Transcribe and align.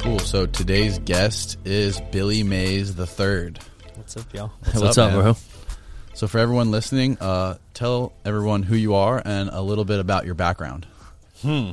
Cool. 0.00 0.18
So 0.18 0.46
today's 0.46 0.98
guest 0.98 1.58
is 1.66 2.00
Billy 2.10 2.42
Mays 2.42 2.94
the 2.94 3.06
Third. 3.06 3.58
What's 3.96 4.16
up, 4.16 4.32
y'all? 4.32 4.50
What's, 4.72 4.96
up, 4.96 5.12
up, 5.12 5.22
bro? 5.22 5.36
So 6.14 6.26
for 6.26 6.38
everyone 6.38 6.70
listening, 6.70 7.18
uh, 7.20 7.58
tell 7.74 8.14
everyone 8.24 8.62
who 8.62 8.76
you 8.76 8.94
are 8.94 9.20
and 9.22 9.50
a 9.50 9.60
little 9.60 9.84
bit 9.84 10.00
about 10.00 10.24
your 10.24 10.34
background. 10.34 10.86
Hmm. 11.42 11.72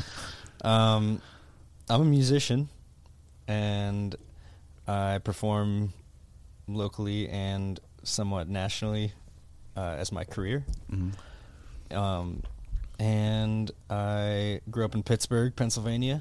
um, 0.62 1.22
I'm 1.88 2.02
a 2.02 2.04
musician, 2.04 2.68
and 3.48 4.16
I 4.86 5.16
perform 5.24 5.94
locally 6.68 7.30
and 7.30 7.80
somewhat 8.02 8.50
nationally 8.50 9.14
uh, 9.78 9.96
as 9.98 10.12
my 10.12 10.24
career. 10.24 10.66
Mm-hmm. 10.92 11.96
Um, 11.96 12.42
and 12.98 13.70
I 13.88 14.60
grew 14.70 14.84
up 14.84 14.94
in 14.94 15.02
Pittsburgh, 15.02 15.56
Pennsylvania. 15.56 16.20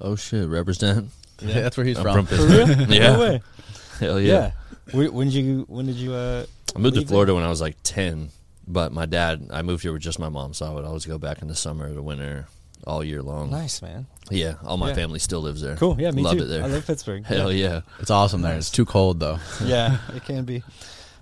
Oh 0.00 0.16
shit, 0.16 0.48
represent. 0.48 1.10
Yeah, 1.42 1.62
that's 1.62 1.78
where 1.78 1.86
he's 1.86 1.96
I'm 1.96 2.02
from. 2.02 2.26
from 2.26 2.36
For 2.36 2.46
real? 2.46 2.68
Yeah. 2.90 3.12
No 3.14 3.18
way. 3.20 3.42
Hell 3.98 4.20
Yeah. 4.20 4.32
yeah. 4.32 4.52
When, 4.92 5.10
when 5.14 5.26
did 5.30 5.36
you? 5.42 5.64
When 5.68 5.86
did 5.86 5.94
you? 5.96 6.12
Uh, 6.12 6.44
I 6.76 6.78
moved 6.78 6.94
to 6.96 7.00
leave 7.00 7.08
Florida 7.08 7.34
when 7.34 7.44
I 7.44 7.48
was 7.48 7.62
like 7.62 7.76
ten, 7.82 8.28
but 8.68 8.92
my 8.92 9.06
dad. 9.06 9.48
I 9.50 9.62
moved 9.62 9.82
here 9.82 9.92
with 9.94 10.02
just 10.02 10.18
my 10.18 10.28
mom, 10.28 10.52
so 10.52 10.66
I 10.66 10.70
would 10.74 10.84
always 10.84 11.06
go 11.06 11.16
back 11.16 11.40
in 11.40 11.48
the 11.48 11.54
summer, 11.54 11.90
the 11.94 12.02
winter, 12.02 12.46
all 12.86 13.02
year 13.02 13.22
long. 13.22 13.50
Nice, 13.50 13.80
man. 13.80 14.06
Yeah, 14.30 14.56
all 14.66 14.76
my 14.76 14.88
Yeah. 14.88 14.96
family 14.96 15.18
still 15.18 15.40
lives 15.40 15.62
there. 15.62 15.76
Cool. 15.76 15.96
Yeah, 15.98 16.10
me 16.10 16.20
love 16.22 16.36
too. 16.36 16.44
it 16.44 16.48
there. 16.48 16.62
I 16.62 16.66
love 16.66 16.86
Pittsburgh. 16.86 17.24
Hell 17.26 17.50
yeah. 17.50 17.80
It's 18.00 18.10
awesome 18.10 18.42
there. 18.42 18.58
It's 18.58 18.68
too 18.70 18.84
cold 18.84 19.18
though. 19.18 19.38
yeah, 19.64 19.96
it 20.14 20.24
can 20.26 20.44
be. 20.44 20.62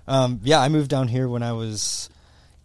Um, 0.05 0.41
yeah, 0.43 0.59
I 0.59 0.67
moved 0.67 0.89
down 0.89 1.07
here 1.07 1.29
when 1.29 1.43
I 1.43 1.53
was 1.53 2.09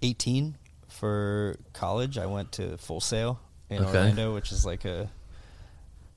18 0.03 0.57
for 0.89 1.55
college. 1.73 2.19
I 2.19 2.27
went 2.27 2.51
to 2.53 2.79
Full 2.79 3.01
Sail 3.01 3.39
in 3.71 3.79
Okay. 3.85 3.87
Orlando, 3.97 4.35
which 4.35 4.51
is 4.51 4.67
like 4.67 4.85
a, 4.85 5.09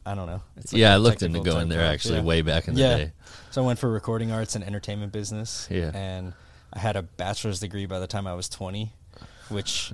I 0.08 0.16
don't 0.16 0.28
know. 0.28 0.42
Like 0.56 0.72
yeah, 0.72 0.94
I 0.94 0.98
looked 0.98 1.22
into 1.22 1.42
going 1.42 1.68
there 1.68 1.82
actually 1.82 2.20
yeah. 2.20 2.24
way 2.24 2.42
back 2.42 2.70
in 2.70 2.76
the 2.76 2.80
yeah. 2.80 2.98
day. 2.98 3.12
So 3.52 3.62
I 3.62 3.66
went 3.66 3.78
for 3.78 3.92
recording 3.92 4.32
arts 4.32 4.56
and 4.56 4.64
entertainment 4.64 5.12
business. 5.12 5.68
Yeah. 5.70 5.92
And 5.94 6.32
I 6.72 6.80
had 6.80 6.96
a 6.96 7.02
bachelor's 7.02 7.60
degree 7.60 7.88
by 7.88 8.00
the 8.00 8.08
time 8.08 8.26
I 8.26 8.34
was 8.34 8.48
20, 8.48 8.94
which 9.50 9.92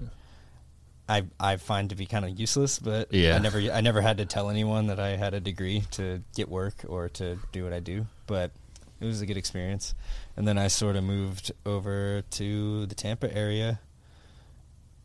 I 1.09 1.23
I 1.39 1.57
find 1.57 1.89
to 1.89 1.95
be 1.95 2.05
kind 2.05 2.25
of 2.25 2.39
useless. 2.39 2.77
But 2.77 3.11
Yeah. 3.11 3.35
I 3.35 3.39
never 3.39 3.57
I 3.59 3.81
never 3.81 4.01
had 4.01 4.19
to 4.19 4.25
tell 4.25 4.51
anyone 4.51 4.85
that 4.87 4.99
I 4.99 5.17
had 5.17 5.33
a 5.33 5.39
degree 5.39 5.83
to 5.91 6.21
get 6.35 6.47
work 6.47 6.85
or 6.87 7.09
to 7.09 7.39
do 7.51 7.63
what 7.63 7.73
I 7.73 7.79
do. 7.79 8.05
But 8.27 8.51
it 9.01 9.05
was 9.05 9.19
a 9.21 9.25
good 9.25 9.37
experience. 9.37 9.95
And 10.37 10.47
then 10.47 10.59
I 10.59 10.67
sort 10.67 10.95
of 10.95 11.03
moved 11.03 11.51
over 11.65 12.21
to 12.21 12.85
the 12.85 12.95
Tampa 12.95 13.35
area 13.35 13.79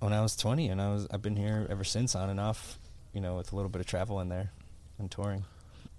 when 0.00 0.12
I 0.12 0.20
was 0.20 0.36
20, 0.36 0.68
and 0.68 0.82
I 0.82 0.92
was 0.92 1.06
I've 1.10 1.22
been 1.22 1.36
here 1.36 1.66
ever 1.70 1.82
since, 1.82 2.14
on 2.14 2.28
and 2.28 2.38
off. 2.38 2.78
You 3.14 3.22
know, 3.22 3.36
with 3.36 3.54
a 3.54 3.56
little 3.56 3.70
bit 3.70 3.80
of 3.80 3.86
travel 3.86 4.20
in 4.20 4.28
there 4.28 4.52
and 4.98 5.10
touring. 5.10 5.44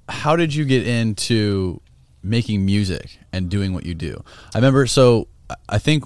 How 0.08 0.36
did 0.36 0.54
you 0.54 0.66
get 0.66 0.88
into 0.88 1.82
making 2.24 2.66
music 2.66 3.20
and 3.32 3.50
doing 3.50 3.74
what 3.74 3.86
you 3.86 3.94
do? 3.94 4.24
I 4.54 4.58
remember. 4.58 4.86
So 4.88 5.28
I- 5.50 5.56
I 5.70 5.78
think 5.80 6.04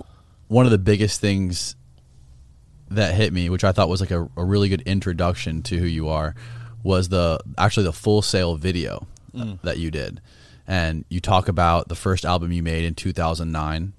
one 0.47 0.65
of 0.65 0.71
the 0.71 0.77
biggest 0.77 1.19
things 1.21 1.75
that 2.89 3.15
hit 3.15 3.33
me, 3.33 3.49
which 3.49 3.63
I 3.63 3.71
thought 3.71 3.89
was 3.89 4.01
like 4.01 4.11
a, 4.11 4.29
a 4.37 4.43
really 4.45 4.69
good 4.69 4.81
introduction 4.81 5.63
to 5.63 5.77
who 5.77 5.85
you 5.85 6.09
are, 6.09 6.35
was 6.83 7.09
the 7.09 7.39
actually 7.57 7.85
the 7.85 7.93
Full 7.93 8.21
Sail 8.21 8.55
video 8.55 9.07
Mm. 9.33 9.59
that 9.63 9.79
you 9.79 9.89
did, 9.89 10.21
and 10.67 11.05
you 11.09 11.19
talk 11.19 11.47
about 11.47 11.87
the 11.87 11.95
first 11.95 12.23
album 12.23 12.51
you 12.51 12.61
made 12.61 12.83
in 12.85 12.93
2009, 12.93 13.93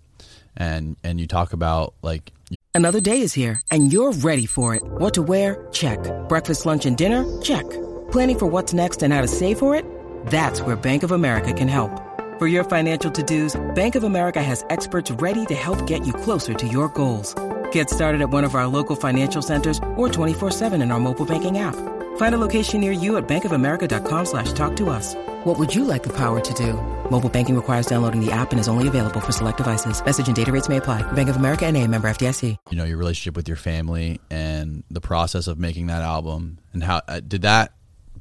and 0.56 0.96
and 1.02 1.18
you 1.18 1.26
talk 1.26 1.52
about 1.52 1.92
like 2.02 2.30
Another 2.72 3.00
day 3.00 3.20
is 3.20 3.32
here, 3.32 3.60
and 3.70 3.92
you're 3.92 4.12
ready 4.12 4.46
for 4.46 4.76
it. 4.76 4.82
What 4.84 5.14
to 5.14 5.22
wear? 5.22 5.66
Check. 5.72 5.98
Breakfast, 6.28 6.66
lunch, 6.66 6.86
and 6.86 6.96
dinner? 6.96 7.24
Check. 7.42 7.64
Planning 8.14 8.38
for 8.38 8.46
what's 8.46 8.72
next 8.72 9.02
and 9.02 9.12
how 9.12 9.22
to 9.22 9.26
save 9.26 9.58
for 9.58 9.74
it? 9.74 9.84
That's 10.28 10.62
where 10.62 10.76
Bank 10.76 11.02
of 11.02 11.10
America 11.10 11.52
can 11.52 11.66
help. 11.66 11.90
For 12.38 12.46
your 12.46 12.62
financial 12.62 13.10
to-dos, 13.10 13.74
Bank 13.74 13.96
of 13.96 14.04
America 14.04 14.40
has 14.40 14.64
experts 14.70 15.10
ready 15.10 15.44
to 15.46 15.54
help 15.54 15.84
get 15.88 16.06
you 16.06 16.12
closer 16.12 16.54
to 16.54 16.68
your 16.68 16.88
goals. 16.88 17.34
Get 17.72 17.90
started 17.90 18.20
at 18.22 18.30
one 18.30 18.44
of 18.44 18.54
our 18.54 18.68
local 18.68 18.94
financial 18.94 19.42
centers 19.42 19.78
or 19.96 20.08
24-7 20.08 20.80
in 20.80 20.92
our 20.92 21.00
mobile 21.00 21.26
banking 21.26 21.58
app. 21.58 21.74
Find 22.14 22.36
a 22.36 22.38
location 22.38 22.80
near 22.80 22.92
you 22.92 23.16
at 23.16 23.26
bankofamerica.com 23.26 24.26
slash 24.26 24.52
talk 24.52 24.76
to 24.76 24.90
us. 24.90 25.16
What 25.42 25.58
would 25.58 25.74
you 25.74 25.84
like 25.84 26.04
the 26.04 26.16
power 26.16 26.38
to 26.38 26.54
do? 26.54 26.74
Mobile 27.10 27.28
banking 27.28 27.56
requires 27.56 27.86
downloading 27.88 28.24
the 28.24 28.30
app 28.30 28.52
and 28.52 28.60
is 28.60 28.68
only 28.68 28.86
available 28.86 29.20
for 29.20 29.32
select 29.32 29.56
devices. 29.56 30.04
Message 30.04 30.28
and 30.28 30.36
data 30.36 30.52
rates 30.52 30.68
may 30.68 30.76
apply. 30.76 31.02
Bank 31.14 31.28
of 31.30 31.34
America 31.34 31.66
and 31.66 31.76
a 31.76 31.84
member 31.88 32.06
FDIC. 32.08 32.58
you 32.70 32.78
know 32.78 32.84
your 32.84 32.96
relationship 32.96 33.34
with 33.34 33.48
your 33.48 33.56
family 33.56 34.20
and 34.30 34.84
the 34.88 35.00
process 35.00 35.48
of 35.48 35.58
making 35.58 35.88
that 35.88 36.02
album 36.02 36.60
and 36.72 36.84
how 36.84 37.02
uh, 37.08 37.18
did 37.18 37.42
that 37.42 37.72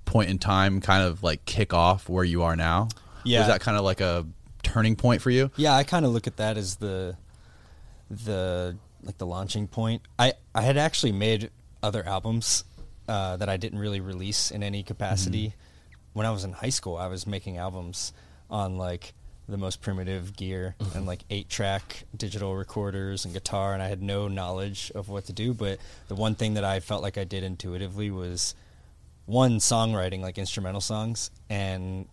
point 0.05 0.29
in 0.29 0.37
time 0.37 0.81
kind 0.81 1.03
of 1.03 1.23
like 1.23 1.43
kick 1.45 1.73
off 1.73 2.07
where 2.09 2.23
you 2.23 2.43
are 2.43 2.55
now 2.55 2.87
Yeah. 3.23 3.39
was 3.39 3.47
that 3.47 3.61
kind 3.61 3.77
of 3.77 3.83
like 3.83 4.01
a 4.01 4.25
turning 4.63 4.95
point 4.95 5.21
for 5.21 5.29
you 5.29 5.51
Yeah, 5.57 5.73
I 5.75 5.83
kind 5.83 6.05
of 6.05 6.11
look 6.11 6.27
at 6.27 6.37
that 6.37 6.57
as 6.57 6.75
the 6.77 7.15
the 8.09 8.77
like 9.03 9.17
the 9.17 9.25
launching 9.25 9.67
point. 9.67 10.01
I 10.19 10.33
I 10.55 10.61
had 10.61 10.77
actually 10.77 11.11
made 11.11 11.49
other 11.81 12.05
albums 12.05 12.63
uh, 13.07 13.35
that 13.37 13.49
I 13.49 13.57
didn't 13.57 13.79
really 13.79 13.99
release 13.99 14.51
in 14.51 14.63
any 14.63 14.83
capacity. 14.83 15.53
When 16.13 16.25
I 16.25 16.31
was 16.31 16.43
in 16.43 16.53
high 16.53 16.69
school, 16.69 16.95
I 16.95 17.07
was 17.07 17.25
making 17.27 17.57
albums 17.57 18.13
on 18.49 18.77
like 18.77 19.13
the 19.49 19.57
most 19.57 19.81
primitive 19.81 20.37
gear 20.37 20.73
and 20.95 21.05
like 21.05 21.19
eight 21.29 21.49
track 21.49 22.05
digital 22.15 22.55
recorders 22.55 23.25
and 23.25 23.33
guitar 23.33 23.73
and 23.73 23.83
I 23.83 23.89
had 23.89 24.01
no 24.01 24.29
knowledge 24.29 24.89
of 24.95 25.09
what 25.09 25.25
to 25.25 25.33
do 25.33 25.53
but 25.53 25.79
the 26.07 26.15
one 26.15 26.33
thing 26.35 26.53
that 26.53 26.63
I 26.63 26.79
felt 26.79 27.01
like 27.03 27.17
I 27.17 27.25
did 27.25 27.43
intuitively 27.43 28.09
was 28.09 28.55
one 29.25 29.57
songwriting 29.59 30.21
like 30.21 30.37
instrumental 30.37 30.81
songs 30.81 31.31
and 31.49 32.07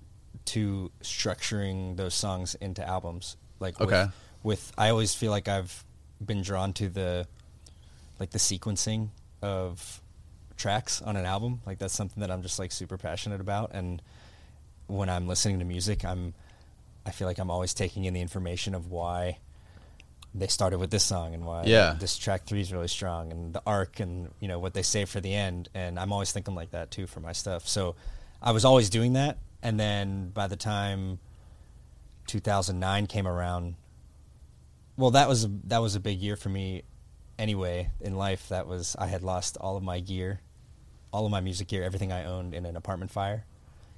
two 0.45 0.91
structuring 1.03 1.97
those 1.97 2.15
songs 2.15 2.55
into 2.57 2.87
albums 2.87 3.37
like 3.59 3.79
with- 3.81 3.89
Okay. 3.93 4.11
with, 4.43 4.73
I 4.79 4.89
always 4.91 5.13
feel 5.15 5.31
like 5.31 5.49
I've 5.49 5.85
been 6.25 6.43
drawn 6.43 6.73
to 6.75 6.89
the 6.89 7.27
like 8.19 8.31
the 8.31 8.39
sequencing 8.39 9.09
of 9.43 10.01
tracks 10.57 11.01
on 11.03 11.17
an 11.17 11.25
album 11.25 11.61
like 11.67 11.79
that's 11.79 11.95
something 11.95 12.21
that 12.21 12.31
I'm 12.31 12.43
just 12.43 12.59
like 12.59 12.71
super 12.73 12.99
passionate 12.99 13.41
about 13.41 13.71
and 13.73 14.03
when 14.87 15.09
I'm 15.09 15.27
listening 15.27 15.59
to 15.61 15.65
music 15.65 16.05
I'm 16.05 16.35
I 17.07 17.11
feel 17.13 17.27
like 17.27 17.39
I'm 17.39 17.51
always 17.51 17.73
taking 17.73 18.05
in 18.05 18.13
the 18.15 18.21
information 18.21 18.75
of 18.75 18.91
why 18.91 19.39
they 20.35 20.47
started 20.47 20.79
with 20.79 20.91
this 20.91 21.03
song 21.05 21.35
and 21.35 21.45
why 21.45 21.65
Yeah. 21.65 21.97
this 21.99 22.17
track 22.17 22.45
three 22.45 22.61
is 22.61 22.73
really 22.73 22.89
strong 22.89 23.33
and 23.33 23.53
the 23.53 23.63
arc 23.67 23.99
and 24.01 24.31
you 24.41 24.47
know 24.49 24.59
what 24.61 24.75
they 24.75 24.83
say 24.83 25.05
for 25.05 25.21
the 25.21 25.35
end 25.35 25.69
and 25.75 25.99
I'm 25.99 26.13
always 26.13 26.31
thinking 26.33 26.55
like 26.55 26.71
that 26.71 26.91
too 26.91 27.07
for 27.07 27.21
my 27.21 27.33
stuff. 27.33 27.67
So 27.67 27.97
I 28.41 28.53
was 28.53 28.65
always 28.65 28.91
doing 28.91 29.15
that 29.15 29.39
and 29.63 29.79
then 29.81 30.29
by 30.31 30.47
the 30.47 30.57
time 30.57 31.19
2009 32.27 33.07
came 33.07 33.27
around 33.27 33.75
well 34.97 35.11
that 35.11 35.29
was 35.29 35.49
that 35.65 35.79
was 35.79 35.95
a 35.97 36.01
big 36.01 36.21
year 36.21 36.37
for 36.37 36.49
me 36.49 36.83
anyway 37.39 37.91
in 38.01 38.15
life 38.17 38.49
that 38.51 38.67
was 38.67 38.95
I 38.99 39.07
had 39.07 39.23
lost 39.23 39.57
all 39.61 39.77
of 39.77 39.83
my 39.83 40.01
gear 40.01 40.41
all 41.13 41.25
of 41.25 41.31
my 41.33 41.41
music 41.41 41.69
gear 41.69 41.83
everything 41.83 42.13
I 42.13 42.25
owned 42.25 42.55
in 42.55 42.67
an 42.67 42.77
apartment 42.77 43.11
fire 43.11 43.45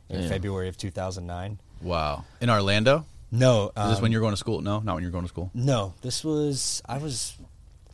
in 0.09 0.21
Damn. 0.21 0.29
February 0.31 0.69
of 0.69 0.77
2009. 0.77 1.59
wow 1.83 2.25
in 2.41 2.49
orlando 2.49 3.05
No, 3.35 3.73
is 3.75 3.89
this 3.89 4.01
when 4.03 4.11
um, 4.11 4.13
you're 4.13 4.21
going 4.21 4.35
to 4.35 4.37
school 4.37 4.61
no 4.61 4.81
not 4.81 4.95
when 4.95 5.03
you're 5.03 5.11
going 5.11 5.25
to 5.25 5.29
school 5.29 5.51
no, 5.55 5.95
this 6.03 6.23
was 6.23 6.83
I 6.87 6.99
was 6.99 7.35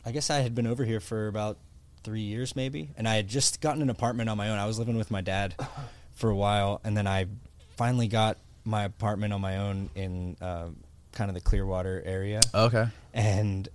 I 0.05 0.11
guess 0.11 0.29
I 0.29 0.39
had 0.39 0.53
been 0.53 0.67
over 0.67 0.83
here 0.83 0.99
for 0.99 1.27
about 1.27 1.57
3 2.03 2.19
years 2.19 2.55
maybe 2.55 2.89
and 2.97 3.07
I 3.07 3.15
had 3.15 3.27
just 3.27 3.61
gotten 3.61 3.81
an 3.81 3.89
apartment 3.89 4.29
on 4.29 4.37
my 4.37 4.49
own. 4.49 4.59
I 4.59 4.65
was 4.65 4.77
living 4.77 4.97
with 4.97 5.09
my 5.09 5.21
dad 5.21 5.55
for 6.13 6.29
a 6.29 6.35
while 6.35 6.81
and 6.83 6.95
then 6.95 7.07
I 7.07 7.27
finally 7.77 8.07
got 8.09 8.37
my 8.65 8.83
apartment 8.83 9.31
on 9.33 9.39
my 9.39 9.57
own 9.57 9.89
in 9.95 10.35
uh, 10.41 10.67
kind 11.13 11.29
of 11.29 11.35
the 11.35 11.41
Clearwater 11.41 12.03
area. 12.05 12.41
okay 12.53 12.87
And 13.13 13.69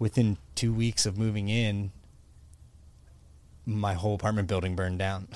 within 0.00 0.36
2 0.56 0.74
weeks 0.74 1.06
of 1.06 1.16
moving 1.16 1.48
in 1.48 1.92
my 3.66 3.94
whole 3.94 4.14
apartment 4.14 4.48
building 4.48 4.74
burned 4.76 4.98
down. 4.98 5.28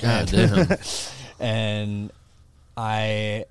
God 0.00 0.26
damn. 0.30 0.66
and 1.40 2.10
I 2.76 3.44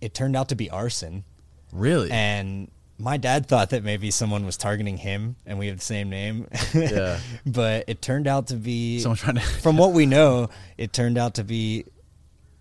it 0.00 0.14
turned 0.14 0.36
out 0.36 0.48
to 0.50 0.54
be 0.54 0.70
arson. 0.70 1.24
really? 1.72 2.10
And 2.10 2.70
my 2.98 3.18
dad 3.18 3.46
thought 3.46 3.70
that 3.70 3.84
maybe 3.84 4.10
someone 4.10 4.46
was 4.46 4.56
targeting 4.56 4.96
him 4.96 5.36
and 5.44 5.58
we 5.58 5.66
have 5.66 5.78
the 5.78 5.84
same 5.84 6.08
name. 6.08 6.48
Yeah. 6.74 7.18
but 7.46 7.84
it 7.88 8.00
turned 8.00 8.26
out 8.26 8.46
to 8.48 8.54
be 8.54 9.00
Someone 9.00 9.18
trying 9.18 9.34
to- 9.36 9.40
from 9.62 9.76
what 9.76 9.92
we 9.92 10.06
know 10.06 10.48
it 10.78 10.92
turned 10.94 11.18
out 11.18 11.34
to 11.34 11.44
be 11.44 11.84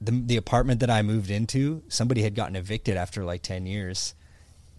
the, 0.02 0.12
the 0.12 0.36
apartment 0.36 0.82
that 0.82 0.90
i 0.90 1.02
moved 1.02 1.32
into 1.32 1.82
somebody 1.88 2.22
had 2.22 2.36
gotten 2.36 2.58
evicted 2.58 2.98
after 2.98 3.24
like 3.24 3.42
10 3.42 3.66
years 3.66 4.14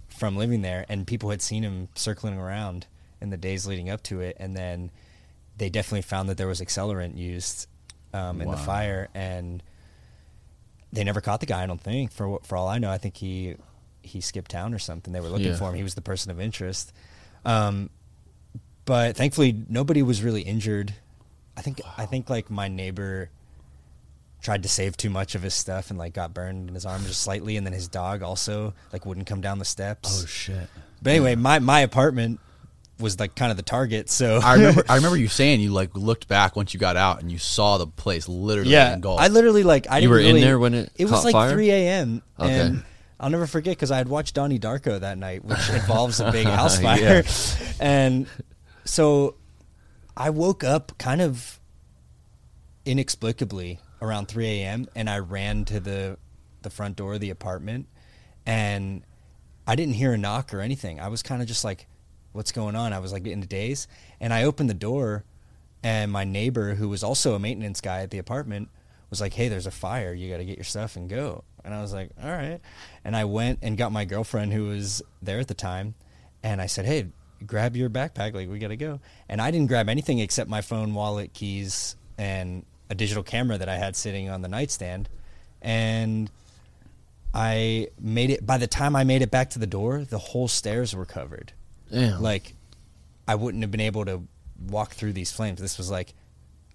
from 0.08 0.36
living 0.36 0.60
there 0.60 0.84
and 0.90 1.06
people 1.06 1.30
had 1.30 1.40
seen 1.40 1.62
him 1.62 1.88
circling 1.94 2.38
around 2.38 2.86
in 3.20 3.30
the 3.30 3.36
days 3.36 3.66
leading 3.66 3.88
up 3.90 4.02
to 4.04 4.20
it. 4.20 4.36
And 4.38 4.56
then 4.56 4.90
they 5.56 5.70
definitely 5.70 6.02
found 6.02 6.28
that 6.28 6.36
there 6.36 6.46
was 6.46 6.60
accelerant 6.60 7.16
used 7.16 7.66
um, 8.12 8.40
in 8.40 8.50
the 8.50 8.56
fire. 8.56 9.08
And 9.14 9.62
they 10.96 11.04
never 11.04 11.20
caught 11.20 11.38
the 11.40 11.46
guy. 11.46 11.62
I 11.62 11.66
don't 11.66 11.81
think. 11.81 12.10
For 12.10 12.40
for 12.43 12.56
all 12.56 12.66
I 12.66 12.78
know, 12.78 12.90
I 12.90 12.98
think 12.98 13.16
he 13.16 13.54
he 14.02 14.20
skipped 14.20 14.50
town 14.50 14.75
or 14.75 14.78
something. 14.78 15.12
They 15.12 15.20
were 15.20 15.28
looking 15.28 15.48
Yeah. 15.48 15.56
for 15.56 15.69
him. 15.70 15.76
He 15.76 15.82
was 15.82 15.94
the 15.94 16.02
person 16.02 16.31
of 16.32 16.40
interest. 16.40 16.93
Um, 17.44 17.90
but 18.84 19.16
thankfully, 19.16 19.64
nobody 19.69 20.02
was 20.02 20.22
really 20.22 20.43
injured. 20.43 20.94
I 21.56 21.60
think 21.62 21.81
I 21.96 22.06
think 22.06 22.28
like 22.31 22.50
my 22.50 22.69
neighbor 22.69 23.31
tried 24.43 24.62
to 24.62 24.69
save 24.69 24.96
too 24.96 25.10
much 25.10 25.34
of 25.34 25.43
his 25.43 25.54
stuff 25.54 25.90
and 25.90 25.98
like 25.98 26.12
got 26.12 26.32
burned 26.34 26.69
in 26.69 26.75
his 26.75 26.87
arm 26.87 27.02
just 27.04 27.20
slightly, 27.22 27.56
and 27.56 27.66
then 27.66 27.72
his 27.72 27.88
dog 27.88 28.22
also 28.22 28.75
like 28.92 29.04
wouldn't 29.06 29.26
come 29.26 29.40
down 29.40 29.58
the 29.58 29.64
steps. 29.64 30.22
Oh 30.22 30.26
shit. 30.26 30.69
But 31.02 31.10
anyway, 31.10 31.34
my 31.34 31.58
my 31.58 31.81
apartment 31.81 32.40
was 32.98 33.20
like 33.20 33.34
kind 33.34 33.50
of 33.50 33.56
the 33.56 33.62
target. 33.62 34.10
So 34.10 34.40
I 34.43 34.54
remember 34.54 34.84
I 34.88 34.96
remember 34.96 35.16
you 35.16 35.28
saying 35.28 35.60
you 35.60 35.70
like 35.70 35.96
looked 35.96 36.28
back 36.28 36.56
once 36.56 36.75
you 36.75 36.81
got 36.81 36.96
out 36.96 37.20
and 37.20 37.31
you 37.31 37.38
saw 37.38 37.78
the 37.78 37.87
place 37.87 38.28
literally 38.28 38.70
yeah, 38.70 38.94
engulfed. 38.94 39.22
I 39.22 39.28
literally 39.28 39.62
like 39.62 39.87
I 39.90 39.98
You 39.98 40.08
didn't 40.08 40.10
were 40.10 40.37
in 40.37 40.40
there 40.40 40.58
when 40.58 40.75
it 40.75 40.93
it 40.96 41.04
was 41.10 41.25
like 41.25 41.32
fire? 41.32 41.52
3 41.52 41.70
a.m. 41.70 42.22
Okay. 42.38 42.60
and 42.60 42.84
I'll 43.19 43.31
never 43.31 43.46
forget 43.46 43.76
because 43.76 43.90
I 43.90 43.98
had 43.98 44.08
watched 44.08 44.34
Donnie 44.34 44.58
Darko 44.58 45.00
that 45.00 45.19
night, 45.19 45.44
which 45.44 45.69
involves 45.70 46.20
a 46.20 46.31
big 46.31 46.46
house 46.46 46.81
fire, 46.81 47.25
and 47.81 48.26
so 48.84 49.37
I 50.16 50.31
woke 50.31 50.64
up 50.64 50.96
kind 50.99 51.20
of 51.20 51.60
inexplicably 52.84 53.81
around 54.00 54.28
3 54.28 54.46
a.m. 54.46 54.87
and 54.94 55.08
I 55.10 55.19
ran 55.19 55.64
to 55.66 55.81
the 55.81 56.19
the 56.62 56.70
front 56.70 56.96
door 56.96 57.14
of 57.14 57.20
the 57.20 57.31
apartment 57.31 57.87
and 58.44 59.02
I 59.66 59.75
didn't 59.75 59.94
hear 59.94 60.12
a 60.12 60.19
knock 60.19 60.54
or 60.54 60.60
anything. 60.60 61.00
I 61.00 61.08
was 61.08 61.22
kind 61.22 61.42
of 61.42 61.49
just 61.49 61.64
like, 61.64 61.87
what's 62.36 62.52
going 62.52 62.76
on? 62.76 62.92
I 62.92 62.98
was 62.98 63.12
like 63.12 63.26
in 63.26 63.42
a 63.42 63.46
daze 63.46 63.88
and 64.20 64.32
I 64.32 64.44
opened 64.44 64.70
the 64.70 64.74
door 64.74 65.24
and 65.82 66.10
my 66.10 66.24
neighbor 66.24 66.74
who 66.74 66.88
was 66.88 67.02
also 67.02 67.34
a 67.34 67.38
maintenance 67.38 67.80
guy 67.80 68.00
at 68.00 68.10
the 68.10 68.18
apartment 68.18 68.68
was 69.10 69.20
like, 69.20 69.34
"Hey, 69.34 69.48
there's 69.48 69.66
a 69.66 69.70
fire. 69.70 70.12
You 70.12 70.30
got 70.30 70.38
to 70.38 70.44
get 70.44 70.56
your 70.56 70.64
stuff 70.64 70.96
and 70.96 71.08
go." 71.08 71.44
And 71.64 71.74
I 71.74 71.80
was 71.80 71.92
like, 71.92 72.10
"All 72.22 72.30
right." 72.30 72.60
And 73.04 73.16
I 73.16 73.24
went 73.24 73.60
and 73.62 73.76
got 73.76 73.92
my 73.92 74.04
girlfriend 74.04 74.52
who 74.52 74.68
was 74.68 75.02
there 75.22 75.38
at 75.38 75.48
the 75.48 75.54
time 75.54 75.94
and 76.42 76.60
I 76.60 76.66
said, 76.66 76.86
"Hey, 76.86 77.06
grab 77.46 77.76
your 77.76 77.90
backpack. 77.90 78.34
Like 78.34 78.48
we 78.48 78.58
got 78.58 78.68
to 78.68 78.76
go." 78.76 79.00
And 79.28 79.40
I 79.40 79.50
didn't 79.50 79.68
grab 79.68 79.88
anything 79.88 80.18
except 80.18 80.50
my 80.50 80.60
phone, 80.60 80.94
wallet, 80.94 81.32
keys, 81.32 81.96
and 82.18 82.64
a 82.90 82.94
digital 82.94 83.22
camera 83.22 83.58
that 83.58 83.68
I 83.68 83.76
had 83.76 83.96
sitting 83.96 84.28
on 84.28 84.42
the 84.42 84.48
nightstand. 84.48 85.08
And 85.62 86.30
I 87.34 87.88
made 88.00 88.30
it 88.30 88.46
by 88.46 88.58
the 88.58 88.66
time 88.66 88.96
I 88.96 89.04
made 89.04 89.22
it 89.22 89.30
back 89.30 89.50
to 89.50 89.58
the 89.58 89.66
door, 89.66 90.04
the 90.04 90.18
whole 90.18 90.48
stairs 90.48 90.94
were 90.94 91.04
covered. 91.04 91.52
Damn. 91.90 92.22
Like 92.22 92.54
I 93.28 93.34
wouldn't 93.34 93.62
have 93.62 93.70
been 93.70 93.80
able 93.80 94.04
to 94.04 94.22
walk 94.68 94.92
through 94.94 95.12
these 95.12 95.32
flames. 95.32 95.60
This 95.60 95.78
was 95.78 95.90
like 95.90 96.14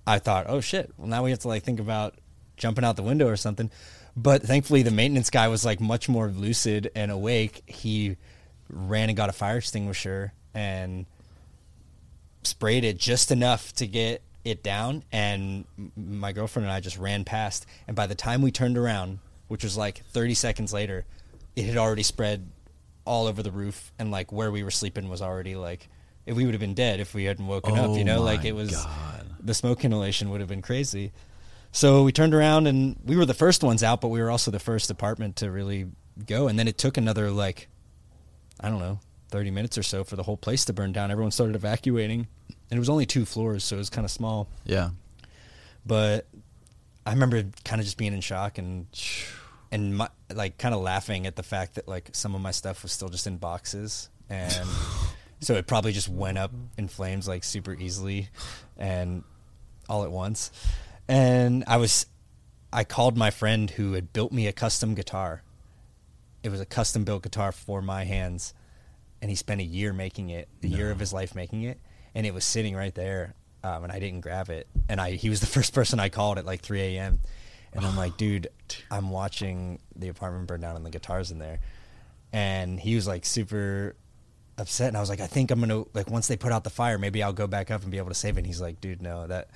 I 0.06 0.20
thought, 0.20 0.46
"Oh 0.48 0.62
shit. 0.62 0.92
Well, 0.98 1.08
now 1.08 1.24
we 1.24 1.30
have 1.32 1.40
to 1.40 1.48
like 1.48 1.64
think 1.64 1.80
about 1.80 2.16
jumping 2.58 2.84
out 2.84 2.96
the 2.96 3.04
window 3.04 3.28
or 3.28 3.36
something." 3.36 3.70
But 4.16 4.44
thankfully 4.44 4.84
the 4.84 4.92
maintenance 4.92 5.30
guy 5.30 5.48
was 5.48 5.64
like 5.64 5.80
much 5.80 6.10
more 6.10 6.28
lucid 6.30 6.92
and 6.96 7.12
awake. 7.12 7.64
He 7.66 8.18
ran 8.70 9.10
and 9.10 9.18
got 9.18 9.30
a 9.30 9.34
fire 9.34 9.58
extinguisher 9.58 10.34
and 10.54 11.06
sprayed 12.44 12.84
it 12.84 12.98
just 12.98 13.32
enough 13.32 13.74
to 13.74 13.88
get 13.88 14.22
it 14.44 14.64
down 14.64 15.04
and 15.12 15.66
my 15.96 16.32
girlfriend 16.32 16.66
and 16.66 16.74
I 16.74 16.80
just 16.80 16.98
ran 16.98 17.24
past 17.24 17.68
and 17.86 17.96
by 17.96 18.08
the 18.08 18.16
time 18.16 18.42
we 18.42 18.50
turned 18.50 18.76
around 18.76 19.20
which 19.50 19.64
was 19.64 19.78
like 19.78 20.04
30 20.06 20.34
seconds 20.34 20.74
later 20.74 21.06
it 21.56 21.66
had 21.66 21.78
already 21.78 22.02
spread 22.02 22.50
all 23.12 23.28
over 23.28 23.44
the 23.44 23.52
roof 23.52 23.92
and 24.00 24.10
like 24.10 24.32
where 24.32 24.52
we 24.52 24.64
were 24.64 24.72
sleeping 24.72 25.10
was 25.10 25.22
already 25.22 25.56
like 25.56 25.90
if 26.26 26.36
we 26.38 26.46
would 26.46 26.54
have 26.54 26.62
been 26.62 26.74
dead 26.74 27.00
if 27.00 27.14
we 27.14 27.26
hadn't 27.26 27.46
woken 27.48 27.78
up 27.78 27.90
you 27.96 28.02
Oh 28.02 28.04
know 28.04 28.22
like 28.22 28.46
it 28.46 28.54
was 28.56 28.72
God. 28.72 29.26
the 29.40 29.54
smoke 29.54 29.84
inhalation 29.84 30.30
would 30.30 30.40
have 30.40 30.48
been 30.50 30.62
crazy 30.62 31.12
so 31.74 32.04
we 32.04 32.12
turned 32.12 32.34
around 32.34 32.68
and 32.68 32.96
we 33.04 33.16
were 33.18 33.26
the 33.26 33.34
first 33.34 33.64
ones 33.64 33.84
out 33.84 34.00
but 34.02 34.08
we 34.08 34.22
were 34.22 34.32
also 34.32 34.50
the 34.52 34.60
first 34.60 34.90
apartment 34.90 35.36
to 35.38 35.52
really 35.52 35.88
go 36.26 36.48
and 36.48 36.58
then 36.58 36.68
it 36.68 36.78
took 36.78 36.96
another 36.98 37.30
like 37.32 37.68
I 38.64 38.70
don't 38.70 38.80
know, 38.80 39.00
30 39.32 39.50
minutes 39.52 39.78
or 39.78 39.84
so 39.84 40.04
for 40.04 40.16
the 40.16 40.24
whole 40.24 40.38
place 40.38 40.66
to 40.66 40.74
burn 40.74 40.92
down. 40.92 41.10
Everyone 41.10 41.32
started 41.32 41.56
evacuating. 41.56 42.28
And 42.70 42.78
it 42.78 42.80
was 42.80 42.90
only 42.90 43.08
two 43.08 43.26
floors, 43.26 43.64
so 43.64 43.76
it 43.76 43.80
was 43.80 43.90
kind 43.90 44.06
of 44.06 44.12
small. 44.12 44.48
yeah. 44.66 44.92
But 45.84 46.28
I 47.08 47.12
remember 47.14 47.44
kind 47.66 47.82
of 47.82 47.86
just 47.86 47.98
being 47.98 48.14
in 48.14 48.22
shock 48.22 48.60
and 48.60 48.86
and 49.72 49.98
my, 49.98 50.10
like 50.34 50.58
kind 50.58 50.76
of 50.76 50.82
laughing 50.82 51.28
at 51.28 51.36
the 51.36 51.44
fact 51.44 51.76
that 51.76 51.88
like 51.88 52.10
some 52.14 52.36
of 52.36 52.42
my 52.42 52.52
stuff 52.52 52.84
was 52.84 52.92
still 52.92 53.10
just 53.10 53.28
in 53.28 53.38
boxes 53.38 54.10
and 54.30 54.68
so 55.40 55.56
it 55.56 55.68
probably 55.68 55.92
just 55.92 56.10
went 56.10 56.38
up 56.38 56.52
in 56.78 56.88
flames 56.88 57.28
like 57.28 57.44
super 57.44 57.74
easily 57.74 58.30
and 58.78 59.24
all 59.90 60.04
at 60.04 60.12
once. 60.12 60.52
And 61.08 61.64
I 61.68 61.78
was 61.78 62.06
I 62.74 62.84
called 62.84 63.18
my 63.18 63.32
friend 63.32 63.70
who 63.70 63.94
had 63.94 64.14
built 64.14 64.32
me 64.32 64.48
a 64.48 64.54
custom 64.54 64.96
guitar. 64.96 65.44
It 66.44 66.50
was 66.50 66.62
a 66.62 66.66
custom 66.66 67.04
built 67.04 67.24
guitar 67.24 67.52
for 67.52 67.82
my 67.82 68.06
hands 68.06 68.54
and 69.22 69.30
he 69.30 69.36
spent 69.36 69.62
a 69.62 69.64
year 69.64 69.94
making 69.94 70.30
it, 70.30 70.48
a 70.64 70.68
year 70.68 70.90
of 70.92 71.00
his 71.00 71.14
life 71.14 71.36
making 71.36 71.64
it, 71.64 71.80
and 72.16 72.26
it 72.26 72.34
was 72.34 72.44
sitting 72.44 72.76
right 72.76 72.94
there, 72.96 73.36
um, 73.64 73.84
and 73.84 73.94
I 73.94 74.00
didn't 74.00 74.22
grab 74.22 74.50
it. 74.50 74.68
And 74.90 75.00
I 75.00 75.12
he 75.12 75.30
was 75.30 75.40
the 75.40 75.46
first 75.58 75.74
person 75.74 76.00
I 76.00 76.10
called 76.10 76.38
at 76.38 76.46
like 76.46 76.62
3 76.62 76.82
a.m. 76.82 77.20
And 77.74 77.86
I'm 77.86 77.96
like, 77.98 78.18
dude, 78.24 78.48
I'm 78.90 79.10
watching 79.10 79.80
the 79.96 80.10
apartment 80.10 80.48
burn 80.48 80.62
down 80.62 80.76
and 80.76 80.86
the 80.86 80.90
guitars 80.90 81.32
in 81.32 81.40
there, 81.40 81.60
and 82.34 82.80
he 82.80 82.96
was 82.96 83.08
like 83.08 83.26
super 83.26 83.96
upset. 84.58 84.90
And 84.90 84.98
I 84.98 85.00
was 85.00 85.10
like, 85.10 85.22
I 85.22 85.28
think 85.28 85.52
I'm 85.52 85.60
gonna 85.60 85.84
like 85.94 86.10
once 86.10 86.28
they 86.28 86.38
put 86.38 86.52
out 86.52 86.64
the 86.64 86.70
fire, 86.70 86.98
maybe 86.98 87.22
I'll 87.24 87.34
go 87.34 87.48
back 87.48 87.72
up 87.72 87.82
and 87.82 87.92
be 87.92 87.98
able 87.98 88.10
to 88.10 88.16
save 88.16 88.36
it. 88.38 88.40
And 88.42 88.48
he's 88.48 88.62
like, 88.62 88.82
dude, 88.82 89.02
no, 89.02 89.28
that 89.28 89.50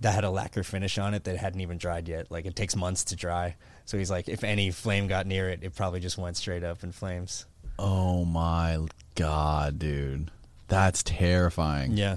that 0.00 0.14
had 0.14 0.24
a 0.24 0.30
lacquer 0.30 0.62
finish 0.62 0.98
on 0.98 1.14
it 1.14 1.24
that 1.24 1.36
hadn't 1.36 1.60
even 1.60 1.78
dried 1.78 2.08
yet. 2.08 2.30
Like 2.30 2.46
it 2.46 2.56
takes 2.56 2.76
months 2.76 3.04
to 3.04 3.16
dry. 3.16 3.56
So 3.86 3.96
he's 3.96 4.10
like, 4.10 4.28
if 4.28 4.44
any 4.44 4.70
flame 4.70 5.06
got 5.06 5.26
near 5.26 5.48
it, 5.48 5.60
it 5.62 5.74
probably 5.74 6.00
just 6.00 6.18
went 6.18 6.36
straight 6.36 6.64
up 6.64 6.82
in 6.82 6.92
flames. 6.92 7.46
Oh 7.78 8.24
my 8.24 8.78
god, 9.14 9.78
dude. 9.78 10.30
That's 10.68 11.02
terrifying. 11.02 11.96
Yeah. 11.96 12.16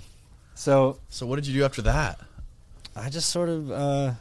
So 0.55 0.99
So 1.09 1.25
what 1.25 1.35
did 1.35 1.47
you 1.47 1.53
do 1.53 1.65
after 1.65 1.81
that? 1.83 2.19
I 2.95 3.09
just 3.09 3.29
sort 3.29 3.49
of, 3.49 3.69
uh, 3.71 4.13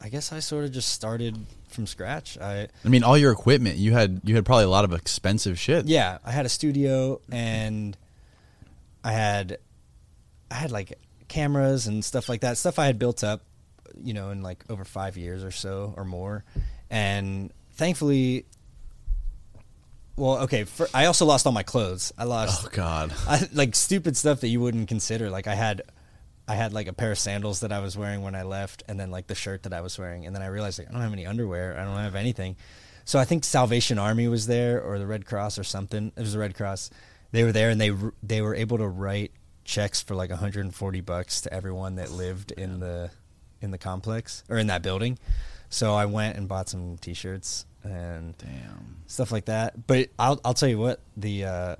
I 0.00 0.08
guess 0.08 0.32
I 0.32 0.40
sort 0.40 0.64
of 0.64 0.72
just 0.72 0.88
started 0.88 1.36
from 1.68 1.86
scratch. 1.86 2.38
I 2.38 2.68
I 2.84 2.88
mean, 2.88 3.04
all 3.04 3.18
your 3.18 3.32
equipment, 3.32 3.76
you 3.76 3.92
had 3.92 4.20
you 4.24 4.34
had 4.34 4.44
probably 4.44 4.64
a 4.64 4.70
lot 4.70 4.84
of 4.84 4.92
expensive 4.92 5.58
shit. 5.58 5.86
yeah, 5.86 6.18
I 6.24 6.30
had 6.30 6.46
a 6.46 6.48
studio 6.48 7.20
and 7.30 7.96
I 9.04 9.12
had 9.12 9.58
I 10.50 10.54
had 10.54 10.70
like 10.70 10.98
cameras 11.28 11.86
and 11.86 12.04
stuff 12.04 12.28
like 12.28 12.40
that. 12.40 12.58
Stuff 12.58 12.78
I 12.78 12.86
had 12.86 12.98
built 12.98 13.22
up, 13.22 13.42
you 14.02 14.14
know, 14.14 14.30
in 14.30 14.42
like 14.42 14.64
over 14.68 14.84
5 14.84 15.16
years 15.16 15.44
or 15.44 15.50
so 15.50 15.94
or 15.96 16.04
more. 16.04 16.44
And 16.90 17.52
thankfully 17.72 18.46
well, 20.16 20.38
okay, 20.40 20.64
for, 20.64 20.86
I 20.92 21.06
also 21.06 21.24
lost 21.24 21.46
all 21.46 21.52
my 21.52 21.62
clothes. 21.62 22.12
I 22.18 22.24
lost 22.24 22.66
Oh 22.66 22.68
god. 22.72 23.14
I, 23.26 23.48
like 23.54 23.74
stupid 23.74 24.18
stuff 24.18 24.40
that 24.40 24.48
you 24.48 24.60
wouldn't 24.60 24.86
consider. 24.86 25.30
Like 25.30 25.46
I 25.46 25.54
had, 25.54 25.80
I 26.50 26.54
had 26.54 26.72
like 26.72 26.88
a 26.88 26.92
pair 26.92 27.12
of 27.12 27.18
sandals 27.18 27.60
that 27.60 27.70
I 27.70 27.78
was 27.78 27.96
wearing 27.96 28.22
when 28.22 28.34
I 28.34 28.42
left, 28.42 28.82
and 28.88 28.98
then 28.98 29.12
like 29.12 29.28
the 29.28 29.36
shirt 29.36 29.62
that 29.62 29.72
I 29.72 29.82
was 29.82 29.96
wearing, 29.96 30.26
and 30.26 30.34
then 30.34 30.42
I 30.42 30.46
realized 30.46 30.80
like 30.80 30.88
I 30.88 30.92
don't 30.92 31.00
have 31.00 31.12
any 31.12 31.24
underwear. 31.24 31.78
I 31.78 31.84
don't 31.84 31.96
have 31.96 32.16
anything. 32.16 32.56
So 33.04 33.20
I 33.20 33.24
think 33.24 33.44
Salvation 33.44 34.00
Army 34.00 34.26
was 34.26 34.48
there, 34.48 34.82
or 34.82 34.98
the 34.98 35.06
Red 35.06 35.26
Cross, 35.26 35.60
or 35.60 35.64
something. 35.64 36.10
It 36.16 36.20
was 36.20 36.32
the 36.32 36.40
Red 36.40 36.56
Cross. 36.56 36.90
They 37.30 37.44
were 37.44 37.52
there, 37.52 37.70
and 37.70 37.80
they 37.80 37.92
they 38.20 38.42
were 38.42 38.56
able 38.56 38.78
to 38.78 38.88
write 38.88 39.30
checks 39.64 40.02
for 40.02 40.16
like 40.16 40.30
140 40.30 41.00
bucks 41.02 41.42
to 41.42 41.54
everyone 41.54 41.94
that 41.94 42.10
lived 42.10 42.50
in 42.50 42.80
the 42.80 43.12
in 43.60 43.70
the 43.70 43.78
complex 43.78 44.42
or 44.50 44.58
in 44.58 44.66
that 44.66 44.82
building. 44.82 45.20
So 45.68 45.94
I 45.94 46.06
went 46.06 46.36
and 46.36 46.48
bought 46.48 46.68
some 46.68 46.96
T-shirts 46.96 47.64
and 47.84 48.36
Damn. 48.38 48.96
stuff 49.06 49.30
like 49.30 49.44
that. 49.44 49.86
But 49.86 50.08
I'll 50.18 50.40
I'll 50.44 50.54
tell 50.54 50.68
you 50.68 50.78
what 50.78 50.98
the 51.16 51.44
uh, 51.44 51.76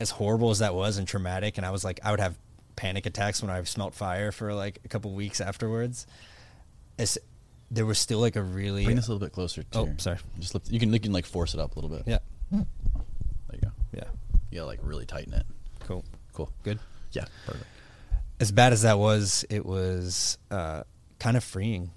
as 0.00 0.08
horrible 0.08 0.48
as 0.48 0.60
that 0.60 0.74
was 0.74 0.96
and 0.96 1.06
traumatic, 1.06 1.58
and 1.58 1.66
I 1.66 1.70
was 1.72 1.84
like 1.84 2.00
I 2.02 2.10
would 2.10 2.20
have 2.20 2.38
panic 2.76 3.06
attacks 3.06 3.42
when 3.42 3.50
I've 3.50 3.68
smelt 3.68 3.94
fire 3.94 4.32
for 4.32 4.54
like 4.54 4.78
a 4.84 4.88
couple 4.88 5.12
weeks 5.12 5.40
afterwards. 5.40 6.06
As 6.98 7.18
there 7.70 7.86
was 7.86 7.98
still 7.98 8.18
like 8.18 8.36
a 8.36 8.42
really 8.42 8.84
Bring 8.84 8.96
this 8.96 9.06
a 9.08 9.12
little 9.12 9.24
bit 9.26 9.32
closer. 9.32 9.62
To 9.62 9.78
Oh, 9.78 9.84
your- 9.86 9.98
sorry. 9.98 10.18
Just 10.38 10.54
lift, 10.54 10.70
you 10.70 10.78
can 10.80 10.92
you 10.92 11.00
can 11.00 11.12
like 11.12 11.24
force 11.26 11.54
it 11.54 11.60
up 11.60 11.76
a 11.76 11.80
little 11.80 11.94
bit. 11.96 12.04
yeah 12.06 12.18
There 12.50 12.64
you 13.54 13.58
go. 13.62 13.68
yeah 13.92 14.04
You 14.50 14.56
gotta 14.58 14.66
like 14.66 14.80
really 14.82 15.06
tighten 15.06 15.34
it. 15.34 15.46
cool 15.80 16.04
Cool. 16.32 16.50
good. 16.62 16.78
Yeah. 17.12 17.24
Perfect. 17.46 17.66
As 18.38 18.52
bad 18.52 18.72
as 18.72 18.82
that 18.82 18.98
was, 18.98 19.44
it 19.50 19.66
was 19.66 20.38
uh, 20.50 20.84
kind 21.18 21.36
of 21.36 21.44
freeing 21.44 21.90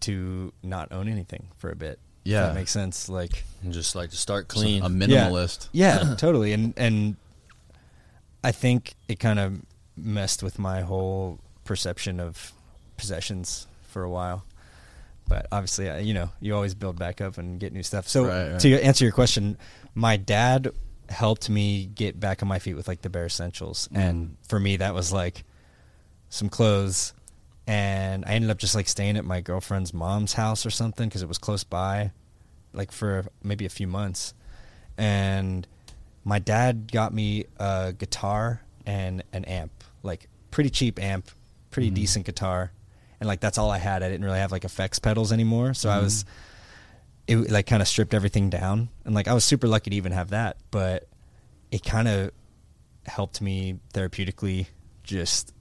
to 0.00 0.52
not 0.62 0.92
own 0.92 1.08
anything 1.08 1.48
for 1.58 1.70
a 1.70 1.76
bit. 1.76 1.98
Yeah. 2.24 2.46
that 2.46 2.54
makes 2.54 2.70
sense. 2.70 3.08
Like 3.08 3.44
And 3.62 3.72
just 3.72 3.94
like 3.94 4.10
to 4.10 4.16
start 4.16 4.48
clean. 4.48 4.82
A 4.82 4.88
minimalist. 4.88 5.68
Yeah, 5.72 6.14
totally. 6.18 6.52
And 6.52 6.72
and 6.76 7.16
I 8.42 8.52
think 8.52 8.94
it 9.08 9.18
kind 9.20 9.38
of 9.38 9.60
messed 9.96 10.42
with 10.42 10.58
my 10.58 10.80
whole 10.82 11.38
perception 11.64 12.20
of 12.20 12.52
possessions 12.96 13.66
for 13.82 14.02
a 14.02 14.10
while. 14.10 14.44
But 15.28 15.46
obviously, 15.52 16.02
you 16.02 16.12
know, 16.14 16.30
you 16.40 16.54
always 16.54 16.74
build 16.74 16.98
back 16.98 17.20
up 17.20 17.38
and 17.38 17.60
get 17.60 17.72
new 17.72 17.82
stuff. 17.84 18.08
So 18.08 18.24
Right, 18.26 18.50
right. 18.52 18.60
to 18.60 18.80
answer 18.82 19.04
your 19.04 19.12
question, 19.12 19.56
my 19.94 20.16
dad 20.16 20.72
helped 21.08 21.48
me 21.48 21.86
get 21.86 22.18
back 22.18 22.42
on 22.42 22.48
my 22.48 22.58
feet 22.58 22.74
with 22.74 22.88
like 22.88 23.02
the 23.02 23.10
bare 23.10 23.26
essentials, 23.26 23.88
Mm. 23.92 23.96
and 23.98 24.36
for 24.48 24.58
me, 24.60 24.76
that 24.78 24.94
was 24.94 25.12
like 25.12 25.44
some 26.28 26.48
clothes. 26.48 27.12
And 27.66 28.24
I 28.24 28.30
ended 28.30 28.50
up 28.50 28.58
just 28.58 28.74
like 28.74 28.88
staying 28.88 29.16
at 29.16 29.24
my 29.24 29.40
girlfriend's 29.40 29.94
mom's 29.94 30.32
house 30.32 30.66
or 30.66 30.70
something 30.70 31.08
because 31.08 31.22
it 31.22 31.28
was 31.28 31.38
close 31.38 31.62
by, 31.62 32.10
like 32.72 32.90
for 32.90 33.26
maybe 33.44 33.64
a 33.66 33.68
few 33.68 33.86
months. 33.86 34.34
And 34.98 35.66
my 36.24 36.38
dad 36.40 36.90
got 36.90 37.14
me 37.14 37.44
a 37.58 37.92
guitar 37.96 38.62
and 38.86 39.22
an 39.32 39.44
amp, 39.44 39.72
like 40.02 40.28
pretty 40.50 40.70
cheap 40.70 40.98
amp, 40.98 41.30
pretty 41.70 41.90
Mhm. 41.90 41.94
decent 41.94 42.26
guitar, 42.26 42.72
and 43.20 43.26
like 43.28 43.40
that's 43.40 43.58
all 43.58 43.70
I 43.70 43.78
had. 43.78 44.02
I 44.02 44.08
didn't 44.08 44.24
really 44.24 44.38
have 44.38 44.52
like 44.52 44.64
effects 44.64 44.98
pedals 44.98 45.32
anymore, 45.32 45.74
so 45.74 45.88
I 45.90 45.98
was 45.98 46.24
it 47.26 47.50
like 47.50 47.66
kind 47.66 47.80
of 47.82 47.86
stripped 47.88 48.14
everything 48.14 48.50
down, 48.50 48.88
and 49.04 49.14
like 49.14 49.28
I 49.28 49.34
was 49.34 49.44
super 49.44 49.68
lucky 49.68 49.90
to 49.90 49.96
even 49.96 50.12
have 50.12 50.30
that, 50.30 50.56
but 50.70 51.06
it 51.70 51.84
kind 51.84 52.08
of 52.08 52.32
helped 53.06 53.40
me 53.40 53.78
therapeutically 53.94 54.66
just 55.04 55.52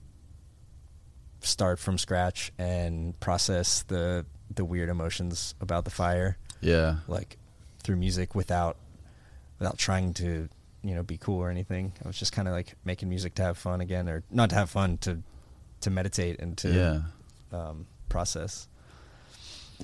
start 1.42 1.80
from 1.80 1.98
scratch 1.98 2.52
and 2.58 3.18
process 3.20 3.84
the 3.84 4.26
the 4.54 4.66
weird 4.66 4.90
emotions 4.90 5.54
about 5.62 5.86
the 5.86 5.92
fire 5.92 6.38
Yeah. 6.60 6.98
like 7.08 7.38
through 7.84 7.96
music 7.98 8.34
without 8.36 8.78
without 9.60 9.78
trying 9.78 10.14
to 10.16 10.50
you 10.84 10.96
know 10.96 11.04
be 11.04 11.18
cool 11.18 11.40
or 11.40 11.50
anything 11.50 11.92
i 12.04 12.08
was 12.08 12.18
just 12.18 12.32
kind 12.32 12.48
of 12.48 12.54
like 12.54 12.74
making 12.86 13.10
music 13.10 13.36
to 13.36 13.42
have 13.42 13.58
fun 13.58 13.82
again 13.82 14.08
or 14.08 14.24
not 14.32 14.50
to 14.50 14.56
have 14.56 14.70
fun 14.70 14.98
to 14.98 15.20
to 15.82 15.90
meditate 15.90 16.40
and 16.40 16.58
to 16.58 16.70
Yeah. 17.52 17.58
um, 17.58 17.86
process 18.10 18.68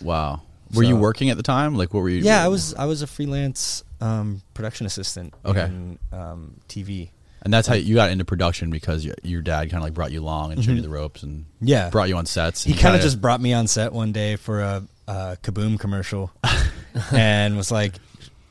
Wow. 0.02 0.42
Were 0.74 0.84
you 0.84 0.96
working 0.98 1.30
at 1.30 1.38
the 1.38 1.44
time? 1.44 1.76
Like, 1.76 1.94
what 1.94 2.02
were 2.02 2.10
you? 2.10 2.22
yeah 2.22 2.44
i 2.44 2.48
was 2.48 2.74
i 2.76 2.86
was 2.86 3.02
a 3.02 3.08
freelance 3.08 3.84
um, 4.02 4.42
production 4.54 4.86
assistant 4.86 5.34
Okay. 5.46 5.66
in 5.66 6.00
um, 6.12 6.60
tv 6.68 7.10
And 7.44 7.54
that's 7.54 7.68
how 7.68 7.76
you 7.76 7.96
got 7.96 8.10
into 8.10 8.26
production 8.26 8.72
because 8.72 9.06
your, 9.06 9.16
your 9.24 9.42
dad 9.42 9.70
kind 9.70 9.76
of 9.78 9.84
like 9.84 9.94
brought 9.94 10.12
you 10.12 10.22
along 10.22 10.52
and 10.52 10.64
showed 10.64 10.76
you 10.76 10.82
the 10.82 10.90
ropes 10.90 11.24
and 11.24 11.46
Mm-hmm. 11.46 11.68
Yeah. 11.68 11.90
brought 11.92 12.10
you 12.10 12.18
on 12.18 12.26
sets. 12.26 12.64
he 12.64 12.74
kind 12.74 12.96
of 12.96 13.02
just 13.02 13.22
brought 13.22 13.40
me 13.42 13.54
on 13.54 13.68
set 13.68 13.94
one 13.94 14.12
day 14.12 14.36
for 14.38 14.62
a, 14.62 14.84
a 15.08 15.38
kaboom 15.44 15.80
commercial 15.80 16.32
and 17.12 17.56
was 17.56 17.72
like 17.72 17.94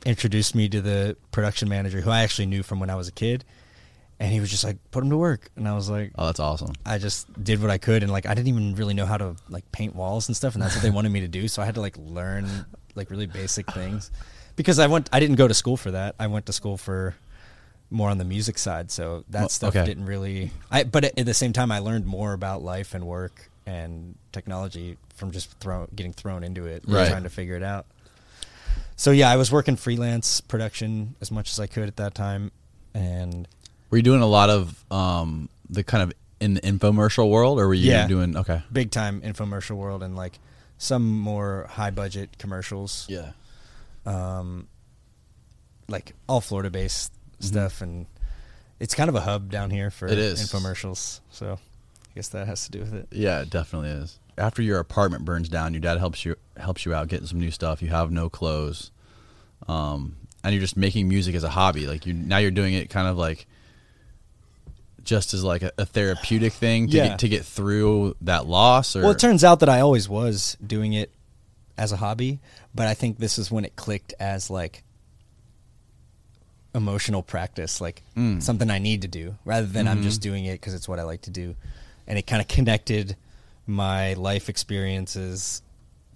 introduced 0.05 0.55
me 0.55 0.69
to 0.69 0.81
the 0.81 1.17
production 1.33 1.69
manager 1.69 2.01
who 2.01 2.11
i 2.11 2.23
actually 2.23 2.47
knew 2.47 2.63
from 2.63 2.79
when 2.81 2.91
i 2.91 2.95
was 2.95 3.09
a 3.09 3.13
kid 3.13 3.45
and 4.21 4.33
he 4.33 4.39
was 4.41 4.51
just 4.51 4.63
like 4.65 4.77
put 4.91 5.03
him 5.03 5.11
to 5.11 5.17
work 5.17 5.51
and 5.57 5.67
i 5.69 5.75
was 5.75 5.89
like 5.91 6.13
Oh, 6.17 6.27
that's 6.27 6.41
awesome. 6.41 6.73
I 6.87 6.99
just 6.99 7.27
did 7.43 7.61
what 7.61 7.71
I 7.71 7.79
could 7.79 8.03
and 8.05 8.13
like 8.13 8.27
I 8.27 8.35
didn't 8.35 8.49
even 8.49 8.75
really 8.77 8.95
know 8.95 9.07
how 9.07 9.17
to 9.17 9.35
like 9.49 9.71
paint 9.73 9.95
walls 9.97 10.29
and 10.29 10.37
stuff 10.37 10.55
and 10.55 10.63
that's 10.63 10.75
what 10.77 10.83
they 10.83 10.91
wanted 10.91 11.11
me 11.11 11.21
to 11.21 11.29
do 11.29 11.49
so 11.49 11.61
I 11.63 11.65
had 11.65 11.75
to 11.75 11.81
like 11.81 11.97
learn 11.99 12.47
like 12.95 13.11
really 13.11 13.27
basic 13.27 13.67
things 13.73 14.11
because 14.57 14.79
I 14.79 14.87
went 14.87 15.09
I 15.13 15.19
didn't 15.19 15.35
go 15.37 15.49
to 15.49 15.55
school 15.55 15.77
for 15.77 15.91
that 15.91 16.15
I 16.21 16.29
went 16.29 16.47
to 16.47 16.53
school 16.53 16.77
for 16.77 17.17
more 17.91 18.09
on 18.11 18.19
the 18.19 18.25
music 18.25 18.57
side 18.59 18.91
so 18.93 19.25
that 19.31 19.41
Well, 19.41 19.49
stuff 19.49 19.75
okay. 19.77 19.85
didn't 19.85 20.07
really 20.07 20.53
I 20.71 20.85
but 20.85 21.05
at 21.05 21.27
the 21.27 21.35
same 21.35 21.53
time 21.53 21.73
I 21.73 21.81
learned 21.81 22.07
more 22.07 22.33
about 22.35 22.63
life 22.63 22.95
and 22.95 23.05
work 23.07 23.51
and 23.67 24.15
technology 24.31 24.97
from 25.17 25.33
just 25.33 25.51
throw, 25.59 25.89
getting 25.95 26.13
thrown 26.13 26.45
into 26.45 26.67
it 26.67 26.85
Right. 26.87 27.09
trying 27.09 27.25
to 27.25 27.31
figure 27.31 27.57
it 27.57 27.63
out 27.65 27.87
so 28.97 29.11
yeah 29.11 29.31
I 29.31 29.37
was 29.37 29.51
working 29.53 29.77
freelance 29.77 30.41
production 30.41 31.17
as 31.21 31.31
much 31.31 31.51
as 31.51 31.61
I 31.61 31.67
could 31.67 31.89
at 31.89 31.97
that 31.97 32.15
time 32.15 32.51
and 32.95 33.49
Were 33.91 33.99
you 33.99 34.03
doing 34.03 34.23
a 34.23 34.27
lot 34.27 34.51
of 34.51 34.85
um, 34.91 35.49
the 35.69 35.83
kind 35.85 36.03
of 36.03 36.13
in 36.41 36.55
the 36.55 36.61
infomercial 36.61 37.31
world, 37.31 37.59
or 37.59 37.67
were 37.69 37.75
you 37.75 37.91
Yeah. 37.91 38.07
doing 38.07 38.37
okay? 38.37 38.63
big 38.73 38.91
time 38.91 39.21
infomercial 39.23 39.77
world 39.77 40.03
and 40.03 40.15
like 40.17 40.39
some 40.79 41.19
more 41.19 41.67
high 41.71 41.91
budget 41.91 42.37
commercials 42.39 43.07
Yeah. 43.09 43.33
um 44.07 44.69
like 45.89 46.15
all 46.29 46.41
Florida 46.41 46.71
based 46.71 47.13
stuff 47.41 47.81
and 47.83 48.07
it's 48.81 48.95
kind 48.95 49.09
of 49.09 49.15
a 49.15 49.21
hub 49.21 49.51
down 49.51 49.71
here 49.71 49.91
for 49.91 50.07
Mm-hmm. 50.09 50.19
It 50.19 50.19
is. 50.19 50.41
infomercials 50.51 51.21
so 51.31 51.55
I 51.55 52.11
guess 52.15 52.29
that 52.29 52.47
has 52.47 52.65
to 52.67 52.71
do 52.71 52.81
with 52.81 52.95
it 52.95 53.09
Yeah, 53.11 53.41
it 53.43 53.51
definitely 53.51 53.91
is. 53.91 54.19
After 54.37 54.63
your 54.63 54.79
apartment 54.81 55.25
burns 55.25 55.49
down, 55.49 55.75
your 55.75 55.81
dad 55.81 55.99
helps 55.99 56.25
you 56.25 56.37
helps 56.57 56.85
you 56.85 56.93
out 56.95 57.09
getting 57.09 57.27
some 57.27 57.41
new 57.41 57.51
stuff. 57.51 57.83
You 57.83 57.89
have 57.89 58.11
no 58.11 58.29
clothes, 58.29 58.91
um, 59.69 60.17
and 60.43 60.53
you're 60.55 60.61
just 60.61 60.77
making 60.77 61.09
music 61.09 61.35
as 61.35 61.45
a 61.45 61.49
hobby. 61.51 61.87
Like 61.87 62.05
you 62.07 62.13
now, 62.15 62.39
you're 62.39 62.51
doing 62.51 62.75
it 62.75 62.91
kind 62.91 63.07
of 63.09 63.17
like 63.17 63.47
just 65.05 65.35
as 65.35 65.45
like 65.45 65.63
a, 65.63 65.71
a 65.79 65.85
therapeutic 65.87 66.53
thing 66.55 66.89
to 66.89 66.97
Yeah. 66.97 67.09
get 67.11 67.19
to 67.21 67.29
get 67.29 67.45
through 67.45 68.17
that 68.23 68.47
loss. 68.47 68.97
Or 68.97 69.03
well 69.03 69.11
it 69.13 69.19
turns 69.19 69.45
out 69.45 69.61
that 69.61 69.69
I 69.69 69.81
always 69.81 70.09
was 70.09 70.57
doing 70.67 70.95
it 70.95 71.11
as 71.77 71.93
a 71.93 71.97
hobby 71.97 72.39
but 72.75 72.87
I 72.87 72.95
think 72.95 73.19
this 73.19 73.37
is 73.39 73.51
when 73.51 73.65
it 73.65 73.77
clicked 73.77 74.15
as 74.19 74.49
like 74.49 74.83
emotional 76.75 77.23
practice 77.23 77.81
like 77.81 78.03
Mm. 78.17 78.43
something 78.43 78.71
I 78.71 78.79
need 78.79 79.03
to 79.03 79.09
do 79.09 79.37
rather 79.45 79.67
than 79.67 79.87
I'm 79.87 80.03
just 80.03 80.21
doing 80.23 80.45
it 80.45 80.53
because 80.55 80.73
it's 80.75 80.89
what 80.89 80.99
I 80.99 81.03
like 81.03 81.23
to 81.23 81.31
do 81.31 81.55
and 82.07 82.19
it 82.19 82.27
kind 82.27 82.41
of 82.41 82.49
connected 82.49 83.17
my 83.67 84.15
life 84.15 84.49
experiences 84.49 85.63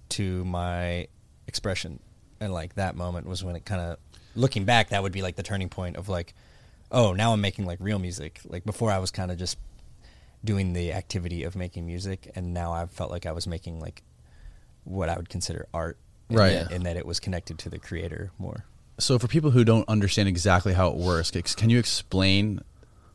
to 0.09 0.43
my 0.45 1.07
expression. 1.47 1.99
And 2.39 2.53
like 2.53 2.75
that 2.75 2.95
moment 2.95 3.27
was 3.27 3.43
when 3.43 3.55
it 3.55 3.65
kind 3.65 3.81
of 3.81 3.97
looking 4.35 4.63
back 4.65 4.89
that 4.89 5.01
would 5.03 5.11
be 5.11 5.21
like 5.21 5.35
the 5.35 5.43
turning 5.43 5.69
point 5.69 5.97
of 5.97 6.07
like 6.07 6.33
oh 6.91 7.13
now 7.13 7.33
i'm 7.33 7.41
making 7.41 7.65
like 7.65 7.79
real 7.81 7.99
music. 7.99 8.39
Like 8.45 8.63
before 8.63 8.91
i 8.91 8.97
was 8.99 9.11
kind 9.11 9.31
of 9.31 9.37
just 9.37 9.57
doing 10.45 10.73
the 10.73 10.93
activity 10.93 11.43
of 11.43 11.55
making 11.55 11.85
music 11.85 12.31
and 12.35 12.53
now 12.53 12.71
i 12.71 12.85
felt 12.85 13.11
like 13.11 13.25
i 13.25 13.31
was 13.33 13.45
making 13.45 13.79
like 13.81 14.03
what 14.85 15.09
i 15.09 15.17
would 15.17 15.27
consider 15.29 15.67
art 15.73 15.97
Right. 16.29 16.51
that- 16.53 16.71
in 16.71 16.83
that 16.83 16.95
it 16.95 17.05
was 17.05 17.19
connected 17.19 17.57
to 17.59 17.69
the 17.69 17.79
creator 17.79 18.31
more. 18.37 18.63
So, 18.99 19.17
for 19.17 19.27
people 19.27 19.51
who 19.51 19.63
don't 19.63 19.87
understand 19.89 20.27
exactly 20.29 20.73
how 20.73 20.89
it 20.89 20.95
works, 20.97 21.31
can 21.31 21.69
you 21.69 21.79
explain 21.79 22.61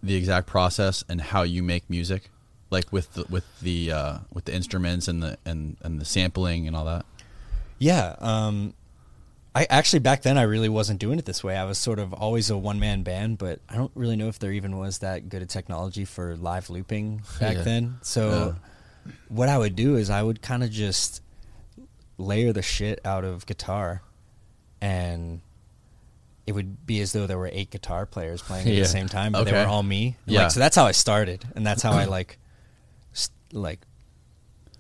the 0.03 0.17
exact 0.17 0.47
process 0.49 1.05
and 1.09 1.21
how 1.21 1.43
you 1.43 1.63
make 1.63 1.89
music, 1.89 2.31
like 2.71 2.93
with 2.93 3.13
the 3.15 3.25
with 3.29 3.45
the 3.61 3.93
uh, 3.93 4.19
with 4.33 4.45
the 4.47 4.55
instruments 4.55 5.09
and 5.09 5.23
the 5.23 5.39
and 5.45 5.77
and 5.83 6.01
the 6.01 6.05
sampling 6.05 6.67
and 6.67 6.77
all 6.77 6.85
that? 6.85 7.05
Yeah. 7.79 8.17
Um, 8.21 8.75
I 9.55 9.67
actually 9.71 10.01
back 10.01 10.23
then 10.23 10.37
I 10.37 10.43
really 10.43 10.69
wasn't 10.69 10.99
doing 10.99 11.19
it 11.19 11.25
this 11.27 11.45
way. 11.45 11.57
I 11.57 11.65
was 11.65 11.79
sort 11.79 11.99
of 12.01 12.13
always 12.13 12.51
a 12.51 12.57
one 12.59 12.81
man 12.81 13.03
band, 13.03 13.39
but 13.39 13.61
I 13.69 13.77
don't 13.77 13.93
really 13.95 14.17
know 14.17 14.29
if 14.29 14.39
there 14.41 14.53
even 14.53 14.77
was 14.79 14.99
that 14.99 15.29
good 15.29 15.43
a 15.43 15.47
technology 15.47 16.05
for 16.05 16.37
live 16.37 16.71
looping 16.71 17.23
back 17.39 17.57
Yeah. 17.57 17.63
then. 17.63 17.99
So 18.03 18.57
what 19.29 19.49
I 19.49 19.57
would 19.59 19.77
do 19.77 19.97
is 19.97 20.11
I 20.11 20.23
would 20.23 20.43
kind 20.43 20.65
of 20.65 20.71
just 20.71 21.23
layer 22.19 22.53
the 22.53 22.63
shit 22.63 23.01
out 23.05 23.25
of 23.25 23.45
guitar 23.47 24.03
and 24.81 25.41
it 26.47 26.53
would 26.53 26.87
be 26.87 27.01
as 27.01 27.13
though 27.13 27.27
there 27.27 27.39
were 27.39 27.51
eight 27.53 27.71
guitar 27.71 28.07
players 28.07 28.43
playing 28.43 28.67
at 28.69 28.75
Yeah. 28.75 28.81
the 28.83 28.89
same 28.89 29.09
time, 29.09 29.33
but 29.33 29.45
they 29.45 29.53
were 29.53 29.67
all 29.67 29.83
me. 29.83 30.17
Yeah. 30.27 30.43
Like, 30.45 30.51
so 30.53 30.61
that's 30.61 30.77
how 30.77 30.85
I 30.85 30.93
started, 30.93 31.45
and 31.57 31.65
that's 31.67 31.83
how 31.83 31.93
I 31.93 32.05
like, 32.19 32.39
like, 33.55 33.81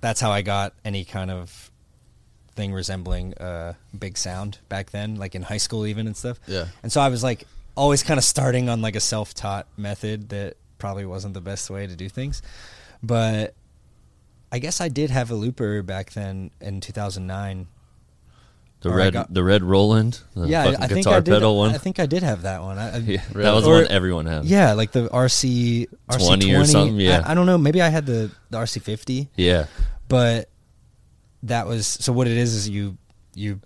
that's 0.00 0.20
how 0.20 0.30
I 0.30 0.42
got 0.42 0.74
any 0.84 1.04
kind 1.04 1.30
of 1.30 1.70
thing 2.54 2.72
resembling 2.72 3.34
uh, 3.34 3.74
big 3.98 4.16
sound 4.16 4.58
back 4.68 4.90
then, 4.90 5.16
like 5.16 5.34
in 5.34 5.42
high 5.42 5.58
school 5.58 5.86
even 5.86 6.06
and 6.06 6.16
stuff. 6.16 6.38
Yeah. 6.46 6.66
And 6.82 6.92
so 6.92 7.00
I 7.00 7.08
was 7.08 7.22
like 7.22 7.46
always 7.74 8.02
kind 8.02 8.18
of 8.18 8.24
starting 8.24 8.68
on 8.68 8.82
like 8.82 8.96
a 8.96 9.00
self-taught 9.00 9.66
method 9.76 10.28
that 10.28 10.56
probably 10.78 11.06
wasn't 11.06 11.34
the 11.34 11.40
best 11.40 11.70
way 11.70 11.86
to 11.86 11.96
do 11.96 12.08
things, 12.08 12.42
but 13.02 13.54
I 14.52 14.58
guess 14.58 14.80
I 14.80 14.88
did 14.88 15.10
have 15.10 15.30
a 15.30 15.34
looper 15.34 15.82
back 15.82 16.12
then 16.12 16.50
in 16.60 16.80
2009. 16.80 17.66
The 18.84 18.90
Or 18.90 18.96
red, 18.96 19.12
got- 19.14 19.32
the 19.34 19.42
red 19.42 19.62
Roland, 19.64 20.20
the 20.36 20.46
yeah, 20.46 20.64
fucking 20.64 20.80
I 20.80 20.86
think 20.88 20.98
guitar 21.06 21.16
I 21.16 21.20
did. 21.20 21.32
pedal 21.32 21.56
one. 21.56 21.74
I 21.74 21.78
think 21.78 21.98
I 21.98 22.06
did 22.06 22.22
have 22.22 22.42
that 22.42 22.60
one. 22.62 22.78
I, 22.78 22.94
I- 22.94 22.98
yeah, 22.98 23.22
Really? 23.32 23.42
that 23.44 23.54
was 23.54 23.66
Or- 23.66 23.74
one 23.82 23.86
everyone 23.88 24.26
had. 24.26 24.44
Yeah, 24.44 24.74
like 24.74 24.92
the 24.92 25.08
RC 25.08 25.86
RC 26.10 26.26
20 26.26 26.54
or 26.54 26.64
something, 26.66 26.96
yeah. 27.00 27.22
I, 27.24 27.32
I 27.32 27.34
don't 27.34 27.46
know. 27.46 27.56
Maybe 27.58 27.80
I 27.82 27.88
had 27.88 28.04
the, 28.06 28.30
the 28.50 28.58
RC 28.58 28.82
fifty, 28.82 29.28
yeah, 29.36 29.66
but 30.08 30.48
that 31.44 31.66
was 31.66 31.86
so. 31.86 32.12
What 32.12 32.26
it 32.26 32.36
is 32.36 32.54
is 32.54 32.68
you 32.68 32.96
you 33.34 33.60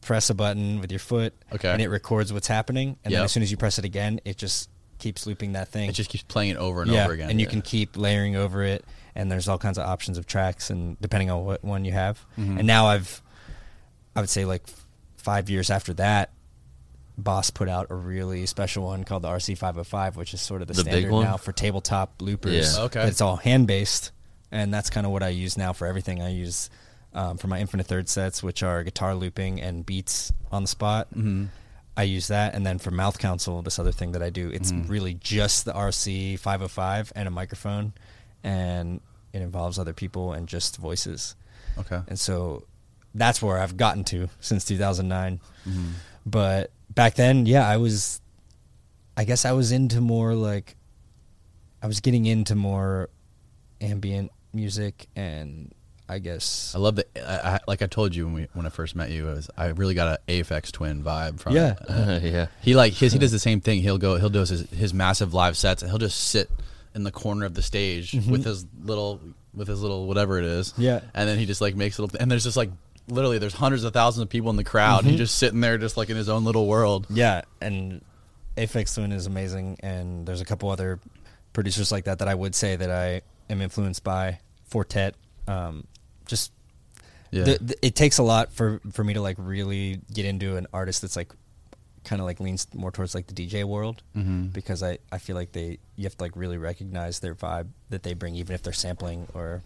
press 0.00 0.30
a 0.30 0.34
button 0.34 0.80
with 0.80 0.90
your 0.92 0.98
foot, 0.98 1.32
Okay. 1.52 1.70
and 1.70 1.80
it 1.80 1.88
records 1.88 2.32
what's 2.32 2.46
happening, 2.48 2.96
and 3.04 3.14
then 3.14 3.22
as 3.22 3.32
soon 3.32 3.42
as 3.42 3.50
you 3.50 3.56
press 3.56 3.78
it 3.78 3.84
again, 3.84 4.20
it 4.24 4.36
just 4.36 4.68
keeps 4.98 5.26
looping 5.26 5.52
that 5.52 5.68
thing. 5.68 5.88
It 5.88 5.92
just 5.94 6.10
keeps 6.10 6.24
playing 6.24 6.50
it 6.50 6.56
over 6.58 6.82
and 6.82 6.90
yeah, 6.90 7.04
over 7.04 7.12
again. 7.14 7.30
and 7.30 7.40
you 7.40 7.46
can 7.46 7.62
keep 7.62 7.96
layering 7.96 8.36
over 8.36 8.62
it, 8.62 8.84
and 9.14 9.30
there's 9.30 9.48
all 9.48 9.58
kinds 9.58 9.78
of 9.78 9.86
options 9.88 10.18
of 10.18 10.26
tracks, 10.26 10.70
and 10.70 11.00
depending 11.00 11.30
on 11.30 11.44
what 11.44 11.64
one 11.64 11.84
you 11.84 11.92
have. 11.92 12.24
Mm-hmm. 12.38 12.58
And 12.58 12.66
now 12.66 12.86
I've, 12.86 13.22
I 14.14 14.20
would 14.20 14.30
say 14.30 14.44
like 14.44 14.62
five 15.16 15.48
years 15.50 15.70
after 15.70 15.94
that, 15.94 16.30
Boss 17.18 17.50
put 17.50 17.68
out 17.68 17.88
a 17.90 17.94
really 17.94 18.46
special 18.46 18.84
one 18.84 19.04
called 19.04 19.22
the 19.22 19.28
RC 19.28 19.56
505, 19.58 20.16
which 20.16 20.32
is 20.34 20.40
sort 20.40 20.62
of 20.62 20.68
the, 20.68 20.74
The 20.74 20.80
standard 20.82 21.10
now 21.10 21.36
for 21.36 21.52
tabletop 21.52 22.20
loopers. 22.22 22.76
Yeah. 22.76 22.84
Okay. 22.84 23.00
But 23.00 23.08
it's 23.08 23.20
all 23.20 23.36
hand 23.36 23.66
based, 23.66 24.12
and 24.50 24.72
that's 24.72 24.88
kind 24.90 25.04
of 25.06 25.12
what 25.12 25.22
I 25.22 25.28
use 25.28 25.56
now 25.58 25.72
for 25.74 25.86
everything. 25.86 26.22
I 26.22 26.30
use 26.30 26.70
um, 27.12 27.36
for 27.36 27.48
my 27.48 27.60
Infinite 27.60 27.86
Third 27.86 28.08
sets, 28.08 28.42
which 28.42 28.62
are 28.62 28.82
guitar 28.82 29.14
looping 29.14 29.60
and 29.60 29.84
beats 29.84 30.32
on 30.50 30.62
the 30.62 30.68
spot. 30.68 31.08
Mm-hmm. 31.10 31.46
I 31.94 32.04
use 32.04 32.28
that, 32.28 32.54
and 32.54 32.64
then 32.64 32.78
for 32.78 32.90
Mouth 32.90 33.18
Council, 33.18 33.60
this 33.60 33.78
other 33.78 33.92
thing 33.92 34.12
that 34.12 34.22
I 34.22 34.30
do, 34.30 34.48
it's 34.48 34.72
Mm-hmm. 34.72 34.90
really 34.90 35.12
just 35.14 35.66
the 35.66 35.74
RC 35.74 36.38
505 36.38 37.12
and 37.14 37.28
a 37.28 37.30
microphone, 37.30 37.92
and 38.42 39.02
it 39.34 39.42
involves 39.42 39.78
other 39.78 39.92
people 39.92 40.32
and 40.32 40.48
just 40.48 40.78
voices. 40.78 41.36
Okay. 41.78 42.00
And 42.08 42.18
so 42.18 42.64
that's 43.14 43.42
where 43.42 43.58
I've 43.58 43.76
gotten 43.76 44.04
to 44.04 44.28
since 44.40 44.64
2009. 44.64 45.40
Mm-hmm. 45.68 45.86
But 46.26 46.70
back 46.90 47.14
then, 47.14 47.46
yeah, 47.46 47.68
I 47.68 47.76
was, 47.78 48.20
I 49.16 49.24
guess 49.24 49.44
I 49.44 49.52
was 49.52 49.72
into 49.72 50.00
more 50.00 50.34
like, 50.34 50.76
I 51.82 51.86
was 51.86 52.00
getting 52.00 52.26
into 52.26 52.54
more 52.54 53.10
ambient 53.80 54.30
music 54.52 55.08
and 55.16 55.72
I 56.08 56.18
guess 56.18 56.72
I 56.74 56.78
love 56.78 56.96
the 56.96 57.06
I, 57.16 57.54
I, 57.54 57.60
like 57.66 57.80
I 57.82 57.86
told 57.86 58.14
you 58.14 58.26
when 58.26 58.34
we 58.34 58.48
when 58.52 58.66
I 58.66 58.68
first 58.68 58.94
met 58.94 59.10
you 59.10 59.28
is 59.30 59.48
I 59.56 59.68
really 59.68 59.94
got 59.94 60.20
a 60.28 60.42
Aphex 60.44 60.70
Twin 60.70 61.02
vibe 61.02 61.40
from 61.40 61.54
Yeah. 61.56 61.72
it. 61.72 61.78
Uh, 61.88 62.20
yeah. 62.22 62.46
he 62.60 62.74
like 62.74 62.92
his 62.92 63.12
he 63.14 63.18
does 63.18 63.32
the 63.32 63.38
same 63.38 63.60
thing. 63.60 63.80
He'll 63.80 63.98
go 63.98 64.16
he'll 64.18 64.28
do 64.28 64.40
his 64.40 64.68
his 64.70 64.92
massive 64.92 65.32
live 65.34 65.56
sets 65.56 65.82
and 65.82 65.90
he'll 65.90 65.98
just 65.98 66.18
sit 66.18 66.50
in 66.94 67.02
the 67.04 67.10
corner 67.10 67.46
of 67.46 67.54
the 67.54 67.62
stage 67.62 68.12
Mm-hmm. 68.12 68.30
with 68.30 68.44
his 68.44 68.66
little 68.84 69.20
with 69.54 69.68
his 69.68 69.80
little 69.80 70.06
whatever 70.06 70.38
it 70.38 70.44
is. 70.44 70.74
Yeah. 70.76 71.00
and 71.14 71.28
then 71.28 71.38
he 71.38 71.46
just 71.46 71.60
like 71.62 71.74
makes 71.76 71.98
little, 71.98 72.14
and 72.20 72.30
there's 72.30 72.44
just 72.44 72.56
like 72.56 72.70
literally 73.08 73.38
there's 73.38 73.54
hundreds 73.54 73.84
of 73.84 73.92
thousands 73.92 74.22
of 74.22 74.28
people 74.28 74.50
in 74.50 74.56
the 74.56 74.64
crowd. 74.64 75.00
And 75.00 75.10
he's 75.10 75.18
just 75.18 75.36
sitting 75.36 75.60
there, 75.60 75.78
just 75.78 75.96
like 75.96 76.10
in 76.10 76.16
his 76.16 76.28
own 76.28 76.44
little 76.44 76.66
world. 76.66 77.06
Yeah, 77.10 77.42
and 77.60 78.02
Aphex 78.56 78.94
Twin 78.94 79.12
is 79.12 79.26
amazing, 79.26 79.78
and 79.80 80.26
there's 80.26 80.40
a 80.40 80.44
couple 80.44 80.70
other 80.70 81.00
producers 81.52 81.92
like 81.92 82.04
that 82.04 82.18
that 82.20 82.28
I 82.28 82.34
would 82.34 82.54
say 82.54 82.76
that 82.76 82.90
I 82.90 83.22
am 83.50 83.60
influenced 83.60 84.04
by. 84.04 84.38
Four 84.64 84.84
Tet, 84.84 85.14
um, 85.46 85.86
just 86.26 86.50
Yeah, 87.30 87.44
the, 87.44 87.58
the, 87.60 87.86
it 87.86 87.94
takes 87.94 88.18
a 88.18 88.22
lot 88.22 88.52
for 88.52 88.80
for 88.92 89.04
me 89.04 89.14
to 89.14 89.20
like 89.20 89.36
really 89.38 90.00
get 90.12 90.24
into 90.24 90.56
an 90.56 90.66
artist 90.72 91.02
that's 91.02 91.16
like 91.16 91.32
kind 92.04 92.20
of 92.20 92.26
like 92.26 92.40
leans 92.40 92.66
more 92.74 92.90
towards 92.90 93.14
like 93.14 93.26
the 93.26 93.34
DJ 93.34 93.64
world 93.64 94.02
mm-hmm. 94.16 94.46
because 94.46 94.82
I 94.82 94.98
I 95.10 95.18
feel 95.18 95.36
like 95.36 95.52
they 95.52 95.78
you 95.96 96.04
have 96.04 96.16
to 96.16 96.24
like 96.24 96.32
really 96.34 96.58
recognize 96.58 97.20
their 97.20 97.34
vibe 97.34 97.68
that 97.90 98.02
they 98.02 98.14
bring 98.14 98.34
even 98.34 98.54
if 98.54 98.62
they're 98.62 98.72
sampling 98.72 99.28
or 99.34 99.62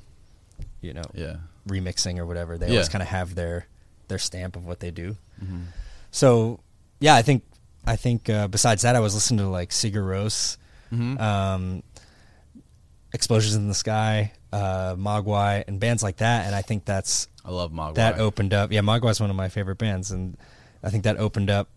you 0.80 0.92
know 0.92 1.04
yeah, 1.14 1.36
remixing 1.68 2.18
or 2.18 2.26
whatever 2.26 2.56
they 2.58 2.66
Yeah. 2.66 2.72
always 2.74 2.88
kind 2.88 3.02
of 3.02 3.08
have 3.08 3.34
their 3.34 3.66
their 4.08 4.18
stamp 4.18 4.54
of 4.56 4.64
what 4.64 4.80
they 4.80 4.90
do. 4.90 5.16
mm-hmm. 5.42 5.62
So 6.10 6.60
yeah, 7.00 7.14
I 7.14 7.22
think 7.22 7.42
I 7.86 7.96
think 7.96 8.28
uh, 8.30 8.48
besides 8.48 8.82
that, 8.82 8.96
I 8.96 9.00
was 9.00 9.14
listening 9.14 9.38
to 9.38 9.48
like 9.48 9.70
Sigur 9.70 10.02
Rós, 10.04 10.56
Mhm. 10.92 11.20
um, 11.20 11.82
Explosions 13.12 13.54
in 13.54 13.68
the 13.68 13.74
Sky, 13.74 14.32
uh, 14.52 14.94
Mogwai, 14.96 15.64
and 15.66 15.80
bands 15.80 16.02
like 16.02 16.16
that. 16.18 16.46
And 16.46 16.54
I 16.54 16.62
think 16.62 16.84
that's 16.84 17.28
I 17.44 17.50
love 17.50 17.72
Mogwai. 17.72 17.94
that 17.94 18.18
opened 18.18 18.52
up. 18.52 18.72
Yeah, 18.72 18.80
Mogwai's 18.80 19.20
one 19.20 19.30
of 19.30 19.36
my 19.36 19.48
favorite 19.48 19.78
bands, 19.78 20.10
and 20.10 20.36
I 20.82 20.90
think 20.90 21.04
that 21.04 21.16
opened 21.18 21.48
up 21.50 21.68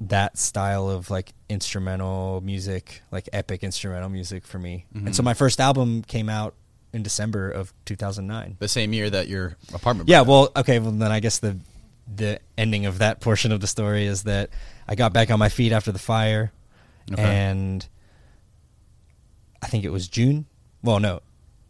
that 0.00 0.38
style 0.38 0.88
of 0.88 1.10
like 1.10 1.32
instrumental 1.48 2.40
music, 2.42 3.02
like 3.10 3.28
epic 3.32 3.62
instrumental 3.62 4.08
music 4.08 4.46
for 4.46 4.58
me. 4.58 4.86
And 4.94 5.14
so 5.14 5.22
Mhm. 5.22 5.26
my 5.26 5.34
first 5.34 5.60
album 5.60 6.02
came 6.02 6.28
out 6.28 6.54
in 6.92 7.02
December 7.02 7.50
of 7.50 7.72
2009. 7.86 8.56
the 8.58 8.68
same 8.68 8.92
year 8.92 9.08
that 9.10 9.28
your 9.28 9.56
apartment. 9.74 10.08
Yeah, 10.08 10.22
well, 10.22 10.50
okay, 10.56 10.78
well 10.78 10.92
then 10.92 11.10
I 11.12 11.20
guess 11.20 11.38
the 11.38 11.58
the 12.14 12.40
ending 12.58 12.84
of 12.86 12.98
that 12.98 13.20
portion 13.26 13.52
of 13.52 13.60
the 13.60 13.66
story 13.66 14.06
is 14.06 14.24
that 14.24 14.50
I 14.88 14.94
got 14.94 15.12
back 15.12 15.30
on 15.30 15.38
my 15.38 15.48
feet 15.48 15.72
after 15.72 15.92
the 15.92 15.98
fire, 15.98 16.52
Okay. 17.10 17.22
and 17.22 17.86
I 19.62 19.66
think 19.68 19.84
it 19.84 19.90
was 19.90 20.08
June. 20.08 20.46
Well, 20.82 20.98
no, 21.00 21.20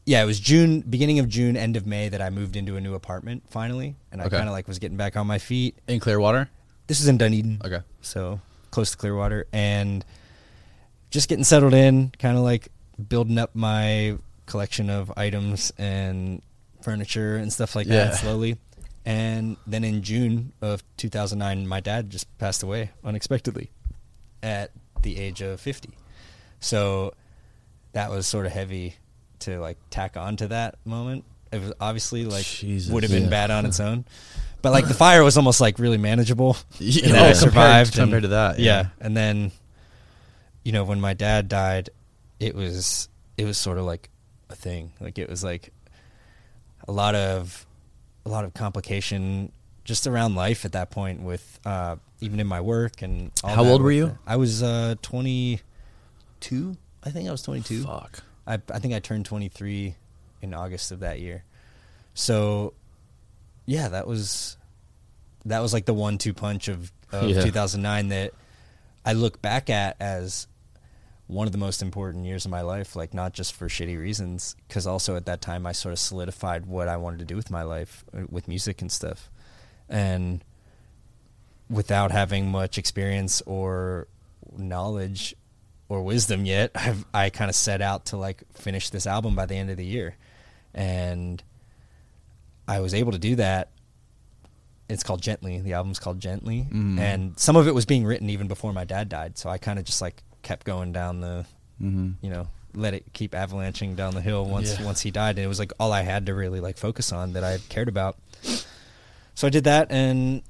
yeah, 0.07 0.23
it 0.23 0.27
was 0.27 0.41
June, 0.41 0.81
beginning 0.81 1.19
of 1.19 1.29
June, 1.29 1.57
end 1.57 1.77
of 1.77 1.87
May 1.87 2.09
that 2.09 2.21
I 2.23 2.31
moved 2.31 2.57
into 2.57 2.77
a 2.77 2.81
new 2.81 2.95
apartment 2.95 3.45
finally, 3.51 3.95
and 4.11 4.21
I 4.21 4.25
Okay. 4.27 4.37
kind 4.37 4.49
of 4.49 4.53
like 4.53 4.67
was 4.67 4.79
getting 4.79 4.97
back 4.97 5.17
on 5.17 5.27
my 5.27 5.39
feet. 5.39 5.77
in 5.87 6.01
Clearwater. 6.01 6.49
This 6.87 7.01
is 7.01 7.07
in 7.09 7.19
Dunedin, 7.19 7.61
Okay, 7.65 7.81
so 8.01 8.41
close 8.71 8.91
to 8.91 8.97
Clearwater, 8.97 9.47
and 9.53 10.05
just 11.11 11.29
getting 11.29 11.45
settled 11.45 11.75
in, 11.75 12.11
kind 12.19 12.37
of 12.37 12.43
like 12.43 12.69
building 13.09 13.39
up 13.39 13.55
my 13.55 14.17
collection 14.53 14.89
of 14.91 15.11
items 15.17 15.73
and 15.79 16.43
furniture 16.83 17.37
and 17.37 17.53
stuff 17.53 17.75
like 17.75 17.87
Yeah. 17.89 18.05
that 18.05 18.17
slowly. 18.17 18.59
And 19.05 19.57
then 19.67 19.83
in 19.83 20.03
June 20.03 20.53
of 20.61 20.85
2009, 20.97 21.67
my 21.67 21.81
dad 21.81 22.11
just 22.11 22.27
passed 22.39 22.63
away 22.63 22.91
unexpectedly 23.03 23.71
at 24.43 24.71
the 25.03 25.19
age 25.19 25.41
of 25.41 25.61
50. 25.61 25.91
So 26.61 27.15
that 27.93 28.11
was 28.11 28.27
sort 28.27 28.47
of 28.47 28.53
heavy 28.53 28.95
to 29.41 29.59
like 29.59 29.79
tack 29.91 30.17
on 30.17 30.37
to 30.37 30.49
that 30.49 30.77
moment. 30.85 31.25
It 31.51 31.61
was 31.61 31.73
obviously 31.81 32.25
like 32.25 32.47
Jesus. 32.47 32.93
would 32.93 33.03
have 33.03 33.11
been 33.13 33.25
Yeah. 33.25 33.29
bad 33.31 33.51
on 33.51 33.67
its 33.67 33.81
own. 33.89 34.05
But 34.63 34.71
like 34.71 34.87
the 34.87 34.95
fire 34.95 35.25
was 35.25 35.37
almost 35.37 35.61
like 35.61 35.81
really 35.81 35.99
manageable. 35.99 36.57
Yeah, 36.79 37.05
and 37.07 37.13
then 37.15 37.19
I 37.19 37.33
compared- 37.33 37.37
survived 37.39 37.99
and- 37.99 38.05
compared 38.05 38.23
to 38.23 38.29
that, 38.29 38.59
Yeah. 38.61 38.83
yeah. 38.83 38.89
and 39.01 39.17
then 39.17 39.51
you 40.63 40.71
know 40.71 40.85
when 40.85 41.01
my 41.01 41.15
dad 41.15 41.49
died, 41.49 41.91
it 42.39 42.55
was 42.55 43.09
it 43.37 43.45
was 43.45 43.59
sort 43.59 43.79
of 43.79 43.85
like 43.85 44.09
a 44.53 44.57
thing. 44.57 44.93
Like 45.01 45.19
it 45.19 45.29
was 45.29 45.43
like 45.43 45.73
a 46.87 46.93
lot 46.93 47.15
of 47.15 47.67
a 48.25 48.29
lot 48.29 48.45
of 48.45 48.55
complication 48.55 49.51
just 49.85 50.07
around 50.07 50.35
life 50.37 50.65
at 50.65 50.73
that 50.73 50.91
point 50.91 51.23
with 51.23 51.59
uh, 51.67 51.97
even 52.21 52.39
in 52.39 52.47
my 52.47 52.61
work 52.61 53.03
and 53.03 53.33
all 53.43 53.51
How 53.55 53.65
old 53.65 53.83
were 53.83 53.91
you? 53.91 54.17
I 54.27 54.37
was 54.37 54.63
uh, 54.63 54.95
22. 55.03 56.77
I 57.03 57.11
think 57.11 57.29
I 57.29 57.33
was 57.33 57.43
22. 57.43 57.83
fuck. 57.85 58.21
I 58.47 58.55
I 58.73 58.79
think 58.79 58.95
I 58.95 59.01
turned 59.01 59.27
23 59.27 59.97
in 60.43 60.55
August 60.55 60.93
of 60.93 61.01
that 61.01 61.21
year. 61.21 61.45
So 62.15 62.75
yeah, 63.67 63.89
that 63.89 64.07
was 64.07 64.57
that 65.45 65.61
was 65.61 65.73
like 65.73 65.87
the 65.87 65.95
one-two 65.95 66.35
punch 66.35 66.69
of, 66.69 66.93
of 67.11 67.29
Yeah. 67.31 67.43
2009 67.43 68.09
that 68.09 68.33
I 69.05 69.15
look 69.15 69.43
back 69.43 69.69
at 69.71 69.97
as 70.01 70.47
one 71.33 71.47
of 71.47 71.53
the 71.53 71.59
most 71.59 71.83
important 71.83 72.25
years 72.27 72.45
of 72.45 72.51
my 72.51 72.61
life, 72.61 72.95
like 72.95 73.15
not 73.15 73.33
just 73.33 73.55
for 73.55 73.69
shitty 73.69 73.99
reasons, 73.99 74.55
because 74.69 74.87
also 74.87 75.17
at 75.17 75.27
that 75.27 75.41
time 75.41 75.67
I 75.67 75.73
sort 75.73 75.93
of 75.93 75.99
solidified 75.99 76.67
what 76.67 76.89
I 76.89 76.97
wanted 76.97 77.19
to 77.21 77.25
do 77.25 77.37
with 77.37 77.51
my 77.51 77.63
life, 77.63 78.05
uh, 78.17 78.23
with 78.31 78.49
music 78.49 78.81
and 78.83 78.91
stuff, 78.93 79.31
and 79.89 80.45
without 81.71 82.11
having 82.13 82.51
much 82.51 82.77
experience 82.79 83.41
or 83.47 84.07
knowledge 84.57 85.35
or 85.89 86.03
wisdom 86.03 86.45
yet, 86.45 86.71
I've, 86.75 87.05
I 87.15 87.31
kind 87.31 87.49
of 87.49 87.55
set 87.55 87.81
out 87.81 88.07
to 88.07 88.17
like 88.17 88.43
finish 88.55 88.91
this 88.91 89.07
album 89.07 89.35
by 89.35 89.47
the 89.47 89.55
end 89.57 89.71
of 89.71 89.77
the 89.77 89.85
year, 89.87 90.17
and 90.75 91.43
I 92.69 92.81
was 92.81 92.95
able 92.95 93.13
to 93.13 93.19
do 93.19 93.37
that. 93.37 93.71
It's 94.89 95.03
called 95.03 95.23
Gently. 95.23 95.59
The 95.61 95.73
album's 95.73 95.99
called 95.99 96.21
Gently, 96.21 96.67
Mhm. 96.71 96.99
and 96.99 97.39
some 97.39 97.57
of 97.57 97.67
it 97.67 97.75
was 97.75 97.87
being 97.87 98.05
written 98.05 98.29
even 98.29 98.47
before 98.49 98.73
my 98.75 98.85
dad 98.85 99.09
died. 99.09 99.39
So 99.39 99.49
I 99.49 99.57
kind 99.59 99.79
of 99.79 99.85
just 99.87 100.03
like 100.03 100.23
kept 100.43 100.65
going 100.67 100.93
down 100.93 101.21
the, 101.21 101.47
Mm-hmm. 101.83 102.11
you 102.25 102.31
know, 102.31 102.47
let 102.75 102.95
it 102.95 103.05
keep 103.13 103.35
avalanching 103.35 103.97
down 103.97 104.15
the 104.15 104.21
hill 104.21 104.45
once 104.47 104.79
Yeah. 104.79 104.85
once 104.87 105.01
he 105.01 105.11
died, 105.11 105.37
and 105.37 105.45
it 105.45 105.49
was 105.49 105.59
like 105.59 105.73
all 105.81 105.93
I 105.93 106.03
had 106.03 106.27
to 106.27 106.35
really 106.35 106.61
like 106.61 106.77
focus 106.79 107.13
on 107.13 107.33
that 107.33 107.43
I 107.45 107.59
cared 107.69 107.89
about. 107.89 108.17
So 109.35 109.47
I 109.47 109.51
did 109.51 109.65
that, 109.65 109.91
and 109.91 110.43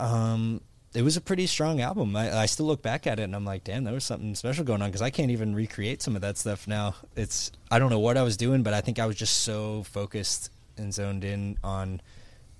um, 0.00 0.60
it 0.94 1.02
was 1.02 1.16
a 1.16 1.20
pretty 1.20 1.46
strong 1.46 1.80
album. 1.80 2.14
I, 2.16 2.36
I 2.36 2.46
still 2.46 2.66
look 2.66 2.82
back 2.82 3.06
at 3.06 3.18
it 3.18 3.24
and 3.24 3.34
I'm 3.34 3.44
like, 3.44 3.64
damn, 3.64 3.84
there 3.84 3.94
was 3.94 4.04
something 4.04 4.34
special 4.34 4.64
going 4.64 4.82
on 4.82 4.88
because 4.88 5.02
I 5.02 5.10
can't 5.10 5.30
even 5.30 5.54
recreate 5.54 6.02
some 6.02 6.14
of 6.16 6.22
that 6.22 6.36
stuff 6.38 6.66
now. 6.68 6.94
It's 7.16 7.50
I 7.70 7.78
don't 7.78 7.90
know 7.90 7.98
what 7.98 8.16
I 8.16 8.22
was 8.22 8.36
doing, 8.36 8.62
but 8.62 8.74
I 8.74 8.80
think 8.80 8.98
I 8.98 9.06
was 9.06 9.16
just 9.16 9.40
so 9.40 9.82
focused 9.84 10.50
and 10.76 10.92
zoned 10.92 11.24
in 11.24 11.58
on 11.62 12.00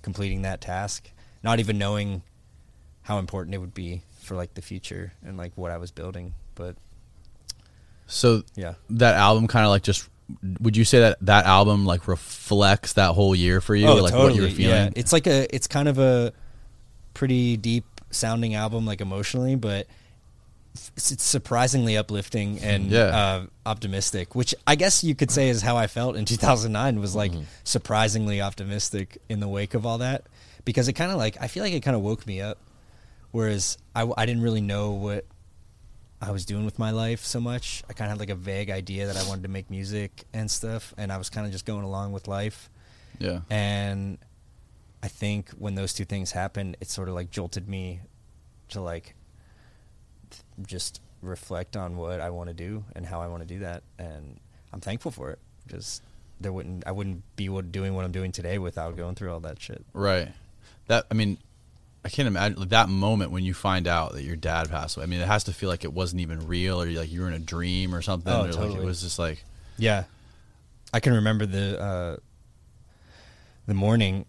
completing 0.01 0.43
that 0.43 0.61
task, 0.61 1.09
not 1.43 1.59
even 1.59 1.77
knowing 1.77 2.21
how 3.03 3.19
important 3.19 3.53
it 3.53 3.59
would 3.59 3.73
be 3.73 4.01
for 4.25 4.35
like 4.35 4.53
the 4.55 4.61
future 4.61 5.13
and 5.25 5.37
like 5.37 5.51
what 5.55 5.71
I 5.71 5.77
was 5.77 5.91
building. 5.91 6.33
But 6.55 6.75
So 8.07 8.43
yeah, 8.55 8.73
that 8.91 9.15
album 9.15 9.47
kind 9.47 9.65
of 9.65 9.69
like 9.71 9.83
just 9.83 10.09
would 10.59 10.75
you 10.75 10.83
say 10.85 10.99
that 11.01 11.17
that 11.21 11.45
album 11.45 11.85
like 11.85 12.07
reflects 12.07 12.93
that 12.93 13.13
whole 13.13 13.35
year 13.35 13.61
for 13.61 13.75
you, 13.75 13.87
like 14.01 14.13
what 14.13 14.35
you 14.35 14.41
were 14.41 14.49
feeling? 14.49 14.73
Oh, 14.73 14.83
Yeah, 14.85 14.89
it's 14.95 15.13
like 15.13 15.27
a 15.27 15.53
it's 15.55 15.67
kind 15.67 15.87
of 15.87 15.99
a 15.99 16.33
pretty 17.13 17.57
deep 17.57 17.85
sounding 18.11 18.55
album, 18.55 18.85
like 18.85 19.01
emotionally, 19.01 19.55
but 19.55 19.87
it's, 20.97 21.23
surprisingly 21.23 21.95
uplifting 21.95 22.59
and 22.59 22.89
Yeah. 22.91 22.99
uh, 23.03 23.45
optimistic. 23.65 24.35
Which 24.35 24.53
I 24.67 24.75
guess 24.75 25.03
you 25.03 25.15
could 25.15 25.31
say 25.31 25.49
is 25.49 25.61
how 25.61 25.77
I 25.77 25.87
felt 25.87 26.15
in 26.15 26.25
2009. 26.25 26.99
Was 26.99 27.15
like 27.15 27.31
surprisingly 27.63 28.41
optimistic 28.41 29.17
in 29.29 29.39
the 29.39 29.47
wake 29.47 29.73
of 29.73 29.85
all 29.85 29.99
that, 29.99 30.25
because 30.65 30.87
it 30.87 30.93
kind 30.93 31.11
of 31.11 31.17
like 31.17 31.37
I 31.39 31.47
feel 31.47 31.63
like 31.63 31.73
it 31.73 31.81
kind 31.81 31.95
of 31.95 32.01
woke 32.01 32.25
me 32.27 32.41
up. 32.41 32.57
Whereas 33.35 33.77
I, 33.93 34.09
I 34.15 34.25
didn't 34.25 34.43
really 34.43 34.61
know 34.61 34.91
what 34.91 35.25
I 36.21 36.31
was 36.31 36.45
doing 36.45 36.63
with 36.63 36.79
my 36.79 36.91
life 36.91 37.25
so 37.25 37.41
much. 37.41 37.83
I 37.89 37.91
kind 37.91 38.09
of 38.09 38.17
had 38.17 38.19
like 38.21 38.29
a 38.29 38.39
vague 38.39 38.69
idea 38.69 39.07
that 39.07 39.17
I 39.17 39.27
wanted 39.27 39.43
to 39.43 39.49
make 39.49 39.69
music 39.69 40.23
and 40.31 40.49
stuff, 40.49 40.93
and 40.97 41.11
I 41.11 41.17
was 41.17 41.29
kind 41.29 41.45
of 41.45 41.51
just 41.51 41.65
going 41.65 41.83
along 41.83 42.13
with 42.13 42.29
life. 42.29 42.69
yeah. 43.19 43.41
And 43.49 44.19
I 45.03 45.09
think 45.09 45.49
when 45.59 45.75
those 45.75 45.93
two 45.93 46.05
things 46.05 46.31
happened, 46.31 46.77
it 46.79 46.89
sort 46.89 47.09
of 47.09 47.13
like 47.13 47.29
jolted 47.29 47.67
me 47.67 47.99
to 48.69 48.79
like 48.79 49.15
th- 50.29 50.41
just 50.65 51.01
reflect 51.21 51.75
on 51.75 51.97
what 51.97 52.21
I 52.21 52.29
want 52.29 52.47
to 52.47 52.53
do 52.53 52.85
and 52.95 53.05
how 53.05 53.19
I 53.19 53.27
want 53.27 53.45
to 53.45 53.53
do 53.53 53.59
that. 53.59 53.83
And 53.99 54.39
I'm 54.71 54.79
thankful 54.79 55.11
for 55.11 55.31
it 55.31 55.39
because 55.67 55.99
there 56.39 56.53
wouldn't 56.53 56.87
I 56.87 56.93
wouldn't 56.93 57.21
be 57.35 57.49
what, 57.49 57.73
doing 57.73 57.95
what 57.95 58.05
I'm 58.05 58.13
doing 58.13 58.31
today 58.31 58.59
without 58.59 58.95
going 58.95 59.15
through 59.15 59.33
all 59.33 59.41
that 59.41 59.61
shit. 59.61 59.83
Right. 59.91 60.29
That 60.87 61.05
I 61.11 61.15
mean, 61.15 61.37
I 62.05 62.09
can't 62.09 62.27
imagine 62.27 62.59
like, 62.59 62.69
that 62.69 62.87
moment 62.87 63.31
when 63.31 63.43
you 63.43 63.53
find 63.55 63.87
out 63.87 64.13
that 64.13 64.23
your 64.23 64.35
dad 64.35 64.69
passed 64.69 64.95
away. 64.95 65.03
I 65.05 65.07
mean, 65.07 65.19
it 65.21 65.27
has 65.27 65.43
to 65.45 65.53
feel 65.53 65.69
like 65.69 65.83
it 65.83 65.91
wasn't 65.91 66.21
even 66.21 66.47
real, 66.47 66.81
or 66.81 66.85
like 66.85 67.11
you 67.11 67.21
were 67.21 67.27
in 67.27 67.33
a 67.33 67.39
dream 67.39 67.95
or 67.95 68.01
something, 68.03 68.31
Oh, 68.31 68.41
or 68.41 68.43
like 68.43 68.51
totally. 68.51 68.81
it 68.81 68.85
was 68.85 69.01
just 69.01 69.17
like 69.19 69.43
Yeah, 69.77 70.03
I 70.93 70.99
can 70.99 71.13
remember 71.13 71.45
the 71.47 71.81
uh, 71.81 72.15
the 73.65 73.73
morning. 73.73 74.25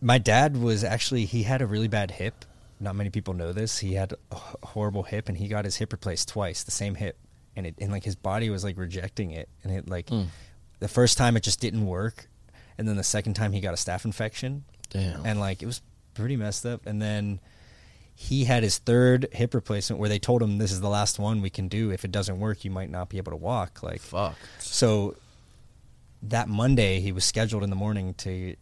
My 0.00 0.18
dad 0.18 0.56
was 0.56 0.84
actually 0.84 1.24
he 1.26 1.42
had 1.42 1.60
a 1.62 1.66
really 1.66 1.88
bad 1.88 2.10
hip. 2.12 2.44
Not 2.80 2.94
many 2.94 3.10
people 3.10 3.34
know 3.34 3.52
this. 3.52 3.78
He 3.78 3.94
had 3.94 4.14
a 4.30 4.36
horrible 4.66 5.02
hip, 5.02 5.28
and 5.28 5.36
he 5.36 5.48
got 5.48 5.64
his 5.64 5.76
hip 5.76 5.92
replaced 5.92 6.28
twice, 6.28 6.62
the 6.62 6.70
same 6.70 6.94
hip, 6.94 7.18
and 7.56 7.66
it 7.66 7.74
and 7.78 7.90
like 7.92 8.04
his 8.04 8.16
body 8.16 8.50
was 8.50 8.64
like 8.64 8.78
rejecting 8.78 9.30
it, 9.32 9.48
and 9.62 9.72
it 9.72 9.88
like 9.88 10.06
Mm. 10.06 10.28
the 10.78 10.88
first 10.88 11.18
time 11.18 11.36
it 11.36 11.42
just 11.42 11.60
didn't 11.60 11.86
work, 11.86 12.28
and 12.78 12.88
then 12.88 12.96
the 12.96 13.04
second 13.04 13.34
time 13.34 13.52
he 13.52 13.60
got 13.60 13.74
a 13.74 13.76
staph 13.76 14.04
infection, 14.04 14.64
Damn. 14.90 15.26
and 15.26 15.40
like 15.40 15.62
it 15.62 15.66
was 15.66 15.82
pretty 16.18 16.36
messed 16.36 16.66
up, 16.66 16.86
and 16.86 17.00
then. 17.00 17.40
He 18.20 18.46
had 18.46 18.64
his 18.64 18.78
third 18.78 19.28
hip 19.30 19.54
replacement 19.54 20.00
where 20.00 20.08
they 20.08 20.18
told 20.18 20.42
him 20.42 20.58
this 20.58 20.72
is 20.72 20.80
the 20.80 20.88
last 20.88 21.20
one 21.20 21.40
we 21.40 21.50
can 21.50 21.68
do. 21.68 21.92
If 21.92 22.04
it 22.04 22.10
doesn't 22.10 22.40
work, 22.40 22.64
you 22.64 22.70
might 22.72 22.90
not 22.90 23.08
be 23.08 23.18
able 23.18 23.30
to 23.30 23.36
walk. 23.36 23.80
Like 23.80 24.00
fuck. 24.00 24.34
so 24.58 25.14
that 26.22 26.48
Monday 26.48 26.98
he 26.98 27.12
was 27.12 27.24
scheduled 27.24 27.62
in 27.62 27.70
the 27.70 27.76
morning 27.76 28.14
to 28.14 28.56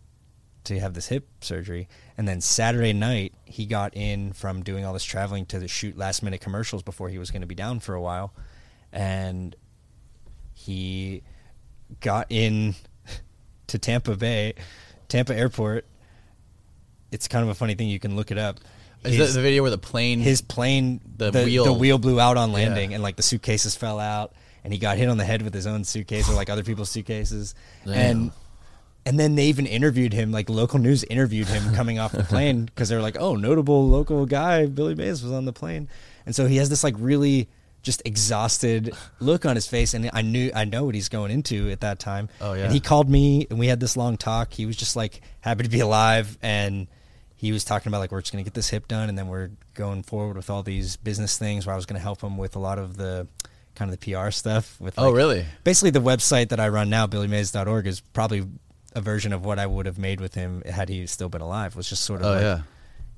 to 0.65 0.79
have 0.81 0.95
this 0.95 1.07
hip 1.09 1.27
surgery, 1.41 1.89
and 2.19 2.27
then 2.29 2.41
Saturday 2.41 2.93
night 2.93 3.33
he 3.45 3.67
got 3.67 3.97
in 3.97 4.33
from 4.33 4.63
doing 4.63 4.85
all 4.85 4.93
this 4.93 5.05
traveling 5.05 5.47
to 5.47 5.59
the 5.59 5.69
shoot 5.69 5.97
last 5.97 6.23
minute 6.23 6.41
commercials 6.41 6.83
before 6.83 7.09
he 7.09 7.19
was 7.19 7.31
going 7.31 7.41
to 7.41 7.47
be 7.47 7.55
down 7.55 7.81
for 7.81 7.95
a 7.95 8.01
while, 8.01 8.35
and 8.93 9.57
he 10.53 11.23
got 12.01 12.27
in 12.31 12.75
to 13.69 13.79
Tampa 13.79 14.17
Bay, 14.17 14.55
Tampa 15.09 15.35
Airport. 15.35 15.87
It's 17.17 17.29
kind 17.29 17.43
of 17.43 17.49
a 17.49 17.55
funny 17.55 17.75
thing. 17.75 17.89
You 17.89 17.99
can 17.99 18.15
look 18.15 18.31
it 18.31 18.37
up. 18.37 18.61
Is 19.05 19.17
that 19.19 19.29
the 19.35 19.41
video 19.43 19.63
where 19.63 19.71
the 19.71 19.79
plane? 19.79 20.21
his 20.21 20.41
plane 20.43 21.01
The 21.17 21.31
the, 21.31 21.45
wheel- 21.45 21.65
the 21.65 21.73
wheel 21.73 21.99
blew 21.99 22.21
out 22.21 22.37
on 22.37 22.53
landing 22.53 22.93
and 22.93 23.03
like 23.03 23.17
the 23.17 23.23
suitcases 23.23 23.75
fell 23.75 23.99
out 23.99 24.33
and 24.65 24.73
he 24.73 24.79
got 24.79 24.99
hit 24.99 25.09
on 25.09 25.17
the 25.17 25.25
head 25.25 25.41
with 25.43 25.55
his 25.55 25.67
own 25.67 25.85
suitcase 25.85 26.29
or 26.29 26.35
like 26.35 26.51
other 26.51 26.63
people's 26.65 26.91
suitcases 26.91 27.55
Damn. 27.85 27.95
and 27.95 28.31
and 29.07 29.21
then 29.21 29.37
they 29.37 29.47
even 29.47 29.65
interviewed 29.67 30.13
him 30.13 30.33
like 30.33 30.51
local 30.51 30.79
news 30.81 31.05
interviewed 31.05 31.47
him 31.47 31.73
coming 31.75 31.99
off 32.01 32.11
the 32.13 32.25
plane 32.35 32.65
because 32.65 32.89
they 32.89 32.97
were 32.97 33.03
like 33.03 33.17
oh 33.21 33.37
notable 33.37 33.87
local 33.89 34.27
guy 34.27 34.67
billy 34.67 34.97
mays 34.97 35.23
was 35.23 35.31
on 35.33 35.45
the 35.45 35.53
plane 35.53 35.89
and 36.27 36.35
so 36.35 36.47
he 36.47 36.57
has 36.57 36.69
this 36.69 36.83
like 36.83 36.95
really 36.99 37.49
just 37.83 38.03
exhausted 38.05 38.93
look 39.21 39.47
on 39.47 39.55
his 39.55 39.69
face 39.69 39.95
and 39.95 40.11
i 40.13 40.21
knew 40.23 40.51
i 40.53 40.65
know 40.65 40.85
what 40.85 40.97
he's 40.97 41.09
going 41.09 41.31
into 41.31 41.71
at 41.71 41.81
that 41.83 42.01
time 42.01 42.29
Oh, 42.41 42.55
yeah. 42.55 42.65
and 42.65 42.73
he 42.73 42.81
called 42.81 43.09
me 43.09 43.47
and 43.49 43.59
we 43.61 43.69
had 43.69 43.79
this 43.79 43.97
long 43.97 44.17
talk 44.17 44.53
he 44.53 44.67
was 44.67 44.75
just 44.77 44.97
like 44.97 45.21
happy 45.43 45.63
to 45.63 45.69
be 45.71 45.79
alive 45.81 46.37
and 46.43 46.89
he 47.37 47.53
was 47.53 47.65
talking 47.65 47.89
about 47.91 47.99
like 47.99 48.11
we're 48.11 48.21
just 48.23 48.33
going 48.33 48.43
to 48.45 48.49
get 48.49 48.55
this 48.55 48.71
hip 48.71 48.89
done 48.89 49.09
and 49.09 49.17
then 49.19 49.29
we're 49.29 49.51
going 49.75 50.03
forward 50.03 50.37
with 50.37 50.49
all 50.51 50.63
these 50.63 50.97
business 50.97 51.37
things 51.39 51.67
where 51.67 51.75
I 51.75 51.77
was 51.77 51.87
going 51.87 51.99
to 51.99 52.03
help 52.03 52.23
him 52.23 52.37
with 52.39 52.57
a 52.57 52.59
lot 52.59 52.79
of 52.79 52.97
the 52.97 53.29
kind 53.75 53.93
of 53.93 54.01
the 54.01 54.13
PR 54.13 54.31
stuff 54.31 54.81
with 54.81 54.95
Oh, 54.99 55.11
really? 55.13 55.45
basically 55.63 55.91
the 55.91 56.01
website 56.01 56.49
that 56.49 56.59
I 56.61 56.69
run 56.69 56.89
now 56.89 57.07
billymays.org 57.07 57.87
is 57.87 58.01
probably 58.01 58.47
a 58.95 59.01
version 59.03 59.35
of 59.35 59.45
what 59.45 59.59
I 59.59 59.67
would 59.67 59.85
have 59.87 59.99
made 59.99 60.21
with 60.21 60.35
him 60.35 60.63
had 60.63 60.89
he 60.89 61.07
still 61.07 61.29
been 61.29 61.43
alive 61.43 61.77
was 61.77 61.89
just 61.89 62.03
sort 62.05 62.21
of 62.23 62.27
oh 62.27 62.31
like 62.33 62.41
yeah. 62.43 62.61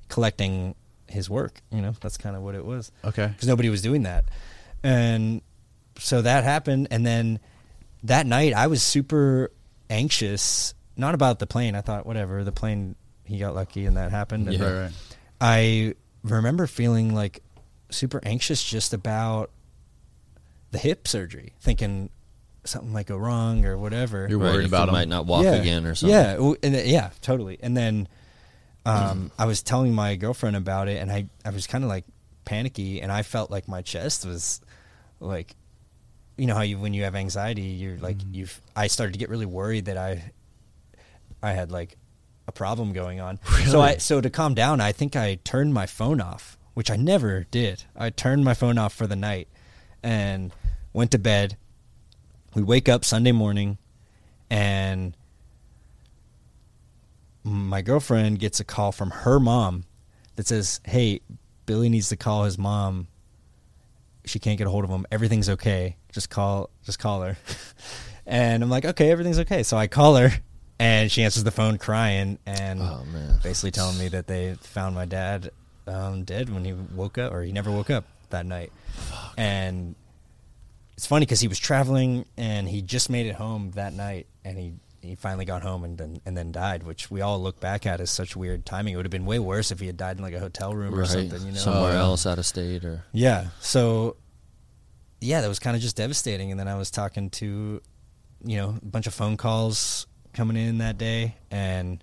collecting 0.09 0.75
his 1.07 1.29
work 1.29 1.61
you 1.71 1.81
know 1.81 1.93
that's 2.01 2.17
kind 2.17 2.35
of 2.35 2.41
what 2.41 2.53
it 2.55 2.65
was 2.65 2.91
Okay. 3.05 3.27
because 3.27 3.47
nobody 3.47 3.69
was 3.69 3.81
doing 3.81 4.03
that. 4.03 4.25
And 4.83 5.41
so 5.97 6.21
that 6.21 6.43
happened. 6.45 6.87
And 6.91 7.05
then 7.05 7.39
that 8.03 8.25
night, 8.25 8.53
I 8.53 8.67
was 8.67 8.81
super 8.81 9.51
anxious, 9.89 10.73
not 10.95 11.13
about 11.15 11.39
the 11.39 11.47
plane. 11.47 11.75
I 11.75 11.81
thought, 11.81 12.05
whatever, 12.05 12.43
the 12.45 12.51
plane, 12.53 12.95
he 13.29 13.37
got 13.39 13.55
lucky 13.55 13.85
and 13.85 13.95
that 13.97 14.11
happened. 14.11 14.47
And 14.47 14.57
Yeah. 14.57 14.65
Right. 14.69 14.81
Right. 14.81 14.91
I 15.41 15.93
remember 16.23 16.67
feeling 16.67 17.13
like 17.15 17.41
super 17.89 18.19
anxious 18.23 18.63
just 18.63 18.93
about 18.93 19.51
the 20.71 20.77
hip 20.77 21.07
surgery, 21.07 21.53
thinking 21.61 22.09
something 22.65 22.91
might 22.91 23.07
go 23.07 23.17
wrong 23.17 23.65
or 23.65 23.77
whatever. 23.77 24.27
You're 24.29 24.37
worried 24.39 24.65
if 24.65 24.67
about 24.67 24.83
he 24.83 24.89
him. 24.89 24.93
might 24.93 25.07
not 25.07 25.25
walk 25.25 25.43
Yeah. 25.43 25.53
again 25.55 25.85
or 25.85 25.95
something. 25.95 26.15
Yeah, 26.15 26.53
and 26.63 26.75
then- 26.75 26.87
yeah, 26.87 27.09
totally. 27.21 27.57
And 27.61 27.75
then 27.77 28.07
um, 28.85 29.31
I 29.39 29.45
was 29.45 29.61
telling 29.63 29.93
my 29.93 30.15
girlfriend 30.15 30.55
about 30.55 30.87
it, 30.87 31.01
and 31.01 31.11
I 31.11 31.27
I 31.45 31.49
was 31.51 31.67
kind 31.67 31.83
of 31.83 31.89
like 31.89 32.05
panicky, 32.45 33.01
and 33.01 33.11
I 33.11 33.23
felt 33.23 33.49
like 33.51 33.67
my 33.67 33.81
chest 33.81 34.25
was 34.25 34.61
like, 35.19 35.55
you 36.37 36.47
know 36.47 36.55
how 36.55 36.61
you 36.61 36.77
when 36.79 36.93
you 36.93 37.03
have 37.03 37.15
anxiety, 37.15 37.61
you're 37.61 37.97
like 37.97 38.17
Mm-hmm. 38.17 38.33
you've. 38.33 38.61
I 38.75 38.87
started 38.87 39.13
to 39.13 39.19
get 39.19 39.29
really 39.29 39.45
worried 39.45 39.85
that 39.85 39.97
I 39.97 40.31
I 41.43 41.51
had 41.53 41.71
like 41.71 41.97
a 42.49 42.51
problem 42.51 42.91
going 42.91 43.21
on. 43.21 43.39
So 43.67 43.79
I 43.79 43.97
so 43.97 44.19
to 44.19 44.29
calm 44.29 44.53
down, 44.53 44.81
I 44.81 44.91
think 44.91 45.15
I 45.15 45.35
turned 45.43 45.73
my 45.73 45.85
phone 45.85 46.19
off, 46.19 46.57
which 46.73 46.91
I 46.91 46.97
never 46.97 47.45
did. 47.51 47.85
I 47.95 48.09
turned 48.09 48.43
my 48.43 48.53
phone 48.53 48.77
off 48.77 48.93
for 48.93 49.07
the 49.07 49.15
night 49.15 49.47
and 50.03 50.51
went 50.91 51.11
to 51.11 51.19
bed. 51.19 51.55
We 52.55 52.63
wake 52.63 52.89
up 52.89 53.05
Sunday 53.05 53.31
morning 53.31 53.77
and 54.49 55.15
my 57.43 57.81
girlfriend 57.81 58.39
gets 58.39 58.59
a 58.59 58.63
call 58.63 58.91
from 58.91 59.11
her 59.11 59.39
mom 59.39 59.85
that 60.35 60.47
says, 60.47 60.81
"Hey, 60.83 61.21
Billy 61.65 61.89
needs 61.89 62.09
to 62.09 62.17
call 62.17 62.43
his 62.43 62.57
mom. 62.57 63.07
She 64.25 64.39
can't 64.39 64.57
get 64.57 64.67
a 64.67 64.69
hold 64.69 64.83
of 64.83 64.89
him. 64.89 65.05
Everything's 65.11 65.49
okay. 65.49 65.95
Just 66.11 66.29
call, 66.29 66.69
just 66.83 66.99
call 66.99 67.21
her." 67.21 67.37
and 68.25 68.63
I'm 68.63 68.69
like, 68.69 68.85
"Okay, 68.85 69.11
everything's 69.11 69.39
okay." 69.39 69.63
So 69.63 69.77
I 69.77 69.87
call 69.87 70.15
her, 70.15 70.31
and 70.79 71.11
she 71.11 71.23
answers 71.23 71.43
the 71.43 71.51
phone 71.51 71.77
crying 71.77 72.39
and 72.45 72.81
Oh, 72.81 73.03
basically 73.43 73.71
telling 73.71 73.97
me 73.97 74.07
that 74.09 74.27
they 74.27 74.55
found 74.61 74.95
my 74.95 75.05
dad 75.05 75.51
um, 75.87 76.23
dead 76.23 76.49
when 76.49 76.63
he 76.65 76.73
woke 76.73 77.17
up, 77.17 77.31
or 77.33 77.41
he 77.43 77.51
never 77.51 77.69
woke 77.71 77.89
up 77.89 78.05
that 78.29 78.45
night. 78.45 78.71
And 79.37 79.95
it's 80.95 81.05
funny 81.05 81.25
because 81.25 81.39
he 81.41 81.47
was 81.47 81.59
traveling 81.59 82.25
and 82.37 82.67
he 82.67 82.81
just 82.81 83.09
made 83.09 83.25
it 83.25 83.35
home 83.35 83.71
that 83.71 83.93
night, 83.93 84.27
and 84.45 84.57
he 84.57 84.73
he 85.01 85.15
finally 85.15 85.45
got 85.45 85.61
home 85.61 85.85
and 85.85 85.97
then 85.97 86.19
and 86.25 86.35
then 86.37 86.51
died, 86.51 86.83
which 86.83 87.09
we 87.09 87.21
all 87.21 87.41
look 87.41 87.59
back 87.61 87.85
at 87.85 88.01
as 88.01 88.09
such 88.11 88.35
weird 88.35 88.65
timing. 88.65 88.93
It 88.93 88.97
would 88.97 89.05
have 89.05 89.11
been 89.11 89.25
way 89.25 89.39
worse 89.39 89.71
if 89.71 89.79
he 89.79 89.87
had 89.87 89.95
died 89.97 90.17
in 90.17 90.23
like 90.23 90.33
a 90.33 90.39
hotel 90.39 90.73
room 90.73 90.93
or 90.93 91.05
something, 91.05 91.41
you 91.45 91.53
know, 91.53 91.57
Somewhere 91.59 91.93
Uh, 91.93 91.99
else 92.01 92.25
out 92.25 92.37
of 92.37 92.45
state 92.45 92.83
or 92.83 93.03
yeah. 93.13 93.47
So, 93.61 94.17
yeah, 95.21 95.39
that 95.41 95.47
was 95.47 95.59
kind 95.59 95.75
of 95.77 95.81
just 95.81 95.95
devastating. 95.95 96.51
And 96.51 96.59
then 96.59 96.67
I 96.67 96.75
was 96.75 96.91
talking 96.91 97.29
to, 97.31 97.81
you 98.43 98.57
know, 98.57 98.77
a 98.81 98.85
bunch 98.85 99.07
of 99.07 99.13
phone 99.13 99.37
calls 99.37 100.05
coming 100.39 100.55
in 100.55 100.77
that 100.77 100.97
day, 100.97 101.35
and 101.51 102.01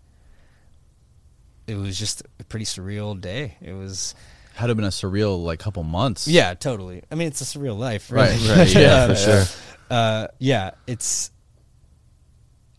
it 1.66 1.74
was 1.76 1.98
just 1.98 2.22
a 2.38 2.44
pretty 2.44 2.66
surreal 2.66 3.18
day. 3.18 3.56
It 3.62 3.72
was, 3.72 4.14
Had 4.54 4.66
to 4.66 4.74
been 4.74 4.84
a 4.84 4.88
surreal 4.88 5.42
like 5.42 5.58
couple 5.58 5.82
months. 5.84 6.28
yeah, 6.28 6.52
totally. 6.52 7.02
I 7.10 7.14
mean, 7.14 7.28
it's 7.28 7.40
a 7.40 7.44
surreal 7.44 7.78
life, 7.78 8.12
Right, 8.12 8.38
right? 8.46 8.56
right, 8.58 8.74
yeah, 8.74 9.06
for 9.08 9.14
sure. 9.16 9.44
Uh, 9.90 10.26
yeah, 10.38 10.72
it's. 10.86 11.30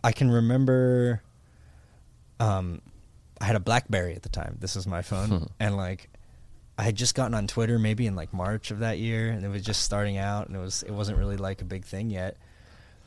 I 0.04 0.12
can 0.12 0.30
remember. 0.30 1.24
Um, 2.40 2.82
I 3.42 3.46
had 3.46 3.56
a 3.56 3.60
BlackBerry 3.60 4.16
at 4.16 4.22
the 4.22 4.30
time. 4.30 4.58
This 4.60 4.76
was 4.76 4.86
my 4.86 5.02
phone, 5.02 5.50
and 5.60 5.76
like, 5.76 6.10
I 6.78 6.84
had 6.84 6.96
just 6.96 7.16
gotten 7.16 7.34
on 7.34 7.48
Twitter 7.48 7.80
maybe 7.80 8.06
in 8.06 8.16
like 8.16 8.32
March 8.32 8.70
of 8.70 8.80
that 8.80 9.00
year, 9.00 9.30
and 9.32 9.44
it 9.44 9.48
was 9.50 9.64
just 9.64 9.82
starting 9.82 10.18
out, 10.18 10.48
and 10.48 10.56
it 10.56 10.60
was 10.60 10.84
it 10.84 10.92
wasn't 10.92 11.18
really 11.18 11.38
like 11.38 11.62
a 11.62 11.66
big 11.66 11.84
thing 11.84 12.12
yet, 12.12 12.38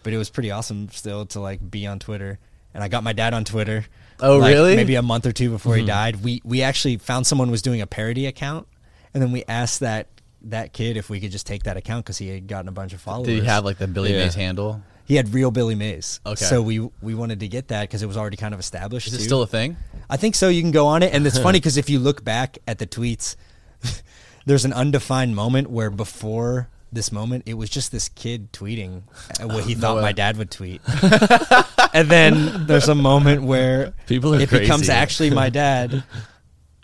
but 0.02 0.12
it 0.12 0.18
was 0.18 0.30
pretty 0.30 0.50
awesome 0.50 0.88
still 0.90 1.26
to 1.26 1.40
like 1.40 1.70
be 1.70 1.86
on 1.86 1.98
Twitter. 1.98 2.38
And 2.72 2.84
I 2.84 2.88
got 2.88 3.02
my 3.02 3.12
dad 3.12 3.34
on 3.34 3.44
Twitter. 3.44 3.84
Oh, 4.20 4.38
like, 4.38 4.52
really? 4.52 4.76
Maybe 4.76 4.94
a 4.94 5.02
month 5.02 5.26
or 5.26 5.32
two 5.32 5.50
before 5.50 5.74
he 5.74 5.80
mm-hmm. 5.80 5.88
died. 5.88 6.22
We 6.22 6.40
we 6.44 6.62
actually 6.62 6.98
found 6.98 7.26
someone 7.26 7.50
was 7.50 7.62
doing 7.62 7.80
a 7.80 7.86
parody 7.86 8.26
account, 8.26 8.68
and 9.12 9.22
then 9.22 9.32
we 9.32 9.44
asked 9.48 9.80
that 9.80 10.08
that 10.42 10.72
kid 10.72 10.96
if 10.96 11.10
we 11.10 11.20
could 11.20 11.30
just 11.30 11.46
take 11.46 11.64
that 11.64 11.76
account 11.76 12.04
because 12.04 12.18
he 12.18 12.28
had 12.28 12.46
gotten 12.46 12.68
a 12.68 12.72
bunch 12.72 12.92
of 12.92 13.00
followers. 13.00 13.26
Did 13.26 13.40
he 13.40 13.46
have 13.46 13.64
like 13.64 13.78
the 13.78 13.88
Billy 13.88 14.12
Yeah. 14.12 14.24
Mays 14.24 14.34
handle? 14.34 14.82
He 15.04 15.16
had 15.16 15.34
real 15.34 15.50
Billy 15.50 15.74
Mays. 15.74 16.20
Okay. 16.24 16.44
So 16.44 16.62
we 16.62 16.78
we 17.02 17.14
wanted 17.14 17.40
to 17.40 17.48
get 17.48 17.68
that 17.68 17.82
because 17.82 18.02
it 18.02 18.06
was 18.06 18.16
already 18.16 18.36
kind 18.36 18.54
of 18.54 18.60
established. 18.60 19.08
Is 19.08 19.14
it 19.14 19.18
too. 19.18 19.24
still 19.24 19.42
a 19.42 19.46
thing? 19.46 19.76
I 20.08 20.16
think 20.16 20.34
so. 20.34 20.48
You 20.48 20.62
can 20.62 20.70
go 20.70 20.86
on 20.86 21.02
it, 21.02 21.12
and 21.12 21.26
it's 21.26 21.38
funny 21.42 21.58
because 21.58 21.76
if 21.76 21.90
you 21.90 21.98
look 21.98 22.22
back 22.22 22.58
at 22.68 22.78
the 22.78 22.86
tweets, 22.86 23.36
there's 24.46 24.64
an 24.64 24.72
undefined 24.72 25.34
moment 25.34 25.70
where 25.70 25.90
before 25.90 26.68
this 26.92 27.12
moment, 27.12 27.44
it 27.46 27.54
was 27.54 27.70
just 27.70 27.92
this 27.92 28.08
kid 28.08 28.52
tweeting 28.52 29.02
what 29.42 29.64
he 29.64 29.74
thought 29.74 29.96
way. 29.96 30.02
my 30.02 30.12
dad 30.12 30.36
would 30.36 30.50
tweet, 30.50 30.80
and 31.94 32.08
then 32.08 32.66
there's 32.66 32.88
a 32.88 32.94
moment 32.94 33.42
where 33.42 33.94
People 34.06 34.34
are 34.34 34.40
it 34.40 34.50
becomes 34.50 34.88
actually 34.88 35.30
my 35.30 35.50
dad. 35.50 36.02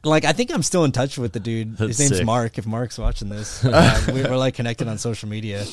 Like 0.04 0.24
I 0.24 0.32
think 0.32 0.54
I'm 0.54 0.62
still 0.62 0.84
in 0.84 0.92
touch 0.92 1.18
with 1.18 1.32
the 1.32 1.40
dude. 1.40 1.78
His 1.80 1.98
name's 1.98 2.18
sick. 2.18 2.24
Mark. 2.26 2.58
If 2.58 2.66
Mark's 2.66 2.96
watching 2.96 3.28
this, 3.28 3.64
uh, 3.64 4.00
we, 4.14 4.22
we're 4.22 4.36
like 4.36 4.54
connected 4.54 4.86
on 4.86 4.98
social 4.98 5.28
media. 5.28 5.64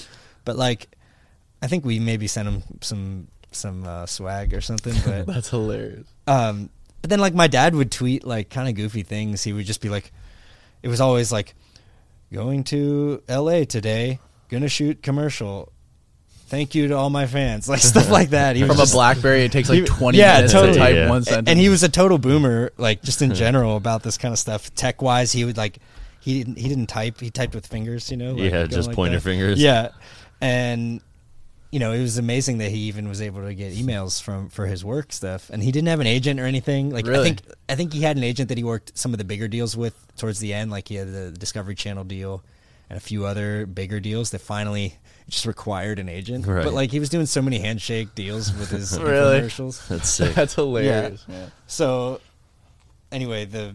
But 0.43 0.55
like, 0.55 0.87
I 1.61 1.67
think 1.67 1.85
we 1.85 1.99
maybe 1.99 2.25
sent 2.25 2.47
him 2.47 2.63
some 2.81 3.27
some 3.51 3.85
uh, 3.85 4.07
swag 4.07 4.55
or 4.55 4.61
something. 4.61 4.95
But 5.05 5.27
That's 5.27 5.49
hilarious. 5.49 6.07
um, 6.25 6.71
but 7.01 7.11
then 7.11 7.19
like 7.19 7.35
my 7.35 7.45
dad 7.45 7.75
would 7.75 7.91
tweet 7.91 8.25
like 8.25 8.49
kind 8.49 8.67
of 8.67 8.73
goofy 8.73 9.03
things. 9.03 9.43
He 9.43 9.53
would 9.53 9.67
just 9.67 9.81
be 9.81 9.89
like, 9.89 10.11
it 10.81 10.87
was 10.87 10.99
always 10.99 11.31
like, 11.31 11.53
going 12.33 12.63
to 12.65 13.21
L.A. 13.27 13.65
today, 13.65 14.19
gonna 14.49 14.67
shoot 14.69 15.01
commercial. 15.03 15.71
Thank 16.47 16.75
you 16.75 16.87
to 16.89 16.93
all 16.95 17.09
my 17.09 17.25
fans, 17.25 17.67
like 17.69 17.79
stuff 17.79 18.09
like 18.09 18.31
that. 18.31 18.55
He 18.55 18.61
From 18.63 18.77
was 18.77 18.91
a 18.91 18.95
BlackBerry, 18.95 19.43
it 19.43 19.51
takes 19.51 19.69
like 19.69 19.79
he- 19.79 19.85
20 19.85 20.17
yeah, 20.17 20.33
minutes 20.35 20.53
totally. 20.53 20.73
to 20.73 20.79
type 20.79 20.95
Yeah. 20.95 21.07
one 21.09 21.17
and, 21.17 21.25
sentence. 21.25 21.49
and 21.49 21.59
he 21.59 21.69
was 21.69 21.83
a 21.83 21.89
total 21.89 22.17
boomer, 22.17 22.71
like 22.77 23.01
just 23.01 23.21
in 23.21 23.33
general 23.43 23.77
about 23.77 24.03
this 24.03 24.17
kind 24.17 24.31
of 24.33 24.39
stuff. 24.39 24.73
Tech 24.75 25.01
wise, 25.01 25.31
he 25.31 25.45
would 25.45 25.57
like 25.57 25.77
he 26.19 26.39
didn't 26.43 26.57
he 26.57 26.67
didn't 26.69 26.87
type. 26.87 27.19
He 27.19 27.29
typed 27.31 27.55
with 27.55 27.65
fingers, 27.67 28.11
you 28.11 28.17
know. 28.17 28.33
like, 28.33 28.51
Yeah, 28.51 28.65
just 28.65 28.87
like 28.87 28.95
pointer 28.95 29.17
that. 29.17 29.21
fingers. 29.23 29.59
Yeah, 29.61 29.89
and 30.41 31.01
you 31.73 31.79
know 31.79 31.91
it 31.91 32.01
was 32.01 32.19
amazing 32.19 32.59
that 32.59 32.69
he 32.69 32.77
even 32.81 33.09
was 33.09 33.19
able 33.19 33.41
to 33.43 33.55
get 33.55 33.73
emails 33.73 34.21
from 34.21 34.47
for 34.49 34.67
his 34.67 34.85
work 34.85 35.11
stuff, 35.11 35.49
and 35.49 35.63
he 35.63 35.71
didn't 35.71 35.87
have 35.87 35.99
an 35.99 36.05
agent 36.05 36.39
or 36.39 36.45
anything. 36.45 36.91
Like 36.91 37.07
I 37.07 37.23
think 37.23 37.39
I 37.67 37.73
think 37.73 37.91
he 37.93 38.01
had 38.01 38.15
an 38.15 38.23
agent 38.23 38.49
that 38.49 38.59
he 38.59 38.63
worked 38.63 38.95
some 38.95 39.11
of 39.11 39.17
the 39.17 39.23
bigger 39.23 39.47
deals 39.47 39.75
with 39.75 39.95
towards 40.15 40.37
the 40.39 40.53
end. 40.53 40.69
Like 40.69 40.87
he 40.87 40.95
had 40.95 41.11
the 41.11 41.31
Discovery 41.31 41.73
Channel 41.73 42.03
deal 42.03 42.43
and 42.91 42.97
a 42.97 42.99
few 42.99 43.25
other 43.25 43.65
bigger 43.65 43.99
deals 43.99 44.29
that 44.31 44.39
finally 44.41 44.99
just 45.27 45.47
required 45.47 45.97
an 45.97 46.09
agent. 46.09 46.45
Right. 46.45 46.63
But 46.63 46.73
like 46.73 46.91
he 46.91 46.99
was 46.99 47.09
doing 47.09 47.25
so 47.25 47.41
many 47.41 47.57
handshake 47.57 48.13
deals 48.13 48.53
with 48.53 48.69
his 48.69 48.95
Really? 49.01 49.37
commercials. 49.37 49.87
That's 49.87 50.09
sick. 50.09 50.35
That's 50.35 50.53
hilarious. 50.53 51.27
man. 51.27 51.51
So, 51.65 52.21
anyway, 53.11 53.45
the 53.45 53.73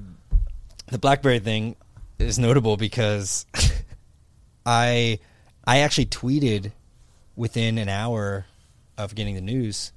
the 0.86 0.98
BlackBerry 0.98 1.40
thing 1.40 1.74
is 2.20 2.38
notable 2.38 2.76
because 2.76 3.44
I 4.66 5.18
I 5.66 5.78
actually 5.80 6.06
tweeted 6.06 6.70
within 7.38 7.78
an 7.78 7.88
hour 7.88 8.44
of 8.98 9.14
getting 9.14 9.36
the 9.36 9.40
news 9.40 9.92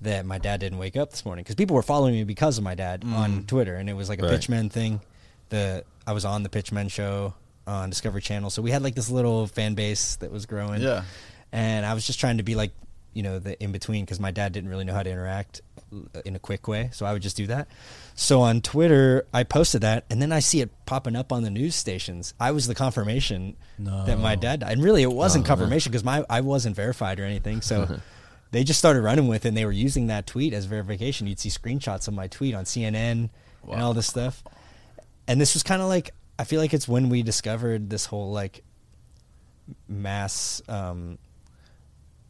that 0.00 0.24
my 0.24 0.38
dad 0.38 0.60
didn't 0.60 0.78
wake 0.78 0.96
up 0.96 1.10
this 1.10 1.24
morning 1.24 1.42
because 1.42 1.56
people 1.56 1.74
were 1.74 1.82
following 1.82 2.14
me 2.14 2.24
because 2.24 2.56
of 2.56 2.64
my 2.64 2.74
dad 2.74 3.02
mm. 3.02 3.12
on 3.12 3.44
Twitter, 3.44 3.74
and 3.74 3.90
it 3.90 3.94
was 3.94 4.08
like 4.08 4.20
a 4.20 4.22
Right. 4.22 4.30
Pitchmen 4.30 4.70
thing. 4.70 5.00
The 5.48 5.84
I 6.06 6.12
was 6.12 6.24
on 6.24 6.42
the 6.42 6.48
Pitchmen 6.48 6.88
show 6.88 7.34
on 7.66 7.90
Discovery 7.90 8.22
Channel, 8.22 8.50
so 8.50 8.62
we 8.62 8.70
had 8.70 8.82
like 8.82 8.94
this 8.94 9.10
little 9.10 9.46
fan 9.46 9.74
base 9.74 10.16
that 10.16 10.30
was 10.30 10.46
growing. 10.46 10.80
Yeah. 10.80 11.02
and 11.52 11.84
I 11.84 11.94
was 11.94 12.06
just 12.06 12.20
trying 12.20 12.38
to 12.38 12.42
be 12.44 12.54
like 12.54 12.70
you 13.12 13.22
know 13.22 13.38
the 13.38 13.60
in 13.62 13.72
between 13.72 14.04
because 14.04 14.20
my 14.20 14.30
dad 14.30 14.52
didn't 14.52 14.70
really 14.70 14.84
know 14.84 14.94
how 14.94 15.02
to 15.02 15.10
interact 15.10 15.62
in 16.24 16.36
a 16.36 16.38
quick 16.38 16.68
way, 16.68 16.90
so 16.92 17.06
I 17.06 17.12
would 17.12 17.22
just 17.22 17.36
do 17.36 17.46
that. 17.48 17.68
So 18.14 18.40
on 18.40 18.60
Twitter, 18.60 19.26
I 19.32 19.42
posted 19.44 19.80
that, 19.82 20.04
and 20.10 20.20
then 20.20 20.32
I 20.32 20.40
see 20.40 20.60
it 20.60 20.70
popping 20.86 21.16
up 21.16 21.32
on 21.32 21.42
the 21.42 21.50
news 21.50 21.74
stations. 21.74 22.34
I 22.38 22.52
was 22.52 22.66
the 22.66 22.74
confirmation 22.74 23.56
that 23.78 24.18
my 24.18 24.34
dad 24.36 24.60
died, 24.60 24.72
and 24.72 24.82
really 24.82 25.02
it 25.02 25.12
wasn't 25.12 25.46
confirmation 25.46 25.90
because 25.90 26.04
my 26.04 26.24
I 26.30 26.40
wasn't 26.40 26.76
verified 26.76 27.20
or 27.20 27.24
anything. 27.24 27.60
So 27.60 28.00
they 28.50 28.64
just 28.64 28.78
started 28.78 29.02
running 29.02 29.28
with 29.28 29.44
it, 29.44 29.48
and 29.48 29.56
they 29.56 29.64
were 29.64 29.72
using 29.72 30.06
that 30.08 30.26
tweet 30.26 30.52
as 30.52 30.64
verification. 30.66 31.26
You'd 31.26 31.40
see 31.40 31.48
screenshots 31.48 32.08
of 32.08 32.14
my 32.14 32.28
tweet 32.28 32.54
on 32.54 32.64
CNN 32.64 33.30
and 33.68 33.82
all 33.82 33.94
this 33.94 34.06
stuff. 34.06 34.42
And 35.26 35.40
this 35.40 35.54
was 35.54 35.62
kind 35.62 35.80
of 35.82 35.88
like 35.88 36.12
I 36.38 36.44
feel 36.44 36.60
like 36.60 36.74
it's 36.74 36.88
when 36.88 37.08
we 37.08 37.22
discovered 37.22 37.90
this 37.90 38.06
whole 38.06 38.32
like 38.32 38.62
mass 39.88 40.62
um, 40.68 41.18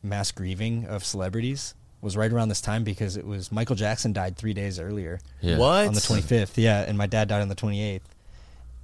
mass 0.02 0.30
grieving 0.30 0.86
of 0.86 1.04
celebrities 1.04 1.74
was 2.04 2.16
right 2.16 2.30
around 2.32 2.48
this 2.50 2.60
time 2.60 2.84
because 2.84 3.16
it 3.16 3.26
was 3.26 3.50
Michael 3.50 3.74
Jackson 3.76 4.12
died 4.12 4.36
three 4.36 4.52
days 4.54 4.78
earlier 4.78 5.18
Yeah. 5.40 5.58
What? 5.58 5.86
on 5.88 5.94
the 5.94 6.00
25th. 6.00 6.52
Yeah, 6.56 6.82
and 6.82 6.96
my 6.96 7.06
dad 7.08 7.28
died 7.28 7.42
on 7.42 7.48
the 7.48 7.54
28th. 7.56 8.02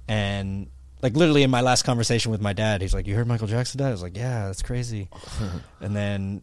And 0.07 0.67
like 1.01 1.15
literally 1.15 1.43
in 1.43 1.49
my 1.51 1.61
last 1.61 1.83
conversation 1.83 2.31
with 2.31 2.41
my 2.41 2.53
dad, 2.53 2.81
he's 2.81 2.93
like, 2.93 3.07
"You 3.07 3.15
heard 3.15 3.27
Michael 3.27 3.47
Jackson 3.47 3.79
died?" 3.79 3.89
I 3.89 3.91
was 3.91 4.01
like, 4.03 4.17
"Yeah, 4.17 4.47
that's 4.47 4.61
crazy." 4.61 5.07
and 5.81 5.95
then 5.95 6.41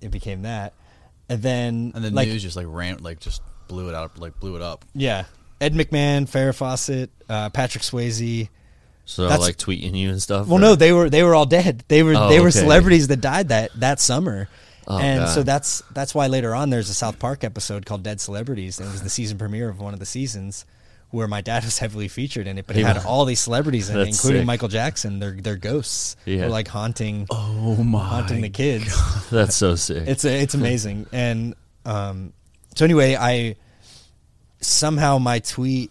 it 0.00 0.10
became 0.10 0.42
that. 0.42 0.72
And 1.28 1.42
then 1.42 1.92
And 1.94 2.04
the 2.04 2.10
like 2.10 2.28
news 2.28 2.42
just 2.42 2.56
like 2.56 2.66
ran, 2.68 2.98
like 2.98 3.18
just 3.20 3.42
blew 3.68 3.88
it 3.88 3.94
out, 3.94 4.18
like 4.18 4.38
blew 4.38 4.56
it 4.56 4.62
up. 4.62 4.84
yeah, 4.94 5.24
Ed 5.60 5.74
McMahon, 5.74 6.28
Farrah 6.30 6.54
Fawcett, 6.54 7.10
uh, 7.28 7.50
Patrick 7.50 7.82
Swayze. 7.82 8.48
So 9.08 9.22
they're 9.22 9.30
That's- 9.30 9.46
like 9.46 9.56
tweeting 9.56 9.94
you 9.96 10.10
and 10.10 10.20
stuff. 10.22 10.46
Well, 10.46 10.56
or- 10.58 10.60
no, 10.60 10.74
they 10.74 10.92
were 10.92 11.08
they 11.10 11.22
were 11.22 11.34
all 11.34 11.46
dead. 11.46 11.84
They 11.88 12.02
were 12.02 12.14
Oh, 12.16 12.28
they 12.28 12.40
were 12.40 12.48
okay. 12.48 12.58
celebrities 12.60 13.08
that 13.08 13.20
died 13.20 13.48
that 13.48 13.70
that 13.80 14.00
summer. 14.00 14.48
Oh, 14.88 14.98
and 14.98 15.20
God. 15.24 15.26
so 15.34 15.42
that's 15.42 15.82
that's 15.92 16.14
why 16.14 16.26
later 16.28 16.54
on 16.54 16.70
there's 16.70 16.88
a 16.90 16.94
South 16.94 17.18
Park 17.18 17.42
episode 17.44 17.84
called 17.86 18.02
Dead 18.02 18.20
Celebrities, 18.20 18.78
and 18.78 18.88
it 18.88 18.92
was 18.92 19.02
the 19.02 19.10
season 19.10 19.36
premiere 19.38 19.68
of 19.68 19.80
one 19.80 19.94
of 19.94 20.00
the 20.00 20.06
seasons 20.06 20.64
where 21.10 21.26
my 21.28 21.40
dad 21.40 21.64
was 21.64 21.78
heavily 21.78 22.08
featured 22.08 22.46
in 22.46 22.58
it. 22.58 22.66
But 22.66 22.76
it 22.76 22.84
had 22.86 22.98
all 23.04 23.24
these 23.24 23.40
celebrities 23.40 23.90
in 23.90 23.98
it, 23.98 24.08
including 24.08 24.42
sick. 24.42 24.46
Michael 24.46 24.68
Jackson. 24.68 25.18
They're 25.18 25.32
they're 25.40 25.56
ghosts. 25.56 26.16
Yeah. 26.24 26.38
They're 26.42 26.48
like 26.50 26.68
haunting 26.68 27.26
Oh 27.30 27.76
my! 27.82 28.04
haunting 28.04 28.42
the 28.42 28.48
kids. 28.50 29.28
That's 29.30 29.56
so 29.56 29.74
sick. 29.74 30.06
It's 30.06 30.24
a, 30.24 30.42
it's 30.42 30.54
amazing. 30.54 31.06
And 31.12 31.54
um, 31.84 32.32
so 32.76 32.84
anyway, 32.84 33.16
I 33.18 33.56
somehow 34.60 35.18
my 35.18 35.38
tweet 35.40 35.90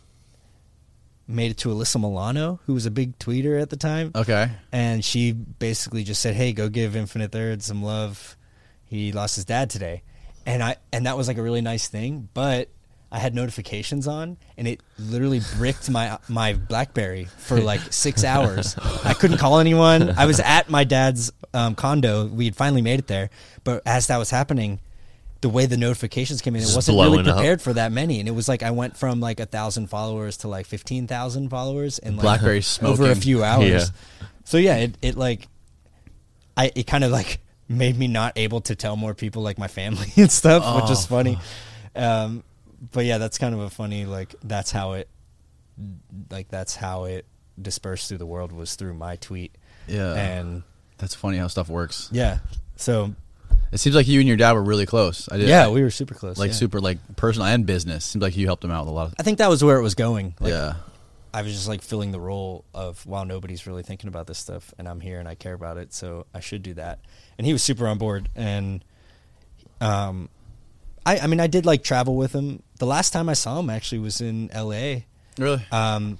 made 1.28 1.52
it 1.52 1.58
to 1.58 1.70
Alyssa 1.70 2.00
Milano, 2.00 2.60
who 2.66 2.74
was 2.74 2.86
a 2.86 2.92
big 2.92 3.18
tweeter 3.18 3.60
at 3.60 3.70
the 3.70 3.78
time 3.78 4.12
Okay. 4.14 4.52
and 4.72 5.04
she 5.04 5.32
basically 5.32 6.04
just 6.04 6.22
said, 6.22 6.36
"Hey, 6.36 6.54
go 6.54 6.70
give 6.70 6.96
Infinite 6.96 7.32
Third 7.32 7.64
some 7.64 7.82
love. 7.84 8.38
He 8.96 9.12
lost 9.12 9.36
his 9.36 9.46
dad 9.46 9.70
today," 9.70 10.02
and 10.46 10.64
I 10.64 10.78
and 10.92 11.06
that 11.06 11.18
was 11.18 11.28
like 11.28 11.38
a 11.38 11.42
really 11.42 11.62
nice 11.62 11.88
thing. 11.88 12.30
But 12.34 12.70
I 13.12 13.20
had 13.20 13.34
notifications 13.34 14.08
on, 14.08 14.38
and 14.58 14.68
it 14.68 14.82
literally 15.00 15.42
bricked 15.58 15.90
my 15.90 16.18
my 16.28 16.54
BlackBerry 16.54 17.26
for 17.38 17.60
like 17.62 17.80
six 17.92 18.24
hours. 18.24 18.76
I 19.04 19.14
couldn't 19.14 19.38
call 19.38 19.60
anyone. 19.60 20.12
I 20.18 20.26
was 20.26 20.40
at 20.40 20.70
my 20.70 20.84
dad's 20.84 21.32
um, 21.54 21.76
condo. 21.76 22.26
We 22.26 22.46
had 22.46 22.56
finally 22.56 22.82
made 22.82 23.00
it 23.00 23.08
there, 23.08 23.30
but 23.64 23.82
as 23.86 24.08
that 24.08 24.18
was 24.18 24.30
happening. 24.30 24.80
The 25.42 25.50
way 25.50 25.68
the 25.68 25.78
notifications 25.78 26.42
came 26.42 26.56
in, 26.56 26.64
it 26.64 26.72
wasn't 26.74 26.98
really 26.98 27.10
blowing 27.10 27.28
up. 27.28 27.36
prepared 27.36 27.62
for 27.62 27.72
that 27.74 27.92
many, 27.92 28.20
and 28.20 28.28
it 28.28 28.32
was 28.32 28.48
like 28.48 28.64
I 28.64 28.72
went 28.72 28.98
from 28.98 29.20
like 29.20 29.40
a 29.40 29.46
thousand 29.46 29.88
followers 29.92 30.38
to 30.38 30.48
like 30.48 30.66
fifteen 30.66 31.06
thousand 31.06 31.50
followers 31.50 32.00
in 32.00 32.16
like 32.16 32.24
BlackBerry's 32.24 32.82
over 32.82 33.12
a 33.12 33.16
few 33.16 33.44
hours. 33.44 33.70
Yeah. 33.70 33.84
So 34.44 34.58
yeah, 34.58 34.78
it, 34.78 34.98
it 35.04 35.18
like 35.18 35.48
I 36.58 36.72
it 36.74 36.88
kind 36.88 37.04
of 37.04 37.12
like 37.12 37.42
made 37.68 37.98
me 37.98 38.08
not 38.08 38.34
able 38.36 38.62
to 38.62 38.76
tell 38.76 38.96
more 38.96 39.14
people 39.14 39.42
like 39.42 39.58
my 39.58 39.68
family 39.68 40.12
and 40.18 40.32
stuff, 40.32 40.82
which 40.82 40.92
is 40.92 41.06
funny. 41.06 41.38
Um, 41.96 42.44
but 42.92 43.06
yeah, 43.06 43.18
that's 43.18 43.38
kind 43.38 43.54
of 43.56 43.62
a 43.62 43.70
funny 43.70 44.06
like 44.06 44.36
that's 44.44 44.72
how 44.72 44.94
it 44.94 45.10
like 46.30 46.50
that's 46.50 46.76
how 46.76 47.06
it 47.06 47.26
dispersed 47.62 48.10
through 48.10 48.18
the 48.18 48.26
world 48.26 48.52
was 48.52 48.76
through 48.76 48.94
my 48.94 49.16
tweet. 49.18 49.58
Yeah. 49.88 50.14
And 50.14 50.64
That's 50.98 51.16
funny 51.16 51.38
how 51.38 51.48
stuff 51.48 51.70
works. 51.70 52.10
yeah. 52.12 52.40
So 52.76 53.14
It 53.72 53.78
seems 53.80 53.96
like 53.96 54.08
you 54.08 54.20
and 54.20 54.28
your 54.28 54.38
dad 54.38 54.54
were 54.54 54.64
really 54.64 54.86
close. 54.86 55.30
I 55.32 55.38
did. 55.38 55.48
yeah, 55.48 55.70
we 55.70 55.82
were 55.82 55.90
super 55.92 56.14
close. 56.14 56.38
like 56.38 56.50
yeah. 56.50 56.56
super 56.56 56.80
like 56.80 56.98
personal 57.16 57.48
and 57.48 57.66
business. 57.66 58.06
Seems 58.06 58.22
like 58.22 58.36
you 58.36 58.46
helped 58.46 58.64
him 58.64 58.72
out 58.72 58.86
with 58.86 58.90
a 58.90 58.96
lot 58.96 59.08
of. 59.08 59.16
I 59.20 59.24
think 59.24 59.38
that 59.40 59.50
was 59.50 59.64
where 59.64 59.78
it 59.78 59.84
was 59.84 59.96
going. 59.96 60.36
Like, 60.40 60.52
yeah. 60.52 60.74
I 61.36 61.42
was 61.42 61.52
just 61.54 61.68
like 61.68 61.82
filling 61.82 62.12
the 62.12 62.20
role 62.20 62.64
of 62.74 63.06
wow, 63.06 63.24
nobody's 63.26 63.68
really 63.68 63.84
thinking 63.84 64.08
about 64.08 64.26
this 64.28 64.38
stuff, 64.38 64.74
and 64.78 64.88
I'm 64.88 65.02
here 65.02 65.20
and 65.20 65.28
I 65.28 65.36
care 65.36 65.54
about 65.54 65.78
it, 65.78 65.94
so 65.94 66.26
I 66.34 66.40
should 66.40 66.64
do 66.64 66.74
that. 66.76 67.00
And 67.38 67.46
he 67.46 67.52
was 67.54 67.62
super 67.62 67.88
on 67.88 67.98
board, 67.98 68.30
and 68.36 68.84
um, 69.82 70.30
I 71.06 71.20
I 71.20 71.28
mean 71.28 71.40
I 71.40 71.48
did 71.48 71.66
like 71.66 71.84
travel 71.84 72.16
with 72.16 72.34
him. 72.34 72.64
The 72.80 72.86
last 72.86 73.12
time 73.12 73.30
I 73.30 73.34
saw 73.34 73.60
him 73.60 73.70
actually 73.70 74.00
was 74.00 74.22
in 74.22 74.50
L.A. 74.52 75.06
Really? 75.38 75.66
Um, 75.72 76.20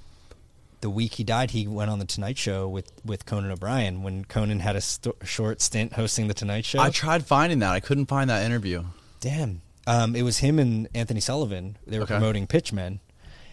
the 0.82 0.90
week 0.90 1.14
he 1.14 1.24
died, 1.24 1.52
he 1.52 1.66
went 1.66 1.90
on 1.90 1.98
the 1.98 2.04
Tonight 2.04 2.36
Show 2.38 2.68
with 2.68 2.92
with 3.04 3.24
Conan 3.26 3.50
O'Brien 3.50 4.02
when 4.02 4.24
Conan 4.26 4.60
had 4.60 4.76
a 4.76 4.80
sto- 4.80 5.16
short 5.24 5.60
stint 5.62 5.94
hosting 5.94 6.28
the 6.28 6.34
Tonight 6.34 6.64
Show. 6.66 6.80
I 6.80 6.90
tried 6.90 7.24
finding 7.24 7.60
that. 7.60 7.72
I 7.72 7.80
couldn't 7.80 8.06
find 8.06 8.28
that 8.30 8.44
interview. 8.44 8.84
Damn. 9.20 9.62
Um, 9.86 10.14
it 10.14 10.22
was 10.22 10.38
him 10.38 10.58
and 10.58 10.88
Anthony 10.94 11.20
Sullivan. 11.20 11.78
They 11.86 11.96
were 11.98 12.04
Okay. 12.04 12.14
promoting 12.14 12.46
Pitchmen, 12.46 13.00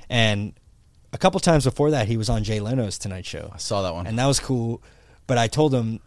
and 0.10 0.54
a 1.14 1.18
couple 1.18 1.40
times 1.40 1.64
before 1.64 1.92
that, 1.92 2.08
he 2.08 2.18
was 2.18 2.30
on 2.30 2.44
Jay 2.44 2.60
Leno's 2.60 2.98
Tonight 2.98 3.26
Show. 3.26 3.50
I 3.54 3.58
saw 3.58 3.84
that 3.84 3.94
one. 3.94 4.08
and 4.08 4.18
that 4.20 4.26
was 4.26 4.40
cool. 4.40 4.82
But 5.28 5.38
I 5.38 5.48
told 5.48 5.74
him, 5.74 6.00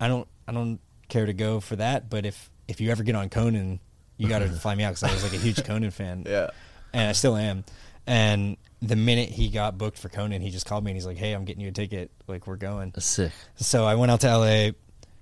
I 0.00 0.08
don't, 0.08 0.28
I 0.46 0.52
don't 0.52 0.80
care 1.08 1.24
to 1.24 1.32
go 1.32 1.60
for 1.60 1.76
that. 1.76 2.10
But 2.10 2.26
if 2.26 2.50
if 2.68 2.80
you 2.80 2.90
ever 2.90 3.02
get 3.02 3.14
on 3.14 3.28
Conan, 3.30 3.80
you 4.16 4.28
got 4.28 4.40
to 4.40 4.48
fly 4.48 4.74
me 4.74 4.84
out 4.84 4.90
because 4.90 5.04
I 5.04 5.12
was 5.12 5.22
like 5.22 5.32
a 5.32 5.42
huge 5.42 5.64
Conan 5.64 5.90
fan. 5.90 6.24
Yeah. 6.28 6.50
and 6.92 7.08
I 7.08 7.12
still 7.12 7.36
am. 7.36 7.64
And 8.06 8.56
the 8.82 8.96
minute 8.96 9.30
he 9.30 9.48
got 9.48 9.78
booked 9.78 9.98
for 9.98 10.08
Conan, 10.10 10.42
he 10.42 10.50
just 10.50 10.66
called 10.66 10.84
me 10.84 10.90
and 10.90 10.96
he's 10.96 11.06
like, 11.06 11.16
"Hey, 11.16 11.32
I'm 11.32 11.44
getting 11.46 11.62
you 11.62 11.68
a 11.68 11.72
ticket. 11.72 12.10
Like, 12.26 12.46
we're 12.46 12.56
going." 12.56 12.90
That's 12.94 13.06
sick. 13.06 13.32
So 13.56 13.84
I 13.86 13.94
went 13.94 14.10
out 14.12 14.20
to 14.20 14.36
LA, 14.36 14.70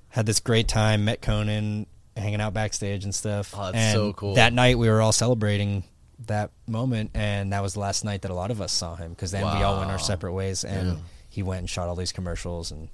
had 0.09 0.27
this 0.27 0.41
great 0.41 0.67
time, 0.69 1.05
met 1.05 1.23
Conan, 1.23 1.87
hanging 2.17 2.41
out 2.41 2.55
backstage 2.55 3.05
and 3.05 3.15
stuff. 3.15 3.55
Oh, 3.57 3.67
that's 3.67 3.77
and 3.77 3.95
so 3.95 4.13
cool. 4.15 4.35
That 4.35 4.53
night 4.53 4.79
we 4.79 4.89
were 4.89 5.01
all 5.01 5.13
celebrating 5.13 5.85
that 6.27 6.51
moment, 6.67 7.11
and 7.15 7.53
that 7.53 7.63
was 7.63 7.75
the 7.75 7.81
last 7.81 8.05
night 8.05 8.23
that 8.23 8.31
a 8.31 8.35
lot 8.35 8.51
of 8.51 8.61
us 8.61 8.73
saw 8.73 8.95
him 8.97 9.11
because 9.11 9.31
then 9.31 9.43
we 9.45 9.63
all 9.63 9.79
went 9.79 9.91
our 9.91 9.99
separate 9.99 10.33
ways, 10.33 10.65
and 10.65 10.99
he 11.29 11.43
went 11.43 11.61
and 11.61 11.71
shot 11.71 11.89
all 11.89 11.97
these 11.97 12.13
commercials, 12.13 12.71
and 12.71 12.89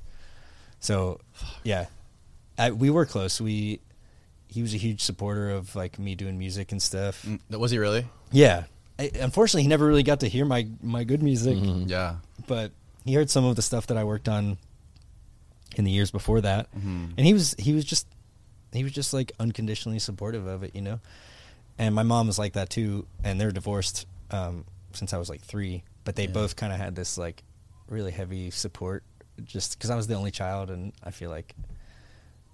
so 0.81 1.21
yeah, 1.65 1.87
I, 2.59 2.71
we 2.71 2.91
were 2.91 3.07
close. 3.07 3.41
We 3.41 3.81
he 4.49 4.63
was 4.63 4.73
a 4.75 4.79
huge 4.79 5.03
supporter 5.03 5.51
of 5.51 5.75
like 5.77 5.99
me 5.99 6.15
doing 6.15 6.39
music 6.39 6.73
and 6.73 6.81
stuff. 6.83 7.23
Mm, 7.27 7.59
Was 7.59 7.71
he 7.71 7.79
really? 7.79 8.07
Yeah. 8.33 8.65
I, 8.99 9.11
unfortunately, 9.21 9.63
he 9.63 9.69
never 9.69 9.87
really 9.87 10.03
got 10.03 10.21
to 10.21 10.29
hear 10.29 10.45
my 10.45 10.67
my 10.83 11.05
good 11.05 11.23
music 11.23 11.57
Yeah. 11.87 12.17
but 12.47 12.73
he 13.05 13.15
heard 13.15 13.31
some 13.31 13.45
of 13.45 13.57
the 13.57 13.63
stuff 13.63 13.87
that 13.89 13.97
I 13.97 14.05
worked 14.05 14.29
on 14.29 14.59
in 15.77 15.85
the 15.85 15.91
years 15.91 16.11
before 16.11 16.41
that, 16.41 16.71
Mm-hmm. 16.75 17.05
and 17.17 17.27
he 17.27 17.33
was 17.33 17.55
he 17.59 17.73
was 17.75 17.85
just 17.85 18.07
he 18.73 18.83
was 18.85 18.93
just 18.93 19.13
like 19.13 19.33
unconditionally 19.39 19.99
supportive 19.99 20.47
of 20.47 20.63
it, 20.63 20.75
you 20.75 20.81
know. 20.83 21.01
And 21.79 21.95
my 21.95 22.03
mom 22.03 22.27
was 22.27 22.39
like 22.39 22.55
that 22.55 22.71
too, 22.71 23.07
and 23.23 23.41
they're 23.41 23.53
divorced 23.53 24.07
um, 24.31 24.65
since 24.93 25.13
I 25.13 25.19
was 25.19 25.29
like 25.29 25.41
three, 25.43 25.85
but 26.05 26.17
they 26.17 26.27
both 26.27 26.57
kind 26.57 26.73
of 26.73 26.79
had 26.79 26.95
this 26.97 27.17
like 27.17 27.43
really 27.89 28.11
heavy 28.11 28.51
support, 28.51 29.05
just 29.45 29.79
because 29.79 29.91
I 29.91 29.95
was 29.97 30.07
the 30.09 30.15
only 30.15 30.31
child, 30.33 30.71
and 30.71 30.93
I 31.05 31.11
feel 31.13 31.31
like 31.31 31.55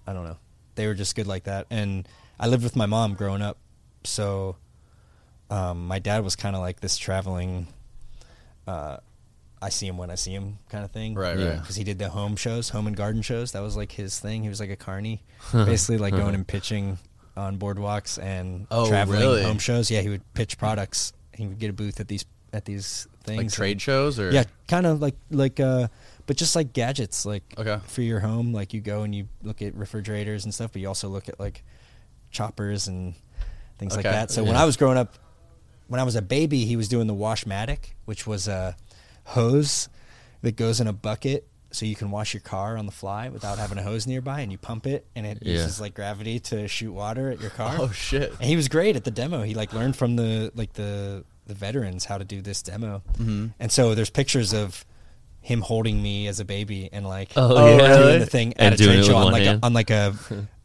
I 0.05 0.13
don't 0.13 0.25
know, 0.25 0.37
they 0.75 0.85
were 0.87 0.93
just 0.93 1.15
good 1.15 1.25
like 1.27 1.45
that. 1.45 1.65
And 1.71 2.07
I 2.39 2.47
lived 2.47 2.63
with 2.63 2.75
my 2.75 2.85
mom 2.85 3.15
growing 3.15 3.41
up, 3.41 3.57
so 4.03 4.57
um, 5.49 5.87
my 5.87 5.99
dad 5.99 6.23
was 6.23 6.35
kind 6.35 6.55
of 6.55 6.61
like 6.61 6.79
this 6.79 6.97
traveling. 6.97 7.67
Uh, 8.67 8.97
I 9.61 9.69
see 9.69 9.87
him 9.87 9.97
when 9.97 10.11
I 10.11 10.15
see 10.15 10.31
him 10.31 10.59
kind 10.69 10.83
of 10.85 10.91
thing. 10.91 11.15
Right, 11.15 11.37
Yeah. 11.37 11.49
right. 11.49 11.59
Because 11.61 11.75
he 11.75 11.83
did 11.83 11.97
the 11.97 12.09
home 12.09 12.35
shows, 12.35 12.69
home 12.69 12.85
and 12.87 12.95
garden 12.95 13.21
shows. 13.23 13.53
That 13.53 13.61
was 13.61 13.75
like 13.75 13.91
his 13.91 14.19
thing. 14.19 14.43
He 14.43 14.49
was 14.49 14.59
like 14.59 14.69
a 14.69 14.75
carny, 14.75 15.23
basically 15.51 15.97
like 15.97 16.15
going 16.15 16.35
and 16.39 16.47
pitching 16.47 16.99
on 17.37 17.57
boardwalks 17.57 18.21
and 18.21 18.67
Oh, 18.71 18.87
traveling 18.87 19.19
really? 19.19 19.43
home 19.43 19.59
shows. 19.59 19.91
Yeah, 19.91 20.01
he 20.01 20.09
would 20.09 20.33
pitch 20.33 20.57
products. 20.57 21.13
He 21.33 21.45
would 21.47 21.59
get 21.59 21.69
a 21.69 21.73
booth 21.73 21.99
at 21.99 22.07
these 22.07 22.25
at 22.53 22.63
these 22.65 23.07
things. 23.25 23.37
Like 23.43 23.51
trade 23.51 23.71
and- 23.73 23.81
shows 23.81 24.19
or 24.19 24.31
Yeah, 24.31 24.45
kind 24.67 24.85
of 24.85 25.01
like 25.01 25.15
like 25.29 25.59
uh, 25.59 25.87
but 26.25 26.37
just 26.37 26.55
like 26.55 26.71
gadgets, 26.73 27.25
like 27.25 27.43
Okay. 27.57 27.79
for 27.87 28.01
your 28.01 28.19
home. 28.21 28.53
Like 28.53 28.73
you 28.73 28.81
go 28.81 29.03
and 29.03 29.13
you 29.13 29.27
look 29.43 29.61
at 29.61 29.75
refrigerators 29.75 30.45
and 30.45 30.53
stuff, 30.53 30.71
but 30.71 30.81
you 30.81 30.87
also 30.87 31.09
look 31.09 31.27
at 31.29 31.39
like 31.39 31.63
choppers 32.31 32.87
and 32.87 33.13
things 33.77 33.95
like 33.95 34.03
that. 34.03 34.31
So 34.31 34.43
when 34.43 34.55
I 34.55 34.63
was 34.65 34.77
growing 34.77 34.97
up, 34.97 35.15
when 35.87 35.99
I 35.99 36.03
was 36.03 36.15
a 36.15 36.21
baby, 36.21 36.65
he 36.65 36.75
was 36.77 36.87
doing 36.87 37.07
the 37.07 37.13
Washmatic, 37.13 37.95
which 38.05 38.25
was 38.25 38.47
a 38.47 38.75
hose 39.25 39.89
that 40.41 40.55
goes 40.55 40.79
in 40.79 40.87
a 40.87 40.93
bucket. 40.93 41.47
So 41.75 41.85
you 41.85 41.95
can 41.95 42.09
wash 42.11 42.33
your 42.33 42.41
car 42.41 42.77
on 42.77 42.85
the 42.85 42.91
fly 42.91 43.29
without 43.29 43.57
having 43.57 43.77
a 43.77 43.83
hose 43.83 44.07
nearby, 44.07 44.41
and 44.41 44.51
you 44.51 44.57
pump 44.57 44.87
it, 44.87 45.05
and 45.15 45.25
it 45.25 45.39
Yeah. 45.41 45.53
uses 45.53 45.79
like 45.81 45.93
gravity 45.93 46.39
to 46.41 46.67
shoot 46.67 46.91
water 46.93 47.29
at 47.31 47.41
your 47.41 47.49
car. 47.51 47.75
Oh 47.79 47.91
shit. 47.91 48.31
And 48.39 48.43
he 48.49 48.55
was 48.55 48.67
great 48.67 48.95
at 48.95 49.03
the 49.03 49.11
demo. 49.11 49.43
He 49.43 49.53
like 49.53 49.73
learned 49.73 49.95
from 49.95 50.15
the 50.15 50.51
like 50.55 50.73
the 50.73 51.23
the 51.47 51.53
veterans 51.53 52.05
how 52.05 52.17
to 52.17 52.25
do 52.25 52.41
this 52.41 52.61
demo. 52.63 53.03
Mm-hmm. 53.19 53.47
And 53.59 53.71
so 53.71 53.93
there's 53.93 54.09
pictures 54.09 54.53
of 54.53 54.83
him 55.41 55.61
holding 55.61 56.01
me 56.01 56.27
as 56.27 56.39
a 56.39 56.45
baby 56.45 56.89
and 56.91 57.05
like 57.07 57.29
Oh, 57.35 57.55
Oh, 57.55 57.77
yeah. 57.77 57.97
doing 57.97 58.19
the 58.19 58.25
thing 58.25 58.53
And 58.57 58.73
at 58.73 58.79
a 58.79 58.83
trade 58.83 59.05
show 59.05 59.15
on 59.17 59.31
like 59.31 59.45
a, 59.45 59.59
on 59.61 59.73
like 59.73 59.91
a 59.91 60.15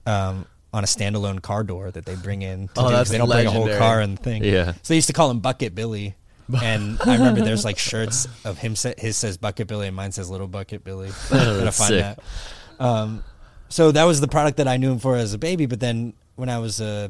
um 0.07 0.47
on 0.73 0.85
a 0.85 0.87
standalone 0.87 1.43
car 1.43 1.65
door 1.65 1.91
that 1.91 2.07
they 2.07 2.15
bring 2.15 2.43
in. 2.43 2.69
To 2.69 2.73
Oh, 2.81 2.89
do, 2.89 2.95
that's 2.97 3.11
they 3.11 3.19
don't 3.19 3.29
bring 3.29 3.47
a 3.47 3.51
whole 3.51 3.69
car 3.77 4.01
and 4.01 4.19
thing. 4.19 4.45
Yeah. 4.45 4.73
So 4.73 4.81
they 4.89 4.95
used 4.95 5.09
to 5.09 5.13
call 5.13 5.31
him 5.31 5.41
Bucket 5.41 5.75
Billy. 5.75 6.15
And 6.63 6.99
I 7.05 7.15
remember 7.17 7.41
there's 7.43 7.65
like 7.65 7.79
shirts 7.79 8.27
of 8.45 8.59
him. 8.59 8.77
Sa- 8.77 8.93
his 8.99 9.17
says 9.17 9.37
Bucket 9.37 9.67
Billy, 9.69 9.87
and 9.87 9.97
mine 9.97 10.13
says 10.13 10.31
Little 10.31 10.49
Bucket 10.49 10.85
Billy. 10.85 11.11
Oh, 11.31 11.59
Gotta 11.59 11.73
find 11.73 11.89
sick. 11.89 12.01
that. 12.01 12.21
Um, 12.85 13.25
so 13.69 13.93
that 13.93 14.05
was 14.05 14.21
the 14.21 14.29
product 14.29 14.57
that 14.59 14.67
I 14.69 14.77
knew 14.77 14.91
him 14.93 14.99
for 14.99 15.17
as 15.17 15.33
a 15.35 15.39
baby. 15.39 15.67
But 15.67 15.81
then 15.81 16.15
when 16.37 16.49
I 16.49 16.59
was 16.59 16.81
uh, 16.81 17.09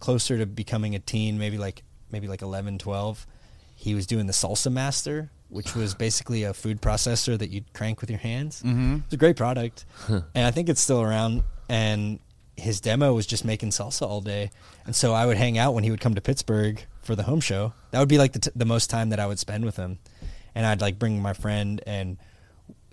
closer 0.00 0.38
to 0.38 0.46
becoming 0.46 0.94
a 0.94 0.98
teen, 0.98 1.38
maybe 1.38 1.58
like 1.58 1.82
maybe 2.10 2.26
like 2.28 2.42
11, 2.42 2.78
12, 2.78 3.26
he 3.74 3.94
was 3.94 4.06
doing 4.06 4.26
the 4.26 4.32
Salsa 4.32 4.72
Master, 4.72 5.30
which 5.48 5.74
was 5.74 5.94
basically 5.94 6.42
a 6.44 6.52
food 6.54 6.80
processor 6.82 7.38
that 7.38 7.50
you'd 7.50 7.72
crank 7.72 8.00
with 8.00 8.10
your 8.10 8.18
hands. 8.18 8.62
Mm-hmm. 8.62 8.98
It's 9.04 9.14
a 9.14 9.16
great 9.18 9.36
product, 9.36 9.84
and 10.08 10.22
I 10.34 10.50
think 10.50 10.68
it's 10.68 10.80
still 10.80 11.00
around. 11.00 11.42
And 11.68 12.18
his 12.56 12.80
demo 12.80 13.14
was 13.14 13.26
just 13.26 13.44
making 13.44 13.70
salsa 13.70 14.02
all 14.02 14.20
day, 14.20 14.50
and 14.84 14.96
so 14.96 15.12
I 15.14 15.26
would 15.26 15.36
hang 15.36 15.58
out 15.58 15.74
when 15.74 15.84
he 15.84 15.90
would 15.90 16.00
come 16.00 16.14
to 16.14 16.20
Pittsburgh 16.20 16.84
for 17.08 17.16
the 17.16 17.22
home 17.22 17.40
show. 17.40 17.72
That 17.90 18.00
would 18.00 18.08
be 18.08 18.18
like 18.18 18.34
the, 18.34 18.38
t- 18.38 18.50
the 18.54 18.66
most 18.66 18.90
time 18.90 19.08
that 19.08 19.18
I 19.18 19.26
would 19.26 19.38
spend 19.38 19.64
with 19.64 19.76
him, 19.76 19.98
and 20.54 20.66
I'd 20.66 20.82
like 20.82 20.98
bring 20.98 21.22
my 21.22 21.32
friend 21.32 21.82
and 21.86 22.18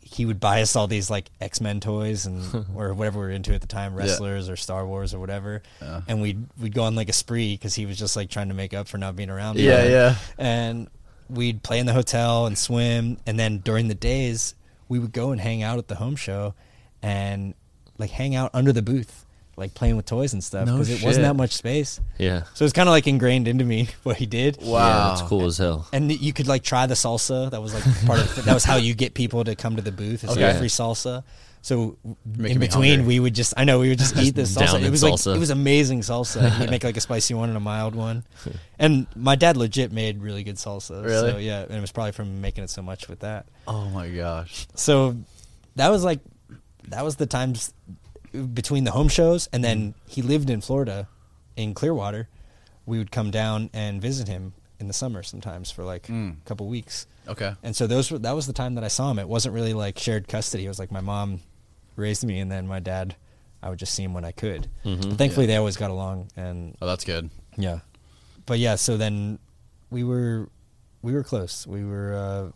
he 0.02 0.26
would 0.26 0.40
buy 0.40 0.62
us 0.62 0.76
all 0.78 0.88
these 0.88 1.10
like 1.10 1.30
X 1.42 1.60
Men 1.60 1.82
toys 1.82 2.26
and 2.26 2.66
or 2.76 2.94
whatever 2.94 3.20
we 3.20 3.26
were 3.26 3.32
into 3.32 3.54
at 3.54 3.60
the 3.60 3.68
time, 3.68 3.94
wrestlers 3.94 4.48
or 4.50 4.56
Star 4.56 4.88
Wars 4.88 5.14
or 5.14 5.20
whatever, 5.20 5.64
and 6.08 6.22
we'd 6.22 6.48
we'd 6.62 6.74
go 6.74 6.84
on 6.84 6.96
like 6.96 7.10
a 7.10 7.14
spree 7.14 7.56
because 7.56 7.76
he 7.76 7.86
was 7.86 8.00
just 8.00 8.16
like 8.16 8.30
trying 8.30 8.48
to 8.48 8.54
make 8.54 8.74
up 8.74 8.88
for 8.88 8.98
not 8.98 9.18
being 9.18 9.30
around. 9.30 9.58
Yeah, 9.60 9.82
more. 9.82 9.90
yeah. 9.92 10.16
And 10.38 10.88
we'd 11.30 11.62
play 11.62 11.80
in 11.80 11.88
the 11.88 11.94
hotel 11.94 12.46
and 12.46 12.58
swim, 12.58 13.18
and 13.26 13.38
then 13.38 13.58
during 13.58 13.90
the 13.90 13.96
days 13.96 14.56
we 14.88 14.98
would 14.98 15.12
go 15.12 15.32
and 15.32 15.42
hang 15.42 15.62
out 15.62 15.78
at 15.78 15.90
the 15.90 15.96
home 15.96 16.16
show, 16.16 16.54
and 17.02 17.54
like 17.98 18.12
hang 18.12 18.34
out 18.34 18.52
under 18.54 18.72
the 18.72 18.82
booth, 18.82 19.25
like 19.58 19.74
playing 19.74 19.96
with 19.96 20.06
toys 20.06 20.34
and 20.34 20.44
stuff 20.44 20.66
No 20.68 20.74
because 20.74 20.90
it 20.90 21.02
wasn't 21.04 21.24
that 21.26 21.36
much 21.36 21.52
space. 21.54 22.00
Yeah. 22.18 22.44
So 22.56 22.66
it's 22.66 22.74
kind 22.74 22.90
of 22.90 22.92
like 22.92 23.08
ingrained 23.08 23.48
into 23.48 23.64
me 23.64 23.88
what 24.04 24.18
he 24.18 24.26
did. 24.26 24.58
Yeah, 24.62 24.72
Wow. 24.72 25.10
that's 25.16 25.22
cool 25.30 25.46
as 25.46 25.58
hell. 25.58 25.88
And 25.94 26.12
you 26.12 26.34
could 26.34 26.48
like 26.48 26.64
try 26.64 26.86
the 26.88 26.96
salsa. 26.96 27.50
That 27.52 27.62
was 27.62 27.74
like 27.74 27.84
part 28.06 28.20
of 28.20 28.46
that 28.46 28.54
was 28.54 28.64
how 28.66 28.76
you 28.76 28.94
get 28.94 29.14
people 29.14 29.44
to 29.46 29.56
come 29.56 29.76
to 29.78 29.82
the 29.82 29.92
booth. 29.94 30.24
Is 30.24 30.32
Okay. 30.32 30.50
okay. 30.50 30.58
free 30.60 30.68
salsa. 30.68 31.24
So 31.62 31.98
Making 32.26 32.56
in 32.56 32.60
between, 32.60 33.06
we 33.08 33.20
would 33.20 33.34
just 33.34 33.56
I 33.58 33.64
know 33.64 33.80
we 33.80 33.90
would 33.90 33.98
just 33.98 34.16
eat 34.18 34.36
this 34.36 34.56
salsa. 34.56 34.84
It 34.84 34.92
was 34.92 35.02
salsa. 35.02 35.28
like 35.28 35.36
it 35.38 35.40
was 35.40 35.50
amazing 35.50 36.02
salsa. 36.02 36.48
He'd 36.60 36.70
make 36.76 36.84
like 36.84 36.96
a 36.98 37.02
spicy 37.02 37.34
one 37.34 37.50
and 37.50 37.58
a 37.58 37.62
mild 37.62 37.96
one. 37.96 38.24
And 38.78 39.08
my 39.16 39.36
dad 39.36 39.58
legit 39.58 39.92
made 39.92 40.22
really 40.22 40.44
good 40.44 40.58
salsa. 40.58 41.04
Really? 41.04 41.32
So 41.32 41.38
yeah, 41.38 41.62
and 41.64 41.72
it 41.72 41.82
was 41.82 41.92
probably 41.92 42.12
from 42.12 42.40
making 42.42 42.64
it 42.66 42.70
so 42.70 42.82
much 42.84 43.08
with 43.10 43.22
that. 43.22 43.48
Oh 43.68 43.86
my 43.90 44.10
gosh. 44.10 44.68
So 44.76 45.16
that 45.76 45.90
was 45.90 46.04
like 46.04 46.20
that 46.90 47.04
was 47.04 47.16
the 47.16 47.26
times 47.26 47.74
between 48.44 48.84
the 48.84 48.92
home 48.92 49.08
shows 49.08 49.48
and 49.54 49.64
then 49.64 49.80
Mm-hmm. 49.80 50.00
he 50.12 50.22
lived 50.22 50.50
in 50.50 50.62
Florida 50.62 51.08
in 51.56 51.74
Clearwater. 51.74 52.28
We 52.86 52.98
would 52.98 53.12
come 53.12 53.32
down 53.32 53.70
and 53.74 54.02
visit 54.02 54.28
him 54.28 54.54
in 54.80 54.88
the 54.88 54.94
summer 54.94 55.24
sometimes 55.24 55.72
for 55.72 55.84
like 55.84 56.08
Mm. 56.08 56.38
a 56.42 56.46
couple 56.46 56.68
weeks. 56.68 57.08
Okay. 57.28 57.54
And 57.64 57.76
so 57.76 57.88
those 57.88 58.12
were 58.12 58.20
that 58.20 58.34
was 58.36 58.46
the 58.48 58.54
time 58.54 58.76
that 58.76 58.84
I 58.84 58.90
saw 58.90 59.10
him. 59.12 59.20
It 59.20 59.28
wasn't 59.28 59.56
really 59.56 59.74
like 59.74 59.98
shared 59.98 60.28
custody. 60.28 60.66
It 60.66 60.68
was 60.68 60.80
like 60.80 60.92
my 60.92 61.02
mom 61.02 61.40
raised 61.96 62.24
me 62.26 62.40
and 62.40 62.52
then 62.52 62.68
my 62.68 62.80
dad 62.80 63.16
I 63.64 63.70
would 63.70 63.80
just 63.80 63.94
see 63.96 64.04
him 64.04 64.14
when 64.14 64.26
I 64.26 64.32
could. 64.32 64.70
Mm-hmm. 64.84 65.10
But 65.10 65.18
thankfully 65.18 65.46
they 65.48 65.56
always 65.56 65.78
got 65.78 65.90
along 65.90 66.30
and 66.36 66.76
Oh, 66.82 66.86
that's 66.86 67.04
good. 67.06 67.30
yeah. 67.58 67.80
But 68.46 68.60
yeah, 68.60 68.76
so 68.76 68.98
then 68.98 69.40
we 69.90 70.04
were 70.04 70.50
we 71.02 71.14
were 71.14 71.24
close. 71.24 71.66
We 71.66 71.84
were 71.84 72.14
uh 72.14 72.52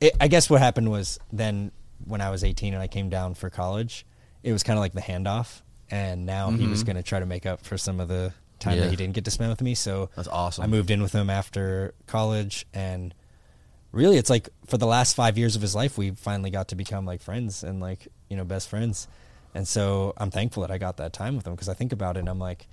it, 0.00 0.16
I 0.20 0.26
guess 0.26 0.50
what 0.50 0.60
happened 0.60 0.90
was 0.90 1.20
then 1.32 1.70
when 2.04 2.20
I 2.20 2.30
was 2.30 2.42
18 2.42 2.74
and 2.74 2.82
I 2.82 2.88
came 2.88 3.08
down 3.08 3.34
for 3.34 3.48
college, 3.50 4.04
it 4.42 4.52
was 4.52 4.62
kind 4.62 4.78
of 4.78 4.80
like 4.80 4.92
the 4.92 5.00
handoff 5.00 5.62
and 5.90 6.24
now 6.26 6.50
he 6.50 6.66
was 6.66 6.80
mm-hmm. 6.80 6.86
going 6.86 6.96
to 6.96 7.02
try 7.02 7.20
to 7.20 7.26
make 7.26 7.46
up 7.46 7.64
for 7.64 7.76
some 7.76 8.00
of 8.00 8.08
the 8.08 8.32
time 8.58 8.76
Yeah. 8.76 8.84
that 8.84 8.90
he 8.90 8.96
didn't 8.96 9.14
get 9.14 9.24
to 9.26 9.30
spend 9.30 9.50
with 9.50 9.60
me. 9.60 9.74
So 9.74 10.10
That's 10.16 10.28
awesome. 10.28 10.64
I 10.64 10.66
moved 10.66 10.90
in 10.90 11.02
with 11.02 11.12
him 11.12 11.28
after 11.28 11.94
college 12.06 12.66
and 12.72 13.14
really 13.92 14.16
it's 14.16 14.30
like 14.30 14.48
for 14.66 14.78
the 14.78 14.86
last 14.86 15.14
5 15.14 15.36
years 15.36 15.54
of 15.54 15.62
his 15.62 15.74
life 15.74 15.98
we 15.98 16.12
finally 16.12 16.50
got 16.50 16.68
to 16.68 16.74
become 16.74 17.04
like 17.04 17.20
friends 17.20 17.62
and 17.62 17.80
like, 17.80 18.08
you 18.28 18.36
know, 18.36 18.44
best 18.44 18.68
friends. 18.68 19.06
And 19.54 19.68
so 19.68 20.14
I'm 20.16 20.30
thankful 20.30 20.62
that 20.62 20.70
I 20.70 20.78
got 20.78 20.96
that 20.96 21.12
time 21.12 21.36
with 21.36 21.46
him 21.46 21.54
because 21.54 21.68
I 21.68 21.74
think 21.74 21.92
about 21.92 22.16
it 22.16 22.20
and 22.20 22.28
I'm 22.28 22.38
like, 22.38 22.66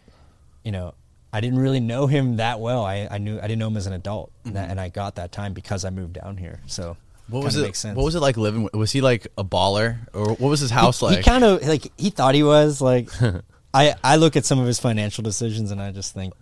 you 0.63 0.71
know, 0.71 0.93
I 1.32 1.41
didn't 1.41 1.60
really 1.60 1.79
know 1.79 2.08
him 2.08 2.38
that 2.38 2.60
well. 2.60 2.84
I, 2.86 3.08
I 3.10 3.17
knew 3.17 3.38
I 3.38 3.43
didn't 3.43 3.60
know 3.60 3.67
him 3.67 3.77
as 3.77 3.86
an 3.86 3.93
adult, 3.93 4.32
and 4.45 4.55
that- 4.55 4.63
mm-hmm. 4.63 4.71
and 4.71 4.82
I 4.82 4.89
got 4.89 5.15
that 5.15 5.32
time 5.32 5.53
because 5.53 5.86
I 5.86 5.89
moved 5.91 6.13
down 6.13 6.38
here. 6.38 6.60
So 6.65 6.97
What 7.29 7.43
was 7.43 7.55
it? 7.55 7.61
Makes 7.63 7.79
sense. 7.79 7.95
What 7.95 8.03
was 8.03 8.15
it 8.15 8.19
like 8.21 8.37
living? 8.37 8.63
with- 8.63 8.73
Was 8.73 8.91
he 8.91 9.01
like 9.01 9.27
a 9.37 9.43
baller, 9.43 9.97
or 10.13 10.29
what 10.29 10.49
was 10.49 10.59
his 10.59 10.71
house 10.71 10.99
he, 10.99 11.05
like? 11.07 11.17
He 11.17 11.23
kind 11.23 11.43
of 11.43 11.65
like 11.67 11.91
he 11.97 12.09
thought 12.09 12.35
he 12.35 12.43
was 12.43 12.81
like. 12.81 13.09
I 13.73 13.93
I 14.03 14.15
look 14.15 14.35
at 14.35 14.45
some 14.45 14.57
of 14.57 14.65
his 14.65 14.79
financial 14.79 15.23
decisions 15.23 15.69
and 15.69 15.79
I 15.79 15.91
just 15.91 16.15
think 16.15 16.33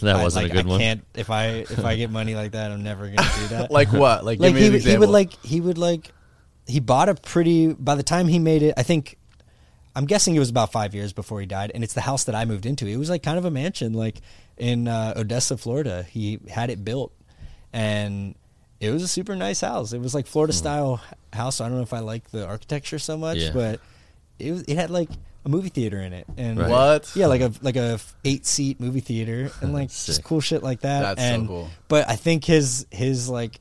That 0.00 0.16
I, 0.16 0.22
wasn't 0.22 0.44
like, 0.44 0.52
a 0.52 0.56
good 0.56 0.64
I 0.66 0.68
one. 0.70 0.80
Can't 0.80 1.04
if 1.14 1.28
I 1.28 1.46
if 1.46 1.84
I 1.84 1.96
get 1.96 2.10
money 2.10 2.34
like 2.34 2.52
that, 2.52 2.70
I'm 2.72 2.82
never 2.82 3.04
gonna 3.06 3.28
do 3.38 3.46
that. 3.48 3.70
like 3.78 3.92
what? 3.92 4.24
Like, 4.24 4.40
like 4.40 4.54
give 4.54 4.54
me 4.54 4.60
he 4.62 4.66
an 4.68 4.72
would- 4.72 4.82
he 4.82 4.96
would 4.96 5.08
like 5.10 5.32
he 5.44 5.60
would 5.60 5.76
like 5.76 6.10
he 6.66 6.80
bought 6.80 7.10
a 7.10 7.14
pretty 7.16 7.74
by 7.74 7.96
the 7.96 8.02
time 8.02 8.28
he 8.28 8.38
made 8.38 8.62
it 8.62 8.74
i 8.76 8.82
think 8.84 9.18
i'm 9.96 10.04
guessing 10.06 10.36
it 10.36 10.38
was 10.38 10.50
about 10.50 10.70
five 10.70 10.94
years 10.94 11.12
before 11.12 11.40
he 11.40 11.46
died 11.46 11.72
and 11.74 11.82
it's 11.82 11.94
the 11.94 12.00
house 12.02 12.24
that 12.24 12.34
i 12.34 12.44
moved 12.44 12.64
into 12.64 12.86
it 12.86 12.96
was 12.96 13.10
like 13.10 13.24
kind 13.24 13.38
of 13.38 13.44
a 13.44 13.50
mansion 13.50 13.92
like 13.92 14.20
in 14.56 14.86
uh, 14.86 15.12
odessa 15.16 15.56
florida 15.56 16.04
he 16.04 16.38
had 16.48 16.70
it 16.70 16.84
built 16.84 17.12
and 17.72 18.36
it 18.80 18.90
was 18.90 19.02
a 19.02 19.08
super 19.08 19.36
nice 19.36 19.60
house 19.60 19.92
it 19.92 20.00
was 20.00 20.14
like 20.14 20.26
florida 20.26 20.52
hmm. 20.52 20.58
style 20.58 21.00
house 21.32 21.60
i 21.60 21.68
don't 21.68 21.76
know 21.76 21.82
if 21.82 21.92
i 21.92 21.98
like 22.00 22.30
the 22.30 22.46
architecture 22.46 22.98
so 22.98 23.16
much 23.16 23.38
Yeah. 23.38 23.50
but 23.52 23.80
it 24.38 24.52
was 24.52 24.62
it 24.62 24.76
had 24.76 24.90
like 24.90 25.10
a 25.44 25.48
movie 25.48 25.68
theater 25.70 25.98
in 26.00 26.12
it 26.12 26.26
and 26.36 26.58
Right. 26.58 26.70
What? 26.70 27.12
yeah 27.14 27.26
like 27.26 27.40
a 27.40 27.52
like 27.62 27.76
a 27.76 27.98
eight 28.24 28.44
seat 28.46 28.78
movie 28.80 29.00
theater 29.00 29.50
and 29.62 29.72
like 29.72 29.88
just 29.88 30.16
Sick. 30.16 30.24
cool 30.24 30.40
shit 30.40 30.62
like 30.62 30.80
that 30.80 31.00
That's 31.02 31.20
so 31.22 31.26
and 31.34 31.48
cool. 31.48 31.70
but 31.88 32.08
I 32.08 32.16
think 32.16 32.44
his 32.44 32.86
his 32.90 33.28
like 33.28 33.60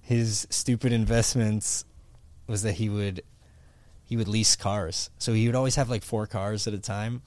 his 0.00 0.46
stupid 0.50 0.92
investments 0.92 1.84
was 2.46 2.62
that 2.62 2.72
he 2.74 2.88
would 2.88 3.22
he 4.04 4.16
would 4.16 4.28
lease 4.28 4.54
cars. 4.54 5.10
So 5.18 5.32
he 5.32 5.46
would 5.46 5.56
always 5.56 5.74
have 5.74 5.90
like 5.90 6.04
four 6.04 6.28
cars 6.28 6.68
at 6.68 6.74
a 6.74 6.78
time 6.78 7.22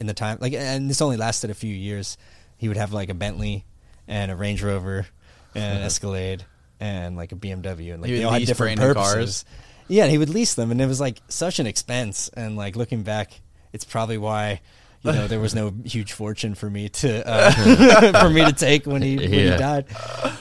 in 0.00 0.06
the 0.06 0.14
time 0.14 0.38
like 0.40 0.52
and 0.54 0.88
this 0.88 1.00
only 1.02 1.16
lasted 1.16 1.50
a 1.50 1.54
few 1.54 1.74
years. 1.74 2.16
He 2.56 2.68
would 2.68 2.76
have 2.76 2.92
like 2.92 3.08
a 3.10 3.14
Bentley 3.14 3.64
and 4.08 4.30
a 4.30 4.36
Range 4.36 4.62
Rover 4.62 5.06
and 5.54 5.78
an 5.78 5.82
Escalade 5.86 6.44
and 6.82 7.16
like 7.16 7.30
a 7.32 7.36
BMW 7.36 7.92
and 7.92 8.02
like 8.02 8.10
He 8.10 8.18
they 8.18 8.24
all 8.24 8.32
had 8.32 8.44
different 8.44 8.80
purposes. 8.80 9.12
cars? 9.14 9.44
Yeah, 9.88 10.06
he 10.06 10.18
would 10.18 10.28
lease 10.30 10.54
them 10.54 10.70
and 10.72 10.80
it 10.80 10.86
was 10.86 11.00
like 11.00 11.20
such 11.28 11.58
an 11.60 11.66
expense 11.66 12.28
and 12.34 12.56
like 12.56 12.76
looking 12.76 13.02
back 13.02 13.40
it's 13.72 13.84
probably 13.84 14.18
why 14.18 14.60
you 15.02 15.12
know 15.12 15.26
there 15.28 15.40
was 15.40 15.54
no 15.54 15.72
huge 15.84 16.12
fortune 16.12 16.54
for 16.54 16.68
me 16.70 16.88
to 16.88 17.26
uh, 17.28 18.12
for 18.22 18.30
me 18.30 18.44
to 18.44 18.52
take 18.52 18.86
when 18.86 19.02
he 19.02 19.16
when 19.16 19.32
he 19.32 19.44
died. 19.50 19.86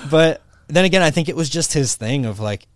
But 0.09 0.41
then 0.67 0.85
again, 0.85 1.01
I 1.01 1.11
think 1.11 1.29
it 1.29 1.35
was 1.35 1.49
just 1.49 1.73
his 1.73 1.95
thing 1.95 2.25
of 2.25 2.39
like 2.39 2.67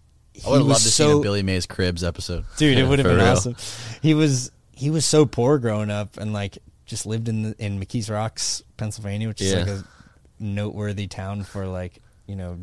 I 0.45 0.49
would 0.49 0.61
loved 0.63 0.83
to 0.83 0.91
see 0.91 1.09
a 1.09 1.19
Billy 1.19 1.43
Mays 1.43 1.65
Cribs 1.65 2.03
episode. 2.03 2.43
dude. 2.57 2.77
It 2.77 2.85
would 2.87 2.99
have 2.99 3.07
been 3.07 3.17
real. 3.17 3.25
awesome. 3.27 3.55
He 4.01 4.13
was 4.13 4.51
he 4.71 4.89
was 4.89 5.05
so 5.05 5.25
poor 5.25 5.57
growing 5.59 5.89
up 5.89 6.17
and 6.17 6.33
like 6.33 6.57
just 6.85 7.05
lived 7.05 7.29
in 7.29 7.41
the, 7.43 7.55
in 7.57 7.79
McKees 7.79 8.11
Rocks, 8.11 8.61
Pennsylvania, 8.77 9.27
which 9.27 9.41
is 9.41 9.53
Yeah. 9.53 9.59
like 9.59 9.67
a 9.69 9.83
noteworthy 10.39 11.07
town 11.07 11.43
for 11.43 11.65
like 11.67 12.01
you 12.27 12.35
know 12.35 12.57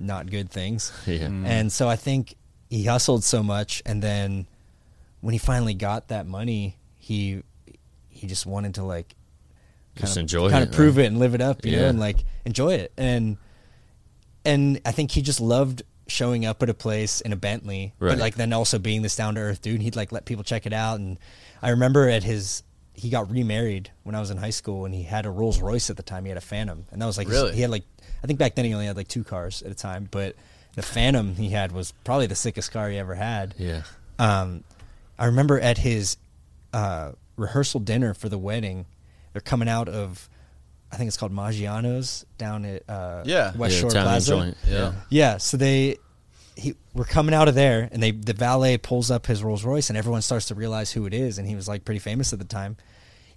not 0.00 0.30
good 0.30 0.50
things. 0.50 0.92
Yeah. 1.06 1.26
Mm. 1.28 1.46
And 1.46 1.72
so 1.72 1.88
I 1.88 1.96
think 1.96 2.34
he 2.70 2.84
hustled 2.84 3.24
so 3.24 3.42
much, 3.42 3.82
and 3.86 4.02
then 4.02 4.46
when 5.20 5.32
he 5.32 5.38
finally 5.38 5.74
got 5.74 6.08
that 6.08 6.26
money, 6.26 6.76
he 6.96 7.42
he 8.08 8.26
just 8.26 8.46
wanted 8.46 8.74
to 8.74 8.82
like 8.84 9.14
Just 9.96 10.14
kind 10.14 10.22
enjoy 10.22 10.46
of, 10.46 10.52
kind 10.52 10.62
it, 10.64 10.70
of 10.70 10.74
prove 10.74 10.96
right? 10.96 11.04
it 11.04 11.06
and 11.08 11.18
live 11.18 11.34
it 11.34 11.40
up, 11.40 11.64
you 11.64 11.76
know, 11.76 11.86
and 11.88 11.98
like 12.00 12.24
enjoy 12.44 12.74
it. 12.74 12.92
And 12.96 13.36
and 14.44 14.80
I 14.84 14.92
think 14.92 15.10
he 15.12 15.22
just 15.22 15.40
loved 15.40 15.82
showing 16.06 16.46
up 16.46 16.62
at 16.62 16.70
a 16.70 16.74
place 16.74 17.20
in 17.20 17.32
a 17.32 17.36
Bentley, 17.36 17.94
Right. 17.98 18.10
but 18.10 18.18
like 18.18 18.34
then 18.36 18.52
also 18.52 18.78
being 18.78 19.02
this 19.02 19.14
down 19.16 19.34
to 19.34 19.40
earth 19.40 19.60
dude. 19.62 19.82
He'd 19.82 19.96
like 19.96 20.10
let 20.12 20.24
people 20.24 20.44
check 20.44 20.66
it 20.66 20.72
out. 20.72 20.98
And 20.98 21.18
I 21.62 21.70
remember 21.70 22.08
at 22.08 22.22
his 22.22 22.62
he 22.94 23.10
got 23.10 23.30
remarried 23.30 23.90
when 24.02 24.14
I 24.16 24.20
was 24.20 24.30
in 24.30 24.38
high 24.38 24.50
school, 24.50 24.84
and 24.84 24.92
he 24.94 25.04
had 25.04 25.24
a 25.26 25.30
Rolls 25.30 25.60
Royce 25.60 25.88
at 25.90 25.96
the 25.96 26.02
time. 26.02 26.24
He 26.24 26.30
had 26.30 26.38
a 26.38 26.40
Phantom, 26.42 26.86
and 26.90 27.00
that 27.00 27.06
was 27.06 27.16
like 27.18 27.28
his- 27.28 27.54
he 27.54 27.60
had 27.60 27.70
like 27.70 27.84
I 28.22 28.26
think 28.26 28.38
back 28.38 28.54
then 28.54 28.64
he 28.64 28.72
only 28.74 28.86
had 28.86 28.96
like 28.96 29.08
two 29.08 29.24
cars 29.24 29.62
at 29.62 29.70
a 29.70 29.74
time, 29.74 30.08
but 30.10 30.34
the 30.74 30.82
Phantom 30.82 31.34
he 31.36 31.50
had 31.50 31.72
was 31.72 31.92
probably 32.04 32.26
the 32.26 32.34
sickest 32.34 32.72
car 32.72 32.88
he 32.90 32.98
ever 32.98 33.14
had. 33.14 33.54
Yeah. 33.58 33.82
Um, 34.18 34.64
I 35.18 35.26
remember 35.26 35.58
at 35.60 35.78
his 35.78 36.16
uh, 36.72 37.12
rehearsal 37.36 37.80
dinner 37.80 38.14
for 38.14 38.28
the 38.28 38.38
wedding, 38.38 38.86
they're 39.32 39.40
coming 39.40 39.68
out 39.68 39.88
of, 39.88 40.28
I 40.92 40.96
think 40.96 41.08
it's 41.08 41.16
called 41.16 41.32
Maggiano's 41.32 42.24
down 42.38 42.64
at 42.64 42.82
uh, 42.88 43.22
Yeah. 43.24 43.56
West 43.56 43.74
yeah, 43.74 43.80
Shore 43.80 43.90
Italian 43.90 44.08
Plaza. 44.10 44.30
joint. 44.36 44.56
Yeah. 44.66 44.92
Yeah, 45.10 45.36
so 45.38 45.56
they, 45.56 45.96
he, 46.56 46.74
we're 46.94 47.04
coming 47.04 47.34
out 47.34 47.46
of 47.48 47.54
there, 47.54 47.88
and 47.92 48.02
they 48.02 48.10
the 48.10 48.32
valet 48.32 48.78
pulls 48.78 49.10
up 49.12 49.26
his 49.26 49.44
Rolls 49.44 49.64
Royce, 49.64 49.90
and 49.90 49.96
everyone 49.96 50.22
starts 50.22 50.46
to 50.46 50.56
realize 50.56 50.90
who 50.90 51.06
it 51.06 51.14
is, 51.14 51.38
and 51.38 51.46
he 51.46 51.54
was 51.54 51.68
like 51.68 51.84
pretty 51.84 52.00
famous 52.00 52.32
at 52.32 52.40
the 52.40 52.44
time. 52.44 52.76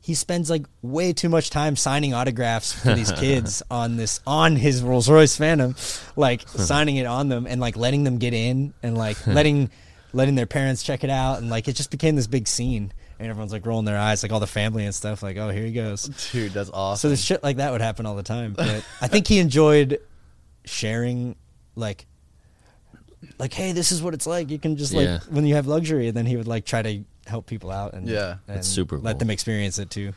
He 0.04 0.16
spends 0.16 0.49
like 0.49 0.66
way 0.82 1.14
too 1.14 1.30
much 1.30 1.52
time 1.52 1.76
signing 1.76 2.14
autographs 2.14 2.74
for 2.74 2.93
these 2.95 3.12
kids 3.12 3.62
on 3.72 3.97
this 3.97 4.20
on 4.26 4.56
his 4.56 4.82
Rolls 4.82 5.08
Royce 5.08 5.38
Phantom, 5.38 5.76
like 6.16 6.41
signing 6.49 6.95
it 6.95 7.06
on 7.06 7.30
them 7.30 7.45
and 7.45 7.62
like 7.62 7.78
letting 7.78 8.04
them 8.04 8.18
get 8.18 8.34
in 8.34 8.74
and 8.82 8.97
like 8.97 9.26
letting 9.28 9.70
letting 10.14 10.36
their 10.36 10.47
parents 10.47 10.82
check 10.84 11.04
it 11.04 11.10
out, 11.12 11.38
and 11.38 11.49
like 11.49 11.68
it 11.68 11.76
just 11.76 11.91
became 11.91 12.16
this 12.16 12.26
big 12.28 12.47
scene, 12.47 12.91
and 13.20 13.30
everyone's 13.30 13.52
like 13.54 13.66
rolling 13.66 13.86
their 13.86 13.97
eyes, 13.97 14.24
like 14.24 14.32
all 14.32 14.39
the 14.39 14.47
family 14.47 14.86
and 14.86 14.93
stuff, 14.95 15.22
like 15.22 15.38
oh 15.38 15.49
here 15.49 15.66
he 15.66 15.72
goes. 15.72 16.06
Dude, 16.32 16.52
that's 16.52 16.72
awesome. 16.74 16.99
So 17.08 17.10
the 17.10 17.16
shit 17.18 17.43
like 17.43 17.58
that 17.58 17.72
would 17.72 17.82
happen 17.82 18.08
all 18.08 18.16
the 18.16 18.24
time. 18.24 18.54
But 18.54 18.84
I 19.02 19.08
think 19.08 19.28
he 19.28 19.38
enjoyed 19.38 19.99
sharing, 20.66 21.36
like, 21.76 22.06
like, 23.38 23.54
hey, 23.54 23.72
this 23.72 23.91
is 23.91 24.02
what 24.02 24.14
it's 24.16 24.26
like. 24.28 24.49
You 24.49 24.58
can 24.60 24.78
just 24.78 24.93
like 24.93 25.06
Yeah. 25.06 25.20
when 25.30 25.45
you 25.45 25.56
have 25.56 25.68
luxury, 25.68 26.08
and 26.08 26.18
then 26.18 26.26
he 26.26 26.36
would 26.38 26.47
like 26.47 26.66
try 26.66 26.82
to 26.82 27.04
help 27.28 27.46
people 27.48 27.72
out 27.72 27.94
and 27.94 28.08
Yeah. 28.08 28.38
and 28.48 28.58
That's 28.58 28.68
super 28.68 28.98
Let 28.98 29.14
cool. 29.14 29.20
them 29.20 29.30
experience 29.30 29.78
it 29.80 29.90
too. 29.90 30.14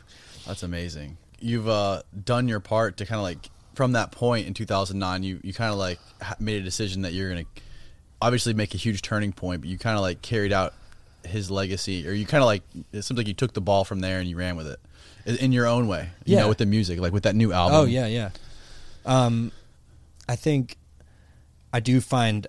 That's 0.47 0.63
amazing. 0.63 1.17
You've 1.39 1.67
uh, 1.69 2.03
done 2.23 2.47
your 2.47 2.59
part 2.59 2.97
to 2.97 3.05
kind 3.05 3.17
of 3.19 3.23
like 3.23 3.49
from 3.75 3.91
that 3.93 4.11
point 4.11 4.47
in 4.47 4.53
2009. 4.53 5.23
You 5.23 5.39
you 5.43 5.53
kind 5.53 5.71
of 5.71 5.77
like 5.77 5.99
made 6.39 6.61
a 6.61 6.63
decision 6.63 7.01
that 7.03 7.13
you're 7.13 7.29
gonna 7.29 7.45
obviously 8.21 8.53
make 8.53 8.73
a 8.73 8.77
huge 8.77 9.01
turning 9.01 9.31
point, 9.33 9.61
but 9.61 9.69
you 9.69 9.77
kind 9.77 9.95
of 9.95 10.01
like 10.01 10.21
carried 10.21 10.53
out 10.53 10.73
his 11.25 11.49
legacy, 11.51 12.07
or 12.07 12.11
you 12.13 12.25
kind 12.25 12.41
of 12.41 12.45
like 12.45 12.63
it 12.93 13.01
seems 13.03 13.17
like 13.17 13.27
you 13.27 13.33
took 13.33 13.53
the 13.53 13.61
ball 13.61 13.83
from 13.83 13.99
there 13.99 14.19
and 14.19 14.29
you 14.29 14.37
ran 14.37 14.55
with 14.55 14.67
it 14.67 14.79
in- 15.25 15.37
in 15.37 15.51
your 15.51 15.67
own 15.67 15.87
way. 15.87 16.09
You 16.25 16.35
Yeah. 16.35 16.41
know, 16.43 16.49
with 16.49 16.59
the 16.59 16.65
music, 16.65 16.99
like 16.99 17.11
with 17.13 17.23
that 17.23 17.35
new 17.35 17.51
album. 17.51 17.75
Oh 17.77 17.83
yeah, 17.85 18.05
yeah. 18.07 18.29
Um, 19.05 19.51
I 20.29 20.35
think 20.35 20.77
I 21.73 21.79
do 21.79 21.99
find 22.01 22.47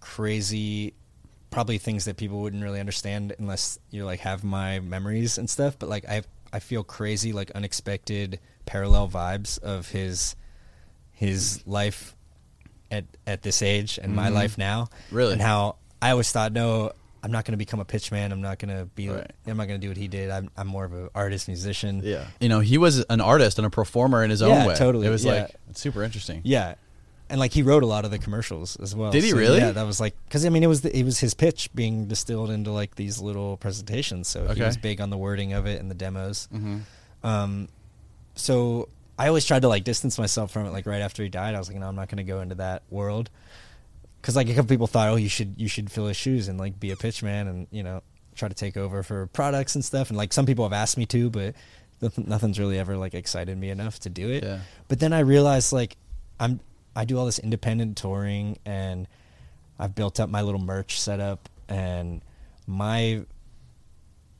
crazy, 0.00 0.94
probably 1.56 1.78
things 1.78 2.04
that 2.04 2.18
people 2.18 2.42
wouldn't 2.42 2.62
really 2.62 2.78
understand 2.78 3.34
unless 3.38 3.78
you 3.88 4.04
like 4.04 4.20
have 4.20 4.44
my 4.44 4.78
memories 4.78 5.38
and 5.38 5.48
stuff. 5.48 5.78
But 5.78 5.88
like 5.88 6.06
I, 6.06 6.20
I 6.52 6.58
feel 6.58 6.84
crazy, 6.84 7.32
like 7.32 7.50
unexpected 7.52 8.40
parallel 8.66 9.08
vibes 9.08 9.58
of 9.62 9.88
his, 9.88 10.36
his 11.12 11.66
life 11.66 12.14
at 12.90 13.06
at 13.26 13.40
this 13.40 13.62
age 13.62 13.98
and 14.02 14.14
my 14.14 14.26
mm-hmm. 14.26 14.34
life 14.34 14.58
now. 14.58 14.90
Really? 15.10 15.32
and 15.32 15.40
how 15.40 15.76
I 16.02 16.10
always 16.10 16.30
thought, 16.30 16.52
no, 16.52 16.92
I'm 17.22 17.32
not 17.32 17.46
going 17.46 17.52
to 17.52 17.56
become 17.56 17.80
a 17.80 17.86
pitchman. 17.86 18.32
I'm 18.32 18.42
not 18.42 18.58
going 18.58 18.76
to 18.76 18.84
be. 18.84 19.08
Right. 19.08 19.30
I'm 19.46 19.56
not 19.56 19.66
going 19.66 19.80
to 19.80 19.84
do 19.84 19.88
what 19.88 19.96
he 19.96 20.08
did. 20.08 20.28
I'm 20.28 20.50
I'm 20.58 20.66
more 20.66 20.84
of 20.84 20.92
an 20.92 21.08
artist 21.14 21.48
musician. 21.48 22.02
Yeah, 22.04 22.26
you 22.38 22.50
know, 22.50 22.60
he 22.60 22.76
was 22.76 23.02
an 23.08 23.22
artist 23.22 23.58
and 23.58 23.66
a 23.66 23.70
performer 23.70 24.22
in 24.22 24.28
his 24.28 24.42
own 24.42 24.50
Yeah, 24.50 24.66
way. 24.66 24.74
totally, 24.74 25.06
It 25.06 25.10
was 25.10 25.24
yeah. 25.24 25.32
like 25.32 25.56
it's 25.70 25.80
super 25.80 26.02
interesting. 26.02 26.42
Yeah, 26.44 26.74
and 27.28 27.40
like 27.40 27.52
he 27.52 27.62
wrote 27.62 27.82
a 27.82 27.86
lot 27.86 28.04
of 28.04 28.10
the 28.10 28.18
commercials 28.18 28.76
as 28.76 28.94
well. 28.94 29.10
Did 29.10 29.24
he 29.24 29.32
really? 29.32 29.58
Yeah, 29.58 29.72
that 29.72 29.86
was 29.86 30.00
like 30.00 30.14
because 30.26 30.44
I 30.46 30.48
mean 30.48 30.62
it 30.62 30.68
was 30.68 30.82
the, 30.82 30.96
it 30.96 31.04
was 31.04 31.18
his 31.20 31.34
pitch 31.34 31.70
being 31.74 32.06
distilled 32.06 32.50
into 32.50 32.70
like 32.70 32.94
these 32.94 33.20
little 33.20 33.56
presentations. 33.56 34.28
So 34.28 34.46
he 34.54 34.62
was 34.62 34.76
big 34.76 35.00
on 35.00 35.10
the 35.10 35.18
wording 35.18 35.52
of 35.52 35.66
it 35.66 35.80
and 35.80 35.90
the 35.90 35.94
demos. 35.94 36.48
Mhm. 36.54 36.82
Um, 37.24 37.68
so 38.34 38.88
I 39.18 39.28
always 39.28 39.44
tried 39.44 39.62
to 39.62 39.68
like 39.68 39.84
distance 39.84 40.18
myself 40.18 40.50
from 40.50 40.66
it. 40.66 40.70
Like 40.72 40.86
right 40.86 41.00
after 41.00 41.22
he 41.22 41.28
died, 41.28 41.54
I 41.54 41.58
was 41.58 41.68
like, 41.68 41.78
no, 41.78 41.88
I'm 41.88 41.96
not 41.96 42.08
going 42.08 42.18
to 42.18 42.24
go 42.24 42.40
into 42.40 42.54
that 42.56 42.82
world. 42.90 43.30
Because 44.20 44.36
like 44.36 44.48
a 44.48 44.54
couple 44.54 44.68
people 44.68 44.86
thought, 44.86 45.08
oh, 45.08 45.16
you 45.16 45.28
should 45.28 45.54
you 45.56 45.68
should 45.68 45.90
fill 45.90 46.06
his 46.06 46.16
shoes 46.16 46.48
and 46.48 46.58
like 46.58 46.78
be 46.78 46.90
a 46.90 46.96
pitchman 46.96 47.48
and 47.48 47.66
you 47.70 47.82
know 47.82 48.02
try 48.34 48.48
to 48.48 48.54
take 48.54 48.76
over 48.76 49.02
for 49.02 49.26
products 49.28 49.74
and 49.74 49.84
stuff. 49.84 50.10
And 50.10 50.16
like 50.16 50.32
some 50.32 50.46
people 50.46 50.64
have 50.64 50.72
asked 50.72 50.98
me 50.98 51.06
to, 51.06 51.30
but 51.30 51.54
nothing's 52.18 52.58
really 52.58 52.78
ever 52.78 52.96
like 52.96 53.14
excited 53.14 53.56
me 53.56 53.70
enough 53.70 53.98
to 54.00 54.10
do 54.10 54.30
it. 54.30 54.44
Yeah. 54.44 54.58
But 54.88 55.00
then 55.00 55.12
I 55.12 55.20
realized 55.20 55.72
like 55.72 55.96
I'm 56.38 56.60
I 56.96 57.04
do 57.04 57.18
all 57.18 57.26
this 57.26 57.38
independent 57.38 57.96
touring 57.96 58.58
and 58.64 59.06
I've 59.78 59.94
built 59.94 60.18
up 60.18 60.28
my 60.30 60.42
little 60.42 60.60
merch 60.60 60.98
setup 61.00 61.48
and 61.68 62.22
my 62.66 63.24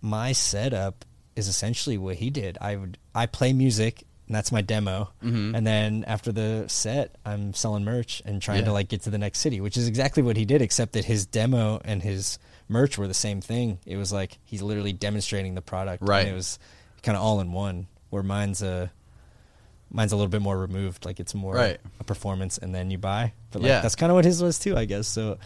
my 0.01 0.33
setup 0.33 1.05
is 1.35 1.49
essentially 1.49 1.99
what 1.99 2.17
he 2.17 2.31
did. 2.31 2.57
I 2.61 2.77
would 2.77 2.99
I 3.15 3.27
play 3.27 3.53
music 3.53 4.05
and 4.27 4.35
that's 4.35 4.51
my 4.51 4.61
demo. 4.63 5.13
Mhm. 5.23 5.57
And 5.57 5.67
then 5.67 6.05
after 6.07 6.33
the 6.33 6.65
set, 6.69 7.15
I'm 7.25 7.55
selling 7.55 7.85
merch 7.85 8.23
and 8.25 8.43
trying 8.43 8.65
to 8.65 8.73
like 8.73 8.89
get 8.89 9.03
to 9.03 9.11
the 9.11 9.19
next 9.19 9.39
city, 9.41 9.61
which 9.61 9.77
is 9.77 9.87
exactly 9.87 10.23
what 10.23 10.37
he 10.37 10.45
did 10.45 10.63
except 10.63 10.93
that 10.95 11.05
his 11.05 11.27
demo 11.27 11.81
and 11.85 12.03
his 12.03 12.39
merch 12.69 12.99
were 12.99 13.07
the 13.07 13.15
same 13.15 13.41
thing. 13.41 13.79
It 13.87 13.97
was 13.97 14.13
like 14.13 14.39
he's 14.45 14.63
literally 14.63 14.93
demonstrating 14.93 15.55
the 15.55 15.63
product 15.63 16.01
and 16.01 16.09
Right. 16.09 16.27
it 16.27 16.35
was 16.35 16.59
kind 17.03 17.17
of 17.17 17.23
all 17.23 17.41
in 17.41 17.53
one 17.53 17.87
where 18.11 18.23
mine's 18.25 18.63
a 18.63 18.91
mine's 19.91 20.13
a 20.13 20.17
little 20.17 20.29
bit 20.31 20.43
more 20.43 20.59
removed 20.59 21.05
like 21.05 21.21
it's 21.21 21.35
more 21.35 21.55
Right. 21.55 21.79
a 22.01 22.05
performance 22.05 22.59
and 22.59 22.75
then 22.75 22.91
you 22.91 22.99
buy 22.99 23.33
but 23.53 23.63
like 23.63 23.69
Yeah. 23.69 23.81
that's 23.81 23.95
kind 23.97 24.11
of 24.11 24.17
what 24.17 24.25
his 24.25 24.43
was 24.43 24.59
too 24.59 24.77
i 24.77 24.85
guess 24.85 25.07
so 25.09 25.39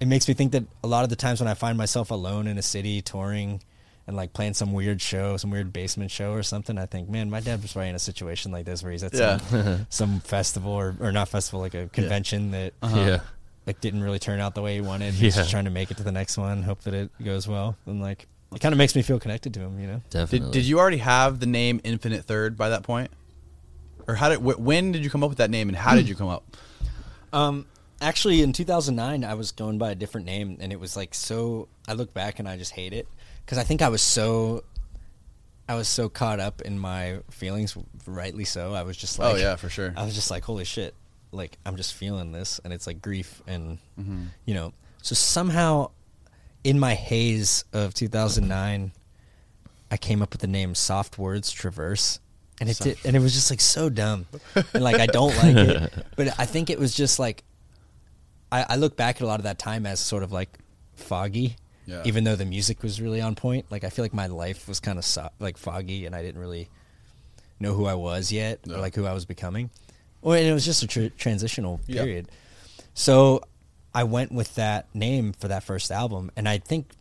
it 0.00 0.06
makes 0.06 0.28
me 0.28 0.34
think 0.34 0.52
that 0.52 0.64
a 0.84 0.86
lot 0.86 1.04
of 1.04 1.10
the 1.10 1.16
times 1.16 1.40
when 1.40 1.48
i 1.48 1.54
find 1.54 1.76
myself 1.78 2.10
alone 2.10 2.46
in 2.46 2.58
a 2.58 2.62
city 2.62 3.00
touring 3.02 3.60
and 4.06 4.14
like 4.14 4.32
playing 4.32 4.54
some 4.54 4.72
weird 4.72 5.00
show 5.02 5.36
some 5.36 5.50
weird 5.50 5.72
basement 5.72 6.10
show 6.10 6.32
or 6.32 6.42
something 6.42 6.78
i 6.78 6.86
think 6.86 7.08
man 7.08 7.30
my 7.30 7.40
dad 7.40 7.62
was 7.62 7.72
probably 7.72 7.88
in 7.88 7.94
a 7.94 7.98
situation 7.98 8.52
like 8.52 8.64
this 8.66 8.82
where 8.82 8.92
he's 8.92 9.02
at 9.02 9.14
Yeah. 9.14 9.38
some, 9.38 9.86
some 9.90 10.20
festival 10.20 10.72
or, 10.72 10.94
or 11.00 11.10
not 11.10 11.28
festival 11.28 11.60
like 11.60 11.74
a 11.74 11.88
convention 11.88 12.50
that 12.52 12.74
Uh-huh. 12.82 12.96
Yeah. 13.00 13.20
like 13.66 13.80
didn't 13.80 14.02
really 14.02 14.18
turn 14.20 14.38
out 14.40 14.54
the 14.54 14.62
way 14.62 14.74
he 14.74 14.80
wanted 14.82 15.14
he's 15.14 15.34
Yeah. 15.34 15.42
just 15.42 15.50
trying 15.50 15.64
to 15.64 15.70
make 15.70 15.90
it 15.90 15.96
to 15.96 16.02
the 16.04 16.12
next 16.12 16.36
one 16.36 16.62
hope 16.62 16.82
that 16.82 16.94
it 16.94 17.10
goes 17.24 17.48
well 17.48 17.76
and 17.86 18.00
like 18.02 18.26
it 18.54 18.60
kind 18.60 18.72
of 18.72 18.78
makes 18.78 18.94
me 18.94 19.02
feel 19.02 19.18
connected 19.18 19.52
to 19.54 19.60
him 19.60 19.80
you 19.80 19.86
know 19.88 20.02
Definitely. 20.10 20.38
Did, 20.50 20.50
did 20.52 20.64
you 20.66 20.78
already 20.78 20.98
have 20.98 21.40
the 21.40 21.46
name 21.46 21.80
Infinite 21.82 22.24
Third 22.26 22.56
by 22.56 22.68
that 22.68 22.84
point, 22.84 23.10
or 24.08 24.14
how 24.14 24.28
did 24.28 24.38
wh- 24.38 24.60
when 24.60 24.92
did 24.92 25.02
you 25.04 25.10
come 25.10 25.22
up 25.22 25.28
with 25.28 25.38
that 25.38 25.50
name 25.50 25.68
and 25.68 25.76
how 25.76 25.94
did 25.94 26.08
you 26.08 26.14
come 26.14 26.28
up? 26.28 26.44
Um, 27.32 27.66
actually, 28.00 28.42
in 28.42 28.52
2009, 28.52 29.24
I 29.24 29.34
was 29.34 29.52
going 29.52 29.78
by 29.78 29.90
a 29.90 29.94
different 29.94 30.26
name, 30.26 30.56
and 30.60 30.72
it 30.72 30.80
was 30.80 30.96
like 30.96 31.14
so. 31.14 31.68
I 31.88 31.92
look 31.94 32.12
back 32.14 32.38
and 32.38 32.48
I 32.48 32.56
just 32.56 32.72
hate 32.72 32.92
it 32.92 33.06
because 33.44 33.58
I 33.58 33.62
think 33.64 33.82
I 33.82 33.88
was 33.88 34.02
so. 34.02 34.64
I 35.68 35.74
was 35.74 35.88
so 35.88 36.08
caught 36.08 36.38
up 36.38 36.62
in 36.62 36.78
my 36.78 37.18
feelings, 37.30 37.76
rightly 38.06 38.44
so. 38.44 38.72
I 38.72 38.82
was 38.82 38.96
just 38.96 39.18
like, 39.18 39.34
oh 39.34 39.36
yeah, 39.36 39.56
for 39.56 39.68
sure. 39.68 39.92
I 39.96 40.04
was 40.04 40.14
just 40.14 40.30
like, 40.30 40.44
holy 40.44 40.64
shit! 40.64 40.94
Like 41.32 41.58
I'm 41.66 41.76
just 41.76 41.94
feeling 41.94 42.30
this, 42.32 42.60
and 42.64 42.72
it's 42.72 42.86
like 42.86 43.02
grief, 43.02 43.42
and 43.46 43.78
Mm-hmm. 43.98 44.24
you 44.44 44.54
know. 44.54 44.72
So 45.02 45.14
somehow, 45.14 45.90
in 46.64 46.78
my 46.80 46.94
haze 46.94 47.64
of 47.72 47.94
2009, 47.94 48.92
I 49.90 49.96
came 49.96 50.22
up 50.22 50.32
with 50.32 50.40
the 50.40 50.46
name 50.48 50.74
Soft 50.74 51.16
Words 51.18 51.50
Traverse, 51.52 52.18
and 52.60 52.68
it 52.70 52.78
did, 52.78 52.98
and 53.04 53.14
it 53.16 53.20
was 53.20 53.34
just 53.34 53.50
like 53.50 53.60
so 53.60 53.88
dumb, 53.88 54.26
and 54.72 54.82
like 54.82 54.98
I 55.00 55.06
don't 55.06 55.36
like 55.36 55.56
it, 55.56 55.92
but 56.16 56.38
I 56.38 56.46
think 56.46 56.70
it 56.70 56.78
was 56.78 56.94
just 56.94 57.18
like, 57.18 57.44
I, 58.50 58.64
I 58.70 58.76
look 58.76 58.96
back 58.96 59.16
at 59.16 59.22
a 59.22 59.26
lot 59.26 59.40
of 59.40 59.44
that 59.44 59.58
time 59.58 59.86
as 59.86 60.00
sort 60.00 60.22
of 60.22 60.32
like 60.32 60.48
foggy, 60.94 61.56
Yeah. 61.86 62.02
even 62.04 62.24
though 62.24 62.36
the 62.36 62.44
music 62.46 62.82
was 62.82 63.00
really 63.00 63.20
on 63.20 63.34
point. 63.34 63.66
Like 63.70 63.84
I 63.84 63.90
feel 63.90 64.04
like 64.04 64.14
my 64.14 64.26
life 64.28 64.68
was 64.68 64.80
kind 64.80 64.98
of 64.98 65.04
so, 65.04 65.28
like 65.38 65.56
foggy, 65.58 66.06
and 66.06 66.14
I 66.14 66.22
didn't 66.22 66.40
really 66.40 66.68
know 67.60 67.74
who 67.74 67.86
I 67.86 67.94
was 67.94 68.32
yet, 68.32 68.60
Yeah. 68.64 68.76
or 68.76 68.78
like 68.78 68.94
who 68.94 69.04
I 69.06 69.12
was 69.12 69.24
becoming. 69.24 69.70
Or 70.22 70.36
and 70.36 70.46
it 70.46 70.52
was 70.52 70.64
just 70.64 70.82
a 70.82 70.86
tr- 70.86 71.14
transitional 71.18 71.80
Yeah. 71.86 72.02
period. 72.02 72.30
So 72.94 73.42
I 73.94 74.04
went 74.04 74.32
with 74.32 74.54
that 74.54 74.86
name 74.94 75.32
for 75.34 75.48
that 75.48 75.62
first 75.62 75.90
album, 75.90 76.30
and 76.36 76.48
I 76.48 76.58
think 76.58 76.92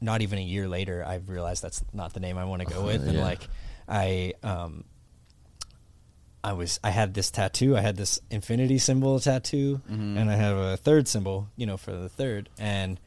not 0.00 0.20
even 0.22 0.38
a 0.38 0.42
year 0.42 0.68
later, 0.68 1.04
I 1.06 1.16
realized 1.26 1.62
that's 1.62 1.82
not 1.92 2.12
the 2.14 2.20
name 2.20 2.36
I 2.38 2.44
want 2.44 2.62
to 2.62 2.66
go 2.66 2.84
with, 2.84 3.06
and 3.06 3.18
like 3.18 3.40
I 3.88 4.34
um. 4.42 4.84
I 6.44 6.52
was 6.54 6.80
I 6.82 6.90
had 6.90 7.14
this 7.14 7.30
tattoo. 7.30 7.76
I 7.76 7.80
had 7.80 7.96
this 7.96 8.20
infinity 8.30 8.78
symbol 8.78 9.18
tattoo, 9.20 9.80
and 9.88 10.30
I 10.30 10.34
have 10.34 10.56
a 10.56 10.76
third 10.76 11.06
symbol, 11.08 11.48
you 11.56 11.66
know, 11.66 11.76
for 11.76 11.92
the 11.92 12.08
third. 12.08 12.48
And 12.58 12.98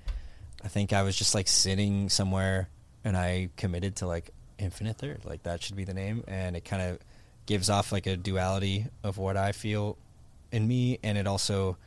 I 0.63 0.67
think 0.69 0.93
I 0.93 1.01
was 1.03 1.15
just 1.17 1.35
like 1.35 1.47
sitting 1.47 2.09
somewhere, 2.09 2.69
and 3.03 3.17
I 3.17 3.49
committed 3.57 3.97
to 3.97 4.07
like 4.07 4.31
infinite 4.57 4.97
third. 4.97 5.25
Like 5.25 5.43
that 5.43 5.61
should 5.61 5.75
be 5.75 5.83
the 5.83 5.93
name, 5.93 6.23
and 6.27 6.55
it 6.55 6.63
kind 6.63 6.81
of 6.81 6.99
gives 7.45 7.69
off 7.69 7.91
like 7.91 8.07
a 8.07 8.15
duality 8.15 8.87
of 9.03 9.17
what 9.17 9.35
I 9.37 9.51
feel 9.51 9.97
in 10.51 10.65
me, 10.67 10.99
and 11.03 11.17
it 11.17 11.27
also 11.27 11.77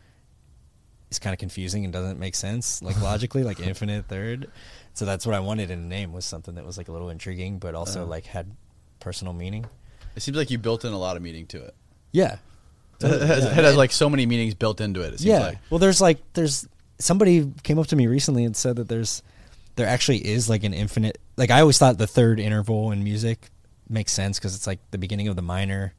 is 1.10 1.18
kind 1.18 1.32
of 1.32 1.38
confusing 1.38 1.84
and 1.84 1.92
doesn't 1.92 2.18
make 2.18 2.34
sense 2.34 2.82
like 2.82 3.00
logically, 3.00 3.42
like 3.42 3.58
infinite 3.72 4.06
third. 4.06 4.50
So 4.92 5.06
that's 5.06 5.24
what 5.24 5.34
I 5.34 5.40
wanted 5.40 5.70
in 5.70 5.78
a 5.78 5.86
name 5.86 6.12
was 6.12 6.26
something 6.26 6.56
that 6.56 6.66
was 6.66 6.76
like 6.76 6.88
a 6.88 6.92
little 6.92 7.08
intriguing, 7.08 7.58
but 7.58 7.74
also 7.74 8.02
Uh-huh. 8.02 8.10
like 8.10 8.26
had 8.26 8.50
personal 9.00 9.32
meaning. 9.32 9.64
It 10.18 10.22
seems 10.22 10.36
like 10.36 10.50
you 10.50 10.58
built 10.58 10.84
in 10.84 10.92
a 10.92 10.98
lot 10.98 11.16
of 11.16 11.22
meaning 11.22 11.46
to 11.46 11.62
it. 11.62 11.76
Yeah. 12.10 12.38
It 13.00 13.08
has, 13.08 13.44
it 13.44 13.52
has 13.52 13.76
like 13.76 13.92
so 13.92 14.10
many 14.10 14.26
meanings 14.26 14.54
built 14.54 14.80
into 14.80 15.02
it. 15.02 15.14
It 15.14 15.18
seems 15.20 15.26
yeah. 15.26 15.38
like. 15.38 15.58
Well, 15.70 15.78
there's 15.78 16.00
like 16.00 16.18
there's 16.32 16.66
somebody 16.98 17.48
came 17.62 17.78
up 17.78 17.86
to 17.86 17.94
me 17.94 18.08
recently 18.08 18.42
and 18.42 18.56
said 18.56 18.74
that 18.74 18.88
there's 18.88 19.22
there 19.76 19.86
actually 19.86 20.26
is 20.26 20.50
like 20.50 20.64
an 20.64 20.74
infinite 20.74 21.18
like 21.36 21.52
I 21.52 21.60
always 21.60 21.78
thought 21.78 21.96
the 21.96 22.08
third 22.08 22.40
interval 22.40 22.90
in 22.90 23.04
music 23.04 23.50
makes 23.88 24.10
sense 24.10 24.40
because 24.40 24.56
it's 24.56 24.66
like 24.66 24.80
the 24.90 24.98
beginning 24.98 25.28
of 25.28 25.36
the 25.36 25.42
minor 25.42 25.94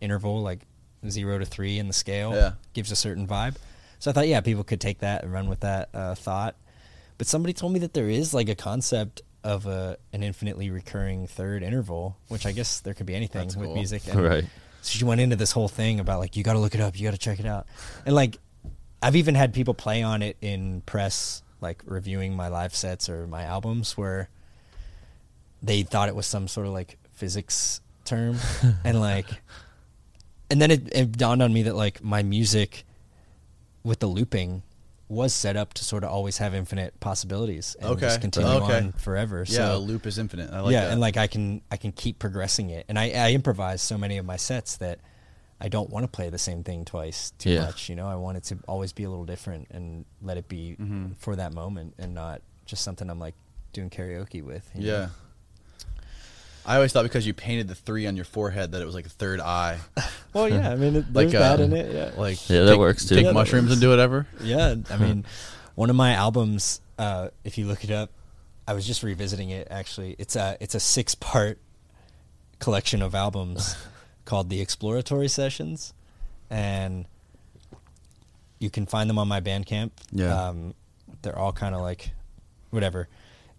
interval 0.00 0.40
like 0.40 0.60
zero 1.08 1.36
to 1.40 1.44
three 1.44 1.80
in 1.80 1.88
the 1.88 1.92
scale 1.92 2.32
Yeah. 2.32 2.52
gives 2.74 2.92
a 2.92 2.96
certain 2.96 3.26
vibe. 3.26 3.56
So 3.98 4.12
I 4.12 4.14
thought 4.14 4.28
yeah 4.28 4.40
people 4.40 4.62
could 4.62 4.80
take 4.80 5.00
that 5.00 5.24
and 5.24 5.32
run 5.32 5.48
with 5.48 5.60
that 5.60 5.88
uh, 5.92 6.14
thought. 6.14 6.54
But 7.18 7.26
somebody 7.26 7.54
told 7.54 7.72
me 7.72 7.80
that 7.80 7.92
there 7.92 8.08
is 8.08 8.32
like 8.32 8.48
a 8.48 8.54
concept 8.54 9.22
of 9.46 9.66
a 9.66 9.96
an 10.12 10.24
infinitely 10.24 10.70
recurring 10.70 11.28
third 11.28 11.62
interval, 11.62 12.16
which 12.28 12.44
I 12.44 12.52
guess 12.52 12.80
there 12.80 12.94
could 12.94 13.06
be 13.06 13.14
anything 13.14 13.42
That's 13.42 13.56
with 13.56 13.66
cool. 13.68 13.74
music. 13.76 14.02
And 14.08 14.20
Right. 14.20 14.44
So 14.82 14.98
she 14.98 15.04
went 15.04 15.20
into 15.20 15.36
this 15.36 15.52
whole 15.52 15.68
thing 15.68 16.00
about 16.00 16.18
like 16.18 16.36
you 16.36 16.42
got 16.42 16.54
to 16.54 16.58
look 16.58 16.74
it 16.74 16.80
up, 16.80 16.98
you 16.98 17.04
got 17.04 17.12
to 17.12 17.18
check 17.18 17.38
it 17.38 17.46
out, 17.46 17.66
and 18.04 18.14
like 18.14 18.38
I've 19.00 19.16
even 19.16 19.36
had 19.36 19.54
people 19.54 19.72
play 19.72 20.02
on 20.02 20.22
it 20.22 20.36
in 20.40 20.80
press, 20.82 21.42
like 21.60 21.82
reviewing 21.86 22.34
my 22.34 22.48
live 22.48 22.74
sets 22.74 23.08
or 23.08 23.26
my 23.28 23.42
albums, 23.42 23.96
where 23.96 24.28
they 25.62 25.82
thought 25.82 26.08
it 26.08 26.16
was 26.16 26.26
some 26.26 26.48
sort 26.48 26.66
of 26.66 26.72
like 26.72 26.98
physics 27.12 27.80
term, 28.04 28.36
and 28.84 29.00
like, 29.00 29.26
and 30.50 30.60
then 30.60 30.72
it, 30.72 30.92
it 30.92 31.12
dawned 31.12 31.42
on 31.42 31.52
me 31.52 31.62
that 31.62 31.76
like 31.76 32.02
my 32.02 32.22
music 32.22 32.84
with 33.84 34.00
the 34.00 34.08
looping 34.08 34.62
was 35.08 35.32
set 35.32 35.56
up 35.56 35.72
to 35.74 35.84
sort 35.84 36.02
of 36.02 36.10
always 36.10 36.38
have 36.38 36.52
infinite 36.54 36.98
possibilities 36.98 37.76
and 37.80 37.90
Okay. 37.90 38.00
just 38.00 38.20
continue 38.20 38.50
Okay. 38.50 38.76
on 38.78 38.92
forever. 38.92 39.44
yeah, 39.48 39.70
a 39.70 39.74
so 39.74 39.78
loop 39.78 40.04
is 40.06 40.18
infinite. 40.18 40.50
I 40.52 40.60
like 40.60 40.72
yeah, 40.72 40.84
that. 40.86 40.92
and 40.92 41.00
like 41.00 41.16
I 41.16 41.26
can 41.28 41.62
I 41.70 41.76
can 41.76 41.92
keep 41.92 42.18
progressing 42.18 42.70
it, 42.70 42.86
and 42.88 42.98
I, 42.98 43.10
I 43.10 43.32
improvise 43.32 43.80
so 43.82 43.96
many 43.96 44.18
of 44.18 44.26
my 44.26 44.36
sets 44.36 44.76
that 44.78 44.98
I 45.60 45.68
don't 45.68 45.88
want 45.90 46.04
to 46.04 46.08
play 46.08 46.28
the 46.28 46.38
same 46.38 46.62
thing 46.64 46.84
twice 46.84 47.30
too 47.38 47.50
Yeah. 47.50 47.66
much. 47.66 47.88
You 47.88 47.94
know, 47.96 48.08
I 48.08 48.16
want 48.16 48.36
it 48.36 48.44
to 48.44 48.58
always 48.66 48.92
be 48.92 49.04
a 49.04 49.08
little 49.10 49.24
different 49.24 49.68
and 49.70 50.04
let 50.20 50.36
it 50.36 50.48
be 50.48 50.76
Mm-hmm. 50.78 51.12
for 51.18 51.36
that 51.36 51.54
moment 51.54 51.94
and 51.98 52.12
not 52.14 52.42
just 52.66 52.82
something 52.82 53.08
I'm 53.08 53.20
like 53.20 53.34
doing 53.72 53.88
karaoke 53.90 54.42
with. 54.42 54.68
you 54.74 54.86
know? 54.86 55.08
Yeah. 56.66 56.72
I 56.72 56.76
always 56.76 56.92
thought 56.92 57.04
because 57.04 57.26
you 57.26 57.32
painted 57.34 57.68
the 57.68 57.74
three 57.74 58.06
on 58.06 58.16
your 58.16 58.24
forehead 58.24 58.72
that 58.72 58.82
it 58.82 58.84
was 58.84 58.94
like 58.94 59.06
a 59.06 59.10
third 59.10 59.40
eye. 59.40 59.78
Well, 60.32 60.50
yeah. 60.50 60.68
I 60.70 60.76
mean, 60.76 60.96
it, 60.96 61.04
Like 61.14 61.30
there's 61.30 61.32
that 61.32 61.60
uh, 61.60 61.62
in 61.62 61.72
it. 61.72 61.94
Yeah. 61.94 62.20
Like 62.20 62.50
Yeah, 62.50 62.64
that 62.64 62.72
take- 62.72 62.78
works, 62.78 63.06
too. 63.06 63.14
Take 63.14 63.24
Yeah, 63.24 63.32
mushrooms 63.32 63.72
and 63.72 63.80
do 63.80 63.88
whatever. 63.88 64.26
Yeah, 64.42 64.74
I 64.90 64.96
mean, 64.98 65.24
one 65.76 65.88
of 65.88 65.96
my 65.96 66.12
albums, 66.12 66.82
uh, 66.98 67.28
if 67.42 67.56
you 67.56 67.64
look 67.66 67.84
it 67.84 67.90
up, 67.90 68.10
I 68.68 68.74
was 68.74 68.86
just 68.86 69.02
revisiting 69.02 69.48
it. 69.48 69.68
Actually, 69.70 70.14
it's 70.18 70.36
a 70.36 70.58
it's 70.60 70.74
a 70.74 70.80
six 70.80 71.14
part 71.14 71.58
collection 72.58 73.00
of 73.00 73.14
albums 73.14 73.76
called 74.26 74.50
the 74.50 74.60
Exploratory 74.60 75.28
Sessions, 75.28 75.94
and 76.50 77.06
you 78.58 78.68
can 78.68 78.84
find 78.84 79.08
them 79.08 79.18
on 79.18 79.26
my 79.28 79.40
Bandcamp. 79.40 79.92
Yeah. 80.12 80.48
um, 80.48 80.74
they're 81.22 81.38
all 81.38 81.52
kind 81.52 81.74
of 81.74 81.80
like 81.80 82.10
whatever. 82.70 83.08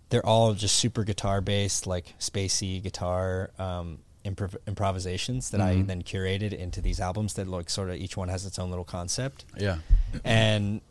They're 0.10 0.26
all 0.26 0.54
just 0.54 0.76
super 0.78 1.04
guitar 1.04 1.42
based, 1.42 1.86
like 1.88 2.14
spacey 2.20 2.82
guitar 2.82 3.52
um, 3.60 4.00
improv- 4.26 4.56
improvisations 4.68 5.50
that 5.52 5.62
I 5.62 5.76
Mhm. 5.76 5.88
then 5.88 6.02
curated 6.04 6.54
into 6.54 6.82
these 6.82 7.00
albums 7.00 7.34
that 7.34 7.48
look 7.48 7.70
sort 7.70 7.90
of 7.90 7.96
each 7.98 8.16
one 8.18 8.30
has 8.30 8.46
its 8.46 8.58
own 8.60 8.70
little 8.70 8.86
concept 8.86 9.46
Yeah. 9.58 9.78
and 10.24 10.82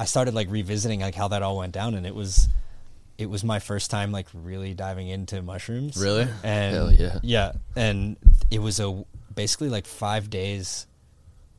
I 0.00 0.04
started 0.04 0.34
like 0.34 0.50
revisiting 0.50 1.00
like 1.00 1.14
how 1.14 1.28
that 1.28 1.42
all 1.42 1.58
went 1.58 1.72
down, 1.72 1.94
and 1.94 2.04
it 2.06 2.14
was 2.14 2.48
it 3.18 3.26
was 3.30 3.44
my 3.44 3.60
first 3.60 3.90
time 3.90 4.10
like 4.10 4.26
really 4.34 4.74
diving 4.74 5.08
into 5.08 5.40
mushrooms. 5.42 5.96
Really? 5.96 6.26
And 6.42 6.74
Hell 6.74 6.92
yeah. 6.92 7.18
yeah, 7.22 7.52
and 7.76 8.16
it 8.50 8.58
was 8.58 8.80
a 8.80 9.04
basically 9.32 9.68
like 9.68 9.86
five 9.86 10.30
days 10.30 10.86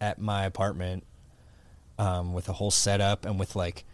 at 0.02 0.20
my 0.20 0.44
apartment 0.44 1.06
um, 1.98 2.34
with 2.34 2.50
a 2.50 2.54
whole 2.54 2.72
setup 2.72 3.24
and 3.26 3.40
with 3.40 3.56
like 3.56 3.86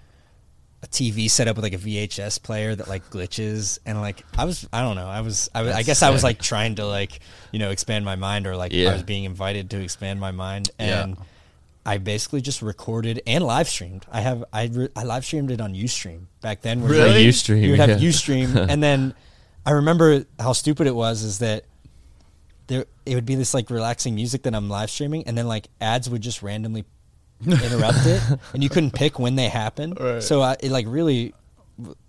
a 0.81 0.87
TV 0.87 1.29
set 1.29 1.47
up 1.47 1.57
with 1.57 1.63
like 1.63 1.73
a 1.73 1.77
VHS 1.77 2.41
player 2.41 2.73
that 2.73 2.87
like 2.87 3.09
glitches 3.09 3.79
and 3.85 3.99
like 3.99 4.23
I 4.37 4.45
was 4.45 4.67
I 4.71 4.81
don't 4.81 4.95
know 4.95 5.07
I 5.07 5.21
was 5.21 5.49
I, 5.53 5.61
was- 5.63 5.73
I 5.75 5.83
guess 5.83 6.01
I 6.03 6.09
was 6.09 6.23
like 6.23 6.39
trying 6.41 6.75
to 6.75 6.85
like 6.85 7.19
you 7.51 7.59
know 7.59 7.69
expand 7.71 8.05
my 8.05 8.15
mind 8.15 8.47
or 8.47 8.55
like 8.55 8.73
I 8.73 8.93
was 8.93 9.03
being 9.03 9.25
invited 9.25 9.69
to 9.71 9.81
expand 9.81 10.19
my 10.21 10.31
mind 10.31 10.71
Yeah. 10.79 11.03
and 11.03 11.17
I 11.85 11.97
basically 11.97 12.41
just 12.41 12.61
recorded 12.61 13.21
and 13.25 13.43
live 13.43 13.67
streamed. 13.67 14.05
I 14.11 14.21
have 14.21 14.43
I 14.53 14.65
re- 14.71 14.89
I 14.95 15.03
live 15.03 15.25
streamed 15.25 15.51
it 15.51 15.59
on 15.59 15.73
UStream 15.73 16.25
back 16.41 16.61
then. 16.61 16.81
where 16.81 16.91
Really? 16.91 17.23
you- 17.23 17.29
Ustream, 17.31 17.61
You 17.63 17.71
would 17.71 17.79
have 17.79 18.01
yeah. 18.01 18.09
UStream, 18.09 18.55
and 18.69 18.81
then 18.83 19.13
I 19.65 19.71
remember 19.71 20.25
how 20.39 20.53
stupid 20.53 20.87
it 20.87 20.95
was. 20.95 21.23
Is 21.23 21.39
that 21.39 21.65
there? 22.67 22.85
It 23.05 23.15
would 23.15 23.25
be 23.25 23.35
this 23.35 23.53
like 23.53 23.69
relaxing 23.69 24.13
music 24.15 24.43
that 24.43 24.53
I'm 24.55 24.69
live 24.69 24.89
streaming, 24.91 25.23
and 25.25 25.37
then 25.37 25.47
like 25.47 25.67
ads 25.81 26.09
would 26.09 26.21
just 26.21 26.41
randomly 26.43 26.85
interrupt 27.45 28.05
it, 28.05 28.21
and 28.53 28.61
you 28.63 28.69
couldn't 28.69 28.91
pick 28.91 29.19
when 29.19 29.35
they 29.35 29.47
happened. 29.49 29.99
Right. 29.99 30.21
So 30.23 30.41
I, 30.41 30.57
it 30.59 30.71
like 30.71 30.85
really, 30.87 31.33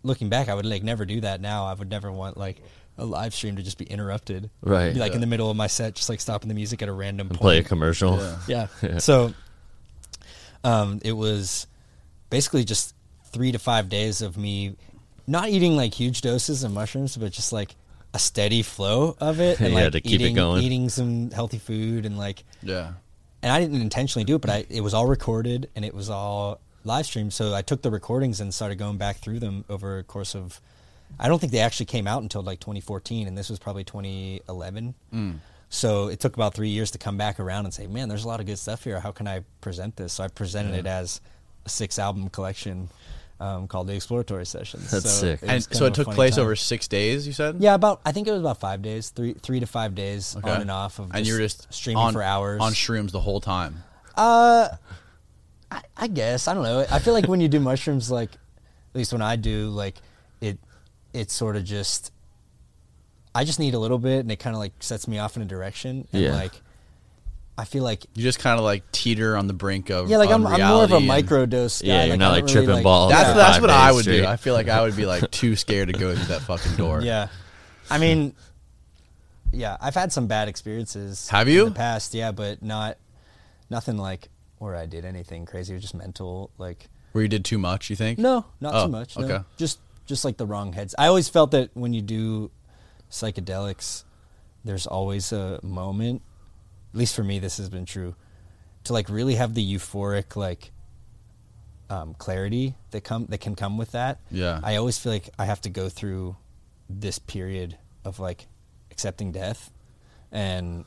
looking 0.03 0.29
back, 0.29 0.49
I 0.49 0.55
would 0.55 0.67
like 0.67 0.83
never 0.83 1.05
do 1.05 1.21
that 1.23 1.41
now. 1.41 1.67
I 1.67 1.75
would 1.75 1.91
never 1.91 2.11
want 2.11 2.37
like 2.37 2.61
a 2.99 3.05
live 3.05 3.33
stream 3.35 3.57
to 3.57 3.63
just 3.63 3.79
be 3.79 3.85
interrupted. 3.87 4.51
Right. 4.63 4.93
Be 4.93 5.01
like 5.01 5.11
Yeah. 5.13 5.17
in 5.17 5.21
the 5.21 5.27
middle 5.27 5.51
of 5.51 5.57
my 5.57 5.69
set, 5.69 5.95
just 5.95 6.09
like 6.09 6.21
stopping 6.21 6.49
the 6.49 6.55
music 6.55 6.83
at 6.83 6.89
a 6.89 6.93
random 6.93 7.29
And 7.29 7.39
point. 7.39 7.41
play 7.41 7.59
a 7.59 7.63
commercial. 7.65 8.19
Yeah. 8.49 8.67
Yeah. 8.83 8.99
So 8.99 9.33
um, 10.65 11.01
it 11.05 11.13
was 11.13 11.67
basically 12.29 12.65
just 12.65 12.95
three 13.33 13.53
to 13.53 13.59
five 13.59 13.89
days 13.89 14.23
of 14.23 14.37
me 14.37 14.77
not 15.27 15.49
eating 15.49 15.77
like 15.77 15.95
huge 15.95 16.21
doses 16.23 16.65
of 16.65 16.73
mushrooms, 16.73 17.17
but 17.17 17.33
just 17.33 17.53
like 17.53 17.77
a 18.13 18.19
steady 18.19 18.63
flow 18.63 19.17
of 19.21 19.41
it, 19.41 19.61
and 19.61 19.73
Yeah, 19.73 19.85
like 19.85 19.93
to 19.93 20.01
keep 20.01 20.21
it 20.21 20.33
going. 20.33 20.63
eating 20.63 20.89
some 20.89 21.31
healthy 21.31 21.59
food, 21.59 22.05
and 22.05 22.19
like, 22.19 22.43
Yeah. 22.63 22.93
And 23.43 23.53
I 23.53 23.61
didn't 23.61 23.81
intentionally 23.81 24.25
do 24.25 24.37
it, 24.37 24.41
but 24.41 24.51
I 24.51 24.67
it 24.69 24.83
was 24.83 24.95
all 24.95 25.07
recorded 25.07 25.69
and 25.75 25.85
it 25.85 25.95
was 25.95 26.11
all 26.11 26.61
live 26.85 27.07
streamed. 27.07 27.33
So 27.33 27.55
I 27.55 27.63
took 27.63 27.83
the 27.83 27.91
recordings 27.91 28.41
and 28.41 28.53
started 28.53 28.77
going 28.77 28.99
back 28.99 29.19
through 29.19 29.41
them 29.41 29.65
over 29.69 29.99
a 29.99 30.03
course 30.05 30.35
of. 30.35 30.61
I 31.19 31.27
don't 31.27 31.41
think 31.41 31.53
they 31.53 31.59
actually 31.59 31.87
came 31.87 32.07
out 32.07 32.23
until 32.23 32.41
like 32.41 32.61
2014, 32.61 33.27
and 33.27 33.37
this 33.37 33.51
was 33.51 33.59
probably 33.59 33.83
2011. 33.83 34.95
Mm. 35.13 35.39
So 35.69 36.09
it 36.09 36.21
took 36.21 36.37
about 36.37 36.55
three 36.55 36.69
years 36.69 36.93
to 36.93 36.99
come 36.99 37.17
back 37.17 37.41
around 37.41 37.65
and 37.65 37.75
say, 37.75 37.87
"Man, 37.87 38.09
there's 38.09 38.25
a 38.25 38.29
lot 38.29 38.41
of 38.41 38.47
good 38.47 38.59
stuff 38.59 38.85
here. 38.85 39.01
How 39.01 39.13
can 39.13 39.27
I 39.27 39.45
present 39.61 39.97
this?" 39.97 40.15
So 40.15 40.25
I 40.25 40.29
presented 40.29 40.75
it 40.75 40.87
as 40.87 41.21
a 41.67 41.69
six 41.69 41.99
album 41.99 42.29
collection 42.29 42.89
um, 43.41 43.67
called 43.67 43.87
the 43.89 43.95
Exploratory 43.95 44.45
Sessions. 44.47 44.91
That's 44.91 45.11
so 45.11 45.21
sick. 45.37 45.41
And 45.43 45.63
so 45.65 45.87
it 45.87 45.95
took 45.95 46.09
place 46.09 46.37
time. 46.37 46.43
over 46.43 46.55
six 46.55 46.87
days. 46.87 47.27
You 47.27 47.33
said. 47.33 47.57
Yeah, 47.59 47.75
about 47.75 48.01
I 48.05 48.13
think 48.13 48.29
it 48.29 48.33
was 48.33 48.41
about 48.41 48.61
five 48.61 48.83
days, 48.83 49.09
three 49.11 49.33
three 49.35 49.61
to 49.61 49.67
five 49.67 49.95
days 49.95 50.37
Okay. 50.37 50.51
on 50.51 50.61
and 50.61 50.71
off 50.71 50.99
of. 50.99 51.11
and 51.15 51.27
you 51.27 51.33
were 51.33 51.39
just 51.41 51.73
streaming 51.73 51.99
on, 52.03 52.13
for 52.13 52.23
hours 52.23 52.61
on 52.61 52.73
shrooms 52.73 53.11
the 53.13 53.21
whole 53.21 53.41
time. 53.41 53.83
Uh, 54.17 54.69
I, 55.71 55.83
I 55.97 56.07
guess 56.09 56.47
I 56.49 56.55
don't 56.55 56.65
know. 56.65 56.85
I 56.91 56.99
feel 56.99 57.15
like 57.15 57.27
when 57.29 57.41
you 57.41 57.49
do 57.49 57.61
mushrooms, 57.61 58.11
like 58.11 58.31
at 58.33 58.39
least 58.95 59.13
when 59.13 59.23
I 59.23 59.37
do, 59.37 59.69
like 59.71 59.97
it, 60.41 60.59
it 61.13 61.31
sort 61.31 61.57
of 61.57 61.65
just. 61.65 62.13
I 63.33 63.45
just 63.45 63.61
need 63.61 63.75
a 63.75 63.79
little 63.79 63.99
bit, 63.99 64.21
and 64.21 64.33
it 64.33 64.41
kind 64.41 64.57
of 64.57 64.61
like 64.61 64.73
sets 64.81 65.07
me 65.07 65.19
off 65.21 65.37
in 65.37 65.43
a 65.43 65.47
direction, 65.47 66.09
and 66.13 66.23
Yeah. 66.23 66.35
like, 66.35 66.61
I 67.59 67.65
feel 67.65 67.85
like 67.85 68.07
You 68.15 68.23
just 68.23 68.39
kind 68.39 68.59
of 68.59 68.65
like 68.65 68.91
teeter 68.91 69.37
on 69.37 69.47
the 69.47 69.53
brink 69.53 69.91
of 69.91 70.09
yeah, 70.09 70.17
like 70.17 70.31
I'm, 70.31 70.47
I'm 70.47 70.61
more 70.61 70.85
of 70.85 70.93
a 70.93 70.97
unreality 70.97 71.07
micro 71.07 71.47
dose 71.47 71.83
guy. 71.83 71.89
Yeah, 71.89 72.05
you're 72.05 72.11
like, 72.13 72.19
not 72.21 72.29
I 72.29 72.35
like 72.37 72.45
really, 72.45 72.67
tripping 72.67 72.83
balls. 72.83 73.13
That's 73.13 73.31
for 73.31 73.37
that's 73.37 73.61
what 73.61 73.71
I 73.71 73.89
days 73.89 73.97
would 73.97 74.05
do. 74.07 74.27
I 74.27 74.37
feel 74.37 74.55
like 74.55 74.69
I 74.69 74.81
would 74.83 74.97
be 74.97 75.05
like 75.07 75.31
too 75.31 75.57
scared 75.57 75.89
to 75.89 75.95
go 75.99 76.15
through 76.15 76.25
that 76.27 76.43
fucking 76.43 76.77
door. 76.77 77.03
Yeah, 77.03 77.29
I 77.91 77.99
mean, 77.99 78.35
yeah, 79.53 79.77
I've 79.81 79.95
had 79.95 80.13
some 80.13 80.27
bad 80.27 80.49
experiences. 80.49 81.29
Have 81.29 81.49
you? 81.49 81.67
in 81.67 81.73
the 81.73 81.79
past? 81.79 82.15
Yeah, 82.15 82.33
but 82.33 82.63
not 82.63 82.97
nothing 83.69 83.99
like 83.99 84.29
where 84.59 84.75
I 84.77 84.87
did 84.87 85.05
anything 85.05 85.45
crazy. 85.47 85.73
It 85.73 85.77
was 85.77 85.83
just 85.83 85.95
mental, 85.95 86.51
like. 86.59 86.89
Where 87.13 87.23
you 87.23 87.29
did 87.29 87.45
too 87.45 87.59
much. 87.59 87.91
You 87.91 87.97
think? 87.97 88.19
No, 88.19 88.47
not 88.61 88.75
Oh, 88.75 88.87
too 88.87 88.93
much. 88.93 89.19
No. 89.19 89.25
okay. 89.25 89.45
Just 89.57 89.81
just 90.07 90.25
like 90.25 90.37
the 90.37 90.47
wrong 90.47 90.73
heads. 90.73 90.95
I 90.99 91.07
always 91.09 91.29
felt 91.29 91.51
that 91.51 91.71
when 91.75 91.93
you 91.93 92.03
do 92.03 92.51
psychedelics, 93.11 94.05
there's 94.65 94.87
always 94.87 95.33
a 95.33 95.61
moment. 95.63 96.23
At 96.93 96.99
least 96.99 97.15
for 97.15 97.25
me, 97.25 97.39
this 97.39 97.59
has 97.59 97.69
been 97.69 97.85
true. 97.85 98.15
To 98.85 98.93
like 98.93 99.09
really 99.09 99.35
have 99.35 99.55
the 99.55 99.75
euphoric 99.75 100.37
like 100.37 100.73
um, 101.91 102.15
clarity 102.15 102.75
that 102.93 103.05
come 103.05 103.27
that 103.27 103.39
can 103.39 103.55
come 103.55 103.77
with 103.77 103.93
that. 103.93 104.21
Yeah. 104.31 104.61
I 104.63 104.77
always 104.77 104.99
feel 104.99 105.13
like 105.13 105.29
I 105.39 105.45
have 105.45 105.61
to 105.63 105.71
go 105.71 105.89
through 105.89 106.37
this 106.89 107.19
period 107.19 107.77
of 108.05 108.19
like 108.19 108.47
accepting 108.91 109.33
death, 109.33 109.71
and 110.33 110.85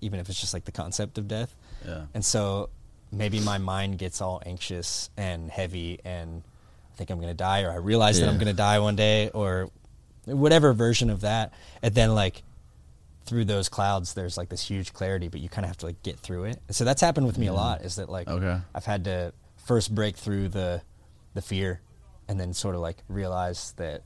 even 0.00 0.20
if 0.20 0.28
it's 0.28 0.40
just 0.40 0.54
like 0.54 0.64
the 0.64 0.72
concept 0.72 1.18
of 1.18 1.28
death. 1.28 1.54
Yeah. 1.86 2.06
And 2.14 2.24
so 2.24 2.70
maybe 3.12 3.40
my 3.40 3.58
mind 3.58 3.98
gets 3.98 4.20
all 4.20 4.42
anxious 4.44 5.10
and 5.16 5.50
heavy 5.50 6.00
and 6.04 6.42
I 6.92 6.96
think 6.96 7.10
I'm 7.10 7.18
going 7.18 7.30
to 7.30 7.34
die 7.34 7.62
or 7.62 7.70
I 7.70 7.76
realize 7.76 8.20
that 8.20 8.28
I'm 8.28 8.36
going 8.36 8.46
to 8.46 8.52
die 8.52 8.78
one 8.78 8.96
day 8.96 9.30
or 9.30 9.70
whatever 10.26 10.72
version 10.72 11.10
of 11.10 11.22
that. 11.22 11.52
And 11.82 11.94
then 11.94 12.14
like 12.14 12.42
through 13.26 13.44
those 13.46 13.68
clouds 13.70 14.12
there's 14.14 14.36
like 14.36 14.50
this 14.50 14.62
huge 14.68 14.92
clarity 14.92 15.28
but 15.28 15.40
you 15.40 15.48
kind 15.48 15.64
of 15.64 15.68
have 15.70 15.78
to 15.78 15.86
like 15.86 16.02
get 16.02 16.18
through 16.18 16.44
it. 16.44 16.60
So 16.70 16.84
that's 16.84 17.00
happened 17.00 17.26
with 17.26 17.38
me 17.38 17.46
a 17.46 17.52
lot 17.54 17.82
is 17.82 17.96
that 17.96 18.08
like 18.08 18.28
Okay. 18.28 18.58
I've 18.74 18.84
had 18.84 19.04
to 19.04 19.32
first 19.64 19.94
break 19.94 20.16
through 20.16 20.48
the 20.48 20.82
the 21.34 21.40
fear 21.42 21.80
and 22.28 22.38
then 22.38 22.52
sort 22.52 22.74
of 22.74 22.80
like 22.80 22.98
realize 23.08 23.72
that 23.78 24.02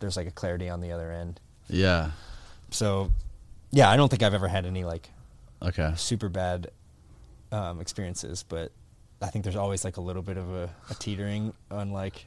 there's 0.00 0.16
like 0.16 0.26
a 0.28 0.30
clarity 0.30 0.68
on 0.68 0.80
the 0.80 0.92
other 0.92 1.10
end. 1.10 1.40
Yeah. 1.68 2.10
So 2.70 3.10
yeah, 3.70 3.90
I 3.90 3.96
don't 3.96 4.08
think 4.08 4.22
I've 4.22 4.34
ever 4.34 4.48
had 4.48 4.64
any 4.66 4.84
like 4.84 5.10
Okay. 5.60 5.92
super 5.96 6.28
bad 6.28 6.70
um, 7.50 7.80
experiences, 7.80 8.44
but 8.48 8.70
I 9.20 9.26
think 9.26 9.42
there's 9.42 9.56
always 9.56 9.84
like 9.84 9.96
a 9.96 10.00
little 10.00 10.22
bit 10.22 10.36
of 10.36 10.48
a, 10.54 10.70
a 10.90 10.94
teetering 10.94 11.52
on 11.70 11.90
like, 11.90 12.24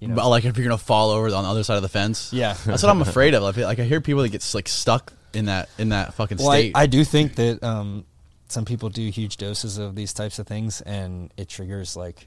you 0.00 0.08
know, 0.08 0.14
But 0.14 0.28
like 0.28 0.44
if 0.44 0.56
you're 0.58 0.66
gonna 0.66 0.76
fall 0.76 1.10
over 1.10 1.34
on 1.34 1.42
the 1.44 1.48
other 1.50 1.64
side 1.64 1.76
of 1.76 1.82
the 1.82 1.88
fence. 1.88 2.32
Yeah. 2.32 2.54
That's 2.66 2.82
what 2.82 2.90
I'm 2.90 3.00
afraid 3.00 3.34
of. 3.34 3.42
I 3.44 3.52
feel 3.52 3.66
like 3.66 3.78
I 3.78 3.84
hear 3.84 4.00
people 4.02 4.22
that 4.22 4.28
get 4.28 4.48
like 4.54 4.68
stuck 4.68 5.12
in 5.32 5.46
that 5.46 5.68
in 5.78 5.90
that 5.90 6.14
fucking 6.14 6.38
well, 6.38 6.50
state. 6.52 6.72
I 6.74 6.86
do 6.86 7.04
think 7.04 7.34
that 7.36 7.62
um, 7.62 8.04
some 8.48 8.64
people 8.64 8.88
do 8.88 9.08
huge 9.10 9.36
doses 9.36 9.78
of 9.78 9.94
these 9.94 10.12
types 10.12 10.38
of 10.38 10.46
things, 10.46 10.80
and 10.80 11.30
it 11.36 11.48
triggers 11.48 11.96
like 11.96 12.26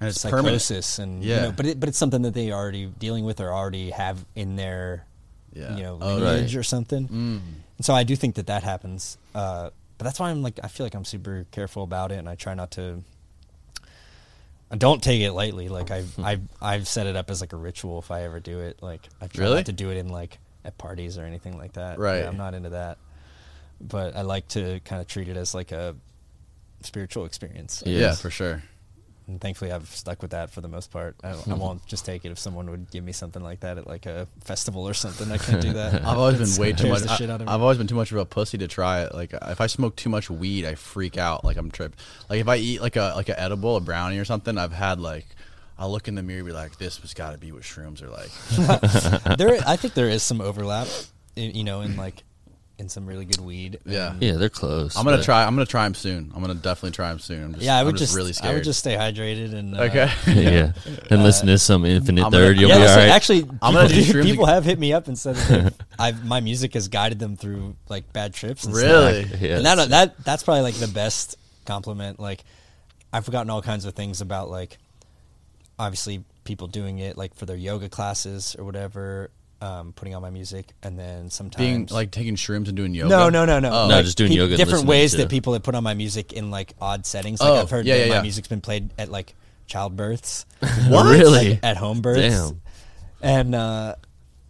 and 0.00 0.08
it's 0.08 0.22
permanent. 0.24 0.60
psychosis, 0.62 0.98
and 0.98 1.22
Yeah. 1.22 1.36
you 1.36 1.42
know, 1.42 1.52
but 1.52 1.66
it, 1.66 1.80
but 1.80 1.88
it's 1.88 1.98
something 1.98 2.22
that 2.22 2.34
they 2.34 2.50
already 2.52 2.86
dealing 2.86 3.24
with 3.24 3.40
or 3.40 3.52
already 3.52 3.90
have 3.90 4.24
in 4.34 4.56
their 4.56 5.06
Yeah. 5.52 5.76
you 5.76 5.82
know 5.82 5.98
Oh, 6.00 6.16
lineage 6.16 6.54
right. 6.54 6.60
or 6.60 6.62
something. 6.62 7.08
Mm. 7.08 7.40
And 7.78 7.84
so 7.84 7.94
I 7.94 8.04
do 8.04 8.16
think 8.16 8.34
that 8.36 8.46
that 8.48 8.62
happens. 8.64 9.18
Uh, 9.34 9.70
but 9.98 10.04
that's 10.04 10.18
why 10.18 10.30
I'm 10.30 10.42
like 10.42 10.58
I 10.64 10.68
feel 10.68 10.84
like 10.86 10.94
I'm 10.94 11.04
super 11.04 11.46
careful 11.52 11.82
about 11.84 12.10
it, 12.12 12.18
and 12.18 12.28
I 12.28 12.34
try 12.34 12.54
not 12.54 12.70
to 12.72 13.02
I 14.70 14.76
don't 14.76 15.02
take 15.02 15.20
it 15.20 15.32
lightly. 15.32 15.68
Like 15.68 15.90
I've 15.90 16.18
I've 16.18 16.40
I've 16.60 16.88
set 16.88 17.06
it 17.06 17.16
up 17.16 17.30
as 17.30 17.40
like 17.40 17.52
a 17.52 17.56
ritual 17.56 17.98
if 18.00 18.10
I 18.10 18.22
ever 18.22 18.40
do 18.40 18.60
it. 18.60 18.82
Like 18.82 19.08
I 19.20 19.26
try 19.28 19.44
Really? 19.44 19.56
not 19.56 19.66
to 19.66 19.72
do 19.72 19.90
it 19.90 19.96
in 19.98 20.08
like 20.08 20.38
at 20.64 20.78
parties 20.78 21.18
or 21.18 21.24
anything 21.24 21.58
like 21.58 21.74
that. 21.74 21.98
Right. 21.98 22.20
Yeah, 22.20 22.28
I'm 22.28 22.36
not 22.36 22.54
into 22.54 22.70
that. 22.70 22.98
But 23.80 24.16
I 24.16 24.22
like 24.22 24.48
to 24.48 24.80
kind 24.84 25.00
of 25.00 25.08
treat 25.08 25.28
it 25.28 25.36
as 25.36 25.54
like 25.54 25.72
a 25.72 25.96
spiritual 26.82 27.24
experience. 27.24 27.82
Yeah. 27.84 27.98
Yeah, 27.98 28.14
for 28.14 28.30
sure. 28.30 28.62
And 29.26 29.40
thankfully, 29.40 29.72
I've 29.72 29.88
stuck 29.88 30.20
with 30.20 30.32
that 30.32 30.50
for 30.50 30.60
the 30.60 30.68
most 30.68 30.90
part. 30.90 31.16
I, 31.24 31.30
I 31.30 31.32
hmm. 31.32 31.56
won't 31.56 31.86
just 31.86 32.04
take 32.04 32.26
it 32.26 32.30
if 32.30 32.38
someone 32.38 32.68
would 32.70 32.90
give 32.90 33.02
me 33.02 33.12
something 33.12 33.42
like 33.42 33.60
that 33.60 33.78
at 33.78 33.86
like 33.86 34.04
a 34.04 34.28
festival 34.44 34.86
or 34.86 34.92
something. 34.92 35.32
I 35.32 35.38
can't 35.38 35.62
do 35.62 35.72
that. 35.72 35.94
I've 36.04 36.18
always 36.18 36.34
It's- 36.34 36.58
been 36.58 36.60
way 36.62 36.72
too 36.72 36.88
much. 36.90 37.06
I, 37.08 37.26
have 37.26 37.62
always 37.62 37.78
been 37.78 37.86
too 37.86 37.94
much 37.94 38.12
of 38.12 38.18
a 38.18 38.26
pussy 38.26 38.58
to 38.58 38.68
try 38.68 39.02
it. 39.02 39.14
Like 39.14 39.32
if 39.32 39.62
I 39.62 39.66
smoke 39.66 39.96
too 39.96 40.10
much 40.10 40.28
weed, 40.28 40.66
I 40.66 40.74
freak 40.74 41.16
out. 41.16 41.42
Like 41.42 41.56
I'm 41.56 41.70
tripped. 41.70 41.98
Like 42.28 42.40
if 42.40 42.48
I 42.48 42.56
eat 42.56 42.82
like 42.82 42.96
a 42.96 43.14
like 43.16 43.30
an 43.30 43.36
edible, 43.38 43.76
a 43.76 43.80
brownie 43.80 44.18
or 44.18 44.24
something, 44.24 44.58
I've 44.58 44.72
had 44.72 45.00
like. 45.00 45.26
I'll 45.78 45.90
look 45.90 46.08
in 46.08 46.14
the 46.14 46.22
mirror 46.22 46.38
and 46.40 46.46
be 46.46 46.52
like, 46.52 46.78
"This 46.78 46.98
has 46.98 47.14
got 47.14 47.32
to 47.32 47.38
be 47.38 47.52
what 47.52 47.62
shrooms 47.62 48.02
are 48.02 48.10
like." 48.10 49.36
there, 49.38 49.58
I 49.66 49.76
think 49.76 49.94
there 49.94 50.08
is 50.08 50.22
some 50.22 50.40
overlap, 50.40 50.86
in, 51.36 51.54
you 51.54 51.64
know, 51.64 51.80
in 51.80 51.96
like 51.96 52.22
in 52.78 52.88
some 52.88 53.06
really 53.06 53.24
good 53.24 53.40
weed. 53.40 53.78
Yeah. 53.86 54.14
Yeah, 54.20 54.32
they're 54.32 54.48
close. 54.48 54.96
I'm 54.96 55.04
gonna 55.04 55.22
try. 55.22 55.44
I'm 55.44 55.54
gonna 55.54 55.66
try 55.66 55.84
them 55.84 55.94
soon. 55.94 56.32
I'm 56.34 56.40
gonna 56.40 56.54
definitely 56.54 56.90
try 56.92 57.08
them 57.10 57.18
soon. 57.20 57.44
I'm 57.44 57.52
just, 57.54 57.64
yeah, 57.64 57.76
I 57.76 57.80
I'm 57.80 57.86
would 57.86 57.96
just, 57.96 58.10
just, 58.10 58.16
really 58.16 58.32
scared. 58.32 58.52
I 58.52 58.54
would 58.54 58.64
just 58.64 58.78
stay 58.80 58.94
hydrated 58.96 59.54
and 59.54 59.76
uh, 59.76 59.82
okay. 59.82 60.10
yeah, 60.26 60.72
and 61.10 61.22
listen 61.22 61.46
to 61.46 61.58
some 61.58 61.84
Infinite 61.84 62.22
gonna- 62.22 62.36
Third. 62.36 62.56
You'll 62.58 62.68
yeah, 62.70 62.76
be 62.76 62.80
all 62.80 62.86
listen, 62.86 62.98
right. 63.00 63.08
actually, 63.10 63.40
I'm 63.62 63.74
gonna 63.74 63.88
people- 63.88 64.12
do 64.12 64.22
People 64.22 64.46
have 64.46 64.64
hit 64.64 64.78
me 64.78 64.92
up 64.92 65.06
and 65.08 65.18
said 65.18 65.36
that 65.36 65.74
I've 65.98 66.24
my 66.24 66.40
music 66.40 66.74
has 66.74 66.88
guided 66.88 67.18
them 67.18 67.36
through 67.36 67.76
like 67.88 68.12
bad 68.12 68.34
trips. 68.34 68.64
And 68.64 68.74
Really? 68.74 69.24
stuff. 69.24 69.40
Yeah, 69.40 69.56
and 69.56 69.66
that 69.66 69.88
that 69.90 70.24
that's 70.24 70.42
probably 70.42 70.62
like 70.62 70.74
the 70.74 70.88
best 70.88 71.36
compliment. 71.64 72.18
Like, 72.18 72.44
I've 73.12 73.24
forgotten 73.24 73.50
all 73.50 73.62
kinds 73.62 73.84
of 73.84 73.94
things 73.94 74.20
about 74.20 74.50
like, 74.50 74.78
obviously 75.78 76.24
people 76.44 76.66
doing 76.66 76.98
it 76.98 77.16
like 77.16 77.34
for 77.34 77.46
their 77.46 77.56
yoga 77.56 77.88
classes 77.88 78.54
or 78.58 78.64
whatever, 78.64 79.30
um, 79.60 79.92
putting 79.94 80.14
on 80.14 80.20
my 80.22 80.30
music, 80.30 80.72
and 80.82 80.98
then 80.98 81.30
sometimes 81.30 81.56
Being 81.64 81.86
like 81.90 82.10
taking 82.10 82.36
shrooms 82.36 82.68
and 82.68 82.76
doing 82.76 82.94
yoga. 82.94 83.08
No, 83.08 83.28
no, 83.30 83.44
no, 83.44 83.60
no. 83.60 83.70
Oh. 83.72 83.88
No, 83.88 84.02
just 84.02 84.18
doing 84.18 84.32
yoga 84.32 84.56
Different 84.56 84.86
ways 84.86 85.12
to- 85.12 85.18
that 85.18 85.30
people 85.30 85.52
have 85.54 85.62
put 85.62 85.74
on 85.74 85.82
my 85.82 85.94
music 85.94 86.32
in 86.32 86.50
like 86.50 86.74
odd 86.80 87.06
settings. 87.06 87.40
Like 87.40 87.50
Oh, 87.50 87.60
I've 87.62 87.70
heard 87.70 87.86
yeah, 87.86 87.94
that 87.94 88.00
yeah, 88.04 88.08
my 88.10 88.14
yeah. 88.16 88.22
music's 88.22 88.48
been 88.48 88.60
played 88.60 88.90
at 88.98 89.08
like 89.10 89.34
childbirths, 89.68 90.44
What? 90.90 91.06
Really? 91.06 91.50
Like, 91.50 91.60
at 91.62 91.76
home 91.78 92.02
births. 92.02 92.20
Damn. 92.50 92.60
And 93.22 93.54
uh, 93.54 93.94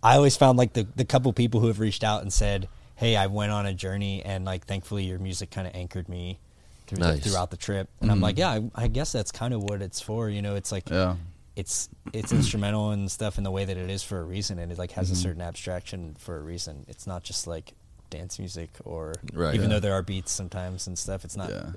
I 0.03 0.16
always 0.16 0.37
found 0.37 0.59
like 0.59 0.72
the 0.72 0.87
the 0.97 1.05
couple 1.05 1.33
people 1.33 1.61
who 1.61 1.68
have 1.68 1.79
reached 1.79 2.03
out 2.03 2.22
and 2.22 2.33
said, 2.33 2.68
"Hey, 2.97 3.14
I 3.14 3.29
went 3.29 3.53
on 3.53 3.66
a 3.66 3.72
journey, 3.72 4.22
and 4.25 4.45
like 4.45 4.66
thankfully 4.66 5.05
your 5.05 5.18
music 5.20 5.51
kind 5.53 5.66
of 5.68 5.75
anchored 5.77 6.09
me." 6.09 6.41
Through 6.87 6.99
the, 6.99 7.16
throughout 7.16 7.51
the 7.51 7.57
trip, 7.57 7.89
and 8.01 8.11
I'm 8.12 8.20
like, 8.20 8.37
yeah, 8.37 8.51
I, 8.51 8.70
I 8.74 8.89
guess 8.89 9.11
that's 9.12 9.32
kind 9.32 9.55
of 9.55 9.62
what 9.62 9.80
it's 9.80 10.01
for. 10.03 10.28
You 10.28 10.43
know, 10.43 10.55
it's 10.55 10.70
like 10.70 10.91
Yeah. 10.91 11.16
it's 11.57 11.89
it's 12.12 12.30
instrumental 12.32 12.91
and 12.91 13.11
stuff 13.11 13.39
in 13.39 13.45
the 13.45 13.51
way 13.51 13.64
that 13.64 13.76
it 13.76 13.89
is 13.91 14.03
for 14.03 14.20
a 14.20 14.22
reason 14.24 14.59
and 14.59 14.70
it 14.70 14.76
like 14.78 14.91
has 14.93 15.11
a 15.11 15.16
certain 15.16 15.41
abstraction 15.41 16.14
for 16.18 16.37
a 16.37 16.41
reason 16.41 16.85
it's 16.89 17.07
not 17.07 17.22
just 17.22 17.47
like 17.47 17.72
dance 18.11 18.39
music 18.39 18.68
or 18.85 19.14
Right. 19.32 19.55
even 19.55 19.70
Yeah. 19.70 19.76
though 19.76 19.80
there 19.80 19.95
are 19.95 20.03
beats 20.03 20.30
sometimes 20.32 20.87
and 20.87 20.99
stuff 20.99 21.24
it's 21.24 21.37
not 21.37 21.49
Yeah. 21.51 21.70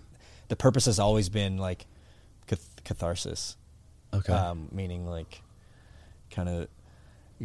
the 0.49 0.55
purpose 0.57 0.85
has 0.85 0.99
always 0.99 1.29
been 1.29 1.57
like 1.57 1.85
cath- 2.47 2.83
catharsis 2.83 3.55
Okay. 4.13 4.33
um, 4.33 4.67
meaning 4.71 5.05
like 5.07 5.41
kind 6.31 6.49
of 6.49 6.67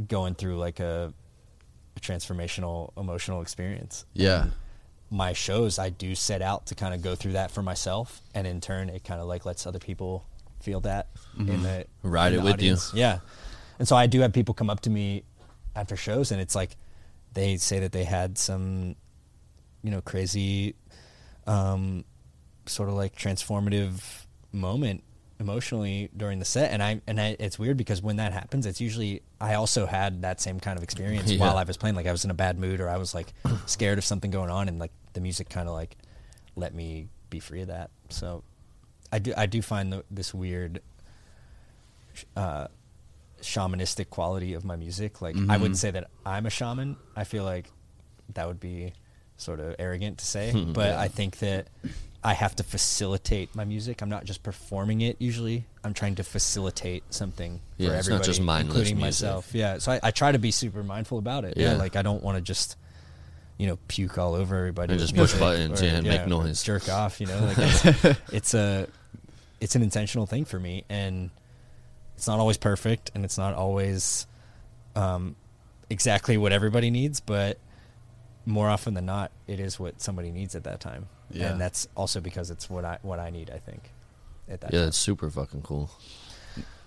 going 0.08 0.34
through 0.34 0.58
like 0.58 0.80
a, 0.80 1.12
a 1.96 2.00
transformational 2.00 2.90
emotional 2.96 3.40
experience 3.42 4.04
yeah. 4.14 4.46
My 5.12 5.32
shows 5.34 5.78
I 5.78 5.90
do 5.90 6.14
set 6.14 6.40
out 6.42 6.66
to 6.66 6.74
kind 6.74 6.94
of 6.94 7.02
go 7.02 7.14
through 7.14 7.32
that 7.32 7.50
for 7.50 7.62
myself 7.62 8.20
and 8.34 8.46
in 8.46 8.60
turn 8.62 8.88
it 8.88 9.04
kind 9.04 9.20
of 9.20 9.26
like 9.28 9.44
lets 9.44 9.66
other 9.66 9.78
people 9.78 10.26
feel 10.60 10.80
that 10.80 11.08
in 11.38 11.62
the 11.62 11.86
Ride 12.02 12.32
in 12.32 12.38
it 12.40 12.42
the 12.42 12.50
with 12.52 12.62
you. 12.62 12.76
Yeah. 12.94 13.18
And 13.78 13.86
so 13.86 13.94
I 13.94 14.06
do 14.06 14.20
have 14.20 14.32
people 14.32 14.54
come 14.54 14.70
up 14.70 14.80
to 14.80 14.90
me 14.90 15.24
after 15.76 15.96
shows 15.96 16.32
and 16.32 16.40
it's 16.40 16.54
like 16.54 16.76
they 17.34 17.56
say 17.58 17.80
that 17.80 17.92
they 17.92 18.04
had 18.04 18.38
some 18.38 18.96
you 19.82 19.90
know 19.90 20.00
crazy 20.00 20.74
um 21.46 22.04
sort 22.66 22.88
of 22.88 22.94
like 22.94 23.14
transformative 23.16 24.24
moment 24.52 25.02
emotionally 25.40 26.08
during 26.16 26.38
the 26.38 26.44
set 26.44 26.70
and 26.70 26.82
I 26.82 27.00
and 27.06 27.20
I, 27.20 27.36
it's 27.40 27.58
weird 27.58 27.76
because 27.76 28.00
when 28.00 28.16
that 28.16 28.32
happens 28.32 28.64
it's 28.64 28.80
usually 28.80 29.22
I 29.40 29.54
also 29.54 29.86
had 29.86 30.22
that 30.22 30.40
same 30.40 30.60
kind 30.60 30.76
of 30.78 30.84
experience 30.84 31.30
Yeah. 31.32 31.40
while 31.40 31.58
I 31.58 31.64
was 31.64 31.76
playing 31.76 31.96
like 31.96 32.06
I 32.06 32.12
was 32.12 32.24
in 32.24 32.30
a 32.30 32.34
bad 32.34 32.58
mood 32.58 32.80
or 32.80 32.88
I 32.88 32.96
was 32.98 33.14
like 33.14 33.32
scared 33.66 33.98
of 33.98 34.04
something 34.04 34.30
going 34.30 34.50
on 34.50 34.68
and 34.68 34.78
like 34.78 34.92
the 35.14 35.20
music 35.20 35.48
kind 35.48 35.68
of 35.68 35.74
like 35.74 35.96
let 36.56 36.74
me 36.74 37.08
be 37.30 37.40
free 37.40 37.62
of 37.62 37.68
that 37.68 37.90
so 38.08 38.42
I 39.12 39.18
do 39.18 39.32
I 39.36 39.46
do 39.46 39.62
find 39.62 39.92
the, 39.92 40.04
this 40.10 40.32
weird 40.34 40.80
uh 42.36 42.66
shamanistic 43.40 44.10
quality 44.10 44.54
of 44.54 44.64
my 44.64 44.76
music 44.76 45.20
like 45.20 45.34
I 45.48 45.56
wouldn't 45.56 45.78
say 45.78 45.90
that 45.90 46.08
I'm 46.24 46.46
a 46.46 46.50
shaman 46.50 46.96
I 47.16 47.24
feel 47.24 47.42
like 47.44 47.70
that 48.34 48.46
would 48.46 48.60
be 48.60 48.92
sort 49.36 49.58
of 49.60 49.74
arrogant 49.78 50.18
to 50.18 50.24
say 50.24 50.52
but 50.72 50.92
I 50.92 51.08
think 51.08 51.38
that 51.38 51.68
I 52.24 52.34
have 52.34 52.54
to 52.54 52.62
facilitate 52.62 53.52
my 53.56 53.64
music. 53.64 54.00
I'm 54.00 54.08
not 54.08 54.24
just 54.24 54.44
performing 54.44 55.00
it 55.00 55.16
usually. 55.18 55.66
I'm 55.82 55.92
trying 55.92 56.14
to 56.14 56.22
facilitate 56.22 57.02
something 57.12 57.60
Yeah, 57.78 57.88
for 57.88 57.94
it's 57.96 58.06
not 58.08 58.14
everybody, 58.14 58.26
just 58.28 58.40
mindless 58.40 58.76
including 58.76 58.96
music. 58.98 59.26
myself. 59.26 59.50
Yeah, 59.52 59.78
so 59.78 59.90
I, 59.90 60.00
I 60.04 60.10
try 60.12 60.30
to 60.30 60.38
be 60.38 60.52
super 60.52 60.84
mindful 60.84 61.18
about 61.18 61.44
it. 61.44 61.54
Yeah, 61.56 61.72
Yeah. 61.72 61.78
like 61.78 61.96
I 61.96 62.02
don't 62.02 62.22
want 62.22 62.36
to 62.36 62.40
just, 62.40 62.76
you 63.62 63.68
know, 63.68 63.78
puke 63.86 64.18
all 64.18 64.34
over 64.34 64.56
everybody. 64.56 64.92
And 64.92 65.00
just 65.00 65.12
push 65.14 65.34
music 65.34 65.40
buttons, 65.40 65.80
yeah, 65.82 65.90
and 65.90 66.06
make 66.06 66.26
noise. 66.26 66.64
jerk 66.64 66.88
off. 66.88 67.20
You 67.20 67.28
know, 67.28 67.38
like 67.44 67.58
it's, 67.58 68.20
it's 68.32 68.54
a, 68.54 68.88
it's 69.60 69.76
an 69.76 69.82
intentional 69.82 70.26
thing 70.26 70.44
for 70.44 70.58
me, 70.58 70.84
and 70.88 71.30
it's 72.16 72.26
not 72.26 72.40
always 72.40 72.56
perfect, 72.56 73.12
and 73.14 73.24
it's 73.24 73.38
not 73.38 73.54
always, 73.54 74.26
um, 74.96 75.36
exactly 75.88 76.36
what 76.36 76.52
everybody 76.52 76.90
needs, 76.90 77.20
but 77.20 77.58
more 78.46 78.68
often 78.68 78.94
than 78.94 79.06
not, 79.06 79.30
it 79.46 79.60
is 79.60 79.78
what 79.78 80.00
somebody 80.00 80.32
needs 80.32 80.56
at 80.56 80.64
that 80.64 80.80
time. 80.80 81.06
Yeah. 81.30 81.52
And 81.52 81.60
that's 81.60 81.86
also 81.96 82.20
because 82.20 82.50
it's 82.50 82.68
what 82.68 82.84
I 82.84 82.98
what 83.02 83.20
I 83.20 83.30
need. 83.30 83.48
I 83.50 83.58
think 83.58 83.92
at 84.48 84.60
that 84.62 84.72
yeah, 84.72 84.80
time. 84.80 84.88
it's 84.88 84.96
super 84.98 85.30
fucking 85.30 85.62
cool. 85.62 85.90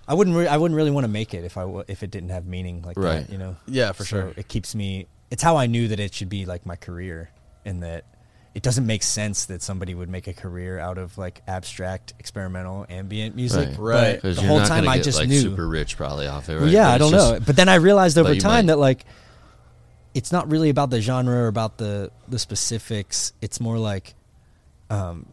I 0.08 0.14
wouldn't 0.14 0.36
re- 0.36 0.48
I 0.48 0.58
wouldn't 0.58 0.76
really 0.76 0.92
want 0.92 1.06
to 1.06 1.12
make 1.12 1.34
it 1.34 1.44
if 1.46 1.58
I 1.58 1.62
w- 1.62 1.84
if 1.88 2.04
it 2.04 2.12
didn't 2.12 2.30
have 2.30 2.46
meaning 2.46 2.84
like 2.84 2.96
Right. 2.98 3.26
that. 3.26 3.32
You 3.32 3.40
know. 3.40 3.56
Yeah, 3.68 3.92
for 3.94 4.04
So 4.04 4.22
sure. 4.22 4.34
It 4.38 4.48
keeps 4.48 4.76
me. 4.76 5.08
It's 5.32 5.42
how 5.44 5.58
I 5.58 5.68
knew 5.68 5.88
that 5.90 6.00
it 6.00 6.14
should 6.14 6.30
be 6.30 6.46
like 6.46 6.66
my 6.66 6.76
career, 6.76 7.32
and 7.66 7.84
that 7.84 8.06
it 8.54 8.64
doesn't 8.64 8.86
make 8.86 9.04
sense 9.04 9.46
that 9.48 9.62
somebody 9.62 9.94
would 9.94 10.08
make 10.08 10.28
a 10.28 10.34
career 10.34 10.80
out 10.80 10.98
of 10.98 11.18
like 11.18 11.42
abstract, 11.48 12.14
experimental, 12.20 12.86
ambient 12.90 13.36
music. 13.36 13.70
Right. 13.78 13.96
Right. 14.14 14.22
But 14.22 14.36
the 14.38 14.44
whole 14.44 14.62
time 14.64 14.88
I 14.88 14.98
get 14.98 15.04
just 15.06 15.20
like 15.20 15.28
knew. 15.28 15.42
super 15.42 15.68
rich 15.68 15.98
probably 15.98 16.28
off 16.28 16.48
it. 16.48 16.54
Right? 16.54 16.62
Well, 16.62 16.70
yeah, 16.72 16.86
But 16.86 16.92
I 16.94 16.98
don't 17.00 17.12
just- 17.12 17.34
know. 17.34 17.40
But 17.46 17.56
then 17.58 17.68
I 17.68 17.76
realized 17.76 18.18
over 18.18 18.34
time 18.36 18.68
might- 18.68 18.74
that 18.74 18.80
like 18.80 19.04
it's 20.14 20.32
not 20.32 20.50
really 20.50 20.70
about 20.70 20.90
the 20.92 21.02
genre 21.02 21.36
or 21.36 21.48
about 21.48 21.78
the 21.78 22.12
the 22.30 22.40
specifics. 22.40 23.34
It's 23.42 23.60
more 23.60 23.78
like 23.78 24.14
um, 24.90 25.26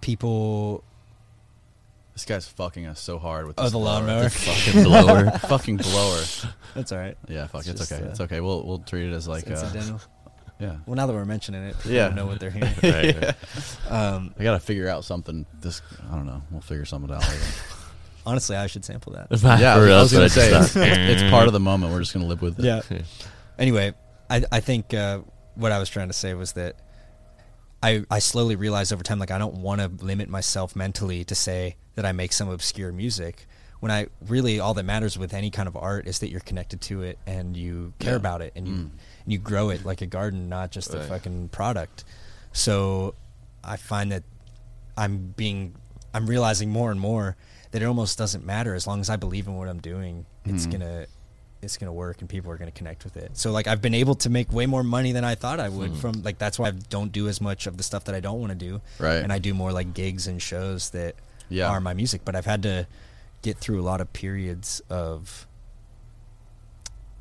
people. 0.00 0.82
This 2.16 2.24
guy's 2.24 2.48
fucking 2.48 2.86
us 2.86 2.98
so 2.98 3.18
hard 3.18 3.46
with 3.46 3.56
Oh, 3.58 3.64
the 3.64 3.72
blower. 3.72 4.00
lawnmower. 4.00 4.28
fucking 4.30 4.84
blower. 4.84 5.30
fucking 5.40 5.76
blower. 5.76 6.22
That's 6.74 6.90
all 6.90 6.96
right. 6.98 7.14
Yeah, 7.28 7.46
fuck. 7.46 7.60
It's 7.60 7.68
It's, 7.68 7.80
just, 7.80 7.92
okay. 7.92 8.02
uh, 8.02 8.08
it's 8.10 8.20
okay. 8.22 8.40
We'll 8.40 8.66
we'll 8.66 8.78
treat 8.78 9.10
it 9.10 9.12
as 9.12 9.28
like 9.28 9.46
It's 9.46 9.62
uh, 9.62 9.66
incidental. 9.66 10.00
yeah. 10.58 10.76
Well, 10.86 10.96
now 10.96 11.06
that 11.06 11.12
we're 11.12 11.26
mentioning 11.26 11.62
it, 11.64 11.76
people 11.76 11.90
Yeah. 11.92 12.08
know 12.08 12.24
what 12.24 12.40
they're 12.40 12.50
hearing. 12.58 12.72
right, 12.82 13.22
right. 13.22 13.90
Um, 13.92 14.34
I 14.38 14.42
gotta 14.44 14.60
figure 14.60 14.88
out 14.88 15.04
something. 15.04 15.44
This 15.60 15.82
I 16.10 16.14
don't 16.14 16.24
know. 16.24 16.40
We'll 16.50 16.62
figure 16.62 16.86
something 16.86 17.12
out 17.14 17.20
later. 17.20 17.44
honestly, 18.24 18.56
I 18.56 18.66
should 18.66 18.84
sample 18.86 19.12
that. 19.12 19.26
yeah, 19.30 19.74
For 19.74 19.82
I 19.92 20.00
was 20.00 20.10
gonna 20.10 20.30
say 20.30 20.50
it's, 20.58 20.74
it's 20.74 21.30
part 21.30 21.48
of 21.48 21.52
the 21.52 21.60
moment. 21.60 21.92
We're 21.92 22.00
just 22.00 22.14
gonna 22.14 22.24
live 22.24 22.40
with 22.40 22.58
it. 22.58 22.64
Yeah. 22.64 22.80
anyway, 23.58 23.92
I 24.30 24.42
I 24.50 24.60
think 24.60 24.94
uh, 24.94 25.20
what 25.54 25.70
I 25.70 25.78
was 25.78 25.90
trying 25.90 26.08
to 26.08 26.14
say 26.14 26.32
was 26.32 26.54
that 26.54 26.76
I 27.82 28.04
I 28.10 28.20
slowly 28.20 28.56
realized 28.56 28.90
over 28.90 29.02
time 29.02 29.18
like 29.18 29.30
I 29.30 29.36
don't 29.36 29.56
want 29.56 29.82
to 29.82 29.88
limit 30.02 30.30
myself 30.30 30.74
mentally 30.74 31.22
to 31.24 31.34
say 31.34 31.76
that 31.96 32.06
I 32.06 32.12
make 32.12 32.32
some 32.32 32.48
obscure 32.48 32.92
music. 32.92 33.46
When 33.80 33.90
I 33.92 34.06
really 34.26 34.58
all 34.60 34.72
that 34.74 34.84
matters 34.84 35.18
with 35.18 35.34
any 35.34 35.50
kind 35.50 35.68
of 35.68 35.76
art 35.76 36.06
is 36.06 36.20
that 36.20 36.30
you're 36.30 36.40
connected 36.40 36.80
to 36.82 37.02
it 37.02 37.18
and 37.26 37.56
you 37.56 37.92
care 37.98 38.12
Yeah. 38.12 38.16
about 38.16 38.40
it 38.42 38.52
and 38.56 38.66
you 38.68 38.74
Mm. 38.74 38.90
and 39.24 39.32
you 39.32 39.38
grow 39.38 39.68
it 39.70 39.84
like 39.84 40.00
a 40.00 40.06
garden, 40.06 40.48
not 40.48 40.70
just 40.70 40.94
a 40.94 41.02
fucking 41.02 41.48
product. 41.48 42.04
So 42.52 43.14
I 43.64 43.76
find 43.76 44.12
that 44.12 44.22
I'm 44.96 45.34
being 45.36 45.74
I'm 46.14 46.26
realizing 46.26 46.70
more 46.70 46.90
and 46.90 46.98
more 46.98 47.36
that 47.72 47.82
it 47.82 47.84
almost 47.84 48.16
doesn't 48.16 48.46
matter 48.46 48.74
as 48.74 48.86
long 48.86 49.00
as 49.00 49.10
I 49.10 49.16
believe 49.16 49.46
in 49.46 49.56
what 49.56 49.68
I'm 49.68 49.80
doing. 49.80 50.24
It's 50.46 50.66
Mhm. 50.66 50.72
gonna 50.72 51.06
it's 51.62 51.76
gonna 51.76 51.92
work 51.92 52.20
and 52.20 52.28
people 52.30 52.50
are 52.52 52.56
gonna 52.56 52.70
connect 52.70 53.02
with 53.04 53.16
it. 53.16 53.32
So 53.36 53.50
like 53.50 53.66
I've 53.66 53.82
been 53.82 53.94
able 53.94 54.14
to 54.16 54.30
make 54.30 54.52
way 54.52 54.64
more 54.66 54.84
money 54.84 55.12
than 55.12 55.24
I 55.24 55.34
thought 55.34 55.58
I 55.60 55.68
would 55.68 55.96
from 55.96 56.22
like 56.22 56.38
that's 56.38 56.58
why 56.58 56.68
I 56.68 56.70
don't 56.70 57.12
do 57.12 57.28
as 57.28 57.40
much 57.40 57.66
of 57.66 57.76
the 57.76 57.82
stuff 57.82 58.04
that 58.04 58.14
I 58.14 58.20
don't 58.20 58.40
want 58.40 58.50
to 58.52 58.54
do. 58.58 58.80
Right. 58.98 59.16
And 59.22 59.32
I 59.32 59.38
do 59.38 59.52
more 59.52 59.72
like 59.72 59.92
gigs 59.92 60.26
and 60.26 60.40
shows 60.40 60.90
that 60.90 61.16
Yeah. 61.48 61.68
are 61.68 61.80
my 61.80 61.94
music. 61.94 62.22
But 62.24 62.34
I've 62.36 62.46
had 62.46 62.62
to 62.64 62.86
get 63.42 63.58
through 63.58 63.80
a 63.80 63.84
lot 63.84 64.00
of 64.00 64.12
periods 64.12 64.80
of 64.90 65.46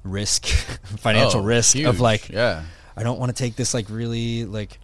risk, 0.04 0.46
financial 0.98 1.42
Oh, 1.42 1.44
risk 1.44 1.76
huge. 1.76 1.88
of 1.88 2.00
like 2.00 2.30
yeah. 2.30 2.64
I 2.96 3.04
don't 3.04 3.20
want 3.20 3.36
to 3.36 3.44
take 3.44 3.56
this 3.56 3.74
like 3.74 3.90
really 3.90 4.46
like 4.46 4.80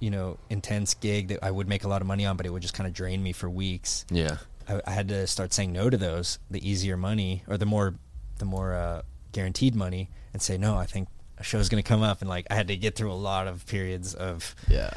you 0.00 0.10
know 0.10 0.38
intense 0.50 0.94
gig 0.94 1.28
that 1.28 1.42
I 1.44 1.50
would 1.50 1.68
make 1.68 1.84
a 1.84 1.88
lot 1.88 2.00
of 2.00 2.06
money 2.06 2.26
on, 2.26 2.36
but 2.36 2.46
it 2.46 2.50
would 2.50 2.62
just 2.62 2.74
kind 2.74 2.86
of 2.86 2.92
drain 2.94 3.22
me 3.22 3.32
for 3.32 3.48
weeks. 3.48 4.04
Yeah. 4.10 4.38
I, 4.68 4.80
I 4.86 4.90
had 4.90 5.08
to 5.08 5.26
start 5.26 5.52
saying 5.52 5.72
no 5.72 5.88
to 5.90 5.96
those, 5.96 6.38
the 6.50 6.66
easier 6.68 6.96
money 6.96 7.42
or 7.46 7.56
the 7.56 7.66
more 7.66 7.94
the 8.38 8.44
more 8.44 8.74
uh, 8.74 9.02
guaranteed 9.32 9.74
money, 9.74 10.10
and 10.32 10.40
say 10.40 10.56
no. 10.58 10.76
I 10.76 10.86
think 10.86 11.08
a 11.38 11.42
show's 11.42 11.68
going 11.68 11.82
to 11.82 11.88
come 11.88 12.02
up, 12.02 12.20
and 12.20 12.28
like 12.28 12.46
I 12.50 12.54
had 12.54 12.68
to 12.68 12.76
get 12.76 12.94
through 12.96 13.12
a 13.12 13.14
lot 13.14 13.46
of 13.48 13.66
periods 13.66 14.14
of 14.14 14.54
Yeah. 14.68 14.90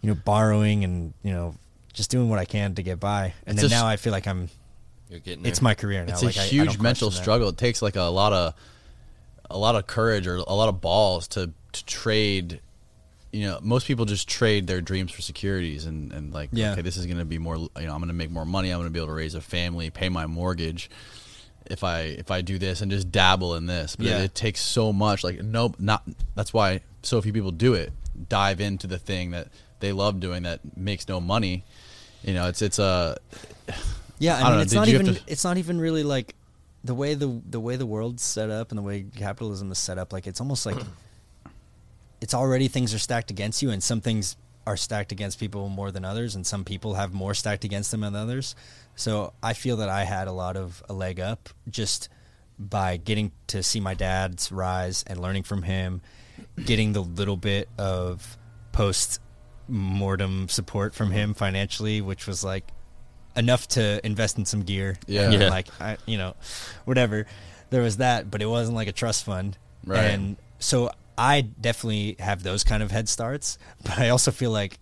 you 0.00 0.08
know 0.08 0.14
borrowing 0.14 0.84
and 0.84 1.14
you 1.22 1.32
know 1.32 1.54
just 1.94 2.10
doing 2.10 2.28
what 2.28 2.38
I 2.38 2.44
can 2.44 2.74
to 2.74 2.82
get 2.82 3.00
by, 3.00 3.32
and 3.46 3.58
It's 3.58 3.62
then 3.62 3.70
now 3.70 3.86
I 3.86 3.96
feel 3.96 4.12
like 4.12 4.26
I'm. 4.26 4.50
You're 5.08 5.20
getting 5.20 5.46
It's 5.46 5.62
my 5.62 5.74
career 5.74 6.04
now. 6.04 6.12
It's 6.12 6.22
like, 6.22 6.36
a 6.36 6.40
I- 6.40 6.44
I 6.44 6.46
huge 6.46 6.66
don't 6.74 6.82
mental 6.82 7.10
that. 7.10 7.16
struggle. 7.16 7.48
It 7.48 7.56
takes 7.58 7.80
like 7.82 7.96
a 7.96 8.02
lot 8.02 8.32
of 8.32 8.54
a 9.50 9.56
lot 9.58 9.76
of 9.76 9.86
courage 9.86 10.26
or 10.26 10.36
a 10.36 10.54
lot 10.54 10.68
of 10.68 10.80
balls 10.80 11.28
to 11.28 11.50
to 11.72 11.84
trade. 11.86 12.60
You 13.32 13.46
know, 13.48 13.58
most 13.62 13.86
people 13.88 14.04
just 14.04 14.28
trade 14.28 14.66
their 14.68 14.80
dreams 14.80 15.10
for 15.12 15.20
securities 15.22 15.86
and 15.86 16.12
and 16.12 16.32
like, 16.32 16.50
Yeah. 16.52 16.72
okay, 16.72 16.82
this 16.82 16.96
is 16.96 17.06
going 17.06 17.18
to 17.18 17.24
be 17.24 17.38
more. 17.38 17.56
You 17.56 17.68
know, 17.86 17.92
I'm 17.92 17.98
going 17.98 18.08
to 18.08 18.12
make 18.14 18.30
more 18.30 18.44
money. 18.44 18.70
I'm 18.70 18.78
going 18.78 18.88
to 18.88 18.92
be 18.92 18.98
able 18.98 19.08
to 19.08 19.14
raise 19.14 19.34
a 19.34 19.40
family, 19.40 19.90
pay 19.90 20.08
my 20.08 20.26
mortgage. 20.26 20.88
If 21.66 21.82
I 21.84 22.00
if 22.02 22.30
I 22.30 22.42
do 22.42 22.58
this 22.58 22.80
and 22.80 22.90
just 22.90 23.10
dabble 23.10 23.54
in 23.56 23.66
this, 23.66 23.96
but 23.96 24.06
Yeah. 24.06 24.18
it, 24.18 24.24
it 24.24 24.34
takes 24.34 24.60
so 24.60 24.92
much. 24.92 25.24
Like, 25.24 25.42
nope, 25.42 25.76
not. 25.78 26.02
That's 26.34 26.52
why 26.52 26.80
so 27.02 27.20
few 27.22 27.32
people 27.32 27.50
do 27.52 27.74
it. 27.74 27.92
Dive 28.28 28.60
into 28.60 28.86
the 28.86 28.98
thing 28.98 29.30
that 29.32 29.48
they 29.80 29.92
love 29.92 30.20
doing 30.20 30.42
that 30.44 30.60
makes 30.76 31.08
no 31.08 31.20
money. 31.20 31.64
You 32.24 32.34
know, 32.34 32.48
it's 32.48 32.62
it's 32.62 32.78
a 32.78 33.16
Yeah, 34.18 34.36
I 34.36 34.38
I, 34.38 34.40
don't 34.42 34.48
mean, 34.50 34.56
know, 34.58 34.62
it's 34.62 34.72
not 34.72 34.88
even. 34.88 35.06
to- 35.14 35.20
It's 35.26 35.44
not 35.44 35.56
even 35.58 35.80
really 35.80 36.02
like 36.02 36.34
the 36.82 36.94
way 36.94 37.14
the 37.14 37.40
the 37.48 37.60
way 37.60 37.76
the 37.76 37.86
world's 37.86 38.22
set 38.22 38.50
up 38.50 38.70
and 38.70 38.78
the 38.78 38.82
way 38.82 39.04
capitalism 39.16 39.70
is 39.72 39.78
set 39.78 39.98
up. 39.98 40.12
Like 40.12 40.26
it's 40.26 40.40
almost 40.40 40.66
like 40.66 40.76
it's 42.20 42.34
already 42.34 42.68
things 42.68 42.94
are 42.94 42.98
stacked 42.98 43.30
against 43.30 43.62
you, 43.62 43.70
and 43.70 43.82
some 43.82 44.00
things 44.00 44.36
are 44.66 44.76
stacked 44.76 45.12
against 45.12 45.38
people 45.38 45.68
more 45.68 45.90
than 45.90 46.04
others, 46.04 46.34
and 46.34 46.46
some 46.46 46.64
people 46.64 46.94
have 46.94 47.12
more 47.12 47.34
stacked 47.34 47.64
against 47.64 47.90
them 47.90 48.00
than 48.00 48.14
others. 48.16 48.54
So 48.96 49.34
I 49.42 49.52
feel 49.52 49.76
that 49.78 49.88
I 49.90 50.04
had 50.04 50.26
a 50.28 50.32
lot 50.32 50.56
of 50.56 50.82
a 50.88 50.92
leg 50.94 51.20
up 51.20 51.50
just 51.68 52.08
by 52.58 52.96
getting 52.96 53.32
to 53.48 53.62
see 53.62 53.80
my 53.80 53.92
dad's 53.94 54.50
rise 54.52 55.04
and 55.06 55.20
learning 55.20 55.42
from 55.42 55.62
him, 55.64 56.00
getting 56.64 56.92
the 56.94 57.02
little 57.02 57.36
bit 57.36 57.68
of 57.76 58.38
post 58.72 59.20
mortem 59.68 60.48
support 60.48 60.94
from 60.94 61.10
him 61.10 61.34
financially, 61.34 62.00
which 62.00 62.26
was 62.26 62.44
like 62.44 62.64
enough 63.36 63.66
to 63.68 64.04
invest 64.04 64.38
in 64.38 64.44
some 64.44 64.62
gear. 64.62 64.96
Yeah. 65.06 65.30
Yeah. 65.30 65.48
Like 65.48 65.68
I, 65.80 65.96
you 66.06 66.18
know, 66.18 66.34
whatever. 66.84 67.26
There 67.70 67.82
was 67.82 67.96
that, 67.98 68.30
but 68.30 68.42
it 68.42 68.46
wasn't 68.46 68.76
like 68.76 68.88
a 68.88 68.92
trust 68.92 69.24
fund. 69.24 69.58
Right. 69.84 70.04
And 70.04 70.36
so 70.58 70.90
I 71.18 71.40
definitely 71.42 72.16
have 72.18 72.42
those 72.42 72.64
kind 72.64 72.82
of 72.82 72.90
head 72.90 73.08
starts, 73.08 73.58
but 73.82 73.98
I 73.98 74.10
also 74.10 74.30
feel 74.30 74.50
like 74.50 74.78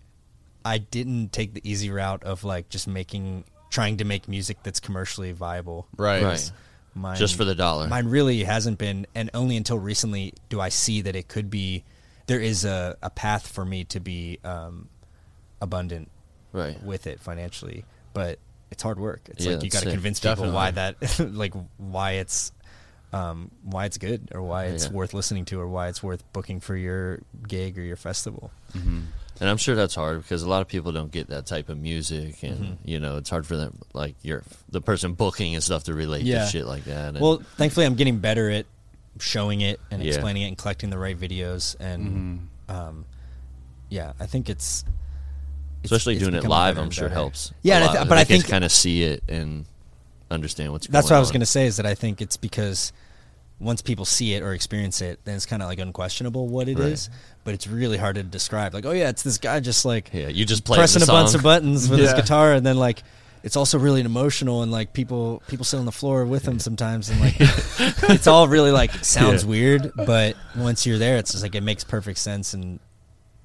I 0.65 0.79
didn't 0.79 1.33
take 1.33 1.55
the 1.55 1.69
easy 1.69 1.91
route 1.91 2.23
of 2.25 2.45
like 2.45 2.69
just 2.69 2.87
making 2.87 3.45
trying 3.71 3.97
to 3.97 4.05
make 4.05 4.29
music 4.29 4.59
that's 4.63 4.81
commercially 4.81 5.33
viable. 5.33 5.87
right. 5.97 6.23
Right. 6.23 6.53
Mine, 6.95 7.17
Just 7.17 7.37
for 7.37 7.47
the 7.47 7.55
dollar. 7.55 7.89
Mine 7.89 8.07
really 8.09 8.45
hasn't 8.45 8.77
been, 8.77 9.07
and 9.15 9.31
only 9.33 9.57
until 9.57 9.79
recently 9.79 10.35
do 10.51 10.61
I 10.61 10.69
see 10.69 11.01
that 11.01 11.17
it 11.17 11.27
could 11.27 11.49
be. 11.49 11.85
There 12.27 12.41
is 12.41 12.65
a, 12.65 12.97
a 13.03 13.11
path 13.11 13.47
for 13.47 13.65
me 13.65 13.85
to 13.85 14.01
be 14.01 14.39
um, 14.45 14.89
abundant 15.61 16.11
Right. 16.53 16.83
with 16.83 17.07
it 17.07 17.19
financially, 17.21 17.85
but 18.13 18.39
it's 18.71 18.83
hard 18.83 18.99
work. 19.01 19.23
It's 19.31 19.45
Yeah, 19.45 19.53
like 19.55 19.65
you 19.65 19.71
that's 19.71 19.85
got 19.85 19.89
to 19.89 19.95
convince 19.95 20.21
people 20.21 20.31
Definitely. 20.45 20.55
why 20.55 20.71
that, 20.73 21.19
like 21.35 21.55
why 21.79 22.13
it's, 22.13 22.53
um, 23.15 23.51
why 23.63 23.87
it's 23.87 23.97
good 23.99 24.29
or 24.35 24.43
why 24.43 24.67
it's 24.67 24.85
Yeah. 24.87 24.93
worth 24.93 25.15
listening 25.15 25.45
to 25.47 25.61
or 25.61 25.67
why 25.69 25.89
it's 25.89 26.03
worth 26.03 26.23
booking 26.35 26.61
for 26.61 26.77
your 26.77 27.21
gig 27.49 27.79
or 27.79 27.83
your 27.83 27.97
festival. 27.97 28.51
And 28.75 29.49
I'm 29.49 29.57
sure 29.57 29.75
that's 29.75 29.95
hard 29.95 30.23
because 30.23 30.43
a 30.43 30.49
lot 30.49 30.61
of 30.63 30.69
people 30.69 30.93
don't 30.93 31.11
get 31.11 31.29
that 31.29 31.47
type 31.47 31.69
of 31.71 31.79
music, 31.79 32.43
and 32.43 32.59
Mm-hmm. 32.59 32.89
you 32.89 33.01
know 33.01 33.17
it's 33.17 33.31
hard 33.31 33.47
for 33.47 33.57
them, 33.57 33.79
like 33.95 34.15
you're 34.23 34.43
the 34.69 34.81
person 34.81 35.15
booking 35.15 35.55
and 35.55 35.65
stuff, 35.65 35.85
to 35.85 35.95
relate 35.95 36.23
Yeah. 36.23 36.45
to 36.45 36.51
shit 36.51 36.67
like 36.67 36.85
that. 36.85 37.09
And 37.15 37.21
Well, 37.21 37.43
thankfully, 37.57 37.87
I'm 37.87 37.95
getting 37.95 38.19
better 38.19 38.51
at 38.51 38.67
showing 39.19 39.61
it 39.61 39.81
and 39.91 40.03
Yeah. 40.03 40.09
explaining 40.15 40.43
it 40.43 40.49
and 40.49 40.59
collecting 40.59 40.91
the 40.91 40.99
right 40.99 41.19
videos. 41.19 41.77
And 41.81 42.49
Mm-hmm. 42.69 42.75
um, 42.75 43.05
yeah, 43.89 44.13
I 44.19 44.27
think 44.27 44.49
it's, 44.49 44.83
it's- 44.83 45.85
especially 45.93 46.15
it's 46.15 46.23
doing 46.25 46.35
it 46.35 46.45
live, 46.45 46.79
I'm 46.79 46.91
sure 46.91 47.05
better. 47.09 47.15
helps. 47.15 47.53
Yeah, 47.63 47.93
th- 47.93 48.09
but 48.09 48.19
I 48.19 48.25
think 48.25 48.47
kind 48.49 48.65
of 48.65 48.73
see 48.73 49.03
it 49.03 49.23
and 49.29 49.67
understand 50.31 50.73
what's 50.73 50.87
going 50.87 50.95
on. 50.97 51.01
that's 51.03 51.11
what 51.11 51.17
I 51.17 51.21
was 51.21 51.31
going 51.31 51.41
to 51.41 51.47
say 51.47 51.67
is 51.67 51.77
that 51.77 51.87
I 51.87 51.95
think 51.95 52.23
it's 52.23 52.37
because 52.39 52.93
once 53.61 53.83
people 53.83 54.05
see 54.05 54.35
it 54.35 54.43
or 54.43 54.55
experience 54.55 55.01
it, 55.03 55.21
then 55.25 55.37
it's 55.37 55.47
kind 55.47 55.63
of 55.63 55.69
like 55.69 55.79
unquestionable 55.79 56.49
what 56.49 56.69
it 56.69 56.79
is. 56.81 57.09
Right. 57.09 57.19
But 57.45 57.55
it's 57.55 57.67
really 57.69 57.97
hard 57.99 58.17
to 58.17 58.23
describe. 58.23 58.73
Like, 58.75 58.87
oh 58.87 58.91
yeah, 58.93 59.09
it's 59.11 59.23
this 59.23 59.39
guy 59.39 59.61
just 59.61 59.85
like 59.85 60.11
Yeah, 60.13 60.29
you 60.29 60.45
just 60.45 60.65
play 60.65 60.79
pressing 60.79 61.03
a 61.03 61.07
bunch 61.07 61.35
of 61.35 61.43
buttons 61.43 61.89
with 61.89 62.01
his 62.01 62.13
guitar, 62.15 62.55
and 62.55 62.65
then 62.67 62.77
like 62.77 63.03
it's 63.43 63.57
also 63.57 63.79
really 63.79 64.01
emotional, 64.03 64.63
and 64.63 64.71
like 64.71 64.93
people 64.93 65.43
people 65.49 65.65
sit 65.65 65.79
on 65.79 65.85
the 65.85 65.93
floor 65.93 66.25
with 66.25 66.47
him 66.47 66.59
sometimes, 66.59 67.09
and 67.11 67.21
like 67.21 67.35
it's 67.39 68.27
all 68.27 68.49
really 68.49 68.71
like 68.71 68.93
sounds 69.05 69.45
Yeah. 69.45 69.51
weird. 69.51 69.93
But 69.97 70.37
once 70.57 70.87
you're 70.87 70.99
there, 70.99 71.17
it's 71.19 71.33
just 71.33 71.43
like 71.43 71.55
it 71.55 71.63
makes 71.63 71.85
perfect 71.85 72.19
sense, 72.19 72.55
and 72.55 72.79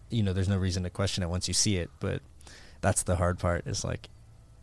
you 0.10 0.24
know 0.24 0.34
there's 0.34 0.50
no 0.50 0.58
reason 0.58 0.84
to 0.84 0.90
question 0.90 1.24
it 1.24 1.30
once 1.30 1.48
you 1.48 1.54
see 1.54 1.78
it. 1.78 1.90
But 2.00 2.22
that's 2.82 3.04
the 3.04 3.16
hard 3.16 3.40
part 3.40 3.66
is 3.68 3.84
like 3.84 4.08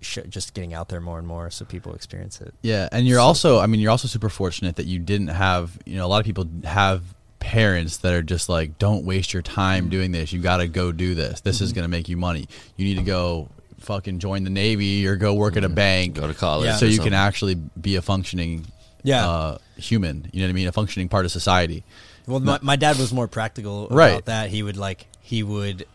sh- 0.01 0.19
just 0.29 0.55
getting 0.55 0.73
out 0.73 0.89
there 0.89 1.01
more 1.01 1.19
and 1.19 1.27
more 1.27 1.51
so 1.51 1.65
people 1.65 1.95
experience 1.95 2.41
it. 2.41 2.55
Yeah, 2.63 2.89
and 2.93 3.07
you're 3.07 3.21
also 3.21 3.59
I 3.59 3.67
mean 3.67 3.81
you're 3.81 3.91
also 3.91 4.09
super 4.09 4.29
fortunate 4.29 4.77
that 4.77 4.87
you 4.87 4.99
didn't 4.99 5.29
have, 5.29 5.79
you 5.85 5.97
know, 5.97 6.07
a 6.07 6.09
lot 6.09 6.21
of 6.21 6.27
people 6.27 6.47
have 6.65 7.03
parents 7.41 7.99
that 7.99 8.15
are 8.15 8.23
just 8.23 8.49
like 8.49 8.79
don't 8.79 9.05
waste 9.05 9.33
your 9.35 9.43
time 9.43 9.89
doing 9.91 10.13
this. 10.13 10.33
You 10.33 10.41
got 10.41 10.59
to 10.59 10.69
go 10.69 10.93
do 10.93 11.15
this. 11.15 11.41
This 11.43 11.57
Mm-hmm. 11.57 11.65
is 11.65 11.73
going 11.73 11.83
to 11.85 11.91
make 11.91 12.09
you 12.09 12.17
money. 12.17 12.47
You 12.77 12.85
need 12.87 12.97
to 12.97 13.03
go 13.03 13.49
fucking 13.85 14.19
join 14.19 14.45
the 14.45 14.51
navy 14.51 15.07
or 15.07 15.17
go 15.17 15.35
work 15.35 15.57
at 15.57 15.65
a 15.65 15.69
bank 15.69 16.15
Go 16.15 16.27
to 16.27 16.35
college 16.35 16.67
Yeah. 16.67 16.77
so 16.77 16.87
you 16.87 17.01
can 17.01 17.15
actually 17.15 17.55
be 17.55 17.97
a 17.97 18.03
functioning 18.03 18.67
Yeah. 19.03 19.29
uh, 19.29 19.59
human, 19.77 20.29
you 20.33 20.41
know 20.41 20.47
what 20.47 20.51
I 20.51 20.53
mean, 20.55 20.69
a 20.69 20.73
functioning 20.73 21.09
part 21.09 21.25
of 21.25 21.33
society. 21.33 21.85
Well, 22.27 22.41
my, 22.41 22.59
my 22.63 22.77
dad 22.77 22.97
was 22.99 23.13
more 23.13 23.29
practical 23.29 23.87
about 23.87 23.97
Right. 23.97 24.25
that. 24.27 24.51
He 24.51 24.63
would 24.63 24.77
like 24.77 25.07
he 25.21 25.43
would 25.43 25.87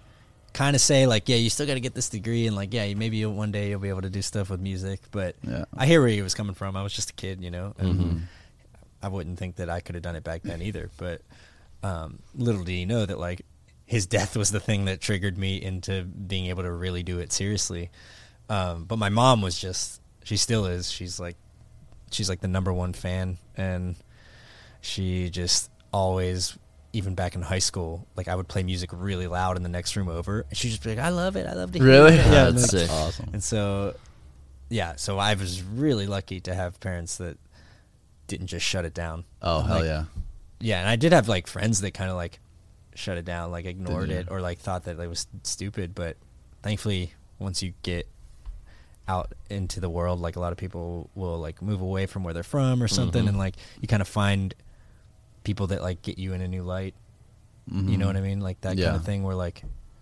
kind 0.53 0.75
of 0.75 0.81
say 0.81 1.05
like, 1.07 1.29
yeah, 1.29 1.35
you 1.37 1.49
still 1.49 1.65
got 1.67 1.75
to 1.75 1.79
get 1.79 1.93
this 1.93 2.09
degree, 2.09 2.47
and 2.47 2.55
like, 2.55 2.73
yeah, 2.73 2.91
maybe 2.95 3.23
one 3.25 3.51
day 3.51 3.69
you'll 3.69 3.79
be 3.79 3.89
able 3.89 4.01
to 4.01 4.09
do 4.09 4.21
stuff 4.21 4.49
with 4.49 4.59
music. 4.59 4.99
But 5.11 5.35
Yeah. 5.47 5.65
I 5.77 5.85
hear 5.85 5.99
where 6.01 6.09
he 6.09 6.21
was 6.21 6.33
coming 6.33 6.55
from. 6.55 6.75
I 6.75 6.81
was 6.83 6.93
just 6.93 7.11
a 7.11 7.13
kid, 7.13 7.41
you 7.43 7.51
know, 7.51 7.73
and 7.77 7.99
Mm-hmm. 7.99 8.17
I 9.01 9.07
wouldn't 9.07 9.39
think 9.39 9.55
that 9.57 9.69
I 9.69 9.79
could 9.79 9.95
have 9.95 10.01
done 10.03 10.15
it 10.15 10.23
back 10.23 10.41
then 10.43 10.61
either. 10.61 10.89
But 10.97 11.21
um, 11.83 12.19
little 12.35 12.63
did 12.63 12.73
he 12.73 12.85
know 12.85 13.05
that 13.05 13.17
like 13.17 13.45
his 13.89 14.05
death 14.05 14.37
was 14.37 14.51
the 14.51 14.59
thing 14.59 14.85
that 14.85 15.01
triggered 15.01 15.35
me 15.35 15.59
into 15.59 16.03
being 16.03 16.45
able 16.45 16.61
to 16.61 16.71
really 16.71 17.01
do 17.01 17.17
it 17.17 17.33
seriously. 17.33 17.89
Um, 18.47 18.83
but 18.83 18.97
my 18.99 19.09
mom 19.09 19.41
was 19.41 19.57
just 19.59 19.99
she 20.23 20.37
still 20.37 20.67
is. 20.67 20.91
She's 20.91 21.19
like 21.19 21.37
she's 22.11 22.29
like 22.29 22.39
the 22.41 22.47
number 22.47 22.71
one 22.71 22.93
fan 22.93 23.39
and 23.57 23.95
she 24.81 25.29
just 25.31 25.69
always 25.91 26.57
even 26.93 27.13
back 27.15 27.35
in 27.35 27.41
high 27.43 27.59
school 27.59 28.07
like 28.15 28.27
i 28.27 28.33
would 28.35 28.47
play 28.47 28.63
music 28.63 28.89
really 28.93 29.27
loud 29.27 29.55
in 29.57 29.61
the 29.63 29.69
next 29.69 29.95
room 29.95 30.07
over 30.09 30.43
and 30.49 30.57
she'd 30.57 30.69
just 30.69 30.83
be 30.83 30.89
like 30.89 30.97
i 30.97 31.09
love 31.09 31.35
it 31.35 31.45
i 31.45 31.53
love 31.53 31.71
to 31.71 31.77
hear 31.79 31.87
Really? 31.87 32.13
it. 32.13 32.17
Yeah, 32.17 32.31
yeah 32.31 32.43
that's 32.49 32.61
and, 32.73 32.81
sick. 32.81 32.89
awesome. 32.91 33.29
and 33.33 33.43
so 33.43 33.95
yeah 34.69 34.95
so 34.95 35.19
i 35.19 35.35
was 35.35 35.61
really 35.61 36.07
lucky 36.07 36.39
to 36.41 36.55
have 36.55 36.79
parents 36.79 37.17
that 37.17 37.37
didn't 38.27 38.47
just 38.47 38.65
shut 38.65 38.85
it 38.85 38.93
down 38.95 39.23
Oh, 39.41 39.59
I'm 39.59 39.65
hell 39.67 39.75
like- 39.77 39.85
yeah. 39.85 40.03
yeah 40.59 40.79
and 40.79 40.89
i 40.89 40.95
did 40.95 41.13
have 41.13 41.27
like 41.27 41.45
friends 41.45 41.81
that 41.81 41.93
kind 41.93 42.09
of 42.09 42.15
like 42.15 42.39
shut 42.99 43.17
it 43.17 43.25
down 43.25 43.49
like 43.51 43.65
ignored 43.65 44.09
it 44.09 44.27
or 44.29 44.41
like 44.41 44.59
thought 44.59 44.83
that 44.83 44.99
it 44.99 45.07
was 45.07 45.25
stupid 45.43 45.95
but 45.95 46.17
thankfully 46.61 47.13
once 47.39 47.63
you 47.63 47.73
get 47.83 48.05
out 49.07 49.33
into 49.49 49.79
the 49.79 49.89
world 49.89 50.19
like 50.19 50.35
a 50.35 50.39
lot 50.39 50.51
of 50.51 50.57
people 50.57 51.09
will 51.15 51.39
like 51.39 51.61
move 51.61 51.81
away 51.81 52.05
from 52.05 52.23
where 52.23 52.33
they're 52.33 52.43
from 52.43 52.83
or 52.83 52.87
something 52.87 53.23
Mhm. 53.25 53.29
and 53.29 53.37
like 53.37 53.55
you 53.81 53.87
kind 53.87 54.01
of 54.01 54.07
find 54.07 54.53
people 55.43 55.67
that 55.67 55.81
like 55.81 56.01
get 56.01 56.19
you 56.19 56.33
in 56.33 56.41
a 56.41 56.47
new 56.47 56.63
light 56.63 56.93
you 57.71 57.97
know 57.97 58.07
what 58.07 58.17
i 58.17 58.21
mean 58.21 58.39
like 58.39 58.59
that 58.61 58.69
kind 58.69 58.79
Mm-hmm. 58.79 58.95
Of 58.95 59.05
thing 59.05 59.23
where 59.23 59.35
like 59.35 59.61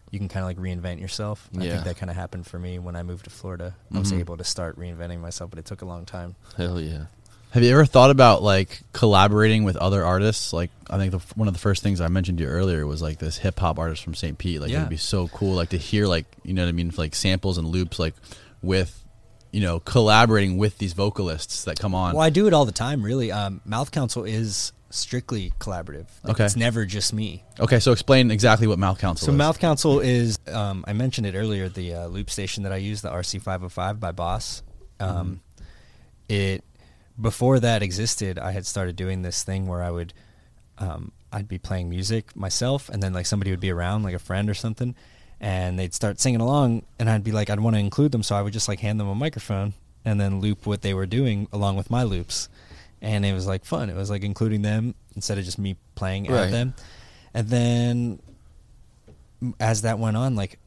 you 0.10 0.20
can 0.20 0.30
kind 0.30 0.42
of 0.44 0.48
like 0.48 0.58
reinvent 0.58 1.00
yourself 1.02 1.50
i 1.58 1.64
Yeah. 1.64 1.72
think 1.74 1.84
that 1.84 1.98
kind 1.98 2.10
of 2.10 2.16
happened 2.16 2.48
for 2.48 2.58
me 2.58 2.80
when 2.80 2.96
i 2.96 3.04
moved 3.04 3.26
to 3.26 3.30
florida 3.30 3.76
i 3.94 4.00
was 4.00 4.12
Mhm. 4.12 4.20
able 4.20 4.38
to 4.38 4.44
start 4.46 4.78
reinventing 4.80 5.20
myself 5.20 5.50
but 5.52 5.60
it 5.60 5.66
took 5.66 5.82
a 5.82 5.86
long 5.86 6.06
time 6.06 6.36
Hell 6.56 6.80
yeah. 6.82 7.06
Have 7.52 7.64
you 7.64 7.72
ever 7.72 7.86
thought 7.86 8.12
about 8.12 8.44
like 8.44 8.82
collaborating 8.94 9.64
with 9.64 9.78
other 9.78 10.04
artists? 10.06 10.54
Like 10.54 10.70
I 10.90 10.98
think 10.98 11.12
the, 11.12 11.20
one 11.36 11.48
of 11.48 11.54
the 11.54 11.60
first 11.60 11.82
things 11.82 12.02
I 12.02 12.08
mentioned 12.08 12.38
to 12.40 12.44
you 12.44 12.50
earlier 12.50 12.86
was 12.86 13.02
like 13.02 13.20
this 13.20 13.38
hip 13.38 13.60
hop 13.60 13.80
artist 13.80 14.04
from 14.04 14.14
St. 14.16 14.38
Pete. 14.38 14.62
Like 14.62 14.70
Yeah. 14.70 14.80
it'd 14.80 14.90
be 14.90 14.98
so 14.98 15.28
cool, 15.30 15.56
like 15.56 15.70
to 15.70 15.78
hear 15.78 16.08
like 16.08 16.26
you 16.44 16.54
know 16.54 16.64
what 16.64 16.70
I 16.70 16.74
mean, 16.74 16.92
like 16.98 17.16
samples 17.16 17.58
and 17.58 17.68
loops, 17.68 18.00
like 18.00 18.14
with 18.62 19.04
you 19.52 19.62
know 19.62 19.80
collaborating 19.80 20.58
with 20.58 20.78
these 20.78 20.94
vocalists 20.94 21.64
that 21.64 21.80
come 21.80 21.96
on. 21.96 22.14
Well, 22.16 22.24
I 22.24 22.30
do 22.30 22.48
it 22.48 22.54
all 22.54 22.66
the 22.66 22.72
time, 22.72 23.02
really. 23.02 23.32
Um, 23.32 23.62
Mouth 23.66 23.92
Council 23.92 24.24
is 24.26 24.74
strictly 24.90 25.52
collaborative. 25.60 26.08
Like, 26.24 26.32
Okay. 26.36 26.46
It's 26.46 26.56
never 26.56 26.86
just 26.86 27.12
me. 27.14 27.44
Okay, 27.60 27.80
so 27.80 27.92
explain 27.92 28.30
exactly 28.32 28.68
what 28.68 28.78
Mouth 28.80 29.00
Council 29.00 29.26
So 29.26 29.32
is. 29.34 29.38
Mouth 29.38 29.60
Council 29.60 30.00
is, 30.00 30.40
um, 30.48 30.86
I 30.88 30.94
mentioned 30.94 31.28
it 31.28 31.36
earlier, 31.36 31.68
the 31.68 31.94
uh, 31.94 32.08
loop 32.08 32.30
station 32.30 32.64
that 32.64 32.72
I 32.72 32.78
use, 32.78 33.02
the 33.02 33.10
RC505 33.10 34.00
by 34.00 34.12
Boss. 34.14 34.64
Um, 35.02 35.42
It 36.30 36.64
before 37.20 37.60
that 37.60 37.82
existed, 37.82 38.38
I 38.40 38.52
had 38.52 38.66
started 38.66 38.96
doing 38.96 39.22
this 39.22 39.44
thing 39.44 39.68
where 39.68 39.82
I 39.84 39.92
would, 39.92 40.14
um, 40.78 41.12
I'd 41.32 41.48
be 41.48 41.58
playing 41.58 41.90
music 41.90 42.36
myself, 42.36 42.90
and 42.90 43.02
then 43.02 43.14
like 43.14 43.26
somebody 43.26 43.52
would 43.52 43.60
be 43.60 43.72
around, 43.72 44.04
like 44.04 44.14
a 44.16 44.20
friend 44.20 44.50
or 44.50 44.54
something, 44.54 44.96
and 45.40 45.78
they'd 45.78 45.94
start 45.94 46.20
singing 46.20 46.42
along, 46.42 46.84
and 47.00 47.10
I'd 47.10 47.24
be 47.24 47.32
like, 47.32 47.50
I'd 47.50 47.60
want 47.60 47.76
to 47.76 47.80
include 47.80 48.12
them, 48.12 48.24
so 48.24 48.36
I 48.36 48.42
would 48.42 48.54
just 48.54 48.68
like 48.68 48.80
hand 48.80 49.00
them 49.00 49.08
a 49.08 49.16
microphone 49.16 49.74
and 50.06 50.22
then 50.22 50.40
loop 50.40 50.66
what 50.66 50.82
they 50.84 50.94
were 50.94 51.06
doing 51.06 51.48
along 51.52 51.76
with 51.76 51.90
my 51.90 52.04
loops. 52.04 52.50
And 53.02 53.26
it 53.26 53.34
was 53.34 53.46
like 53.46 53.66
fun. 53.66 53.90
It 53.90 53.96
was 53.96 54.10
like 54.10 54.24
including 54.24 54.62
them 54.64 54.96
instead 55.16 55.38
of 55.38 55.44
just 55.46 55.60
me 55.60 55.76
playing 55.96 56.26
Right. 56.26 56.46
at 56.46 56.52
them. 56.52 56.74
And 57.34 57.48
then 57.50 58.20
as 59.60 59.82
that 59.84 60.00
went 60.00 60.18
on, 60.18 60.36
like 60.36 60.60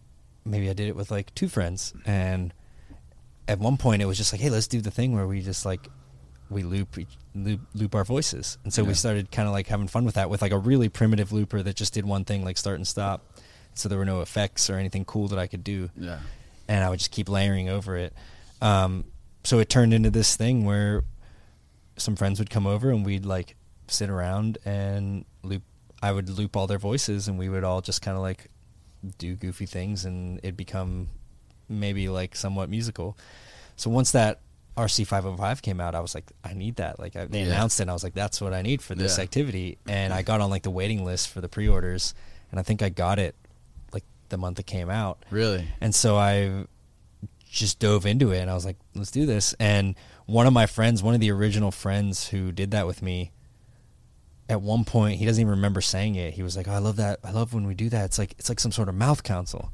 maybe 0.44 0.68
I 0.70 0.72
did 0.74 0.88
it 0.88 0.96
with 0.96 1.10
like 1.10 1.34
two 1.34 1.48
friends 1.48 1.92
and 2.06 2.52
at 3.48 3.58
one 3.58 3.76
point 3.76 4.02
it 4.02 4.04
was 4.06 4.16
just 4.18 4.32
like, 4.32 4.40
hey, 4.40 4.50
let's 4.50 4.68
do 4.68 4.80
the 4.80 4.90
thing 4.90 5.12
where 5.12 5.26
we 5.26 5.40
just 5.40 5.64
like 5.66 5.88
we 6.50 6.62
loop 6.62 6.96
loop, 7.34 7.60
loop 7.74 7.94
our 7.94 8.04
voices, 8.04 8.58
and 8.64 8.74
so 8.74 8.82
we 8.84 8.92
started 8.94 9.30
kind 9.30 9.46
of 9.48 9.52
like 9.54 9.68
having 9.68 9.86
fun 9.88 10.04
with 10.04 10.16
that 10.16 10.28
with 10.28 10.42
like 10.42 10.52
a 10.52 10.58
really 10.58 10.88
primitive 10.88 11.32
looper 11.32 11.62
that 11.62 11.76
just 11.76 11.94
did 11.94 12.04
one 12.04 12.24
thing, 12.24 12.44
like 12.44 12.58
start 12.58 12.76
and 12.76 12.86
stop. 12.86 13.24
So 13.74 13.88
there 13.88 13.96
were 13.98 14.04
no 14.04 14.20
effects 14.20 14.68
or 14.68 14.74
anything 14.76 15.04
cool 15.04 15.28
that 15.28 15.38
I 15.38 15.46
could 15.46 15.62
do, 15.64 15.90
Yeah. 15.96 16.18
and 16.68 16.82
I 16.84 16.90
would 16.90 16.98
just 16.98 17.12
keep 17.12 17.28
layering 17.28 17.68
over 17.68 17.96
it. 17.96 18.12
Um, 18.60 19.04
so 19.44 19.58
it 19.60 19.68
turned 19.70 19.94
into 19.94 20.10
this 20.10 20.36
thing 20.36 20.64
where 20.64 21.04
some 21.96 22.16
friends 22.16 22.38
would 22.40 22.50
come 22.50 22.66
over 22.66 22.90
and 22.90 23.06
we'd 23.06 23.24
like 23.24 23.54
sit 23.86 24.10
around 24.10 24.58
and 24.64 25.24
loop. 25.42 25.62
I 26.02 26.12
would 26.12 26.28
loop 26.28 26.56
all 26.56 26.66
their 26.66 26.78
voices, 26.78 27.28
and 27.28 27.38
we 27.38 27.48
would 27.48 27.62
all 27.62 27.80
just 27.80 28.02
kind 28.02 28.16
of 28.16 28.22
like 28.22 28.48
do 29.18 29.34
goofy 29.36 29.66
things, 29.66 30.04
and 30.04 30.38
it'd 30.38 30.56
become 30.56 31.08
maybe 31.68 32.08
like 32.08 32.34
somewhat 32.34 32.68
musical. 32.68 33.16
So 33.76 33.88
once 33.88 34.10
that 34.10 34.40
RC 34.76 35.06
505 35.06 35.62
came 35.62 35.80
out, 35.80 35.94
I 35.94 36.00
was 36.00 36.14
like, 36.14 36.30
I 36.44 36.54
need 36.54 36.76
that. 36.76 36.98
Like 36.98 37.16
I, 37.16 37.26
they 37.26 37.40
Yeah. 37.40 37.46
announced 37.46 37.80
it, 37.80 37.84
and 37.84 37.90
I 37.90 37.94
was 37.94 38.04
like, 38.04 38.14
that's 38.14 38.40
what 38.40 38.54
I 38.54 38.62
need 38.62 38.82
for 38.82 38.94
this 38.94 39.18
Yeah. 39.18 39.24
activity. 39.24 39.78
And 39.86 40.12
I 40.12 40.18
mm-hmm. 40.18 40.26
got 40.26 40.40
on 40.40 40.50
like 40.50 40.62
the 40.62 40.70
waiting 40.70 41.04
list 41.04 41.28
for 41.28 41.40
the 41.40 41.48
pre-orders, 41.48 42.14
and 42.50 42.58
I 42.60 42.62
think 42.62 42.82
I 42.82 42.88
got 42.88 43.18
it 43.18 43.34
like 43.92 44.04
the 44.28 44.38
month 44.38 44.58
it 44.58 44.66
came 44.66 44.88
out. 44.90 45.24
Really? 45.30 45.68
And 45.80 45.94
so 45.94 46.16
I 46.16 46.66
just 47.50 47.80
dove 47.80 48.06
into 48.06 48.30
it 48.30 48.38
and 48.38 48.48
I 48.50 48.54
was 48.54 48.64
like, 48.64 48.76
let's 48.94 49.10
do 49.10 49.26
this. 49.26 49.54
And 49.58 49.96
one 50.26 50.46
of 50.46 50.52
my 50.52 50.66
friends, 50.66 51.02
one 51.02 51.14
of 51.14 51.20
the 51.20 51.32
original 51.32 51.72
friends 51.72 52.28
who 52.28 52.52
did 52.52 52.70
that 52.70 52.86
with 52.86 53.02
me, 53.02 53.32
at 54.48 54.62
one 54.62 54.84
point 54.84 55.18
he 55.18 55.26
doesn't 55.26 55.40
even 55.40 55.50
remember 55.50 55.80
saying 55.80 56.14
it. 56.14 56.34
He 56.34 56.42
was 56.42 56.56
like, 56.56 56.68
oh, 56.68 56.72
I 56.72 56.78
love 56.78 56.96
that. 56.96 57.18
I 57.24 57.32
love 57.32 57.52
when 57.52 57.66
we 57.66 57.74
do 57.74 57.88
that. 57.88 58.04
It's 58.06 58.18
like 58.18 58.34
it's 58.38 58.48
like 58.48 58.60
some 58.60 58.72
sort 58.72 58.88
of 58.88 58.94
mouth 58.94 59.22
council. 59.24 59.72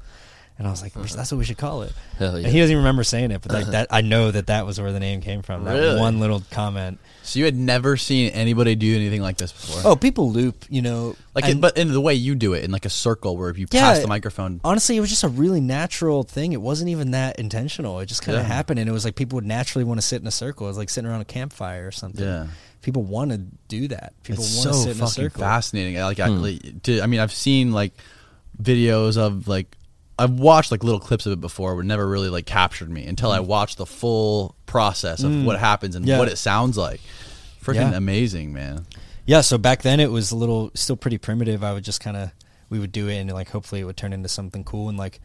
And 0.59 0.67
I 0.67 0.71
was 0.71 0.81
like, 0.81 0.95
"We 0.95 1.03
should- 1.03 1.11
uh-huh. 1.11 1.17
that's 1.17 1.31
what 1.31 1.37
we 1.37 1.45
should 1.45 1.57
call 1.59 1.83
it. 1.83 1.93
Hell 2.17 2.35
And 2.35 2.47
he 2.47 2.59
doesn't 2.59 2.71
even 2.71 2.77
remember 2.77 3.03
saying 3.03 3.29
it, 3.29 3.41
but 3.43 3.51
like 3.51 3.67
that, 3.67 3.87
I 3.91 4.01
know 4.01 4.31
that 4.31 4.47
that 4.47 4.65
was 4.65 4.81
where 4.81 4.91
the 4.91 4.99
name 4.99 5.21
came 5.21 5.43
from. 5.43 5.65
That 5.65 5.73
Really? 5.75 5.99
one 5.99 6.19
little 6.19 6.41
comment. 6.49 6.97
So 7.21 7.37
you 7.37 7.45
had 7.45 7.55
never 7.55 7.95
seen 7.95 8.31
anybody 8.31 8.73
do 8.75 8.95
anything 8.95 9.21
like 9.21 9.37
this 9.37 9.51
before? 9.51 9.91
Oh, 9.91 9.95
people 9.95 10.31
loop, 10.31 10.65
you 10.69 10.81
know, 10.81 11.15
like, 11.35 11.45
and- 11.45 11.59
it, 11.59 11.61
but 11.61 11.77
in 11.77 11.91
the 11.91 12.01
way 12.01 12.15
you 12.15 12.33
do 12.33 12.53
it, 12.53 12.63
in 12.63 12.71
like 12.71 12.85
a 12.85 12.89
circle 12.89 13.37
where 13.37 13.49
if 13.49 13.59
you 13.59 13.67
pass 13.67 13.99
the 13.99 14.07
microphone. 14.07 14.59
Honestly, 14.63 14.97
it 14.97 14.99
was 14.99 15.09
just 15.09 15.23
a 15.23 15.29
really 15.29 15.61
natural 15.61 16.23
thing. 16.23 16.53
It 16.53 16.61
wasn't 16.61 16.89
even 16.89 17.11
that 17.11 17.37
intentional. 17.37 17.99
It 17.99 18.07
just 18.07 18.23
kind 18.23 18.35
of 18.37 18.43
Yeah. 18.43 18.47
happened, 18.53 18.79
and 18.79 18.89
it 18.89 18.93
was 18.93 19.05
like 19.05 19.15
people 19.15 19.35
would 19.37 19.45
naturally 19.45 19.83
want 19.85 19.99
to 19.99 20.05
sit 20.05 20.21
in 20.21 20.27
a 20.27 20.31
circle. 20.31 20.65
It 20.65 20.69
was 20.71 20.77
like 20.77 20.89
sitting 20.89 21.07
around 21.09 21.21
a 21.21 21.25
campfire 21.25 21.85
or 21.87 21.91
something. 21.91 22.25
Yeah. 22.25 22.47
people 22.81 23.03
want 23.03 23.31
to 23.31 23.37
do 23.67 23.87
that. 23.89 24.13
People 24.23 24.43
it's 24.43 24.55
want 24.55 24.63
so 24.63 24.71
to 24.71 24.77
sit 24.77 24.85
in 24.97 25.03
a 25.03 25.07
fucking 25.07 25.23
circle. 25.25 25.41
fascinating. 25.41 25.99
I 25.99 26.05
Like, 26.05 26.19
I, 26.21 26.29
hmm. 26.29 26.41
like, 26.41 26.83
to, 26.83 27.01
I 27.01 27.05
mean, 27.07 27.19
I've 27.19 27.33
seen 27.33 27.73
like 27.73 27.91
videos 28.61 29.17
of 29.17 29.47
like 29.47 29.75
I've 30.19 30.31
watched 30.31 30.71
like 30.71 30.83
little 30.83 30.99
clips 30.99 31.25
of 31.25 31.31
it 31.33 31.41
before, 31.41 31.75
but 31.75 31.85
never 31.85 32.07
really 32.07 32.29
like 32.29 32.45
captured 32.45 32.89
me 32.89 33.05
until 33.05 33.31
I 33.31 33.39
watched 33.39 33.77
the 33.77 33.85
full 33.85 34.55
process 34.65 35.21
of 35.23 35.43
what 35.45 35.59
happens 35.59 35.95
and 35.95 36.05
Mm. 36.05 36.09
Yeah. 36.09 36.17
what 36.19 36.27
it 36.27 36.37
sounds 36.37 36.75
like. 36.77 37.01
Freaking 37.63 37.91
Yeah. 37.91 37.97
amazing, 37.97 38.51
man. 38.53 38.85
Yeah, 39.25 39.41
so 39.41 39.57
back 39.57 39.81
then 39.83 39.99
it 39.99 40.09
was 40.09 40.31
a 40.31 40.35
little 40.35 40.71
still 40.73 40.95
pretty 40.95 41.17
primitive. 41.17 41.63
I 41.63 41.73
would 41.73 41.83
just 41.83 41.99
kind 42.01 42.17
of 42.17 42.31
we 42.69 42.79
would 42.79 42.91
do 42.91 43.07
it 43.07 43.17
and 43.17 43.31
like 43.31 43.49
hopefully 43.49 43.81
it 43.81 43.83
would 43.85 43.97
turn 43.97 44.11
into 44.13 44.27
something 44.29 44.63
cool 44.63 44.89
and 44.89 44.97
like 44.97 45.19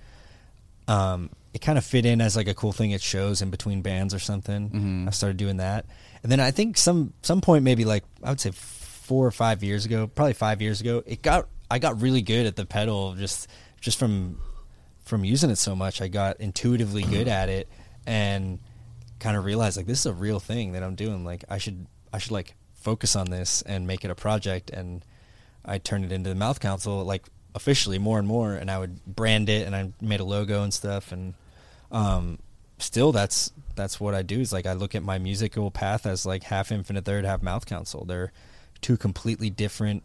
um 0.88 1.30
it 1.54 1.60
kind 1.60 1.76
of 1.78 1.84
fit 1.84 2.06
in 2.06 2.20
as 2.20 2.34
like 2.34 2.48
a 2.48 2.54
cool 2.54 2.72
thing 2.72 2.94
at 2.94 3.00
shows 3.02 3.42
in 3.42 3.50
between 3.50 3.82
bands 3.82 4.14
or 4.14 4.18
something. 4.18 4.70
Mm-hmm. 4.70 5.08
I 5.08 5.10
started 5.10 5.36
doing 5.36 5.58
that. 5.58 5.84
And 6.22 6.32
then 6.32 6.40
I 6.40 6.50
think 6.50 6.76
some 6.78 7.12
some 7.22 7.40
point 7.40 7.62
maybe 7.64 7.84
like 7.84 8.04
I 8.22 8.30
would 8.30 8.40
say 8.40 8.50
4 8.52 9.26
or 9.26 9.30
5 9.30 9.62
years 9.62 9.84
ago, 9.84 10.06
probably 10.06 10.32
5 10.34 10.62
years 10.62 10.80
ago, 10.80 11.02
it 11.06 11.22
got 11.22 11.48
I 11.70 11.78
got 11.78 12.00
really 12.00 12.22
good 12.22 12.46
at 12.46 12.56
the 12.56 12.64
pedal 12.66 13.14
just 13.14 13.48
just 13.80 13.98
from 13.98 14.38
from 15.12 15.26
using 15.26 15.50
it 15.50 15.56
so 15.56 15.76
much. 15.76 16.00
I 16.00 16.08
got 16.08 16.40
intuitively 16.40 17.02
good 17.02 17.28
at 17.28 17.50
it 17.50 17.68
and 18.06 18.58
kind 19.18 19.36
of 19.36 19.44
realized 19.44 19.76
like 19.76 19.84
this 19.84 20.00
is 20.00 20.06
a 20.06 20.12
real 20.14 20.40
thing 20.40 20.72
that 20.72 20.82
I'm 20.82 20.94
doing. 20.94 21.22
Like 21.22 21.44
I 21.50 21.58
should 21.58 21.86
I 22.14 22.16
should 22.16 22.30
like 22.30 22.54
focus 22.72 23.14
on 23.14 23.28
this 23.28 23.60
and 23.60 23.86
make 23.86 24.06
it 24.06 24.10
a 24.10 24.14
project. 24.14 24.70
And 24.70 25.04
I 25.66 25.76
turned 25.76 26.06
it 26.06 26.12
into 26.12 26.30
the 26.30 26.34
mouth 26.34 26.60
council 26.60 27.04
like 27.04 27.26
officially 27.54 27.98
more 27.98 28.18
and 28.18 28.26
more. 28.26 28.54
And 28.54 28.70
I 28.70 28.78
would 28.78 29.04
brand 29.04 29.50
it 29.50 29.66
and 29.66 29.76
I 29.76 29.92
made 30.00 30.20
a 30.20 30.24
logo 30.24 30.62
and 30.62 30.72
stuff. 30.72 31.12
And 31.12 31.34
um 31.90 32.38
still 32.78 33.12
that's 33.12 33.52
that's 33.76 34.00
what 34.00 34.14
I 34.14 34.22
do 34.22 34.40
is 34.40 34.50
like 34.50 34.64
I 34.64 34.72
look 34.72 34.94
at 34.94 35.02
my 35.02 35.18
musical 35.18 35.70
path 35.70 36.06
as 36.06 36.24
like 36.24 36.44
half 36.44 36.72
infinite 36.72 37.04
third 37.04 37.26
half 37.26 37.42
mouth 37.42 37.66
council 37.66 38.06
they're 38.06 38.32
two 38.80 38.96
completely 38.96 39.50
different 39.50 40.04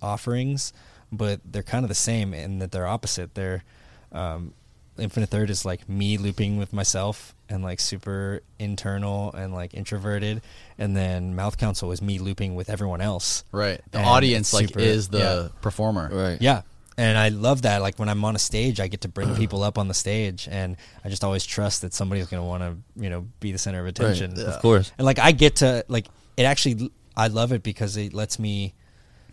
offerings 0.00 0.72
but 1.12 1.40
they're 1.44 1.64
kind 1.64 1.84
of 1.84 1.88
the 1.88 1.94
same 1.94 2.32
in 2.32 2.60
that 2.60 2.70
they're 2.70 2.86
opposite. 2.86 3.34
They're 3.34 3.64
um 4.12 4.52
infinite 4.98 5.30
third 5.30 5.48
is 5.48 5.64
like 5.64 5.88
me 5.88 6.18
looping 6.18 6.58
with 6.58 6.72
myself 6.74 7.34
and 7.48 7.62
like 7.62 7.80
super 7.80 8.42
internal 8.58 9.32
and 9.32 9.54
like 9.54 9.72
introverted 9.72 10.42
and 10.78 10.94
then 10.94 11.34
mouth 11.34 11.56
council 11.56 11.90
is 11.90 12.02
me 12.02 12.18
looping 12.18 12.54
with 12.54 12.68
everyone 12.68 13.00
else 13.00 13.44
Right. 13.50 13.80
The 13.92 13.98
And 13.98 14.06
audience 14.06 14.52
like 14.52 14.68
super- 14.68 14.80
is 14.80 15.08
the 15.08 15.18
yeah. 15.18 15.48
performer. 15.62 16.10
Right. 16.12 16.42
yeah. 16.42 16.62
And 16.98 17.16
I 17.16 17.30
love 17.30 17.62
that. 17.62 17.80
Like 17.80 17.98
when 17.98 18.10
I'm 18.10 18.22
on 18.26 18.36
a 18.36 18.38
stage, 18.38 18.78
I 18.78 18.88
get 18.88 19.02
to 19.02 19.08
bring 19.08 19.34
people 19.42 19.62
up 19.62 19.78
on 19.78 19.88
the 19.88 19.94
stage, 19.94 20.46
and 20.50 20.76
I 21.02 21.08
just 21.08 21.24
always 21.24 21.46
trust 21.46 21.80
that 21.80 21.94
somebody's 21.94 22.26
going 22.26 22.42
to 22.42 22.46
want 22.46 22.62
to, 22.62 23.02
you 23.02 23.08
know, 23.08 23.26
be 23.38 23.52
the 23.52 23.58
center 23.58 23.80
of 23.80 23.86
attention. 23.86 24.38
Of 24.38 24.60
course. 24.60 24.92
And 24.98 25.06
like 25.06 25.18
I 25.18 25.32
get 25.32 25.56
to 25.56 25.82
like 25.88 26.08
it 26.36 26.42
actually, 26.42 26.90
I 27.16 27.28
love 27.28 27.52
it 27.52 27.62
because 27.62 27.96
it 27.96 28.12
lets 28.12 28.38
me 28.38 28.74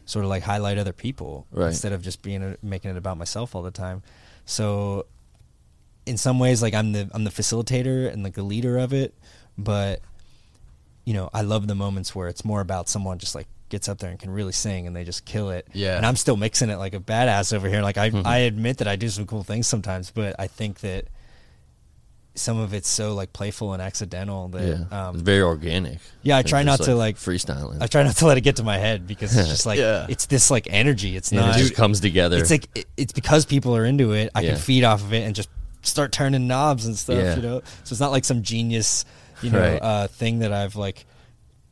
sort 0.06 0.24
of 0.24 0.30
like 0.30 0.44
highlight 0.44 0.78
other 0.78 0.94
people 0.94 1.46
Right. 1.52 1.68
instead 1.68 1.92
of 1.92 2.02
just 2.04 2.22
being 2.22 2.42
a, 2.42 2.56
making 2.64 2.92
it 2.92 2.96
about 2.98 3.18
myself 3.18 3.54
all 3.54 3.64
the 3.64 3.72
time. 3.72 4.02
So 4.48 5.06
in 6.08 6.18
some 6.18 6.40
ways, 6.40 6.62
like 6.64 6.74
I'm 6.74 6.94
the 6.94 7.10
I'm 7.14 7.24
the 7.24 7.30
facilitator 7.30 8.12
and 8.12 8.24
like 8.24 8.34
the 8.34 8.44
leader 8.44 8.78
of 8.78 8.94
it, 8.94 9.14
but 9.58 10.02
you 11.06 11.14
know, 11.14 11.30
I 11.34 11.42
love 11.42 11.68
the 11.68 11.76
moments 11.76 12.16
where 12.16 12.28
it's 12.28 12.44
more 12.44 12.62
about 12.62 12.90
someone 12.90 13.20
just 13.20 13.36
like 13.36 13.48
gets 13.70 13.90
up 13.90 13.98
there 14.00 14.10
and 14.10 14.18
can 14.18 14.32
really 14.32 14.54
sing 14.54 14.88
and 14.88 14.96
they 14.96 15.04
just 15.04 15.26
kill 15.26 15.50
it. 15.50 15.68
Yeah. 15.74 15.98
And 15.98 16.06
I'm 16.06 16.16
still 16.16 16.38
mixing 16.38 16.70
it 16.70 16.78
like 16.78 16.94
a 16.94 17.00
badass 17.00 17.54
over 17.54 17.68
here. 17.68 17.82
Like 17.82 17.98
I 17.98 18.10
mm-hmm. 18.10 18.26
I 18.26 18.38
admit 18.40 18.78
that 18.78 18.88
I 18.88 18.96
do 18.96 19.10
some 19.10 19.28
cool 19.28 19.44
things 19.44 19.68
sometimes, 19.68 20.10
but 20.10 20.36
I 20.40 20.48
think 20.48 20.80
that 20.80 21.06
some 22.38 22.60
of 22.60 22.74
it's 22.74 22.88
so 22.88 23.14
like 23.14 23.34
playful 23.34 23.74
and 23.74 23.82
accidental 23.82 24.48
that 24.50 24.88
Yeah. 24.92 25.08
um 25.08 25.16
it's 25.16 25.24
very 25.24 25.42
organic. 25.42 26.00
yeah, 26.22 26.38
I 26.38 26.44
try 26.44 26.64
not 26.64 26.82
to, 26.84 26.96
like- 26.96 27.18
freestyling. 27.18 27.82
I 27.82 27.88
try 27.88 28.04
not 28.04 28.16
to 28.18 28.26
let 28.28 28.38
it 28.38 28.42
get 28.42 28.58
to 28.58 28.64
my 28.64 28.78
head 28.78 29.08
because 29.08 29.36
it's 29.36 29.48
just 29.56 29.66
like 29.66 29.80
Yeah. 29.80 30.06
it's 30.10 30.28
this 30.28 30.50
like 30.52 30.68
energy. 30.70 31.16
It's 31.18 31.32
not 31.32 31.56
it 31.56 31.60
just 31.60 31.76
comes 31.76 32.00
together. 32.00 32.38
it's 32.38 32.52
like 32.52 32.70
it, 32.76 32.86
it's 32.98 33.14
because 33.14 33.46
people 33.46 33.76
are 33.76 33.86
into 33.86 34.14
it. 34.14 34.30
I 34.36 34.44
can 34.44 34.58
feed 34.58 34.84
off 34.84 35.02
of 35.02 35.14
it 35.14 35.24
and 35.26 35.36
just 35.36 35.50
start 35.82 36.12
turning 36.12 36.48
knobs 36.48 36.86
and 36.86 36.98
stuff. 36.98 37.38
You 37.38 37.42
know, 37.42 37.62
so 37.84 37.94
it's 37.94 38.00
not 38.00 38.12
like 38.12 38.26
some 38.26 38.44
genius, 38.44 39.06
you 39.42 39.50
know, 39.52 39.60
Right. 39.60 39.82
uh, 39.82 40.08
thing 40.08 40.40
that 40.40 40.52
I've 40.54 40.76
like 40.76 41.06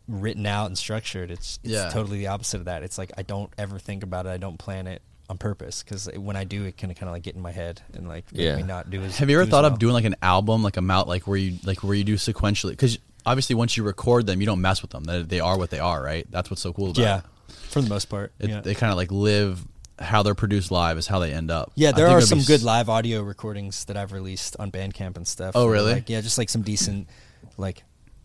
written 0.08 0.46
out 0.46 0.68
and 0.68 0.78
structured. 0.78 1.32
It's 1.32 1.60
it's 1.64 1.94
totally 1.94 2.20
the 2.20 2.28
opposite 2.28 2.58
of 2.60 2.66
that. 2.66 2.84
It's 2.84 2.98
like 2.98 3.12
I 3.18 3.24
don't 3.24 3.52
ever 3.58 3.80
think 3.80 4.04
about 4.04 4.26
it. 4.26 4.30
I 4.30 4.38
don't 4.38 4.58
plan 4.58 4.88
it 4.88 5.02
on 5.30 5.38
purpose 5.38 5.84
because 5.84 6.08
when 6.16 6.36
I 6.36 6.44
do, 6.44 6.66
it 6.66 6.78
can 6.78 6.94
kind 6.94 7.08
of 7.10 7.14
like 7.14 7.24
get 7.24 7.36
in 7.36 7.42
my 7.42 7.52
head 7.52 7.82
and 7.94 8.08
like 8.08 8.32
make 8.32 8.42
Yeah. 8.44 8.56
me 8.58 8.64
not 8.64 8.90
do 8.90 9.02
as. 9.02 9.18
Have 9.18 9.30
you 9.30 9.40
ever 9.40 9.50
thought 9.50 9.64
well. 9.64 9.74
of 9.74 9.80
doing 9.80 9.94
like 9.94 10.06
an 10.06 10.16
album, 10.22 10.64
like 10.64 10.78
a 10.78 10.82
mount, 10.82 11.08
like 11.08 11.28
where 11.28 11.38
you 11.38 11.58
like 11.64 11.84
where 11.84 11.96
you 11.96 12.04
do 12.04 12.16
sequentially? 12.16 12.72
Because 12.72 13.00
obviously, 13.26 13.56
once 13.56 13.76
you 13.78 13.84
record 13.84 14.28
them, 14.28 14.40
you 14.40 14.46
don't 14.46 14.62
mess 14.62 14.82
with 14.82 14.92
them. 14.92 15.04
They, 15.04 15.22
they 15.24 15.40
are 15.40 15.58
what 15.58 15.70
they 15.72 15.80
are, 15.80 16.02
right? 16.04 16.28
That's 16.30 16.50
what's 16.50 16.62
so 16.62 16.74
cool 16.74 16.92
about 16.92 17.02
Yeah, 17.02 17.18
it. 17.20 17.54
for 17.54 17.82
the 17.82 17.90
most 17.90 18.06
part. 18.06 18.34
It, 18.40 18.50
yeah. 18.50 18.62
They 18.62 18.76
kind 18.76 18.92
of 18.92 18.98
like 18.98 19.12
live 19.12 19.66
how 19.98 20.22
they're 20.24 20.36
produced 20.36 20.72
live 20.72 20.98
is 20.98 21.08
how 21.08 21.20
they 21.20 21.32
end 21.32 21.50
up. 21.50 21.72
Yeah, 21.76 21.92
there 21.94 22.08
are 22.10 22.20
some 22.22 22.40
be 22.40 22.46
good 22.46 22.64
live 22.64 22.90
audio 22.90 23.22
recordings 23.22 23.86
that 23.86 23.96
I've 23.96 24.12
released 24.12 24.56
on 24.60 24.70
Bandcamp 24.70 25.16
and 25.16 25.26
stuff. 25.28 25.54
Oh, 25.56 25.68
really? 25.68 25.94
Like, 25.94 26.10
yeah, 26.10 26.20
just 26.22 26.38
like 26.38 26.50
some 26.50 26.64
decent, 26.64 27.08
like 27.58 27.84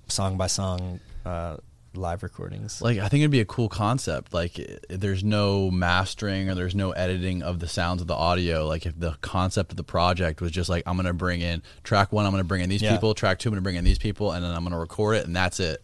song 0.09 0.37
by 0.37 0.49
song 0.49 0.99
uh, 1.25 1.59
live 1.95 2.23
recordings. 2.23 2.81
Like 2.81 2.99
I 2.99 3.09
think 3.09 3.23
it'd 3.23 3.31
be 3.31 3.41
a 3.41 3.45
cool 3.45 3.69
concept. 3.69 4.33
Like 4.33 4.61
there's 4.89 5.25
no 5.25 5.71
mastering 5.71 6.49
or 6.49 6.55
there's 6.55 6.75
no 6.75 6.93
editing 6.93 7.43
of 7.43 7.59
the 7.59 7.67
sounds 7.69 8.01
of 8.01 8.07
the 8.07 8.15
audio. 8.15 8.67
Like 8.67 8.87
if 8.87 8.99
the 8.99 9.17
concept 9.23 9.73
of 9.73 9.77
the 9.77 9.83
project 9.85 10.41
was 10.41 10.53
just 10.53 10.69
like 10.71 10.85
I'm 10.87 10.97
gonna 10.97 11.13
bring 11.13 11.41
in 11.41 11.63
track 11.83 12.13
one, 12.13 12.25
I'm 12.27 12.31
gonna 12.33 12.45
bring 12.45 12.63
in 12.63 12.69
these 12.69 12.83
Yeah. 12.83 12.93
people. 12.93 13.15
Track 13.15 13.39
two, 13.41 13.49
I'm 13.49 13.55
gonna 13.55 13.63
bring 13.63 13.77
in 13.77 13.85
these 13.85 13.99
people, 13.99 14.33
and 14.33 14.45
then 14.45 14.53
I'm 14.53 14.63
gonna 14.63 14.79
record 14.79 15.17
it, 15.17 15.27
and 15.27 15.35
that's 15.35 15.59
it. 15.61 15.83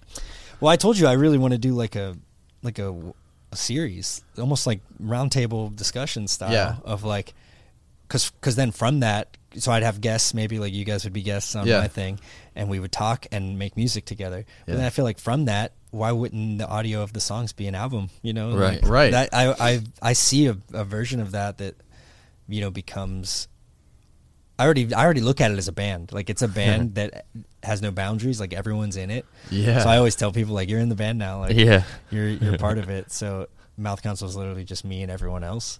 Well, 0.61 0.71
I 0.73 0.77
told 0.77 0.99
you 0.99 1.07
I 1.07 1.13
really 1.15 1.39
want 1.39 1.53
to 1.53 1.59
do 1.59 1.73
like 1.75 1.97
a 1.97 2.17
like 2.63 2.79
a, 2.79 2.95
a 3.53 3.57
series, 3.57 4.23
almost 4.39 4.67
like 4.67 4.81
roundtable 5.03 5.75
discussion 5.75 6.27
style 6.29 6.53
Yeah. 6.53 6.77
of 6.85 7.05
like, 7.05 7.35
because 8.09 8.31
because 8.31 8.57
then 8.57 8.71
from 8.71 9.01
that, 9.01 9.37
so 9.57 9.73
I'd 9.73 9.83
have 9.83 10.01
guests, 10.01 10.35
maybe 10.35 10.59
like 10.59 10.73
you 10.73 10.85
guys 10.85 11.05
would 11.05 11.13
be 11.13 11.23
guests 11.23 11.55
on 11.57 11.67
Yeah. 11.67 11.81
my 11.81 11.89
thing, 11.89 12.19
and 12.55 12.69
we 12.69 12.79
would 12.81 12.93
talk 12.93 13.27
and 13.33 13.59
make 13.59 13.77
music 13.77 14.05
together. 14.05 14.45
But 14.65 14.73
Yeah. 14.73 14.77
then 14.79 14.87
I 14.87 14.91
feel 14.91 15.05
like 15.05 15.19
from 15.19 15.45
that, 15.47 15.73
why 15.97 16.13
wouldn't 16.13 16.59
the 16.59 16.67
audio 16.69 17.03
of 17.03 17.13
the 17.13 17.21
songs 17.21 17.53
be 17.53 17.67
an 17.67 17.75
album? 17.75 18.11
You 18.23 18.33
know, 18.33 18.57
Right. 18.57 18.83
Like, 18.83 18.91
Right. 18.91 19.11
That 19.13 19.29
I 19.33 19.55
I 19.59 19.81
I 20.03 20.13
see 20.13 20.47
a, 20.47 20.57
a 20.73 20.85
version 20.85 21.21
of 21.21 21.33
that 21.33 21.59
that 21.59 21.75
you 22.49 22.61
know 22.61 22.71
becomes 22.71 23.49
I 24.59 24.65
already 24.65 24.93
I 24.95 25.05
already 25.05 25.21
look 25.21 25.41
at 25.41 25.51
it 25.51 25.59
as 25.59 25.69
a 25.69 25.73
band. 25.73 26.13
Like 26.13 26.31
it's 26.31 26.43
a 26.43 26.49
band 26.49 26.95
that 26.99 27.27
has 27.63 27.83
no 27.83 27.91
boundaries. 27.91 28.41
Like 28.41 28.53
everyone's 28.55 28.97
in 28.97 29.11
it. 29.11 29.27
Yeah. 29.51 29.81
So 29.83 29.89
I 29.89 29.97
always 29.99 30.17
tell 30.17 30.33
people 30.33 30.55
like 30.55 30.69
you're 30.71 30.81
in 30.81 30.89
the 30.89 30.95
band 30.95 31.19
now. 31.19 31.41
Like 31.41 31.57
Yeah. 31.57 31.83
you're 32.11 32.29
you're 32.29 32.59
part 32.67 32.79
of 32.79 32.89
it. 32.91 33.11
So 33.13 33.49
Mouth 33.77 34.03
Council 34.03 34.29
is 34.29 34.37
literally 34.37 34.65
just 34.65 34.85
me 34.85 35.03
and 35.03 35.11
everyone 35.11 35.45
else. 35.45 35.79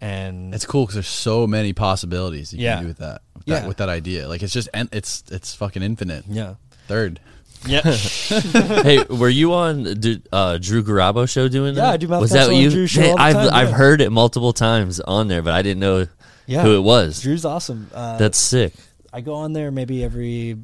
And 0.00 0.52
It's 0.54 0.66
cool 0.66 0.82
because 0.84 0.94
there's 0.96 1.06
so 1.08 1.46
many 1.46 1.72
possibilities 1.72 2.52
you 2.52 2.60
Yeah. 2.64 2.74
can 2.76 2.82
do 2.84 2.88
with 2.88 2.98
that. 2.98 3.22
With 3.34 3.44
Yeah. 3.48 3.60
that, 3.60 3.68
with 3.68 3.76
that 3.78 3.88
idea. 3.88 4.28
Like 4.28 4.42
it's 4.42 4.52
just 4.52 4.68
it's 4.74 5.24
it's 5.30 5.54
fucking 5.54 5.82
infinite. 5.82 6.24
yeah. 6.28 6.54
Third. 6.88 7.20
Yeah. 7.66 7.80
hey, 8.82 9.04
were 9.04 9.28
you 9.28 9.52
on 9.54 9.84
did, 10.00 10.28
uh, 10.32 10.58
Drew 10.58 10.82
Garabo 10.82 11.28
show 11.28 11.48
doing 11.48 11.74
Yeah, 11.74 11.82
that? 11.82 11.92
I 11.92 11.96
do 11.96 12.08
Mouth 12.08 12.20
Was 12.22 12.30
that 12.32 12.38
Council 12.48 12.54
you? 12.54 12.64
and 12.64 12.72
Drew 12.72 12.86
show 12.86 13.00
Hey, 13.02 13.10
all 13.10 13.16
the 13.16 13.22
I've 13.22 13.34
time, 13.34 13.50
I've 13.54 13.68
yeah. 13.70 13.74
heard 13.76 14.00
it 14.00 14.10
multiple 14.10 14.52
times 14.52 15.00
on 15.00 15.28
there, 15.28 15.42
but 15.42 15.54
I 15.54 15.62
didn't 15.62 15.80
know 15.80 16.06
Yeah. 16.46 16.62
who 16.62 16.76
it 16.76 16.80
was. 16.82 17.20
Drew's 17.22 17.44
awesome. 17.44 17.88
Uh, 17.94 18.18
That's 18.18 18.38
sick. 18.38 18.72
I 19.12 19.20
go 19.20 19.34
on 19.34 19.52
there 19.52 19.70
maybe 19.70 20.02
every 20.02 20.56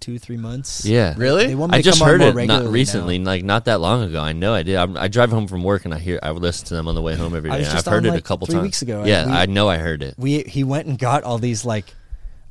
two 0.00 0.18
three 0.18 0.36
months. 0.36 0.84
Yeah, 0.84 1.14
Really? 1.16 1.46
They 1.48 1.54
want 1.54 1.72
me 1.72 1.78
I 1.78 1.80
to 1.80 1.84
just 1.84 1.98
come 1.98 2.06
on 2.06 2.12
heard 2.12 2.20
more 2.20 2.28
it 2.28 2.46
not 2.46 2.54
regularly 2.54 2.70
recently, 2.72 3.18
now. 3.18 3.30
like 3.30 3.44
not 3.44 3.64
that 3.64 3.80
long 3.80 4.02
ago. 4.04 4.20
I 4.22 4.32
know 4.32 4.54
I 4.54 4.62
did. 4.62 4.76
I'm, 4.76 4.96
I 4.96 5.08
drive 5.08 5.30
home 5.30 5.48
from 5.48 5.64
work 5.64 5.84
and 5.84 5.92
I 5.92 5.98
hear 5.98 6.18
I 6.22 6.30
would 6.30 6.42
listen 6.42 6.66
to 6.68 6.74
them 6.74 6.86
on 6.86 6.94
the 6.94 7.02
way 7.02 7.16
home 7.16 7.34
every 7.34 7.50
I 7.50 7.54
day. 7.54 7.58
was 7.60 7.68
and 7.70 7.78
I've 7.78 7.84
heard 7.86 8.04
on, 8.04 8.06
it 8.06 8.08
a 8.10 8.12
like, 8.12 8.24
couple 8.24 8.46
three 8.46 8.54
times 8.54 8.62
weeks 8.62 8.82
ago. 8.82 9.04
Yeah, 9.04 9.26
We- 9.26 9.32
I 9.32 9.46
know 9.46 9.68
I 9.68 9.78
heard 9.78 10.02
it. 10.02 10.14
we 10.16 10.42
he 10.44 10.62
went 10.64 10.86
and 10.86 10.98
got 10.98 11.24
all 11.24 11.38
these 11.38 11.64
like 11.64 11.86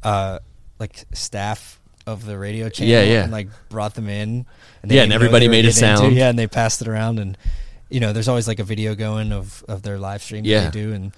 uh 0.03 0.39
like 0.80 1.06
staff 1.14 1.80
of 2.06 2.26
the 2.26 2.38
radio 2.38 2.70
channel 2.70 2.91
Yeah, 2.91 3.03
yeah. 3.03 3.24
and 3.24 3.32
like 3.32 3.47
brought 3.70 3.95
them 3.95 4.10
in 4.10 4.45
and 4.84 4.91
Yeah, 4.91 5.03
and 5.03 5.12
everybody 5.14 5.47
made 5.47 5.66
a 5.66 5.70
getting 5.70 5.89
into- 5.89 5.97
sound. 6.03 6.16
yeah 6.16 6.30
and 6.30 6.38
they 6.38 6.47
passed 6.47 6.82
it 6.82 6.88
around 6.88 7.20
and 7.20 7.38
you 7.89 7.99
know 7.99 8.14
there's 8.14 8.28
always 8.28 8.47
like 8.47 8.60
a 8.60 8.64
video 8.64 8.95
going 8.95 9.32
of 9.32 9.64
of 9.68 9.82
their 9.82 9.97
live 9.97 10.22
stream 10.22 10.43
that 10.43 10.49
Yeah. 10.49 10.66
they 10.70 10.72
do 10.82 10.93
and 10.93 11.12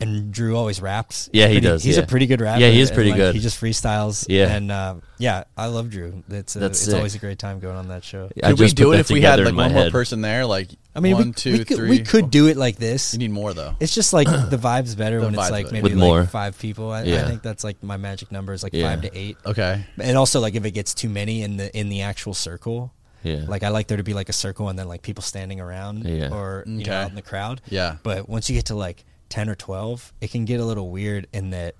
and 0.00 0.32
Drew 0.32 0.56
always 0.56 0.80
raps. 0.82 1.30
Yeah, 1.32 1.46
He's 1.46 1.54
he 1.54 1.60
does, 1.60 1.84
He's 1.84 1.96
yeah. 1.96 2.02
a 2.02 2.06
pretty 2.08 2.26
good 2.26 2.40
rapper. 2.40 2.60
Yeah, 2.60 2.70
he 2.70 2.80
is 2.80 2.90
pretty 2.90 3.10
like, 3.10 3.18
good. 3.18 3.34
He 3.36 3.40
just 3.40 3.60
freestyles. 3.60 4.26
Yeah. 4.28 4.48
and 4.52 4.72
uh, 4.72 4.96
yeah, 5.18 5.44
I 5.56 5.66
love 5.66 5.90
Drew. 5.90 6.24
It's 6.28 6.56
a, 6.56 6.58
That's 6.58 6.78
it's 6.80 6.86
sick. 6.86 6.96
always 6.96 7.14
a 7.14 7.20
great 7.20 7.38
time 7.38 7.60
going 7.60 7.76
on 7.76 7.86
that 7.86 8.02
show. 8.02 8.28
I 8.42 8.50
Could 8.50 8.58
we 8.58 8.66
do 8.72 8.92
it 8.94 8.98
if 8.98 9.10
we 9.10 9.20
had 9.20 9.38
like 9.38 9.48
in 9.50 9.54
my 9.54 9.66
one 9.68 9.74
more 9.74 9.90
person 9.90 10.20
there? 10.20 10.44
Like 10.44 10.70
I 10.94 11.00
mean, 11.00 11.14
one, 11.14 11.26
we, 11.28 11.32
two, 11.32 11.52
we 11.52 11.64
could 11.64 11.76
three, 11.78 11.88
we 11.90 11.98
could 12.00 12.20
four? 12.24 12.28
do 12.30 12.48
it 12.48 12.56
like 12.58 12.76
this. 12.76 13.14
You 13.14 13.18
need 13.18 13.30
more 13.30 13.54
though. 13.54 13.74
It's 13.80 13.94
just 13.94 14.12
like 14.12 14.26
the 14.50 14.58
vibes 14.58 14.96
better 14.96 15.20
The 15.20 15.24
when 15.26 15.34
it's 15.34 15.50
like 15.50 15.64
better. 15.66 15.72
maybe 15.72 15.82
With 15.84 15.92
like 15.94 15.98
more. 16.00 16.24
five 16.26 16.58
people. 16.58 16.90
I, 16.90 17.00
I 17.00 17.04
Yeah. 17.04 17.26
think 17.26 17.42
that's 17.42 17.64
like 17.64 17.82
my 17.82 17.96
magic 17.96 18.30
number 18.30 18.52
is 18.52 18.62
like 18.62 18.74
Yeah. 18.74 18.90
five 18.90 19.00
to 19.02 19.16
eight. 19.18 19.36
Okay. 19.46 19.84
And 19.98 20.16
also 20.18 20.40
like 20.40 20.54
if 20.54 20.64
it 20.66 20.72
gets 20.72 20.92
too 20.92 21.08
many 21.08 21.42
in 21.42 21.56
the 21.56 21.74
in 21.74 21.88
the 21.88 22.02
actual 22.02 22.34
circle, 22.34 22.92
Yeah, 23.22 23.44
like 23.48 23.62
I 23.62 23.68
like 23.70 23.86
there 23.86 23.96
to 23.96 24.02
be 24.02 24.12
like 24.14 24.28
a 24.28 24.34
circle 24.34 24.68
and 24.68 24.78
then 24.78 24.86
like 24.86 25.00
people 25.02 25.22
standing 25.22 25.60
around 25.60 26.04
Yeah. 26.04 26.28
or 26.30 26.64
you 26.66 26.80
Okay. 26.82 26.90
know 26.90 26.96
out 26.96 27.08
in 27.10 27.14
the 27.16 27.22
crowd. 27.22 27.62
Yeah. 27.70 27.96
But 28.02 28.28
once 28.28 28.50
you 28.50 28.56
get 28.56 28.66
to 28.66 28.74
like 28.74 29.04
ten 29.30 29.48
or 29.48 29.54
twelve, 29.54 30.12
it 30.20 30.30
can 30.30 30.44
get 30.44 30.60
a 30.60 30.64
little 30.64 30.90
weird 30.90 31.26
in 31.32 31.50
that 31.50 31.74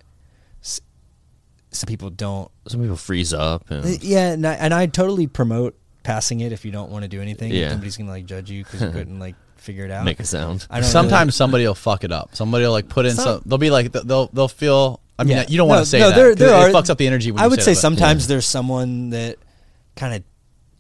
s- 0.63 0.81
some 1.71 1.87
people 1.87 2.09
don't. 2.09 2.51
some 2.69 2.81
people 2.81 2.97
freeze 2.97 3.35
up 3.35 3.67
Uh, 3.71 3.75
and 3.85 4.03
Yeah, 4.03 4.31
and 4.33 4.47
I, 4.47 4.55
and 4.55 4.73
I 4.73 4.87
totally 4.87 5.27
promote 5.27 5.75
passing 6.03 6.41
it 6.41 6.53
if 6.53 6.65
you 6.65 6.73
don't 6.73 6.91
want 6.91 7.03
to 7.05 7.09
do 7.09 7.21
anything. 7.23 7.53
Yeah. 7.53 7.71
Somebody's 7.71 7.97
gonna 7.97 8.11
like 8.11 8.27
judge 8.27 8.51
you 8.51 8.65
because 8.65 8.81
you 8.83 8.91
couldn't 8.91 9.19
like 9.19 9.35
figure 9.57 9.85
it 9.85 9.91
out. 9.91 10.05
make 10.05 10.19
a 10.21 10.25
sound. 10.25 10.67
I 10.71 10.81
don't 10.81 10.89
Sometimes 10.91 11.35
somebody 11.37 11.67
will 11.67 11.75
fuck 11.75 12.05
it 12.05 12.13
up. 12.13 12.31
Somebody 12.35 12.65
will 12.65 12.73
like 12.73 12.89
put 12.89 13.07
in 13.07 13.15
Some- 13.15 13.25
some. 13.25 13.43
They'll 13.47 13.59
be 13.59 13.71
like 13.71 13.93
they'll 13.93 14.27
they'll 14.29 14.49
feel. 14.49 15.01
I 15.19 15.25
mean, 15.25 15.37
Yeah. 15.37 15.45
you 15.49 15.57
don't 15.59 15.69
No, 15.69 15.75
want 15.75 15.85
to 15.85 15.91
say 15.91 16.01
no, 16.01 16.09
that. 16.11 16.17
there- 16.17 16.31
'cause 16.31 16.39
there 16.39 16.49
it, 16.69 16.75
are- 16.75 16.83
fucks 16.83 16.91
up 16.91 16.99
the 16.99 17.07
energy. 17.07 17.31
When 17.31 17.41
I 17.41 17.45
you 17.45 17.51
would 17.51 17.61
say 17.61 17.67
say 17.67 17.71
that, 17.73 17.77
but- 17.77 17.81
sometimes 17.83 18.27
there's 18.27 18.47
someone 18.47 19.11
that 19.11 19.37
kind 19.95 20.15
of 20.15 20.23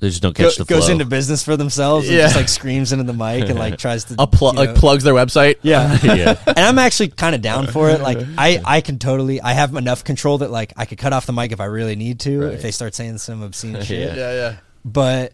They 0.00 0.08
just 0.08 0.20
don't 0.22 0.34
go, 0.34 0.44
catch 0.48 0.56
the 0.56 0.64
goes 0.64 0.88
into 0.88 1.04
business 1.04 1.44
for 1.44 1.56
themselves 1.56 2.08
and 2.08 2.16
Yeah. 2.16 2.24
just 2.24 2.34
like 2.34 2.48
screams 2.48 2.90
into 2.92 3.04
the 3.04 3.12
mic 3.12 3.48
and 3.48 3.56
like 3.56 3.78
tries 3.84 4.02
to 4.04 4.16
a 4.18 4.26
plug 4.26 4.54
you 4.56 4.64
know- 4.64 4.70
like 4.72 4.74
plugs 4.80 5.04
their 5.04 5.14
website. 5.14 5.56
Yeah. 5.62 5.96
yeah, 6.02 6.36
and 6.46 6.58
I'm 6.58 6.78
actually 6.80 7.08
kind 7.10 7.36
of 7.36 7.42
down 7.42 7.68
for 7.68 7.88
it. 7.90 8.00
Like 8.00 8.18
I, 8.36 8.60
I 8.64 8.80
can 8.80 8.98
totally, 8.98 9.40
I 9.40 9.52
have 9.52 9.76
enough 9.76 10.02
control 10.02 10.38
that 10.38 10.50
like 10.50 10.72
I 10.76 10.86
could 10.86 10.98
cut 10.98 11.12
off 11.12 11.26
the 11.26 11.32
mic 11.32 11.52
if 11.52 11.60
I 11.60 11.66
really 11.66 11.94
need 11.94 12.18
to 12.20 12.40
Right. 12.46 12.54
if 12.54 12.62
they 12.62 12.72
start 12.72 12.96
saying 12.96 13.18
some 13.18 13.42
obscene 13.42 13.80
shit. 13.82 14.16
yeah, 14.16 14.32
yeah. 14.32 14.56
But 14.84 15.32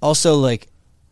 also 0.00 0.36
like 0.36 0.68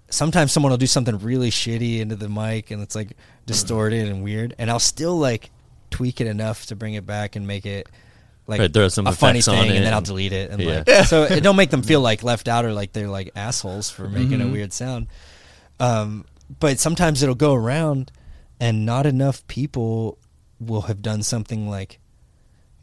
sometimes 0.08 0.52
someone 0.52 0.70
will 0.70 0.76
do 0.78 0.86
something 0.86 1.18
really 1.18 1.50
shitty 1.50 1.98
into 2.00 2.14
the 2.16 2.28
mic 2.28 2.70
and 2.70 2.80
it's 2.82 2.94
like 2.94 3.16
distorted 3.46 4.08
and 4.08 4.22
weird, 4.22 4.54
and 4.58 4.70
I'll 4.70 4.78
still 4.78 5.16
like 5.18 5.50
tweak 5.90 6.20
it 6.20 6.26
enough 6.26 6.66
to 6.66 6.76
bring 6.76 6.94
it 6.94 7.06
back 7.06 7.36
and 7.36 7.46
make 7.46 7.66
it 7.66 7.88
like 8.46 8.60
Right, 8.60 8.72
throw 8.72 8.86
some 8.88 9.06
a 9.08 9.12
funny 9.12 9.38
effects 9.40 9.48
on 9.48 9.56
thing, 9.56 9.70
it 9.70 9.76
and 9.78 9.86
then 9.86 9.92
I'll 9.94 10.00
delete 10.02 10.32
it. 10.32 10.50
And 10.50 10.60
Yeah. 10.62 10.84
like, 10.86 11.06
so 11.06 11.24
it 11.24 11.42
don't 11.42 11.56
make 11.56 11.70
them 11.70 11.82
feel 11.90 12.00
like 12.00 12.22
left 12.22 12.46
out 12.48 12.64
or 12.64 12.72
like 12.72 12.92
they're 12.92 13.08
like 13.08 13.30
assholes 13.34 13.90
for 13.90 14.08
making 14.08 14.38
Mm-hmm. 14.38 14.48
a 14.48 14.52
weird 14.52 14.72
sound. 14.72 15.08
Um, 15.80 16.24
but 16.60 16.78
sometimes 16.78 17.22
it'll 17.24 17.34
go 17.34 17.54
around, 17.54 18.12
and 18.60 18.86
not 18.86 19.04
enough 19.06 19.44
people 19.48 20.18
will 20.60 20.82
have 20.82 21.02
done 21.02 21.22
something 21.24 21.68
like 21.68 21.98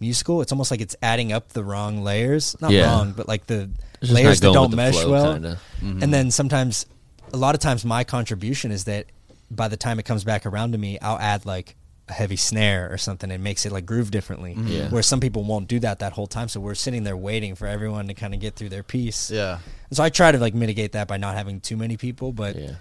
musical. 0.01 0.41
It's 0.41 0.51
almost 0.51 0.69
like 0.69 0.81
it's 0.81 0.95
adding 1.01 1.31
up 1.31 1.49
the 1.53 1.63
wrong 1.63 2.03
layers. 2.03 2.55
Not 2.61 2.71
Yeah. 2.71 2.85
wrong, 2.87 3.13
but 3.15 3.27
like 3.29 3.47
the 3.47 3.61
It's 3.63 3.71
just 3.71 3.92
layers 4.11 4.39
that 4.41 4.53
don't 4.53 4.75
mesh 4.75 4.95
flow, 4.95 5.11
well. 5.11 5.33
kinda. 5.33 5.59
Mm-hmm. 5.81 6.03
And 6.03 6.13
then 6.13 6.31
sometimes, 6.31 6.85
a 7.33 7.37
lot 7.37 7.55
of 7.55 7.61
times, 7.61 7.85
my 7.85 8.03
contribution 8.03 8.71
is 8.71 8.83
that 8.85 9.05
by 9.51 9.67
the 9.67 9.77
time 9.77 9.99
it 9.99 10.03
comes 10.03 10.23
back 10.23 10.45
around 10.45 10.71
to 10.73 10.77
me, 10.77 10.99
I'll 10.99 11.19
add 11.19 11.45
like 11.45 11.75
a 12.09 12.13
heavy 12.13 12.35
snare 12.35 12.91
or 12.91 12.97
something 12.97 13.31
and 13.31 13.43
makes 13.43 13.65
it 13.65 13.71
like 13.71 13.85
groove 13.85 14.11
differently. 14.11 14.55
Mm-hmm. 14.55 14.67
Yeah. 14.67 14.89
Where 14.89 15.01
some 15.03 15.19
people 15.19 15.43
won't 15.43 15.67
do 15.67 15.79
that 15.79 15.99
that 15.99 16.11
whole 16.13 16.27
time, 16.27 16.47
so 16.49 16.59
we're 16.59 16.75
sitting 16.75 17.03
there 17.03 17.15
waiting 17.15 17.55
for 17.55 17.65
everyone 17.67 18.07
to 18.07 18.13
kind 18.13 18.33
of 18.33 18.39
get 18.39 18.55
through 18.55 18.69
their 18.69 18.83
piece. 18.83 19.31
Yeah. 19.31 19.59
And 19.89 19.97
so 19.97 20.03
I 20.03 20.09
try 20.09 20.31
to 20.31 20.37
like 20.37 20.53
mitigate 20.53 20.91
that 20.93 21.07
by 21.07 21.17
not 21.17 21.35
having 21.35 21.61
too 21.61 21.77
many 21.77 21.95
people, 21.97 22.33
but 22.33 22.55
Yeah. 22.57 22.71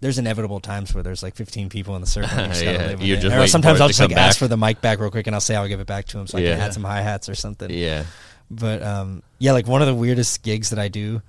there's 0.00 0.18
inevitable 0.18 0.60
times 0.60 0.94
where 0.94 1.02
there's 1.02 1.22
like 1.24 1.34
15 1.34 1.68
people 1.70 1.96
in 1.96 2.00
the 2.02 2.06
circle. 2.06 2.38
And 2.38 2.54
you 2.56 2.62
Yeah, 2.70 2.76
live 2.86 3.02
you're 3.02 3.16
just 3.18 3.34
or 3.36 3.46
sometimes 3.48 3.80
I'll 3.80 3.88
just 3.88 3.98
like 3.98 4.10
come 4.10 4.18
ask 4.18 4.38
for 4.38 4.46
the 4.48 4.56
mic 4.56 4.80
back 4.80 5.00
real 5.00 5.10
quick, 5.10 5.26
and 5.26 5.34
I'll 5.34 5.40
say 5.40 5.56
I'll 5.56 5.66
give 5.68 5.80
it 5.80 5.86
back 5.88 6.04
to 6.06 6.18
him 6.20 6.26
so 6.28 6.38
I 6.38 6.42
Yeah. 6.42 6.52
can 6.52 6.60
add 6.60 6.74
some 6.74 6.84
hi 6.84 7.00
hats 7.00 7.28
or 7.28 7.34
something. 7.34 7.70
yeah. 7.70 8.04
But 8.50 8.82
um, 8.82 9.22
yeah, 9.38 9.52
like 9.52 9.66
one 9.66 9.82
of 9.82 9.88
the 9.88 9.94
weirdest 9.94 10.42
gigs 10.42 10.70
that 10.70 10.78
I 10.78 10.88
do 10.88 11.22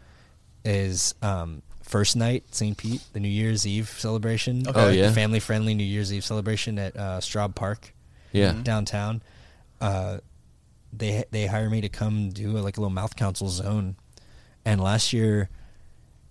is 0.65 1.15
um, 1.21 1.61
first 1.83 2.15
night 2.15 2.43
St. 2.51 2.77
Pete, 2.77 3.01
the 3.13 3.19
New 3.19 3.27
Year's 3.29 3.65
Eve 3.67 3.89
celebration. 3.89 4.67
Okay. 4.67 4.79
Oh, 4.81 4.89
yeah? 4.89 5.11
family 5.11 5.39
friendly 5.39 5.73
New 5.73 5.83
Year's 5.83 6.13
Eve 6.13 6.23
celebration 6.23 6.77
at 6.79 6.95
uh, 6.95 7.19
Straub 7.19 7.55
Park 7.55 7.93
Yeah. 8.31 8.53
downtown. 8.63 9.21
Uh, 9.81 10.19
they 10.91 11.23
they 11.31 11.45
hire 11.45 11.69
me 11.69 11.81
to 11.81 11.89
come 11.89 12.29
do 12.29 12.57
a, 12.57 12.59
like 12.59 12.77
a 12.77 12.81
little 12.81 12.89
mouth 12.93 13.15
council 13.15 13.47
zone, 13.49 13.95
and 14.65 14.81
last 14.81 15.13
year 15.13 15.49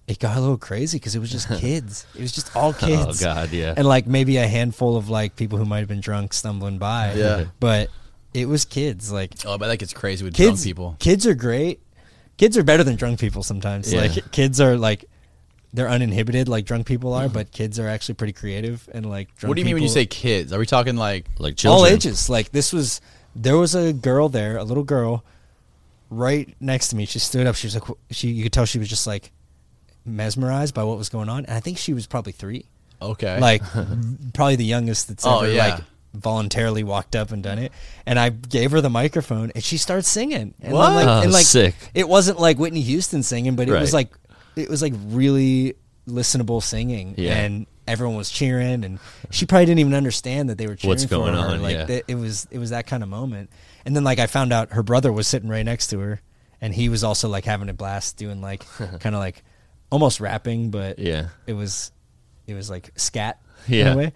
it 0.09 0.19
got 0.19 0.37
a 0.37 0.41
little 0.41 0.57
crazy 0.59 0.99
because 0.99 1.15
it 1.15 1.19
was 1.21 1.31
just 1.31 1.49
kids. 1.59 2.07
It 2.15 2.23
was 2.23 2.33
just 2.33 2.57
all 2.57 2.73
kids. 2.87 3.23
Oh. 3.23 3.25
God, 3.25 3.53
yeah. 3.53 3.75
And 3.77 3.87
like 3.87 4.07
maybe 4.07 4.37
a 4.39 4.47
handful 4.49 4.97
of 4.97 5.09
like 5.09 5.37
people 5.37 5.59
who 5.59 5.65
might 5.65 5.79
have 5.81 5.89
been 5.89 6.01
drunk 6.01 6.33
stumbling 6.33 6.79
by. 6.79 7.13
Yeah. 7.15 7.45
But 7.61 7.89
it 8.41 8.47
was 8.47 8.65
kids. 8.65 9.11
Like 9.13 9.35
Oh, 9.45 9.59
but 9.59 9.69
that 9.69 9.79
gets 9.79 9.93
crazy 9.93 10.25
with 10.25 10.35
drunk 10.35 10.51
kids 10.53 10.65
people. 10.65 10.97
kids 10.99 11.27
are 11.27 11.35
great 11.35 11.81
kids 12.37 12.57
are 12.57 12.63
better 12.63 12.85
than 12.85 12.95
drunk 12.97 13.19
people 13.21 13.43
sometimes 13.43 13.93
Yeah. 13.93 14.03
like 14.03 14.31
kids 14.33 14.61
are 14.61 14.77
like 14.77 15.05
they're 15.75 15.89
uninhibited 15.89 16.49
like 16.49 16.65
drunk 16.65 16.87
people 16.87 17.11
Mm-hmm. 17.13 17.27
are 17.27 17.29
but 17.29 17.51
kids 17.53 17.79
are 17.79 17.89
actually 17.89 18.15
pretty 18.15 18.33
creative 18.33 18.89
and 18.95 19.09
like 19.09 19.35
drunk 19.37 19.49
What 19.51 19.55
do 19.57 19.61
you 19.61 19.65
mean 19.67 19.75
when 19.75 19.83
you 19.83 19.89
say 19.89 20.07
kids? 20.07 20.53
Are 20.53 20.59
we 20.59 20.67
talking 20.67 20.97
like 20.97 21.27
like 21.39 21.57
children. 21.57 21.81
all 21.81 21.87
ages 21.87 22.31
like 22.31 22.51
this 22.53 22.73
was 22.73 23.01
there 23.37 23.57
was 23.57 23.75
a 23.75 23.93
girl 23.93 24.29
there 24.29 24.57
a 24.57 24.65
little 24.65 24.85
girl 24.85 25.25
right 26.11 26.55
next 26.61 26.89
to 26.89 26.97
me 26.97 27.05
she 27.05 27.19
stood 27.19 27.47
up 27.47 27.55
she 27.55 27.67
was 27.67 27.75
like 27.75 27.85
she 28.11 28.29
you 28.29 28.43
could 28.45 28.53
tell 28.53 28.65
she 28.65 28.79
was 28.79 28.89
just 28.89 29.07
like 29.07 29.31
mesmerized 30.07 30.75
by 30.75 30.83
what 30.83 30.97
was 30.97 31.09
going 31.11 31.29
on 31.29 31.45
and 31.45 31.55
i 31.55 31.61
think 31.61 31.77
she 31.77 31.93
was 31.93 32.07
probably 32.07 32.33
three 32.33 32.65
okay, 33.03 33.39
like 33.39 33.63
probably 34.35 34.57
the 34.57 34.65
youngest 34.65 35.07
that's 35.09 35.25
Oh, 35.27 35.41
ever 35.41 35.53
yeah. 35.53 35.67
like 35.77 35.85
voluntarily 36.15 36.83
walked 36.85 37.15
up 37.15 37.31
and 37.33 37.43
done 37.43 37.59
it. 37.59 37.73
And 38.07 38.19
I 38.19 38.31
gave 38.31 38.71
her 38.73 38.81
the 38.81 38.91
microphone 38.91 39.53
and 39.55 39.63
she 39.63 39.77
started 39.77 40.05
singing. 40.05 40.55
And 40.61 40.73
What? 40.73 40.93
Like, 40.95 41.07
Oh, 41.07 41.21
and 41.23 41.33
like 41.33 41.45
sick. 41.47 41.75
it 41.95 42.09
wasn't 42.09 42.41
like 42.41 42.59
Whitney 42.59 42.81
Houston 42.83 43.23
singing, 43.23 43.57
but 43.57 43.69
it 43.69 43.73
was 43.73 43.93
like 43.95 44.11
it 44.57 44.69
was 44.69 44.83
like 44.83 44.95
really 45.09 45.75
listenable 46.09 46.63
singing. 46.63 47.15
Yeah. 47.19 47.37
And 47.37 47.67
everyone 47.87 48.17
was 48.17 48.31
cheering 48.31 48.85
and 48.85 48.99
she 49.31 49.47
probably 49.47 49.67
didn't 49.67 49.79
even 49.81 49.95
understand 49.95 50.51
that 50.51 50.59
they 50.59 50.67
were 50.67 50.77
cheering 50.77 50.91
What's 50.91 51.07
going 51.07 51.35
her. 51.35 51.41
on, 51.41 51.63
Like 51.63 51.75
yeah. 51.77 51.85
that- 51.85 52.05
it 52.09 52.15
was 52.17 52.47
it 52.51 52.59
was 52.59 52.71
that 52.71 52.87
kind 52.87 53.03
of 53.03 53.09
moment. 53.09 53.51
And 53.85 53.95
then 53.97 54.05
like 54.05 54.19
I 54.19 54.27
found 54.27 54.53
out 54.53 54.73
her 54.73 54.83
brother 54.83 55.13
was 55.13 55.27
sitting 55.29 55.49
right 55.49 55.65
next 55.65 55.89
to 55.89 55.99
her 56.01 56.21
and 56.61 56.75
he 56.75 56.89
was 56.89 57.05
also 57.05 57.29
like 57.29 57.45
having 57.45 57.69
a 57.69 57.75
blast 57.75 58.17
doing 58.17 58.41
like 58.41 58.65
kind 58.77 59.15
of 59.15 59.21
like 59.21 59.43
almost 59.91 60.21
rapping, 60.21 60.71
but 60.71 60.99
Yeah. 60.99 61.29
it 61.47 61.53
was 61.55 61.93
it 62.47 62.55
was 62.55 62.69
like 62.71 62.91
scat 62.97 63.41
Yeah. 63.69 63.93
in 63.93 63.93
a 63.93 63.97
way. 63.97 64.13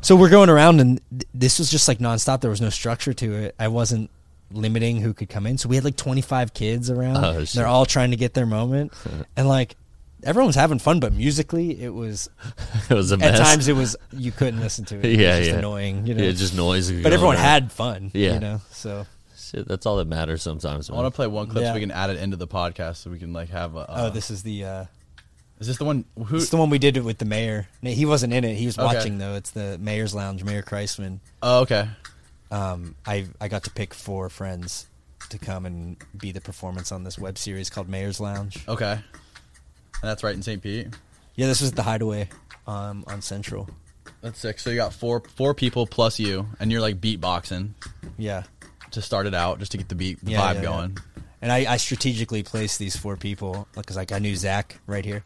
so 0.00 0.16
we're 0.16 0.30
going 0.30 0.48
around 0.50 0.80
and 0.80 1.00
th- 1.10 1.24
this 1.34 1.58
was 1.58 1.70
just 1.70 1.88
like 1.88 1.98
nonstop. 1.98 2.40
There 2.40 2.50
was 2.50 2.60
no 2.60 2.70
structure 2.70 3.12
to 3.14 3.32
it. 3.34 3.54
I 3.58 3.68
wasn't 3.68 4.10
limiting 4.50 5.00
who 5.00 5.12
could 5.14 5.28
come 5.28 5.46
in. 5.46 5.58
So 5.58 5.68
we 5.68 5.76
had 5.76 5.84
like 5.84 5.96
25 5.96 6.54
kids 6.54 6.90
around. 6.90 7.24
Oh. 7.24 7.42
They're 7.44 7.66
all 7.66 7.86
trying 7.86 8.10
to 8.12 8.16
get 8.16 8.34
their 8.34 8.46
moment. 8.46 8.92
and 9.36 9.48
like 9.48 9.76
everyone 10.24 10.46
was 10.46 10.56
having 10.56 10.78
fun, 10.78 11.00
but 11.00 11.12
musically 11.12 11.80
it 11.80 11.90
was 11.94 12.28
it 12.90 12.94
was 12.94 13.12
a 13.12 13.16
at 13.22 13.36
times 13.36 13.68
it 13.68 13.74
was 13.76 13.96
you 14.12 14.32
couldn't 14.32 14.60
listen 14.60 14.84
to 14.86 14.96
it. 14.98 15.04
It 15.04 15.08
was 15.08 15.18
yeah, 15.18 15.38
just 15.38 15.50
yeah. 15.50 15.58
annoying, 15.58 16.06
you 16.06 16.14
know. 16.14 16.24
Yeah, 16.24 16.32
just 16.32 16.54
noise. 16.56 16.90
but 16.90 17.12
everyone 17.12 17.36
on. 17.36 17.42
had 17.42 17.72
fun, 17.72 18.10
Yeah. 18.14 18.34
you 18.34 18.40
know. 18.40 18.60
So 18.70 19.06
Shit, 19.36 19.66
that's 19.66 19.86
all 19.86 19.96
that 19.96 20.06
matters 20.08 20.42
sometimes. 20.42 20.90
I 20.90 20.92
Man. 20.92 21.02
want 21.02 21.14
to 21.14 21.16
play 21.16 21.26
one 21.26 21.46
clip 21.46 21.62
Yeah. 21.62 21.70
so 21.70 21.74
we 21.74 21.80
can 21.80 21.90
add 21.90 22.10
it 22.10 22.18
into 22.18 22.36
the 22.36 22.46
podcast 22.48 22.96
so 22.96 23.10
we 23.10 23.18
can 23.18 23.32
like 23.32 23.48
have 23.50 23.76
a. 23.76 23.80
Uh, 23.80 23.94
oh, 23.96 24.10
this 24.10 24.30
is 24.30 24.42
the 24.42 24.64
uh 24.64 24.84
is 25.60 25.66
this 25.66 25.76
the 25.78 25.84
one? 25.84 26.04
Who? 26.26 26.36
it's 26.36 26.50
the 26.50 26.56
one 26.56 26.70
we 26.70 26.78
did 26.78 26.96
it 26.96 27.04
with 27.04 27.18
the 27.18 27.24
mayor. 27.24 27.68
No, 27.82 27.90
He 27.90 28.06
wasn't 28.06 28.32
in 28.32 28.44
it. 28.44 28.54
He 28.56 28.66
was 28.66 28.78
Okay. 28.78 28.84
watching 28.86 29.18
though. 29.18 29.34
It's 29.34 29.50
the 29.50 29.78
mayor's 29.78 30.14
lounge, 30.14 30.44
Mayor 30.44 30.62
Kriseman. 30.62 31.18
Oh, 31.42 31.60
okay. 31.60 31.88
um, 32.50 32.94
I 33.06 33.26
I 33.40 33.48
got 33.48 33.64
to 33.64 33.70
pick 33.70 33.94
four 33.94 34.28
friends 34.30 34.86
to 35.30 35.38
come 35.38 35.66
and 35.66 35.96
be 36.16 36.32
the 36.32 36.40
performance 36.40 36.90
on 36.92 37.04
this 37.04 37.18
web 37.18 37.36
series 37.38 37.68
called 37.70 37.88
Mayor's 37.88 38.20
Lounge. 38.20 38.64
Okay. 38.68 38.92
And 38.92 39.02
that's 40.08 40.22
right 40.22 40.34
in 40.34 40.42
St. 40.42 40.62
Pete. 40.62 40.86
Yeah, 41.34 41.46
this 41.48 41.60
was 41.60 41.72
the 41.72 41.82
Hideaway 41.82 42.28
um, 42.66 43.04
on 43.08 43.20
Central. 43.20 43.68
That's 44.22 44.38
sick. 44.38 44.58
So 44.60 44.70
you 44.70 44.76
got 44.76 44.92
four 44.92 45.22
four 45.36 45.54
people 45.54 45.86
plus 45.86 46.18
you, 46.18 46.46
and 46.60 46.70
you're 46.72 46.80
like 46.80 47.00
beatboxing 47.00 47.70
Yeah, 48.16 48.44
to 48.92 49.02
start 49.02 49.26
it 49.26 49.34
out, 49.34 49.58
just 49.58 49.72
to 49.72 49.78
get 49.78 49.88
the 49.88 49.94
beat 49.94 50.24
the 50.24 50.32
Yeah, 50.32 50.40
vibe 50.40 50.54
yeah, 50.56 50.62
going. 50.62 50.90
yeah. 51.16 51.22
and 51.42 51.52
I, 51.52 51.72
I 51.74 51.76
strategically 51.76 52.42
placed 52.42 52.78
these 52.78 52.96
four 52.96 53.16
people 53.16 53.68
because 53.74 53.96
like 53.96 54.10
I 54.12 54.18
knew 54.18 54.34
Zach 54.36 54.78
right 54.86 55.04
here. 55.04 55.24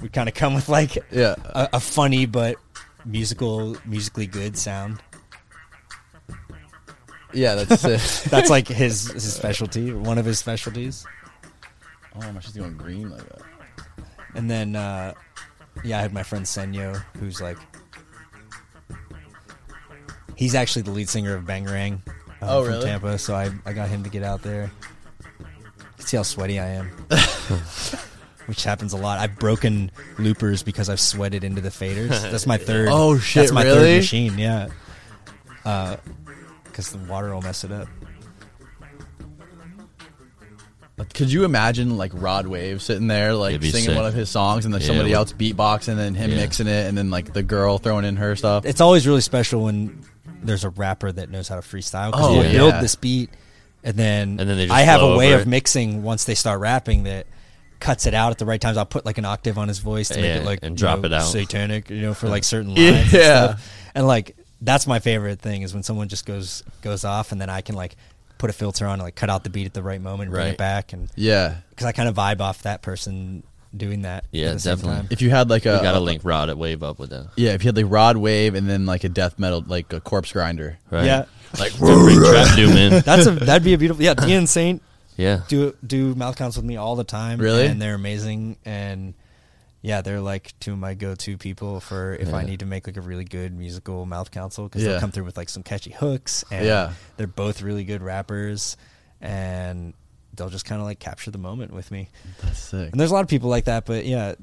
We 0.00 0.08
kind 0.08 0.28
of 0.28 0.34
come 0.34 0.54
with 0.54 0.68
like 0.68 0.96
Yeah. 1.10 1.34
a, 1.44 1.68
a 1.74 1.80
funny 1.80 2.26
but 2.26 2.56
musical 3.04 3.76
musically 3.84 4.26
good 4.26 4.56
sound. 4.56 5.00
Yeah, 7.32 7.56
that's 7.56 7.84
it. 7.84 8.00
That's 8.30 8.48
like 8.48 8.66
his 8.68 9.06
his 9.12 9.34
specialty, 9.34 9.92
one 9.92 10.16
of 10.16 10.24
his 10.24 10.38
specialties. 10.38 11.04
oh 12.16 12.32
my, 12.32 12.40
she's 12.40 12.54
going 12.56 12.76
green 12.78 13.10
like 13.10 13.20
that. 13.28 13.42
And 14.34 14.50
then, 14.50 14.74
uh, 14.76 15.12
yeah, 15.84 15.98
I 15.98 16.00
had 16.02 16.12
my 16.14 16.22
friend 16.22 16.44
Senyo, 16.46 17.02
who's 17.18 17.40
like, 17.42 17.58
he's 20.36 20.54
actually 20.54 20.82
the 20.82 20.90
lead 20.90 21.08
singer 21.08 21.34
of 21.34 21.44
Bangarang 21.44 22.00
uh, 22.40 22.46
Oh, 22.58 22.64
from 22.64 22.72
really? 22.74 22.84
Tampa. 22.86 23.18
So 23.18 23.34
I, 23.34 23.50
I 23.66 23.72
got 23.74 23.88
him 23.90 24.04
to 24.04 24.10
get 24.10 24.22
out 24.22 24.42
there. 24.42 24.70
See 25.98 26.16
how 26.16 26.22
sweaty 26.22 26.58
I 26.58 26.68
am, 26.68 26.90
which 28.48 28.64
happens 28.64 28.92
a 28.92 28.96
lot. 28.96 29.18
I've 29.20 29.38
broken 29.38 29.90
loopers 30.18 30.62
because 30.62 30.88
I've 30.88 30.98
sweated 31.00 31.44
into 31.44 31.60
the 31.60 31.68
faders. 31.68 32.08
That's 32.32 32.46
my 32.46 32.56
third. 32.58 32.88
Oh, 32.90 33.18
shit, 33.18 33.42
That's 33.42 33.52
my 33.52 33.62
really? 33.62 33.78
third 33.78 33.96
machine. 33.98 34.38
Yeah, 34.38 34.68
uh, 35.64 35.96
because 36.64 36.90
the 36.90 36.98
water 36.98 37.32
will 37.34 37.42
mess 37.42 37.62
it 37.64 37.70
up. 37.72 37.88
Could 41.14 41.30
you 41.32 41.44
imagine 41.44 41.96
like 41.96 42.10
Rod 42.14 42.46
Wave 42.48 42.82
sitting 42.82 43.06
there 43.06 43.32
like 43.34 43.50
It'd 43.50 43.60
be 43.62 43.70
singing 43.70 43.90
sick. 43.90 43.96
one 43.96 44.04
of 44.06 44.14
his 44.14 44.28
songs 44.30 44.64
and 44.64 44.74
then 44.74 44.80
Yeah, 44.80 44.86
somebody 44.88 45.12
it 45.12 45.14
else 45.14 45.32
beatboxing 45.32 45.88
and 45.90 45.98
then 45.98 46.14
him 46.16 46.30
Yeah. 46.30 46.36
mixing 46.38 46.66
it 46.66 46.86
and 46.88 46.98
then 46.98 47.08
like 47.10 47.32
the 47.32 47.42
girl 47.44 47.78
throwing 47.78 48.04
in 48.04 48.16
her 48.16 48.34
stuff? 48.34 48.64
it's 48.66 48.80
always 48.80 49.06
really 49.06 49.20
special 49.20 49.64
when 49.64 50.02
there's 50.42 50.64
a 50.64 50.70
rapper 50.70 51.10
that 51.12 51.30
knows 51.30 51.46
how 51.48 51.54
to 51.56 51.62
freestyle 51.62 52.10
because 52.10 52.26
Oh, 52.26 52.32
we'll 52.34 52.44
yeah. 52.46 52.52
build 52.52 52.74
this 52.82 52.96
beat 52.96 53.30
and 53.84 53.96
then, 53.96 54.40
And 54.40 54.50
then 54.50 54.56
they 54.56 54.66
just 54.66 54.76
I 54.76 54.82
have 54.82 54.98
flow 55.00 55.14
a 55.14 55.18
way 55.18 55.28
over 55.28 55.42
of 55.42 55.46
it. 55.46 55.50
mixing 55.50 56.02
once 56.02 56.24
they 56.24 56.34
start 56.34 56.58
rapping 56.60 57.04
that 57.04 57.26
cuts 57.80 58.06
it 58.06 58.14
out 58.14 58.30
at 58.32 58.38
the 58.38 58.46
right 58.46 58.60
times. 58.60 58.76
I'll 58.76 58.86
put 58.86 59.04
like 59.06 59.18
an 59.18 59.24
octave 59.24 59.58
on 59.58 59.68
his 59.68 59.78
voice 59.78 60.08
to 60.08 60.20
make 60.20 60.36
it 60.40 60.44
like 60.44 60.60
and 60.62 60.72
you 60.72 60.76
drop 60.84 61.00
know, 61.00 61.06
it 61.06 61.12
out. 61.12 61.22
satanic, 61.22 61.90
you 61.90 62.00
know, 62.02 62.14
for 62.14 62.28
like 62.28 62.44
certain 62.44 62.70
Yeah. 62.76 62.90
lines. 62.90 63.00
And, 63.02 63.08
stuff. 63.10 63.72
and 63.94 64.06
like 64.06 64.36
that's 64.60 64.86
my 64.86 64.98
favorite 64.98 65.40
thing 65.40 65.62
is 65.62 65.72
when 65.74 65.82
someone 65.82 66.08
just 66.08 66.26
goes 66.26 66.62
goes 66.82 67.04
off 67.04 67.30
and 67.32 67.40
then 67.40 67.48
I 67.50 67.60
can 67.60 67.74
like 67.76 67.96
put 68.38 68.50
a 68.50 68.52
filter 68.52 68.86
on 68.86 68.94
and 68.94 69.02
like 69.02 69.14
cut 69.16 69.30
out 69.30 69.44
the 69.44 69.50
beat 69.50 69.66
at 69.66 69.74
the 69.74 69.82
right 69.82 70.00
moment 70.00 70.28
and 70.28 70.32
bring 70.34 70.48
it 70.48 70.58
back 70.58 70.92
and 70.92 71.08
yeah. 71.16 71.56
because 71.70 71.86
I 71.86 71.92
kind 71.92 72.08
of 72.08 72.14
vibe 72.16 72.40
off 72.40 72.62
that 72.62 72.82
person 72.82 73.42
doing 73.76 74.02
that. 74.02 74.24
Yeah, 74.32 74.48
at 74.48 74.52
the 74.54 74.58
same 74.60 74.76
definitely. 74.76 74.96
time. 75.02 75.08
If 75.10 75.22
you 75.22 75.30
had 75.30 75.50
like 75.50 75.66
a 75.66 75.74
We 75.76 75.82
got 75.82 75.92
to 75.92 76.00
link 76.00 76.22
Rod 76.24 76.48
at 76.48 76.56
Wave 76.58 76.82
up 76.82 76.98
with 76.98 77.10
that. 77.10 77.28
Yeah, 77.36 77.50
if 77.52 77.62
you 77.62 77.68
had 77.68 77.76
like 77.76 77.86
Rod 77.88 78.16
Wave 78.16 78.54
and 78.54 78.68
then 78.68 78.86
like 78.86 79.04
a 79.04 79.08
death 79.08 79.38
metal 79.38 79.62
like 79.66 79.92
a 79.92 80.00
Corpsegrinder. 80.00 80.76
Right? 80.90 81.04
Yeah. 81.04 81.24
Like 81.58 81.72
to 81.72 81.78
bring 81.78 82.18
trap 82.18 82.56
doom 82.56 82.72
in. 82.76 83.02
That's 83.02 83.26
a 83.26 83.32
that'd 83.32 83.62
be 83.64 83.74
a 83.74 83.78
beautiful 83.78 84.02
yeah. 84.02 84.14
Tia 84.14 84.38
and 84.38 84.48
Saint 84.48 84.82
Yeah. 85.18 85.42
do 85.48 85.76
do 85.86 86.14
mouth 86.14 86.36
counts 86.36 86.56
with 86.56 86.64
me 86.64 86.76
all 86.76 86.96
the 86.96 87.04
time. 87.04 87.38
Really? 87.38 87.66
and 87.66 87.82
they're 87.82 87.94
amazing. 87.96 88.56
And 88.64 89.12
yeah, 89.82 90.00
they're 90.00 90.20
like 90.20 90.54
two 90.58 90.72
of 90.72 90.78
my 90.78 90.94
go-to 90.94 91.36
people 91.36 91.80
for 91.80 92.14
if 92.14 92.32
I 92.32 92.42
need 92.44 92.60
to 92.60 92.66
make 92.66 92.86
like 92.86 92.96
a 92.96 93.00
really 93.00 93.24
good 93.24 93.52
musical 93.56 94.06
mouth 94.06 94.30
council 94.30 94.64
because 94.64 94.82
Yeah. 94.82 94.92
they'll 94.92 95.00
come 95.00 95.12
through 95.12 95.24
with 95.24 95.36
like 95.36 95.48
some 95.50 95.62
catchy 95.62 95.90
hooks. 95.92 96.44
And 96.50 96.64
Yeah. 96.64 96.92
they're 97.16 97.26
both 97.26 97.60
really 97.62 97.84
good 97.84 98.00
rappers, 98.02 98.76
and 99.20 99.94
they'll 100.34 100.50
just 100.50 100.64
kind 100.64 100.80
of 100.80 100.86
like 100.86 100.98
capture 100.98 101.30
the 101.30 101.38
moment 101.38 101.72
with 101.72 101.90
me. 101.90 102.08
That's 102.42 102.58
sick. 102.58 102.90
And 102.92 102.98
there's 103.00 103.10
a 103.10 103.14
lot 103.14 103.22
of 103.22 103.28
people 103.28 103.48
like 103.50 103.64
that, 103.66 103.84
but 103.86 104.06
yeah. 104.06 104.34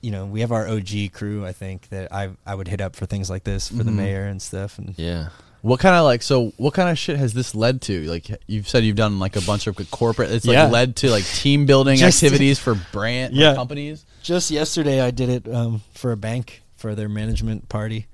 You 0.00 0.12
know, 0.12 0.26
we 0.26 0.42
have 0.42 0.52
our 0.52 0.68
OG 0.68 1.08
crew. 1.12 1.44
I 1.44 1.50
think 1.52 1.88
that 1.88 2.12
I 2.12 2.30
I 2.46 2.54
would 2.54 2.68
hit 2.68 2.80
up 2.80 2.94
for 2.94 3.04
things 3.04 3.28
like 3.28 3.42
this 3.42 3.66
for 3.66 3.82
the 3.82 3.90
Mhm. 3.90 3.94
mayor 3.96 4.24
and 4.26 4.40
stuff. 4.40 4.78
And 4.78 4.94
Yeah. 4.96 5.30
What 5.62 5.80
kind 5.80 5.96
of 5.96 6.04
like 6.04 6.22
so? 6.22 6.52
What 6.56 6.74
kind 6.74 6.88
of 6.88 6.96
shit 6.98 7.16
has 7.18 7.34
this 7.34 7.54
led 7.54 7.82
to? 7.82 8.02
Like 8.08 8.30
you've 8.46 8.68
said, 8.68 8.84
you've 8.84 8.96
done 8.96 9.18
like 9.18 9.34
a 9.36 9.40
bunch 9.40 9.66
of 9.66 9.76
corporate. 9.90 10.30
It's 10.30 10.46
like 10.46 10.54
Yeah. 10.54 10.66
led 10.68 10.96
to 10.96 11.10
like 11.10 11.24
team 11.24 11.66
building 11.66 11.96
Just- 11.98 12.22
activities 12.22 12.58
for 12.58 12.74
brand 12.92 13.34
Yeah. 13.34 13.54
companies. 13.54 14.04
Just 14.22 14.50
yesterday, 14.50 15.00
I 15.00 15.10
did 15.10 15.28
it 15.28 15.52
um, 15.52 15.82
for 15.94 16.12
a 16.12 16.16
bank 16.16 16.62
for 16.76 16.94
their 16.94 17.08
management 17.08 17.68
party 17.68 18.06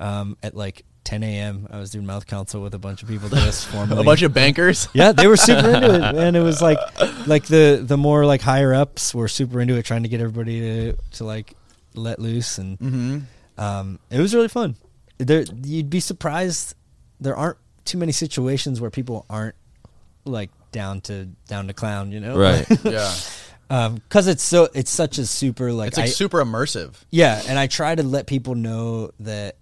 um, 0.00 0.36
at 0.42 0.56
like 0.56 0.84
10 1.04 1.22
a.m. 1.22 1.68
I 1.70 1.78
was 1.78 1.90
doing 1.90 2.06
mouth 2.06 2.26
council 2.26 2.62
with 2.62 2.74
a 2.74 2.78
bunch 2.78 3.02
of 3.02 3.08
people 3.08 3.28
just 3.28 3.66
formally. 3.72 4.00
A 4.00 4.04
bunch 4.04 4.22
of 4.22 4.32
bankers. 4.34 4.88
yeah, 4.94 5.12
they 5.12 5.26
were 5.26 5.36
super 5.36 5.68
into 5.68 5.94
it, 5.94 6.02
and 6.16 6.36
it 6.36 6.40
was 6.40 6.60
like 6.62 6.78
like 7.26 7.44
the 7.46 7.80
the 7.84 7.96
more 7.96 8.24
like 8.26 8.40
higher 8.40 8.72
ups 8.74 9.14
were 9.14 9.28
super 9.28 9.60
into 9.60 9.76
it, 9.76 9.84
trying 9.84 10.02
to 10.02 10.08
get 10.08 10.20
everybody 10.20 10.60
to 10.60 10.92
to 11.12 11.24
like 11.24 11.54
let 11.94 12.18
loose, 12.18 12.58
and 12.58 12.78
Mm-hmm. 12.78 13.60
um, 13.60 13.98
it 14.10 14.18
was 14.20 14.34
really 14.34 14.48
fun. 14.48 14.76
There, 15.18 15.44
you'd 15.62 15.90
be 15.90 16.00
surprised. 16.00 16.74
There 17.20 17.36
aren't 17.36 17.58
too 17.84 17.98
many 17.98 18.12
situations 18.12 18.80
where 18.80 18.90
people 18.90 19.24
aren't 19.30 19.54
like 20.24 20.50
down 20.72 21.00
to 21.02 21.26
down 21.48 21.68
to 21.68 21.72
clown, 21.72 22.12
you 22.12 22.20
know? 22.20 22.36
Right. 22.36 22.66
Yeah, 22.84 23.12
um, 23.70 23.94
because 23.96 24.26
it's 24.26 24.42
so 24.42 24.68
it's 24.74 24.90
such 24.90 25.18
a 25.18 25.26
super 25.26 25.72
like 25.72 25.88
it's 25.88 25.96
like 25.96 26.06
I- 26.06 26.10
super 26.10 26.42
immersive. 26.44 26.94
Yeah, 27.10 27.40
and 27.48 27.58
I 27.58 27.66
try 27.66 27.94
to 27.94 28.02
let 28.02 28.26
people 28.26 28.54
know 28.54 29.10
that 29.20 29.56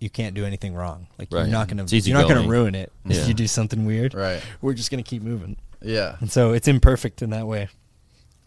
you 0.00 0.08
can't 0.10 0.34
do 0.34 0.44
anything 0.44 0.74
wrong. 0.74 1.08
Like 1.18 1.28
Right. 1.32 1.40
you're 1.42 1.48
not 1.50 1.66
gonna 1.68 1.84
you're 1.88 2.16
not 2.18 2.28
gonna 2.28 2.46
ruin 2.48 2.74
it 2.74 2.92
Yeah. 3.04 3.16
if 3.16 3.28
you 3.28 3.34
do 3.34 3.46
something 3.48 3.84
weird. 3.86 4.14
Right. 4.14 4.42
We're 4.60 4.74
just 4.74 4.90
gonna 4.90 5.02
keep 5.02 5.22
moving. 5.22 5.56
Yeah. 5.82 6.16
And 6.20 6.30
so 6.30 6.52
it's 6.52 6.68
imperfect 6.68 7.22
in 7.22 7.30
that 7.30 7.46
way. 7.46 7.68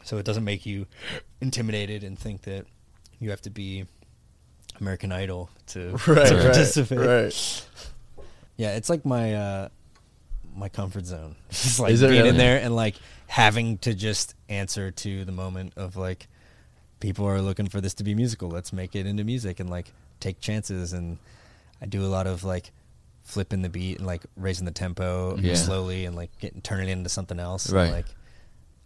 So 0.04 0.18
it 0.18 0.26
doesn't 0.26 0.44
make 0.44 0.66
you 0.66 0.88
intimidated 1.42 2.04
and 2.04 2.18
think 2.18 2.42
that 2.44 2.66
you 3.20 3.30
have 3.32 3.42
to 3.44 3.50
be 3.50 3.86
American 4.80 5.12
Idol 5.12 5.50
to, 5.68 5.92
Right. 5.92 6.00
to 6.08 6.14
Right. 6.14 6.30
participate. 6.44 7.00
Right. 7.00 7.66
Yeah, 8.62 8.76
it's 8.76 8.90
like 8.92 9.06
my 9.06 9.34
uh 9.34 9.70
my 10.56 10.70
comfort 10.70 11.06
zone. 11.08 11.36
It's 11.50 11.80
like 11.80 11.94
Is 11.94 12.04
it 12.04 12.10
being 12.12 12.28
in 12.28 12.38
there 12.38 12.62
and 12.62 12.76
like 12.76 12.96
having 13.26 13.80
to 13.80 13.96
just 13.96 14.36
answer 14.50 14.92
to 14.92 15.26
the 15.26 15.32
moment 15.32 15.74
of 15.78 15.96
like 15.96 16.28
people 17.00 17.26
are 17.26 17.42
looking 17.42 17.68
for 17.68 17.82
this 17.82 17.96
to 17.96 18.04
be 18.04 18.14
musical. 18.14 18.50
Let's 18.50 18.72
make 18.72 18.96
it 18.96 19.08
into 19.08 19.24
music 19.24 19.60
and 19.60 19.68
like 19.70 19.92
take 20.20 20.40
chances 20.42 20.94
and 20.94 21.18
I 21.82 21.88
do 21.88 22.06
a 22.06 22.12
lot 22.18 22.28
of 22.28 22.44
like 22.44 22.72
flipping 23.24 23.64
the 23.64 23.70
beat 23.70 23.98
and 23.98 24.06
like 24.06 24.24
raising 24.36 24.66
the 24.66 24.72
tempo 24.72 25.38
Yeah. 25.38 25.56
slowly 25.56 26.06
and 26.06 26.16
like 26.16 26.30
getting 26.38 26.62
turning 26.62 26.90
it 26.90 26.92
into 26.92 27.10
something 27.10 27.40
else. 27.40 27.66
And, 27.66 27.76
Right. 27.76 27.92
like 27.92 28.06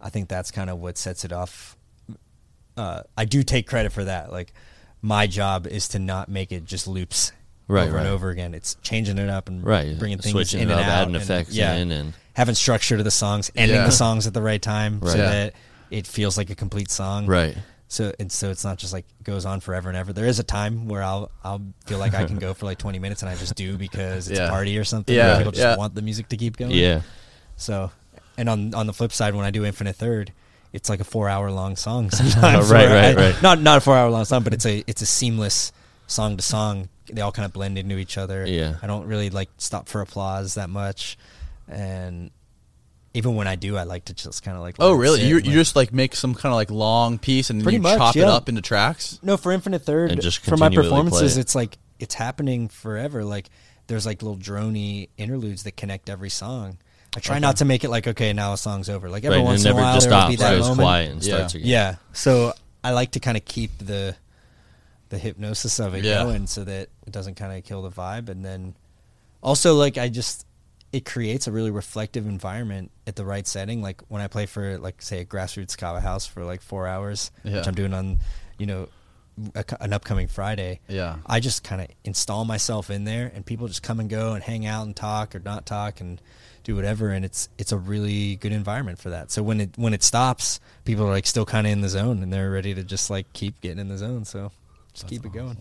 I 0.00 0.08
think 0.08 0.30
that's 0.30 0.50
kind 0.50 0.70
of 0.70 0.78
what 0.78 0.96
sets 0.96 1.22
it 1.26 1.32
off. 1.32 1.76
Uh, 2.78 3.02
I 3.14 3.26
do 3.26 3.42
take 3.42 3.66
credit 3.66 3.92
for 3.92 4.04
that. 4.04 4.32
Like 4.32 4.54
my 5.02 5.26
job 5.26 5.66
is 5.66 5.88
to 5.88 5.98
not 5.98 6.30
make 6.30 6.50
it 6.50 6.64
just 6.64 6.86
loops 6.86 7.32
Right, 7.68 7.88
over 7.88 7.96
and 7.96 8.06
right. 8.06 8.12
over 8.12 8.30
again. 8.30 8.54
It's 8.54 8.76
changing 8.82 9.18
it 9.18 9.28
up 9.28 9.48
and 9.48 9.64
Right. 9.64 9.98
bringing 9.98 10.18
things 10.18 10.32
Switching 10.32 10.60
in 10.60 10.70
it 10.70 10.72
and 10.74 10.80
up, 10.80 10.86
out, 10.86 10.92
adding 11.02 11.14
and, 11.16 11.22
effects 11.24 11.52
yeah, 11.52 11.74
in 11.74 11.90
and- 11.90 12.12
having 12.34 12.54
structure 12.54 12.96
to 12.96 13.02
the 13.02 13.10
songs, 13.10 13.50
ending 13.56 13.76
Yeah. 13.76 13.86
the 13.86 13.92
songs 13.92 14.26
at 14.26 14.34
the 14.34 14.42
right 14.42 14.60
time 14.62 15.00
so 15.02 15.16
Yeah. 15.16 15.28
that 15.30 15.54
it 15.90 16.06
feels 16.06 16.36
like 16.36 16.50
a 16.50 16.54
complete 16.54 16.90
song. 16.90 17.26
Right. 17.26 17.56
So 17.88 18.12
and 18.18 18.30
so 18.32 18.50
it's 18.50 18.64
not 18.64 18.78
just 18.78 18.92
like 18.92 19.04
goes 19.22 19.44
on 19.46 19.60
forever 19.60 19.88
and 19.88 19.96
ever. 19.96 20.12
There 20.12 20.26
is 20.26 20.38
a 20.40 20.42
time 20.44 20.88
where 20.88 21.02
I'll 21.02 21.30
I'll 21.44 21.62
feel 21.86 21.98
like 21.98 22.14
I 22.14 22.24
can 22.24 22.36
go 22.38 22.52
for 22.58 22.66
like 22.66 22.78
20 22.78 22.98
minutes 22.98 23.22
and 23.22 23.28
I 23.30 23.36
just 23.36 23.54
do 23.54 23.76
because 23.76 24.28
it's 24.28 24.38
Yeah. 24.40 24.46
a 24.46 24.50
party 24.50 24.76
or 24.78 24.84
something. 24.84 25.14
Yeah, 25.14 25.36
people 25.38 25.52
just 25.52 25.62
yeah. 25.62 25.76
want 25.76 25.94
the 25.94 26.02
music 26.02 26.28
to 26.30 26.36
keep 26.36 26.56
going. 26.56 26.72
Yeah. 26.72 27.02
So, 27.56 27.90
and 28.36 28.48
on 28.48 28.74
on 28.74 28.86
the 28.86 28.92
flip 28.92 29.12
side, 29.12 29.34
when 29.34 29.44
I 29.46 29.50
do 29.50 29.64
Infinite 29.64 29.94
Third, 29.96 30.32
it's 30.72 30.88
like 30.88 31.00
a 31.00 31.04
four 31.04 31.28
hour 31.28 31.50
long 31.52 31.76
song 31.76 32.10
sometimes. 32.12 32.70
Right, 32.70 32.88
right, 32.88 33.16
I- 33.16 33.30
right. 33.30 33.42
Not 33.42 33.60
not 33.62 33.78
a 33.78 33.80
four 33.80 33.96
hour 33.96 34.10
long 34.10 34.24
song, 34.24 34.42
but 34.42 34.52
it's 34.52 34.66
a 34.66 34.82
it's 34.88 35.00
a 35.02 35.06
seamless 35.06 35.72
song 36.08 36.36
to 36.36 36.42
song. 36.42 36.88
They 37.12 37.20
all 37.20 37.32
kind 37.32 37.46
of 37.46 37.52
blend 37.52 37.78
into 37.78 37.96
each 37.98 38.18
other. 38.18 38.46
Yeah. 38.46 38.76
I 38.82 38.86
don't 38.86 39.06
really 39.06 39.30
like 39.30 39.48
stop 39.58 39.88
for 39.88 40.00
applause 40.00 40.54
that 40.54 40.70
much, 40.70 41.16
and 41.68 42.30
even 43.14 43.34
when 43.34 43.46
I 43.48 43.56
do, 43.56 43.78
I 43.78 43.84
like 43.84 44.04
to 44.06 44.14
just 44.14 44.42
kind 44.42 44.56
of 44.56 44.62
like. 44.62 44.76
Oh, 44.78 44.92
really? 44.92 45.26
You 45.26 45.38
and, 45.38 45.46
you 45.46 45.52
just 45.52 45.74
like 45.74 45.92
make 45.92 46.14
some 46.14 46.34
kind 46.34 46.52
of 46.52 46.56
like 46.56 46.70
long 46.70 47.18
piece 47.18 47.48
and 47.48 47.62
then 47.62 47.72
you 47.74 47.80
much, 47.80 47.96
chop 47.96 48.16
it 48.16 48.24
up 48.24 48.48
into 48.48 48.60
tracks. 48.60 49.18
No, 49.22 49.36
for 49.38 49.52
Infinite 49.52 49.82
Third, 49.82 50.12
And 50.12 50.20
just 50.20 50.40
for 50.40 50.56
my 50.56 50.68
performances, 50.68 51.36
it. 51.36 51.40
it's 51.40 51.54
like 51.54 51.78
it's 51.98 52.14
happening 52.14 52.68
forever. 52.68 53.24
Like 53.24 53.48
there's 53.86 54.04
like 54.04 54.22
little 54.22 54.36
drony 54.36 55.08
interludes 55.16 55.62
that 55.62 55.76
connect 55.76 56.10
every 56.10 56.28
song. 56.30 56.76
I 57.16 57.20
try 57.20 57.36
Okay. 57.36 57.40
not 57.40 57.56
to 57.58 57.64
make 57.64 57.84
it 57.84 57.88
like 57.88 58.06
okay, 58.06 58.34
now 58.34 58.52
a 58.52 58.58
song's 58.58 58.90
over. 58.90 59.08
Like 59.08 59.24
every 59.24 59.38
Right. 59.38 59.44
Once 59.44 59.64
in 59.64 59.72
a 59.72 59.74
while, 59.74 59.94
just 59.94 60.10
there 60.10 60.18
will 60.20 60.28
be 60.28 60.36
that 60.36 60.50
goes 60.50 60.68
moment. 60.68 60.80
quiet 60.84 61.10
and 61.12 61.24
starts 61.24 61.54
again. 61.54 61.66
Yeah. 61.66 61.94
So 62.12 62.52
I 62.84 62.90
like 62.90 63.12
to 63.12 63.20
kind 63.20 63.38
of 63.38 63.46
keep 63.46 63.70
the 63.78 64.14
the 65.08 65.18
hypnosis 65.18 65.78
of 65.78 65.94
it 65.94 66.04
Yeah. 66.04 66.22
going 66.24 66.46
so 66.46 66.64
that 66.64 66.88
it 67.06 67.12
doesn't 67.12 67.34
kind 67.36 67.56
of 67.56 67.64
kill 67.64 67.82
the 67.82 67.90
vibe 67.90 68.28
and 68.28 68.44
then 68.44 68.74
also 69.42 69.74
like 69.74 69.98
I 69.98 70.08
just 70.08 70.46
it 70.92 71.04
creates 71.04 71.46
a 71.46 71.52
really 71.52 71.70
reflective 71.70 72.26
environment 72.26 72.90
at 73.06 73.16
the 73.16 73.24
right 73.24 73.46
setting 73.46 73.82
like 73.82 74.00
when 74.08 74.20
I 74.22 74.26
play 74.28 74.46
for 74.46 74.78
like 74.78 75.02
say 75.02 75.20
a 75.20 75.24
grassroots 75.24 75.76
kava 75.76 76.00
house 76.00 76.26
for 76.26 76.44
like 76.44 76.60
4 76.62 76.86
hours 76.86 77.30
Yeah. 77.44 77.56
which 77.58 77.68
I'm 77.68 77.74
doing 77.74 77.94
on 77.94 78.18
you 78.58 78.66
know 78.66 78.88
a, 79.54 79.64
an 79.80 79.92
upcoming 79.92 80.28
Friday, 80.28 80.80
Yeah. 80.88 81.16
I 81.26 81.40
just 81.40 81.62
kind 81.62 81.82
of 81.82 81.88
install 82.04 82.46
myself 82.46 82.88
in 82.88 83.04
there, 83.04 83.30
and 83.34 83.44
people 83.44 83.68
just 83.68 83.82
come 83.82 84.00
and 84.00 84.08
go 84.08 84.32
and 84.32 84.42
hang 84.42 84.64
out 84.64 84.86
and 84.86 84.96
talk 84.96 85.34
or 85.34 85.40
not 85.40 85.66
talk 85.66 86.00
and 86.00 86.22
do 86.64 86.74
whatever, 86.74 87.10
and 87.10 87.22
it's 87.22 87.50
it's 87.58 87.70
a 87.70 87.76
really 87.76 88.36
good 88.36 88.52
environment 88.52 88.98
for 88.98 89.10
that. 89.10 89.30
So 89.30 89.42
when 89.42 89.60
it 89.60 89.70
when 89.76 89.92
it 89.92 90.02
stops, 90.02 90.58
people 90.86 91.04
are 91.04 91.10
like 91.10 91.26
still 91.26 91.44
kind 91.44 91.66
of 91.66 91.72
in 91.74 91.82
the 91.82 91.90
zone, 91.90 92.22
and 92.22 92.32
they're 92.32 92.50
ready 92.50 92.72
to 92.76 92.82
just 92.82 93.10
like 93.10 93.30
keep 93.34 93.60
getting 93.60 93.78
in 93.78 93.88
the 93.88 93.98
zone. 93.98 94.24
So 94.24 94.52
just 94.96 95.08
keep 95.08 95.24
it 95.24 95.32
going. 95.32 95.58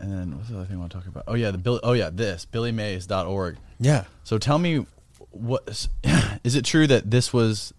And 0.00 0.12
then 0.12 0.36
what's 0.36 0.48
the 0.48 0.56
other 0.56 0.64
thing 0.64 0.76
I 0.76 0.80
want 0.80 0.92
to 0.92 0.98
talk 0.98 1.06
about? 1.06 1.24
Oh 1.28 1.34
yeah, 1.34 1.50
the 1.52 1.58
Bill. 1.58 1.80
Oh 1.82 1.92
yeah, 1.92 2.10
this 2.12 2.46
BillyMays.org. 2.50 3.56
Yeah. 3.78 4.04
So 4.24 4.38
tell 4.38 4.58
me, 4.58 4.84
what 5.30 5.88
is 6.44 6.56
it 6.56 6.64
true 6.64 6.86
that 6.88 7.10
this 7.10 7.32
was? 7.32 7.72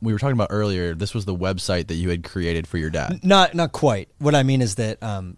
We 0.00 0.12
were 0.12 0.18
talking 0.18 0.34
about 0.34 0.48
earlier. 0.50 0.94
This 0.94 1.14
was 1.14 1.24
the 1.24 1.34
website 1.34 1.88
that 1.88 1.94
you 1.94 2.08
had 2.08 2.24
created 2.24 2.66
for 2.66 2.78
your 2.78 2.90
dad. 2.90 3.20
Not 3.22 3.54
not 3.54 3.72
quite. 3.72 4.08
What 4.18 4.34
I 4.34 4.42
mean 4.42 4.62
is 4.62 4.76
that 4.76 5.02
um, 5.02 5.36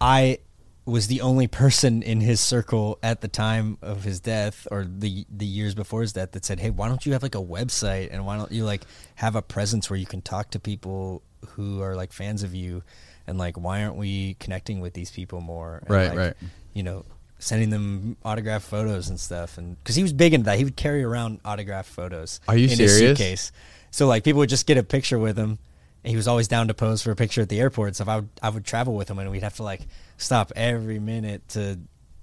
I 0.00 0.38
was 0.86 1.06
the 1.06 1.22
only 1.22 1.46
person 1.46 2.02
in 2.02 2.20
his 2.20 2.40
circle 2.40 2.98
at 3.02 3.20
the 3.20 3.28
time 3.28 3.78
of 3.80 4.04
his 4.04 4.20
death 4.20 4.66
or 4.70 4.84
the 4.84 5.24
the 5.30 5.46
years 5.46 5.74
before 5.74 6.02
his 6.02 6.12
death 6.12 6.32
that 6.32 6.44
said, 6.44 6.58
"Hey, 6.58 6.70
why 6.70 6.88
don't 6.88 7.06
you 7.06 7.12
have 7.12 7.22
like 7.22 7.36
a 7.36 7.42
website 7.42 8.08
and 8.10 8.26
why 8.26 8.36
don't 8.36 8.50
you 8.50 8.64
like 8.64 8.82
have 9.16 9.36
a 9.36 9.42
presence 9.42 9.88
where 9.88 9.98
you 9.98 10.06
can 10.06 10.20
talk 10.20 10.50
to 10.50 10.58
people 10.58 11.22
who 11.50 11.80
are 11.80 11.94
like 11.94 12.12
fans 12.12 12.42
of 12.42 12.54
you 12.54 12.82
and 13.26 13.38
like 13.38 13.56
why 13.56 13.82
aren't 13.82 13.96
we 13.96 14.34
connecting 14.40 14.80
with 14.80 14.92
these 14.94 15.10
people 15.10 15.40
more?" 15.40 15.78
And, 15.82 15.90
Right, 15.90 16.08
like, 16.08 16.18
right. 16.18 16.34
You 16.72 16.82
know, 16.82 17.04
sending 17.38 17.70
them 17.70 18.16
autographed 18.24 18.64
photos 18.66 19.08
and 19.08 19.18
stuff 19.20 19.58
and 19.58 19.76
cuz 19.84 19.96
he 19.96 20.02
was 20.02 20.12
big 20.12 20.32
into 20.34 20.44
that. 20.46 20.58
He 20.58 20.64
would 20.64 20.76
carry 20.76 21.02
around 21.04 21.40
autographed 21.44 21.90
photos 21.90 22.40
Are 22.48 22.56
you 22.56 22.68
in 22.68 22.78
his 22.78 22.96
suitcase. 22.98 23.52
So 23.90 24.06
like 24.06 24.24
people 24.24 24.38
would 24.38 24.48
just 24.48 24.66
get 24.66 24.78
a 24.78 24.82
picture 24.82 25.18
with 25.18 25.36
him 25.36 25.58
and 26.02 26.10
he 26.10 26.16
was 26.16 26.26
always 26.28 26.48
down 26.48 26.68
to 26.68 26.74
pose 26.74 27.02
for 27.02 27.10
a 27.10 27.16
picture 27.16 27.42
at 27.42 27.48
the 27.48 27.60
airport. 27.60 27.96
So 27.96 28.02
if 28.02 28.08
I 28.08 28.16
would 28.16 28.28
I 28.42 28.48
would 28.50 28.64
travel 28.64 28.94
with 28.94 29.08
him 29.10 29.18
and 29.18 29.30
we'd 29.30 29.42
have 29.42 29.56
to 29.56 29.62
like 29.62 29.82
stop 30.16 30.52
every 30.56 30.98
minute 30.98 31.46
to 31.50 31.78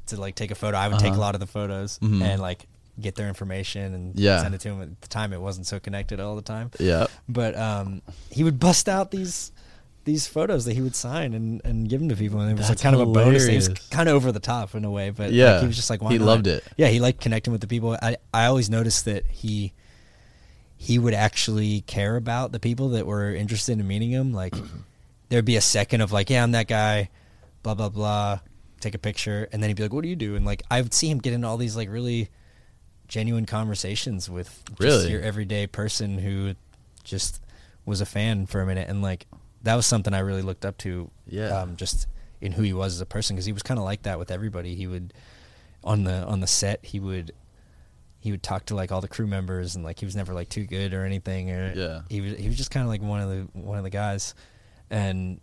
to 0.07 0.18
like 0.19 0.36
take 0.36 0.52
a 0.52 0.56
photo. 0.56 0.78
I 0.78 0.88
would 0.88 0.99
take 0.99 1.10
a 1.10 1.11
Uh-huh. 1.11 1.19
lot 1.22 1.36
of 1.36 1.40
the 1.40 1.48
photos 1.48 1.99
Mhm. 1.99 2.22
and 2.23 2.41
like 2.41 2.68
get 2.99 3.15
their 3.15 3.28
information 3.30 3.94
and 3.94 4.19
Yeah. 4.19 4.41
send 4.41 4.53
it 4.56 4.61
to 4.61 4.69
him. 4.69 4.82
At 4.82 5.02
the 5.02 5.07
time, 5.07 5.32
it 5.34 5.40
wasn't 5.41 5.65
so 5.68 5.80
connected 5.80 6.19
all 6.19 6.36
the 6.36 6.41
time. 6.41 6.72
Yeah. 6.80 7.07
But 7.30 7.56
um, 7.57 8.02
he 8.30 8.44
would 8.44 8.60
bust 8.60 8.90
out 8.90 9.11
these 9.11 9.52
these 10.03 10.28
photos 10.28 10.65
that 10.65 10.73
he 10.73 10.82
would 10.82 10.95
sign 10.95 11.34
and, 11.34 11.61
and 11.64 11.88
give 11.90 11.99
them 11.99 12.10
to 12.10 12.15
people, 12.15 12.40
and 12.40 12.52
it 12.52 12.57
was 12.57 12.69
like 12.69 12.80
kind 12.82 12.95
of 12.95 13.02
a 13.02 13.06
bonus. 13.06 13.45
It 13.48 13.56
was 13.56 13.69
kind 13.90 14.10
of 14.10 14.15
over 14.15 14.32
the 14.32 14.40
top 14.40 14.73
in 14.76 14.84
a 14.86 14.90
way, 14.91 15.10
but 15.11 15.28
like, 15.28 15.34
Yeah. 15.34 15.60
he 15.61 15.68
was 15.68 15.76
just 15.76 15.90
like, 15.90 16.02
why 16.02 16.11
He 16.11 16.18
not? 16.18 16.26
loved 16.26 16.48
it. 16.48 16.64
Yeah, 16.78 16.88
he 16.88 16.99
liked 16.99 17.22
connecting 17.22 17.52
with 17.52 17.61
the 17.61 17.68
people. 17.68 17.98
I 18.02 18.18
I 18.34 18.45
always 18.45 18.69
noticed 18.69 19.06
that 19.06 19.26
he 19.28 19.73
he 20.78 20.98
would 20.98 21.14
actually 21.14 21.82
care 21.82 22.15
about 22.15 22.52
the 22.52 22.60
people 22.60 22.90
that 22.90 23.06
were 23.06 23.34
interested 23.36 23.80
in 23.80 23.88
meeting 23.88 24.10
him. 24.11 24.34
Like 24.34 24.56
there'd 25.30 25.45
be 25.45 25.56
a 25.56 25.61
second 25.61 26.02
of 26.02 26.11
like, 26.11 26.30
yeah, 26.30 26.41
I'm 26.44 26.52
that 26.53 26.68
guy, 26.68 27.10
blah 27.64 27.76
blah 27.76 27.90
blah. 27.90 28.40
Take 28.80 28.95
a 28.95 28.98
picture, 28.99 29.48
and 29.52 29.61
then 29.61 29.69
he'd 29.69 29.78
be 29.78 29.84
like, 29.84 29.94
"What 29.94 30.02
do 30.02 30.10
you 30.10 30.15
do?" 30.15 30.36
And 30.36 30.44
like 30.44 30.64
I 30.72 30.82
would 30.82 30.91
see 30.95 31.07
him 31.07 31.19
get 31.19 31.34
into 31.34 31.48
all 31.48 31.57
these 31.57 31.76
like 31.76 31.88
really 31.90 32.30
genuine 33.07 33.45
conversations 33.45 34.28
with 34.28 34.64
just 34.69 34.80
Really? 34.80 35.11
your 35.11 35.22
everyday 35.22 35.68
person 35.68 36.18
who 36.18 36.56
just 37.03 37.40
was 37.86 38.02
a 38.02 38.06
fan 38.07 38.48
for 38.48 38.60
a 38.61 38.65
minute, 38.65 38.90
and 38.90 39.03
like 39.03 39.28
that 39.64 39.76
was 39.76 39.86
something 39.86 40.14
I 40.14 40.20
really 40.20 40.42
looked 40.42 40.66
up 40.66 40.78
to. 40.80 41.10
Yeah. 41.28 41.50
um, 41.62 41.76
just 41.76 42.08
in 42.42 42.52
who 42.54 42.64
he 42.64 42.74
was 42.74 42.96
as 42.96 43.02
a 43.02 43.06
person, 43.06 43.36
because 43.36 43.46
he 43.46 43.54
was 43.54 43.62
kind 43.64 43.78
of 43.80 43.84
like 43.86 44.04
that 44.04 44.18
with 44.20 44.32
everybody. 44.32 44.76
He 44.76 44.88
would 44.88 45.14
on 45.84 46.04
the 46.04 46.24
on 46.26 46.40
the 46.40 46.48
set, 46.48 46.84
he 46.86 47.00
would 47.00 47.32
he 48.20 48.30
would 48.32 48.44
talk 48.44 48.66
to 48.66 48.76
like 48.76 48.92
all 48.92 49.02
the 49.02 49.08
crew 49.08 49.28
members, 49.28 49.76
and 49.76 49.84
like 49.84 50.00
he 50.00 50.06
was 50.06 50.16
never 50.16 50.34
like 50.34 50.50
too 50.50 50.66
good 50.66 50.94
or 50.94 51.06
anything. 51.06 51.52
Or 51.52 51.74
Yeah. 51.76 52.02
he 52.10 52.22
was 52.22 52.38
he 52.38 52.48
was 52.48 52.58
just 52.58 52.72
kind 52.72 52.84
of 52.84 52.90
like 52.90 53.02
one 53.02 53.22
of 53.22 53.30
the 53.30 53.48
one 53.60 53.78
of 53.78 53.84
the 53.84 53.90
guys, 53.90 54.34
and 54.90 55.40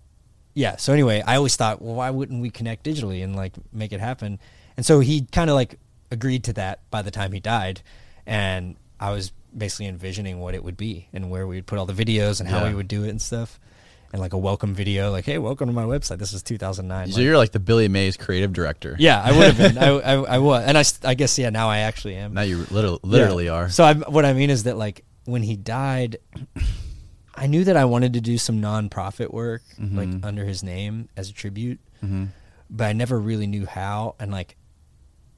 yeah. 0.55 0.77
So 0.77 0.93
anyway, 0.93 1.23
I 1.27 1.37
always 1.37 1.57
thought, 1.57 1.81
well, 1.81 1.95
why 1.95 2.11
wouldn't 2.11 2.41
we 2.43 2.51
connect 2.51 2.85
digitally 2.85 3.23
and 3.23 3.35
like 3.37 3.53
make 3.73 3.93
it 3.93 4.01
happen? 4.01 4.39
And 4.77 4.85
so 4.87 5.01
he 5.01 5.23
kind 5.33 5.51
of 5.51 5.55
like 5.55 5.79
agreed 6.11 6.45
to 6.45 6.53
that 6.55 6.89
by 6.91 7.03
the 7.03 7.11
time 7.11 7.33
he 7.33 7.41
died, 7.41 7.83
and 8.27 8.77
I 8.99 9.11
was 9.13 9.33
basically 9.57 9.87
envisioning 9.87 10.41
what 10.41 10.55
it 10.55 10.63
would 10.63 10.77
be 10.77 11.09
and 11.13 11.31
where 11.31 11.47
we 11.47 11.57
would 11.57 11.67
put 11.67 11.79
all 11.79 11.87
the 11.87 11.93
videos 11.93 12.39
and 12.41 12.49
how 12.49 12.59
Yeah. 12.63 12.69
we 12.69 12.75
would 12.75 12.89
do 12.89 13.05
it 13.05 13.09
and 13.09 13.21
stuff. 13.23 13.59
And 14.11 14.23
like 14.23 14.33
a 14.33 14.39
welcome 14.39 14.75
video, 14.75 15.11
like, 15.13 15.27
"Hey, 15.27 15.37
welcome 15.37 15.67
to 15.69 15.73
my 15.75 15.85
website." 15.85 16.19
This 16.19 16.33
is 16.33 16.43
2009. 16.43 17.09
So 17.09 17.17
like- 17.17 17.25
you're 17.25 17.37
like 17.37 17.53
the 17.53 17.61
Billy 17.61 17.89
Mays 17.89 18.17
creative 18.17 18.55
director. 18.55 18.97
yeah, 18.99 19.21
I 19.23 19.33
would 19.33 19.53
have 19.55 19.59
been. 19.59 19.77
I, 19.77 19.89
I, 19.99 20.13
I 20.37 20.39
was, 20.39 20.65
and 20.65 20.79
I, 20.79 20.85
I 21.11 21.15
guess 21.15 21.39
yeah. 21.39 21.51
Now 21.51 21.69
I 21.69 21.79
actually 21.81 22.15
am. 22.17 22.33
Now 22.33 22.41
you 22.41 22.65
literally, 22.71 23.01
literally 23.03 23.45
Yeah. 23.47 23.53
are. 23.53 23.69
So 23.69 23.85
I, 23.85 23.93
what 23.95 24.25
I 24.25 24.33
mean 24.33 24.49
is 24.49 24.63
that 24.63 24.79
like 24.79 25.05
when 25.27 25.43
he 25.43 25.57
died, 25.57 26.17
I 27.35 27.49
knew 27.49 27.65
that 27.65 27.77
I 27.77 27.85
wanted 27.85 28.15
to 28.15 28.23
do 28.23 28.39
some 28.39 28.63
nonprofit 28.63 29.31
work 29.31 29.61
like 29.79 30.09
Mhm. 30.09 30.25
under 30.25 30.45
his 30.47 30.63
name 30.63 31.11
as 31.17 31.29
a 31.29 31.33
tribute, 31.35 31.79
hmm 32.01 32.27
but 32.71 32.85
I 32.85 32.93
never 32.95 33.19
really 33.19 33.47
knew 33.47 33.65
how, 33.67 34.15
and 34.21 34.31
like 34.33 34.57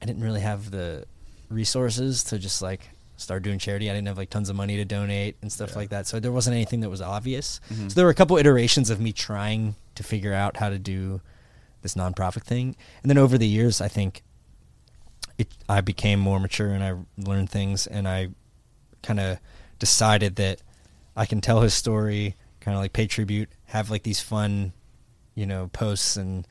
I 0.01 0.05
didn't 0.05 0.21
really 0.23 0.41
have 0.41 0.71
the 0.71 1.05
resources 1.49 2.23
to 2.25 2.39
just 2.39 2.61
like 2.61 2.89
start 3.21 3.43
doing 3.43 3.59
charity. 3.59 3.89
I 3.89 3.93
didn't 3.93 4.07
have 4.07 4.17
like 4.17 4.29
tons 4.29 4.49
of 4.49 4.55
money 4.55 4.77
to 4.77 4.85
donate 4.85 5.37
and 5.41 5.51
stuff 5.51 5.71
Yeah. 5.71 5.77
like 5.77 5.89
that. 5.89 6.07
So 6.07 6.19
there 6.19 6.31
wasn't 6.31 6.55
anything 6.55 6.79
that 6.81 6.89
was 6.89 7.01
obvious. 7.01 7.59
Mhm. 7.71 7.89
So 7.89 7.95
there 7.95 8.05
were 8.05 8.11
a 8.11 8.15
couple 8.15 8.37
iterations 8.37 8.89
of 8.89 8.99
me 8.99 9.11
trying 9.13 9.75
to 9.95 10.03
figure 10.03 10.33
out 10.33 10.57
how 10.57 10.69
to 10.69 10.79
do 10.79 11.21
this 11.81 11.95
nonprofit 11.95 12.43
thing, 12.43 12.75
and 13.01 13.09
then 13.09 13.17
over 13.17 13.37
the 13.37 13.47
years, 13.47 13.81
I 13.81 13.87
think 13.87 14.21
it 15.37 15.47
I 15.67 15.81
became 15.81 16.19
more 16.19 16.39
mature 16.39 16.73
and 16.73 16.83
I 16.83 16.93
learned 17.17 17.49
things, 17.49 17.87
and 17.87 18.07
I 18.07 18.29
kind 19.01 19.19
of 19.19 19.39
decided 19.79 20.35
that 20.35 20.61
I 21.15 21.25
can 21.25 21.41
tell 21.41 21.61
his 21.61 21.73
story, 21.73 22.35
kind 22.59 22.75
of 22.77 22.81
like 22.83 22.93
pay 22.93 23.07
tribute, 23.07 23.49
have 23.67 23.89
like 23.89 24.03
these 24.03 24.19
fun, 24.21 24.73
you 25.33 25.45
know, 25.47 25.69
posts 25.73 26.15
and 26.17 26.47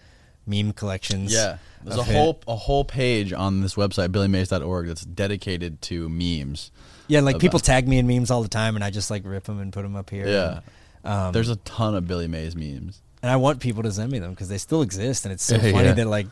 meme 0.51 0.73
collections. 0.73 1.33
Yeah. 1.33 1.59
There's 1.83 1.97
a 1.97 2.01
of 2.01 2.09
it. 2.11 2.13
whole 2.13 2.41
a 2.47 2.57
whole 2.57 2.85
page 2.85 3.33
on 3.33 3.63
this 3.63 3.75
website, 3.75 4.09
billymays.org, 4.09 4.87
that's 4.87 5.03
dedicated 5.03 5.81
to 5.83 6.09
memes. 6.09 6.71
Yeah, 7.09 7.21
like 7.21 7.39
people 7.39 7.59
tag 7.59 7.89
me 7.89 7.99
in 7.99 8.07
memes 8.07 8.31
all 8.31 8.43
the 8.43 8.49
time, 8.49 8.77
and 8.77 8.85
I 8.85 8.91
just 8.91 9.11
like 9.11 9.23
rip 9.25 9.45
them 9.45 9.61
and 9.61 9.73
put 9.73 9.83
them 9.83 9.97
up 9.97 10.11
here. 10.11 10.29
Yeah. 10.29 10.61
And, 11.03 11.13
um, 11.13 11.33
There's 11.33 11.49
a 11.49 11.57
ton 11.57 11.95
of 11.95 12.07
Billy 12.07 12.29
Mays 12.29 12.55
memes. 12.55 13.01
and 13.23 13.31
I 13.31 13.37
want 13.37 13.61
people 13.61 13.83
to 13.83 13.93
send 13.93 14.13
me 14.13 14.19
them 14.19 14.31
because 14.31 14.49
they 14.49 14.59
still 14.59 14.83
exist, 14.83 15.25
and 15.25 15.33
it's 15.33 15.43
so 15.45 15.59
funny 15.59 15.89
yeah. 15.89 15.93
that 15.93 16.07
like 16.07 16.27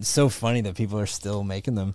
so 0.00 0.28
funny 0.28 0.62
that 0.62 0.74
people 0.74 0.98
are 0.98 1.06
still 1.06 1.44
making 1.44 1.74
them, 1.74 1.94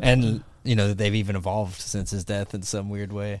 and 0.00 0.42
you 0.64 0.74
know 0.74 0.88
that 0.88 0.98
they've 0.98 1.14
even 1.14 1.36
evolved 1.36 1.80
since 1.80 2.10
his 2.10 2.24
death 2.24 2.54
in 2.54 2.62
some 2.62 2.90
weird 2.90 3.12
way. 3.12 3.40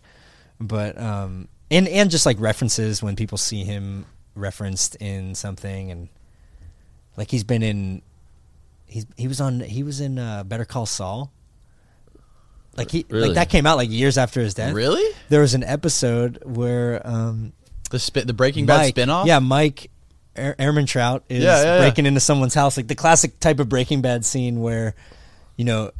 But 0.60 0.98
um, 0.98 1.48
and 1.70 1.88
and 1.88 2.10
just 2.10 2.24
like 2.24 2.38
references 2.40 3.02
when 3.02 3.16
people 3.16 3.38
see 3.38 3.64
him 3.64 4.06
referenced 4.34 4.94
in 4.96 5.34
something, 5.34 5.90
and 5.90 6.08
like 7.18 7.30
he's 7.30 7.44
been 7.44 7.62
in, 7.62 8.00
he's 8.86 9.04
he 9.18 9.28
was 9.28 9.40
on 9.42 9.60
he 9.60 9.82
was 9.82 10.00
in 10.00 10.18
uh, 10.18 10.44
Better 10.44 10.64
Call 10.64 10.86
Saul. 10.86 11.30
Like 12.76 12.90
he 12.92 13.04
Really? 13.10 13.28
like 13.28 13.34
that 13.34 13.50
came 13.50 13.66
out 13.66 13.76
like 13.76 13.90
years 13.90 14.16
after 14.16 14.40
his 14.40 14.54
death. 14.54 14.72
Really? 14.72 15.04
There 15.28 15.40
was 15.40 15.54
an 15.54 15.64
episode 15.64 16.38
where 16.44 17.04
um, 17.04 17.52
The 17.90 17.98
spit 17.98 18.26
the 18.28 18.32
Breaking 18.34 18.66
Bad 18.66 18.78
Mike, 18.78 18.94
spinoff? 18.94 19.26
Yeah, 19.26 19.40
Mike 19.40 19.90
Air- 20.36 20.54
Ehrmantraut 20.60 21.22
is 21.28 21.42
Yeah, 21.42 21.56
yeah, 21.56 21.74
yeah. 21.74 21.78
breaking 21.80 22.06
into 22.06 22.20
someone's 22.20 22.54
house, 22.54 22.76
like 22.76 22.86
the 22.86 22.94
classic 22.94 23.40
type 23.40 23.58
of 23.58 23.68
Breaking 23.68 24.00
Bad 24.00 24.24
scene 24.24 24.60
where, 24.60 24.94
you 25.56 25.64
know, 25.64 25.90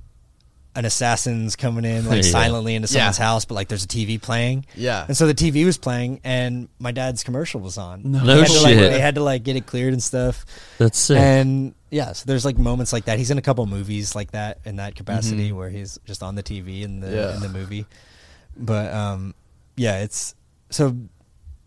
an 0.78 0.84
assassin's 0.84 1.56
coming 1.56 1.84
in 1.84 2.06
like 2.06 2.16
Yeah. 2.24 2.30
silently 2.30 2.74
into 2.76 2.86
Yeah. 2.86 3.00
someone's 3.10 3.18
house, 3.18 3.44
but 3.44 3.54
like 3.54 3.66
there's 3.68 3.84
a 3.84 3.88
TV 3.88 4.20
playing. 4.22 4.64
Yeah. 4.76 5.04
and 5.08 5.16
so 5.16 5.26
the 5.26 5.34
TV 5.34 5.64
was 5.64 5.76
playing, 5.76 6.20
and 6.22 6.68
my 6.78 6.92
dad's 6.92 7.24
commercial 7.24 7.60
was 7.60 7.76
on. 7.76 8.02
No 8.04 8.24
They 8.24 8.38
had 8.38 8.46
to, 8.46 8.60
like, 8.62 8.74
shit. 8.74 8.92
they 8.92 9.00
had 9.00 9.14
to 9.16 9.22
like 9.22 9.42
get 9.42 9.56
it 9.56 9.66
cleared 9.66 9.92
and 9.92 10.02
stuff. 10.02 10.46
That's 10.78 10.96
sick. 10.98 11.18
And 11.18 11.74
yeah, 11.90 12.12
so 12.12 12.24
there's 12.26 12.44
like 12.44 12.58
moments 12.58 12.92
like 12.92 13.06
that. 13.06 13.18
He's 13.18 13.30
in 13.32 13.38
a 13.38 13.42
couple 13.42 13.66
movies 13.66 14.14
like 14.14 14.30
that 14.32 14.60
in 14.64 14.76
that 14.76 14.94
capacity 14.94 15.50
Mhm. 15.50 15.56
where 15.56 15.68
he's 15.68 15.98
just 16.06 16.22
on 16.22 16.36
the 16.36 16.42
TV 16.44 16.82
in 16.82 17.00
the 17.00 17.10
Yeah. 17.10 17.34
in 17.34 17.40
the 17.40 17.48
movie. 17.48 17.84
But 18.56 18.92
um, 18.94 19.34
yeah, 19.76 20.00
it's 20.02 20.34
so 20.70 20.96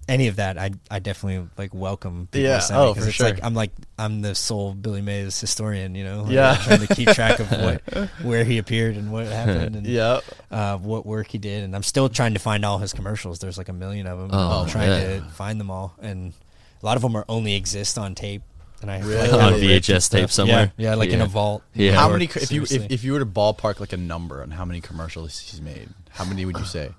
any 0.09 0.27
of 0.27 0.35
that 0.37 0.57
I 0.57 0.71
I 0.89 0.99
definitely 0.99 1.47
like 1.57 1.73
welcome. 1.73 2.27
people 2.31 2.41
Yeah, 2.49 2.55
to 2.57 2.61
send 2.61 2.79
me, 2.79 2.85
oh, 2.85 2.93
'cause 2.93 3.03
for 3.03 3.09
it's 3.09 3.17
sure. 3.17 3.25
like 3.29 3.39
I'm 3.43 3.53
like 3.53 3.71
I'm 3.97 4.21
the 4.21 4.35
sole 4.35 4.73
Billy 4.73 5.01
Mays 5.01 5.39
historian, 5.39 5.95
you 5.95 6.03
know. 6.03 6.23
Like, 6.23 6.31
Yeah. 6.33 6.51
I'm 6.51 6.61
trying 6.63 6.87
to 6.87 6.95
keep 6.95 7.09
track 7.09 7.39
of 7.39 7.49
what 7.51 7.81
where 8.23 8.43
he 8.43 8.57
appeared 8.57 8.97
and 8.97 9.11
what 9.11 9.27
happened 9.27 9.75
and 9.75 9.85
Yeah. 9.87 10.19
uh, 10.49 10.77
what 10.77 11.05
work 11.05 11.27
he 11.27 11.37
did, 11.37 11.63
and 11.63 11.75
I'm 11.75 11.83
still 11.83 12.09
trying 12.09 12.33
to 12.33 12.39
find 12.39 12.65
all 12.65 12.79
his 12.79 12.93
commercials. 12.93 13.39
There's 13.39 13.57
like 13.57 13.69
a 13.69 13.73
million 13.73 14.07
of 14.07 14.19
them. 14.19 14.29
Oh, 14.33 14.61
I'm 14.63 14.67
trying 14.69 14.89
yeah. 14.89 15.19
to 15.19 15.21
find 15.33 15.59
them 15.59 15.69
all, 15.71 15.93
and 16.01 16.33
a 16.81 16.85
lot 16.85 16.95
of 16.97 17.03
them 17.03 17.15
are 17.15 17.25
only 17.29 17.53
exist 17.53 17.97
on 17.97 18.15
tape. 18.15 18.41
And 18.81 18.89
I 18.89 18.99
Really? 19.01 19.29
like, 19.29 19.33
On 19.43 19.53
kinda 19.53 19.59
VHS 19.79 20.09
tape 20.09 20.21
stuff. 20.21 20.31
somewhere? 20.31 20.73
Yeah, 20.75 20.89
yeah 20.89 20.95
like 20.95 21.11
in 21.11 21.21
a 21.21 21.27
vault. 21.27 21.61
Yeah. 21.75 21.93
How 21.93 22.09
many? 22.09 22.25
If 22.25 22.51
you 22.51 22.63
if, 22.63 22.89
if 22.91 23.03
you 23.03 23.13
were 23.13 23.19
to 23.19 23.27
ballpark 23.27 23.79
like 23.79 23.93
a 23.93 23.97
number 23.97 24.41
on 24.41 24.49
how 24.49 24.65
many 24.65 24.81
commercials 24.81 25.37
he's 25.37 25.61
made, 25.61 25.89
how 26.09 26.25
many 26.25 26.43
would 26.45 26.57
you 26.57 26.65
say? 26.65 26.89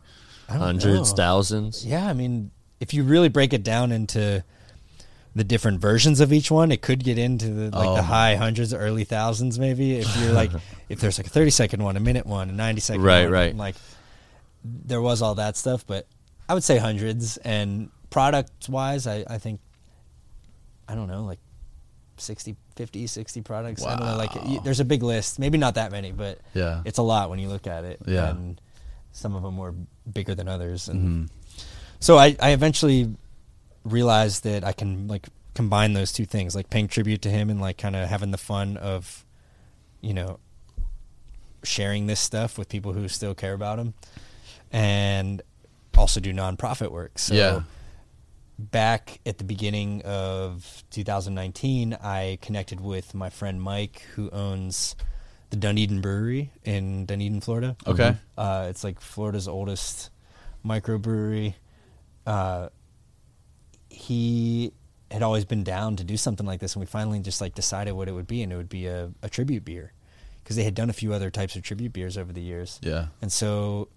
Hundreds, 0.49 1.11
know. 1.11 1.16
thousands. 1.16 1.85
Yeah, 1.85 2.07
I 2.07 2.12
mean, 2.12 2.53
if 2.83 2.93
you 2.93 3.05
really 3.05 3.29
break 3.29 3.53
it 3.53 3.63
down 3.63 3.93
into 3.93 4.43
the 5.35 5.45
different 5.45 5.81
versions 5.81 6.21
of 6.21 6.33
each 6.33 6.51
one, 6.51 6.73
it 6.73 6.83
could 6.83 7.03
get 7.05 7.17
into 7.17 7.49
the 7.49 7.71
like 7.77 7.89
Oh 7.89 7.95
the 7.95 8.03
high 8.03 8.35
hundreds, 8.35 8.75
early 8.75 9.05
thousands, 9.05 9.59
maybe. 9.59 9.97
If 9.99 10.17
you're 10.19 10.33
like, 10.33 10.51
if 10.89 11.01
there's 11.01 11.17
like 11.19 11.27
a 11.29 11.31
30 11.31 11.51
second 11.51 11.83
one, 11.83 11.97
a 11.97 12.01
minute 12.01 12.27
one, 12.27 12.51
a 12.51 12.53
90 12.53 12.81
second 12.81 13.03
Right, 13.03 13.23
one, 13.25 13.33
right. 13.33 13.57
Like, 13.57 13.77
there 14.65 15.01
was 15.01 15.23
all 15.23 15.37
that 15.37 15.57
stuff, 15.57 15.87
but 15.87 16.07
I 16.49 16.55
would 16.55 16.65
say 16.65 16.77
hundreds. 16.77 17.37
And 17.39 17.89
product 18.11 18.69
wise, 18.69 19.07
I, 19.07 19.25
I 19.29 19.39
think, 19.39 19.61
I 20.89 20.95
don't 20.95 21.09
know, 21.09 21.25
like 21.25 21.39
60, 22.19 22.57
50, 22.77 23.07
60 23.07 23.41
products. 23.43 23.85
I 23.87 23.97
don't 23.97 24.07
know. 24.07 24.17
Like, 24.17 24.35
Wow. 24.35 24.61
there's 24.65 24.81
a 24.81 24.85
big 24.85 25.03
list. 25.03 25.39
Maybe 25.39 25.57
not 25.57 25.77
that 25.77 25.93
many, 25.93 26.13
but 26.13 26.41
Yeah. 26.53 26.83
it's 26.85 26.99
a 26.99 27.03
lot 27.03 27.31
when 27.31 27.39
you 27.39 27.49
look 27.49 27.67
at 27.67 27.85
it. 27.85 28.01
Yeah. 28.07 28.31
And 28.31 28.61
some 29.13 29.35
of 29.35 29.43
them 29.43 29.57
were 29.57 29.75
bigger 30.13 30.35
than 30.35 30.49
others. 30.49 30.89
And 30.89 31.29
Mhm. 31.29 31.33
So 32.03 32.19
I, 32.19 32.37
I 32.41 32.51
eventually 32.51 33.15
realized 33.85 34.45
that 34.45 34.65
I 34.65 34.73
can 34.73 35.09
like 35.09 35.27
combine 35.55 35.93
those 35.93 36.12
two 36.12 36.24
things, 36.24 36.55
like 36.55 36.69
paying 36.70 36.89
tribute 36.89 37.23
to 37.23 37.31
him 37.31 37.49
and 37.51 37.61
like 37.61 37.79
kind 37.79 37.97
of 37.97 38.09
having 38.09 38.31
the 38.31 38.39
fun 38.39 38.77
of, 38.77 39.24
you 40.01 40.15
know, 40.15 40.39
sharing 41.62 42.07
this 42.07 42.20
stuff 42.20 42.59
with 42.59 42.69
people 42.69 42.93
who 42.93 43.09
still 43.09 43.35
care 43.35 43.53
about 43.55 43.79
him, 43.79 43.95
and 44.73 45.43
also 45.97 46.20
do 46.20 46.33
nonprofit 46.33 46.91
work. 46.91 47.19
So 47.19 47.35
Yeah. 47.35 47.62
back 48.59 49.20
at 49.27 49.39
the 49.39 49.45
beginning 49.45 50.03
of 50.03 50.83
2019, 50.91 51.95
I 52.03 52.39
connected 52.43 52.81
with 52.81 53.15
my 53.15 53.31
friend 53.31 53.61
Mike, 53.62 54.03
who 54.15 54.31
owns 54.31 54.97
the 55.51 55.57
Dunedin 55.57 56.01
Brewery 56.01 56.51
in 56.65 57.05
Dunedin, 57.07 57.41
Florida. 57.43 57.77
Okay. 57.87 58.16
Uh, 58.39 58.66
it's 58.70 58.83
like 58.83 59.01
Florida's 59.01 59.47
oldest 59.47 60.11
microbrewery. 60.65 61.55
Uh, 62.27 62.69
he 63.89 64.73
had 65.11 65.23
always 65.23 65.44
been 65.44 65.62
down 65.65 65.97
to 65.97 66.05
do 66.05 66.16
something 66.16 66.47
like 66.47 66.61
this, 66.61 66.74
and 66.74 66.81
we 66.81 66.86
finally 66.86 67.20
just 67.20 67.40
like 67.40 67.55
decided 67.55 67.93
what 67.93 68.09
it 68.09 68.12
would 68.12 68.27
be, 68.27 68.43
and 68.43 68.53
it 68.53 68.57
would 68.57 68.69
be 68.69 68.86
a, 68.86 69.11
a 69.23 69.28
tribute 69.28 69.65
beer 69.65 69.93
because 70.43 70.57
they 70.57 70.65
had 70.65 70.74
done 70.74 70.90
a 70.90 70.93
few 70.94 71.12
other 71.12 71.31
types 71.31 71.55
of 71.57 71.62
tribute 71.62 71.93
beers 71.93 72.16
over 72.16 72.32
the 72.32 72.40
years. 72.40 72.81
Yeah. 72.82 73.07
And 73.20 73.31
so 73.31 73.89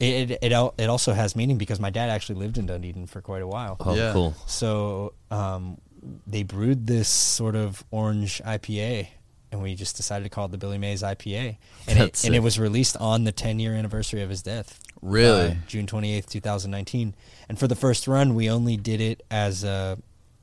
it 0.00 0.30
it 0.30 0.38
it, 0.42 0.52
al- 0.52 0.74
it 0.78 0.88
also 0.88 1.12
has 1.12 1.34
meaning 1.36 1.58
because 1.58 1.80
my 1.80 1.90
dad 1.90 2.10
actually 2.10 2.36
lived 2.38 2.58
in 2.58 2.66
Dunedin 2.66 3.06
for 3.06 3.20
quite 3.20 3.42
a 3.42 3.46
while. 3.46 3.76
Oh, 3.80 3.94
Yeah. 3.94 4.12
cool. 4.12 4.34
So 4.46 5.14
um, 5.30 5.78
they 6.26 6.42
brewed 6.44 6.86
this 6.86 7.08
sort 7.08 7.56
of 7.56 7.84
orange 7.90 8.40
IPA, 8.44 9.08
and 9.50 9.60
we 9.62 9.74
just 9.74 9.96
decided 9.96 10.22
to 10.24 10.30
call 10.30 10.44
it 10.46 10.52
the 10.52 10.58
Billy 10.58 10.78
Mays 10.78 11.02
IPA. 11.02 11.56
And, 11.88 11.98
it, 11.98 12.24
and 12.24 12.34
it 12.34 12.40
was 12.40 12.58
released 12.58 12.96
on 12.98 13.24
the 13.24 13.32
10 13.32 13.58
year 13.58 13.74
anniversary 13.74 14.22
of 14.22 14.30
his 14.30 14.42
death. 14.42 14.78
Really? 15.04 15.48
uh, 15.50 15.54
June 15.66 15.86
28th, 15.86 16.26
2019. 16.26 17.14
And 17.48 17.58
for 17.58 17.68
the 17.68 17.76
first 17.76 18.08
run, 18.08 18.34
we 18.34 18.48
only 18.50 18.76
did 18.76 19.00
it 19.00 19.22
as 19.30 19.64
uh, 19.64 19.96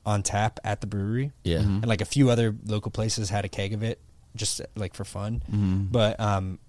on 0.06 0.24
tap 0.24 0.60
at 0.64 0.82
the 0.82 0.88
brewery. 0.88 1.32
Yeah. 1.44 1.60
Mm-hmm. 1.60 1.76
And 1.78 1.88
like 1.88 2.02
a 2.02 2.06
few 2.06 2.30
other 2.30 2.56
local 2.66 2.92
places 2.92 3.30
had 3.30 3.44
a 3.44 3.50
keg 3.50 3.74
of 3.74 3.84
it 3.84 4.00
just 4.36 4.62
like 4.76 4.94
for 4.94 5.04
fun. 5.04 5.44
Mhm. 5.52 5.92
But 5.92 6.20
um, 6.20 6.60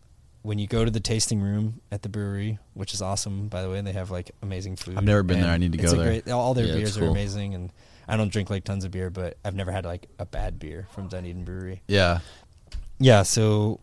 when 0.43 0.59
you 0.59 0.66
go 0.66 0.85
to 0.85 0.90
the 0.90 1.01
tasting 1.01 1.40
room 1.40 1.81
at 1.93 2.02
the 2.02 2.09
brewery, 2.09 2.59
which 2.74 2.94
is 2.94 3.02
awesome, 3.02 3.48
by 3.48 3.62
the 3.62 3.70
way, 3.70 3.81
they 3.82 3.93
have 3.93 4.10
like 4.10 4.32
amazing 4.43 4.77
food. 4.77 4.97
I've 4.97 5.05
never 5.05 5.23
been 5.23 5.40
there. 5.40 5.51
I 5.52 5.59
need 5.59 5.73
to 5.73 5.78
it's 5.78 5.93
go 5.93 5.98
a 5.98 6.02
there. 6.02 6.20
Great, 6.23 6.28
all 6.31 6.55
their 6.55 6.66
Yeah, 6.66 6.73
it's 6.74 6.97
beers 6.97 6.98
are 6.98 7.10
amazing, 7.10 7.55
and 7.55 7.73
I 8.09 8.16
don't 8.16 8.32
drink 8.32 8.51
like 8.51 8.64
tons 8.64 8.85
of 8.85 8.90
beer, 8.90 9.10
but 9.10 9.36
I've 9.44 9.55
never 9.55 9.70
had 9.70 9.85
like 9.85 10.09
a 10.19 10.27
bad 10.27 10.59
beer 10.59 10.89
from 10.93 11.09
Dunedin 11.09 11.44
Brewery. 11.44 11.82
Yeah. 11.86 12.20
Yeah, 12.98 13.23
so 13.23 13.78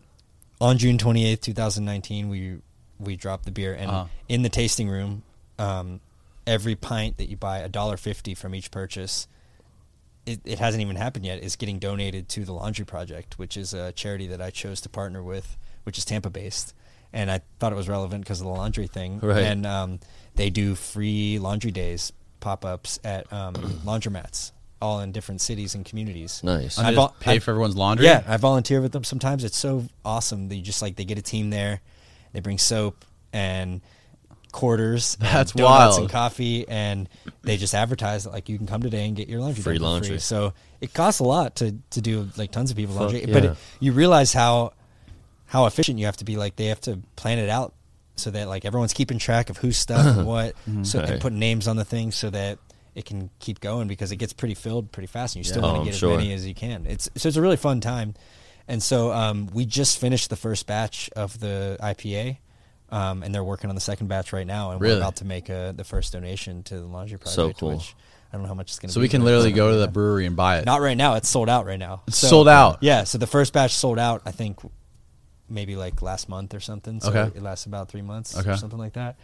on 0.60 0.76
June 0.78 0.98
twenty 0.98 1.26
eighth, 1.26 1.40
two 1.42 1.54
thousand 1.54 1.84
nineteen, 1.86 2.28
we 2.28 2.58
we 3.00 3.16
dropped 3.16 3.44
the 3.44 3.50
beer, 3.50 3.74
and 3.74 3.90
Uh-huh. 3.90 4.04
in 4.28 4.42
the 4.42 4.48
tasting 4.48 4.88
room, 4.88 5.22
um, 5.58 6.00
every 6.46 6.74
pint 6.76 7.16
that 7.18 7.28
you 7.28 7.36
buy, 7.36 7.58
a 7.58 7.68
dollar 7.68 7.96
fifty 7.96 8.34
from 8.34 8.54
each 8.54 8.70
purchase. 8.70 9.26
It, 10.26 10.40
it 10.44 10.58
hasn't 10.58 10.82
even 10.82 10.96
happened 10.96 11.24
yet. 11.24 11.42
Is 11.42 11.56
getting 11.56 11.78
donated 11.78 12.28
to 12.30 12.44
the 12.44 12.52
Laundry 12.52 12.84
Project, 12.84 13.38
which 13.38 13.56
is 13.56 13.72
a 13.72 13.90
charity 13.92 14.26
that 14.28 14.40
I 14.40 14.50
chose 14.50 14.80
to 14.82 14.88
partner 14.88 15.22
with, 15.22 15.56
which 15.84 15.96
is 15.98 16.04
Tampa 16.04 16.28
based, 16.30 16.74
and 17.12 17.30
I 17.30 17.40
thought 17.58 17.72
it 17.72 17.76
was 17.76 17.88
relevant 17.88 18.24
because 18.24 18.40
of 18.40 18.46
the 18.46 18.52
laundry 18.52 18.86
thing. 18.86 19.18
Right. 19.20 19.42
And 19.42 19.64
um, 19.66 20.00
they 20.36 20.50
do 20.50 20.74
free 20.74 21.38
laundry 21.38 21.70
days 21.70 22.12
pop 22.40 22.64
ups 22.64 22.98
at 23.02 23.30
um, 23.32 23.54
laundromats, 23.84 24.52
all 24.80 25.00
in 25.00 25.10
different 25.10 25.40
cities 25.40 25.74
and 25.74 25.84
communities. 25.86 26.42
Nice. 26.44 26.76
And 26.78 26.86
I 26.86 26.94
vol- 26.94 27.14
pay 27.18 27.36
I- 27.36 27.38
for 27.38 27.52
everyone's 27.52 27.76
laundry. 27.76 28.06
Yeah, 28.06 28.22
I 28.28 28.36
volunteer 28.36 28.80
with 28.82 28.92
them 28.92 29.04
sometimes. 29.04 29.42
It's 29.42 29.56
so 29.58 29.86
awesome. 30.04 30.48
They 30.48 30.60
just 30.60 30.82
like 30.82 30.96
they 30.96 31.04
get 31.06 31.18
a 31.18 31.22
team 31.22 31.48
there. 31.50 31.80
They 32.32 32.40
bring 32.40 32.58
soap 32.58 33.04
and 33.32 33.80
quarters, 34.52 35.16
and 35.20 35.28
That's 35.28 35.52
donuts 35.52 35.96
wild. 35.96 36.00
and 36.00 36.10
coffee, 36.10 36.66
and 36.68 37.08
they 37.42 37.56
just 37.56 37.74
advertise 37.74 38.24
that 38.24 38.32
like 38.32 38.48
you 38.48 38.58
can 38.58 38.66
come 38.66 38.82
today 38.82 39.06
and 39.06 39.16
get 39.16 39.28
your 39.28 39.40
laundry 39.40 39.62
Free 39.62 39.74
done 39.78 39.80
for 39.80 39.90
laundry. 39.90 40.18
So 40.18 40.52
it 40.80 40.92
costs 40.94 41.20
a 41.20 41.24
lot 41.24 41.56
to 41.56 41.76
to 41.90 42.00
do 42.00 42.28
like 42.36 42.50
tons 42.50 42.70
of 42.70 42.76
people's 42.76 42.98
Fuck 42.98 43.12
laundry, 43.12 43.32
but 43.32 43.44
it, 43.44 43.56
you 43.80 43.92
realize 43.92 44.32
how 44.32 44.72
how 45.46 45.66
efficient 45.66 45.98
you 45.98 46.06
have 46.06 46.16
to 46.18 46.24
be. 46.24 46.36
Like 46.36 46.56
they 46.56 46.66
have 46.66 46.80
to 46.82 47.00
plan 47.16 47.38
it 47.38 47.48
out 47.48 47.74
so 48.16 48.30
that 48.30 48.48
like 48.48 48.64
everyone's 48.64 48.92
keeping 48.92 49.18
track 49.18 49.50
of 49.50 49.56
who's 49.58 49.76
stuff 49.76 50.04
and 50.18 50.26
what, 50.26 50.54
mm-hmm. 50.68 50.84
so 50.84 51.00
and 51.00 51.10
Right. 51.10 51.20
put 51.20 51.32
names 51.32 51.66
on 51.68 51.76
the 51.76 51.84
things 51.84 52.16
so 52.16 52.30
that 52.30 52.58
it 52.94 53.04
can 53.04 53.30
keep 53.38 53.60
going 53.60 53.86
because 53.88 54.10
it 54.10 54.16
gets 54.16 54.32
pretty 54.32 54.54
filled 54.54 54.90
pretty 54.92 55.06
fast, 55.06 55.36
and 55.36 55.44
you 55.44 55.48
still 55.48 55.62
Yeah. 55.62 55.68
want 55.68 55.72
Oh, 55.72 55.76
to 55.76 55.80
I'm 55.82 55.86
get 55.86 55.94
sure. 55.98 56.12
as 56.12 56.18
many 56.18 56.32
as 56.34 56.46
you 56.46 56.54
can. 56.54 56.86
It's 56.86 57.08
so 57.16 57.28
it's 57.28 57.36
a 57.36 57.42
really 57.42 57.56
fun 57.56 57.80
time, 57.80 58.14
and 58.70 58.82
so 58.82 59.12
um, 59.12 59.48
we 59.52 59.66
just 59.66 59.98
finished 59.98 60.30
the 60.30 60.36
first 60.36 60.66
batch 60.66 61.10
of 61.14 61.38
the 61.40 61.76
IPA. 61.82 62.38
Um, 62.92 63.22
and 63.22 63.32
they're 63.32 63.44
working 63.44 63.70
on 63.70 63.76
the 63.76 63.80
second 63.80 64.08
batch 64.08 64.32
right 64.32 64.44
now, 64.46 64.72
and 64.72 64.80
Really? 64.80 64.94
we're 64.96 65.00
about 65.00 65.14
to 65.16 65.24
make 65.24 65.48
a, 65.48 65.72
the 65.76 65.84
first 65.84 66.12
donation 66.12 66.64
to 66.64 66.74
the 66.74 66.86
laundry 66.86 67.18
project. 67.18 67.36
So 67.36 67.52
cool. 67.52 67.76
Which 67.76 67.94
I 68.32 68.36
don't 68.36 68.42
know 68.42 68.48
how 68.48 68.54
much 68.54 68.70
it's 68.70 68.80
going 68.80 68.88
to. 68.88 68.92
So 68.92 69.00
we 69.00 69.08
can 69.08 69.22
literally 69.22 69.52
go 69.52 69.70
to 69.70 69.76
the 69.76 69.86
brewery 69.86 70.26
and 70.26 70.34
buy 70.34 70.58
it. 70.58 70.66
Not 70.66 70.80
right 70.80 70.96
now. 70.96 71.14
It's 71.14 71.28
sold 71.28 71.48
out 71.48 71.66
right 71.66 71.78
now. 71.78 72.02
It's 72.08 72.16
sold 72.16 72.48
out? 72.48 72.78
Yeah. 72.80 73.04
So 73.04 73.16
the 73.18 73.28
first 73.28 73.52
batch 73.52 73.74
sold 73.74 74.00
out. 74.00 74.22
I 74.26 74.32
think 74.32 74.58
maybe 75.48 75.76
like 75.76 76.02
last 76.02 76.28
month 76.28 76.52
or 76.52 76.58
something. 76.58 76.98
So 77.00 77.10
Okay. 77.10 77.36
it 77.38 77.42
lasts 77.42 77.64
about 77.66 77.88
three 77.90 78.02
months 78.02 78.36
Okay. 78.36 78.50
or 78.50 78.56
something 78.56 78.78
like 78.78 78.94
that. 78.94 79.14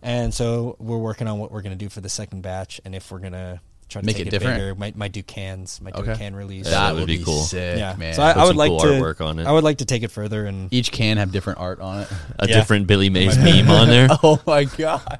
And 0.00 0.32
so 0.32 0.76
we're 0.78 0.96
working 0.98 1.26
on 1.26 1.40
what 1.40 1.50
we're 1.50 1.62
going 1.62 1.76
to 1.76 1.84
do 1.84 1.88
for 1.88 2.00
the 2.00 2.08
second 2.08 2.42
batch, 2.42 2.80
and 2.84 2.94
if 2.94 3.10
we're 3.10 3.18
going 3.18 3.32
to 3.32 3.60
try 3.88 4.00
to 4.02 4.06
Make 4.06 4.16
take 4.16 4.26
it 4.26 4.28
it, 4.28 4.30
different? 4.30 4.56
bigger, 4.58 4.74
might 4.74 4.96
might 4.96 5.12
do 5.12 5.22
cans, 5.22 5.80
might 5.80 5.94
do 5.94 6.02
Okay. 6.02 6.12
a 6.12 6.16
can 6.16 6.36
release. 6.36 6.66
Yeah, 6.66 6.70
that 6.72 6.78
that 6.88 6.92
would 6.94 7.00
would 7.00 7.06
be 7.06 7.18
be 7.18 7.24
cool. 7.24 7.42
sick, 7.42 7.78
Yeah. 7.78 7.94
man. 7.96 8.14
So 8.14 8.22
I, 8.22 8.32
I 8.32 8.44
would 8.44 8.56
like 8.56 8.70
cool 8.70 8.80
to. 8.80 8.86
artwork 8.86 9.20
on 9.24 9.38
it. 9.38 9.46
I 9.46 9.52
would 9.52 9.64
like 9.64 9.78
to 9.78 9.84
take 9.84 10.02
it 10.02 10.10
further 10.10 10.46
and 10.46 10.72
Each 10.72 10.92
can 10.92 11.16
have 11.16 11.32
different 11.32 11.58
art 11.58 11.80
on 11.80 12.00
it. 12.02 12.08
A 12.38 12.48
Yeah. 12.48 12.56
different 12.56 12.86
Billy 12.86 13.08
Mays 13.10 13.36
meme 13.38 13.70
on 13.70 13.88
there. 13.88 14.08
oh 14.22 14.40
my 14.46 14.64
god, 14.64 15.18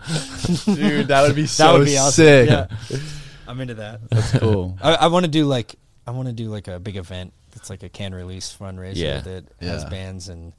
dude, 0.65 1.09
that 1.09 1.23
would 1.27 1.37
be 1.37 1.47
so 1.47 1.65
that 1.73 1.79
would 1.79 1.87
be 1.87 1.97
awesome. 1.99 2.13
sick. 2.25 2.49
Yeah. 2.51 2.67
I'm 3.47 3.61
into 3.61 3.75
that. 3.75 4.01
That's 4.11 4.33
cool. 4.39 4.77
I, 4.83 4.95
I 4.95 5.07
want 5.07 5.25
to 5.25 5.31
do 5.31 5.47
like 5.47 5.75
I 6.07 6.11
want 6.11 6.29
to 6.29 6.35
do 6.35 6.49
like 6.49 6.69
a 6.69 6.79
big 6.79 6.97
event 6.97 7.33
that's 7.53 7.71
like 7.71 7.83
a 7.83 7.89
can 7.89 8.15
release 8.15 8.55
fundraiser 8.59 8.97
Yeah. 8.97 9.21
that 9.21 9.45
has 9.61 9.85
bands 9.87 10.29
and 10.29 10.53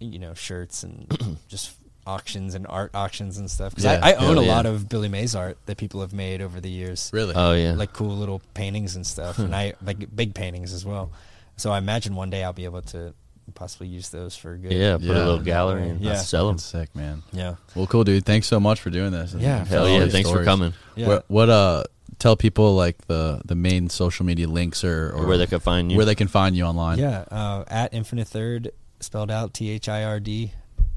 you 0.00 0.18
know 0.18 0.34
shirts 0.34 0.82
and 0.82 1.06
just 1.48 1.70
auctions 2.06 2.54
and 2.54 2.66
art 2.68 2.90
auctions 2.94 3.38
and 3.38 3.50
stuff. 3.50 3.70
Because 3.72 3.84
Yeah. 3.84 4.00
I, 4.02 4.10
I 4.10 4.14
own 4.14 4.34
Hell 4.36 4.38
a 4.40 4.46
yeah. 4.46 4.54
lot 4.56 4.66
of 4.66 4.88
Billy 4.88 5.08
Mays 5.08 5.34
art 5.34 5.56
that 5.66 5.76
people 5.78 6.00
have 6.00 6.12
made 6.12 6.40
over 6.42 6.60
the 6.60 6.70
years. 6.70 7.10
Really? 7.12 7.34
Oh 7.34 7.52
yeah. 7.54 7.72
Like 7.74 7.92
cool 7.92 8.16
little 8.16 8.40
paintings 8.54 8.96
and 8.96 9.06
stuff, 9.06 9.38
and 9.38 9.54
I 9.54 9.74
like 9.84 10.14
big 10.14 10.34
paintings 10.34 10.72
as 10.72 10.84
well. 10.84 11.10
So 11.56 11.70
I 11.72 11.78
imagine 11.78 12.14
one 12.14 12.30
day 12.30 12.42
I'll 12.44 12.52
be 12.52 12.64
able 12.64 12.82
to 12.82 13.14
possibly 13.54 13.86
use 13.88 14.08
those 14.08 14.34
for 14.36 14.56
good. 14.56 14.72
yeah. 14.72 14.94
Put 14.96 15.02
Yeah. 15.04 15.12
a 15.14 15.18
little 15.18 15.38
gallery 15.40 15.88
and 15.90 16.00
Yeah. 16.00 16.16
sell 16.16 16.46
them. 16.48 16.56
That's 16.56 16.64
sick, 16.64 16.94
man. 16.96 17.22
yeah, 17.32 17.56
Well, 17.74 17.86
cool, 17.86 18.02
dude. 18.04 18.24
Thanks 18.24 18.46
so 18.46 18.58
much 18.58 18.80
for 18.80 18.90
doing 18.90 19.12
this. 19.12 19.34
Yeah. 19.34 19.58
Hell 19.58 19.66
telling 19.66 19.94
yeah. 19.94 20.04
these 20.04 20.12
Thanks 20.12 20.30
for 20.30 20.42
coming. 20.44 20.72
yeah. 20.96 21.06
What, 21.08 21.24
what 21.28 21.48
uh 21.50 21.84
tell 22.18 22.36
people 22.36 22.74
like 22.74 23.06
the 23.06 23.40
the 23.44 23.54
main 23.54 23.90
social 23.90 24.24
media 24.24 24.48
links 24.48 24.82
or, 24.84 25.10
or 25.14 25.26
Where 25.26 25.36
they 25.38 25.46
can 25.46 25.60
find 25.60 25.90
you. 25.90 25.96
where 25.96 26.06
they 26.06 26.14
can 26.14 26.28
find 26.28 26.56
you 26.56 26.64
online. 26.64 26.98
Yeah, 26.98 27.24
uh, 27.30 27.64
at 27.68 27.92
Infinite 27.92 28.28
Third, 28.28 28.70
spelled 29.00 29.30
out 29.30 29.52
T 29.52 29.68
H 29.70 29.88
I 29.88 30.04
R 30.04 30.20
D, 30.20 30.52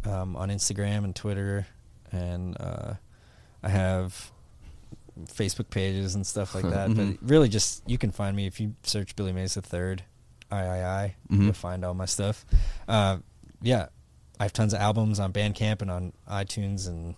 um, 0.07 0.35
on 0.35 0.49
Instagram 0.49 1.03
and 1.03 1.15
Twitter, 1.15 1.67
and 2.11 2.55
uh, 2.59 2.93
I 3.63 3.69
have 3.69 4.31
Facebook 5.25 5.69
pages 5.69 6.15
and 6.15 6.25
stuff 6.25 6.53
like 6.55 6.63
that. 6.65 6.89
Mhm. 6.89 7.17
But 7.19 7.29
really, 7.29 7.49
just 7.49 7.83
you 7.89 7.97
can 7.97 8.11
find 8.11 8.35
me 8.35 8.45
if 8.47 8.59
you 8.59 8.75
search 8.83 9.15
Billy 9.15 9.33
Mays 9.33 9.55
the 9.55 9.61
Third, 9.61 10.03
I 10.51 10.59
I 10.61 11.03
I, 11.03 11.15
Mhm. 11.31 11.43
you'll 11.45 11.53
find 11.53 11.83
all 11.83 11.93
my 11.93 12.05
stuff. 12.05 12.45
Uh, 12.87 13.17
yeah, 13.61 13.87
I 14.39 14.43
have 14.43 14.53
tons 14.53 14.73
of 14.73 14.79
albums 14.79 15.19
on 15.19 15.33
Bandcamp 15.33 15.81
and 15.81 15.89
on 15.91 16.13
iTunes 16.29 16.87
and 16.87 17.15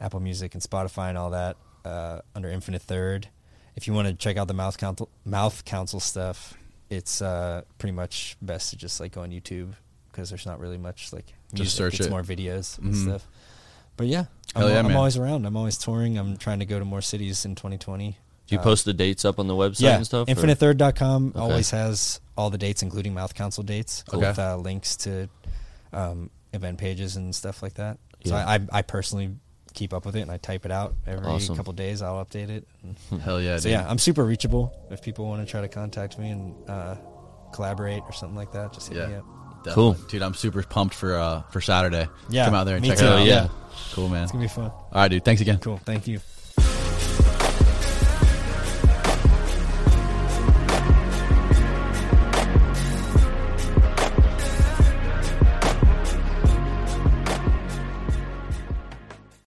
Apple 0.00 0.20
Music 0.20 0.54
and 0.54 0.62
Spotify 0.62 1.08
and 1.10 1.16
all 1.18 1.30
that 1.30 1.56
uh, 1.84 2.20
under 2.34 2.50
Infinite 2.50 2.82
Third. 2.82 3.28
If 3.76 3.86
you 3.86 3.94
want 3.94 4.08
to 4.08 4.14
check 4.14 4.36
out 4.36 4.48
the 4.48 4.54
Mouth 4.54 4.76
Council, 4.76 5.08
Mouth 5.24 5.64
Council 5.64 6.00
stuff, 6.00 6.54
it's 6.90 7.22
uh, 7.22 7.62
pretty 7.78 7.92
much 7.92 8.36
best 8.42 8.70
to 8.70 8.76
just 8.76 9.00
like 9.00 9.12
go 9.12 9.22
on 9.22 9.30
YouTube 9.30 9.74
because 10.12 10.28
there's 10.28 10.46
not 10.46 10.60
really 10.60 10.78
much 10.78 11.12
like 11.12 11.32
music. 11.52 11.72
search 11.76 11.94
it's 11.94 12.06
it. 12.06 12.10
more 12.10 12.22
videos 12.22 12.78
and 12.78 12.94
Mhm. 12.94 13.02
stuff. 13.04 13.26
But 13.96 14.06
yeah, 14.06 14.26
I'm, 14.54 14.68
yeah, 14.68 14.78
I'm 14.78 14.96
always 14.96 15.16
around. 15.16 15.44
I'm 15.46 15.56
always 15.56 15.76
touring. 15.78 16.16
I'm 16.18 16.36
trying 16.36 16.58
to 16.60 16.66
go 16.66 16.78
to 16.78 16.84
more 16.84 17.00
cities 17.02 17.44
in 17.44 17.54
2020. 17.54 18.16
Do 18.46 18.54
you 18.54 18.58
Uh, 18.58 18.62
post 18.62 18.84
the 18.84 18.92
dates 18.94 19.24
up 19.24 19.38
on 19.38 19.46
the 19.48 19.54
website 19.54 19.80
yeah, 19.82 19.96
and 19.96 20.04
stuff? 20.06 20.28
InfiniteThird.com 20.28 21.28
Okay. 21.30 21.38
always 21.38 21.70
has 21.70 22.20
all 22.36 22.50
the 22.50 22.58
dates, 22.58 22.82
including 22.82 23.14
Mouth 23.14 23.34
Council 23.34 23.62
dates, 23.62 24.02
Okay. 24.12 24.18
with 24.26 24.38
uh, 24.38 24.56
links 24.56 24.96
to 24.98 25.28
um, 25.92 26.30
event 26.52 26.78
pages 26.78 27.16
and 27.16 27.34
stuff 27.34 27.62
like 27.62 27.74
that. 27.74 27.98
So 28.24 28.34
I, 28.34 28.54
I, 28.54 28.60
I 28.72 28.82
personally 28.82 29.36
keep 29.74 29.92
up 29.92 30.04
with 30.06 30.16
it 30.16 30.20
and 30.20 30.30
I 30.30 30.36
type 30.38 30.64
it 30.64 30.70
out 30.72 30.94
every 31.06 31.26
Awesome. 31.26 31.56
couple 31.56 31.72
days. 31.72 32.02
I'll 32.02 32.24
update 32.24 32.48
it. 32.50 32.66
Hell 33.22 33.40
yeah, 33.40 33.56
so 33.58 33.64
dude. 33.64 33.72
yeah, 33.72 33.88
I'm 33.88 33.98
super 33.98 34.24
reachable. 34.24 34.72
If 34.90 35.02
people 35.02 35.26
want 35.26 35.46
to 35.46 35.50
try 35.50 35.60
to 35.60 35.68
contact 35.68 36.18
me 36.18 36.30
and 36.30 36.54
uh, 36.68 36.96
collaborate 37.52 38.02
or 38.04 38.12
something 38.12 38.36
like 38.36 38.52
that, 38.52 38.72
just 38.72 38.88
hit 38.92 39.08
me 39.08 39.14
up. 39.16 39.24
Definitely. 39.64 39.94
Cool. 39.94 40.08
dude. 40.08 40.22
I'm 40.22 40.34
super 40.34 40.62
pumped 40.62 40.94
for 40.94 41.16
uh 41.16 41.42
for 41.50 41.60
Saturday. 41.60 42.08
Yeah, 42.28 42.44
come 42.46 42.54
out 42.54 42.64
there 42.64 42.76
and 42.76 42.82
me 42.82 42.88
check 42.90 42.98
too. 42.98 43.04
it 43.04 43.10
out. 43.10 43.26
Yeah. 43.26 43.48
cool, 43.92 44.08
man. 44.08 44.24
It's 44.24 44.32
gonna 44.32 44.44
be 44.44 44.48
fun. 44.48 44.70
All 44.70 44.88
right, 44.92 45.08
dude. 45.08 45.24
Thanks 45.24 45.40
again. 45.40 45.58
Cool. 45.58 45.78
Thank 45.78 46.06
you. 46.06 46.20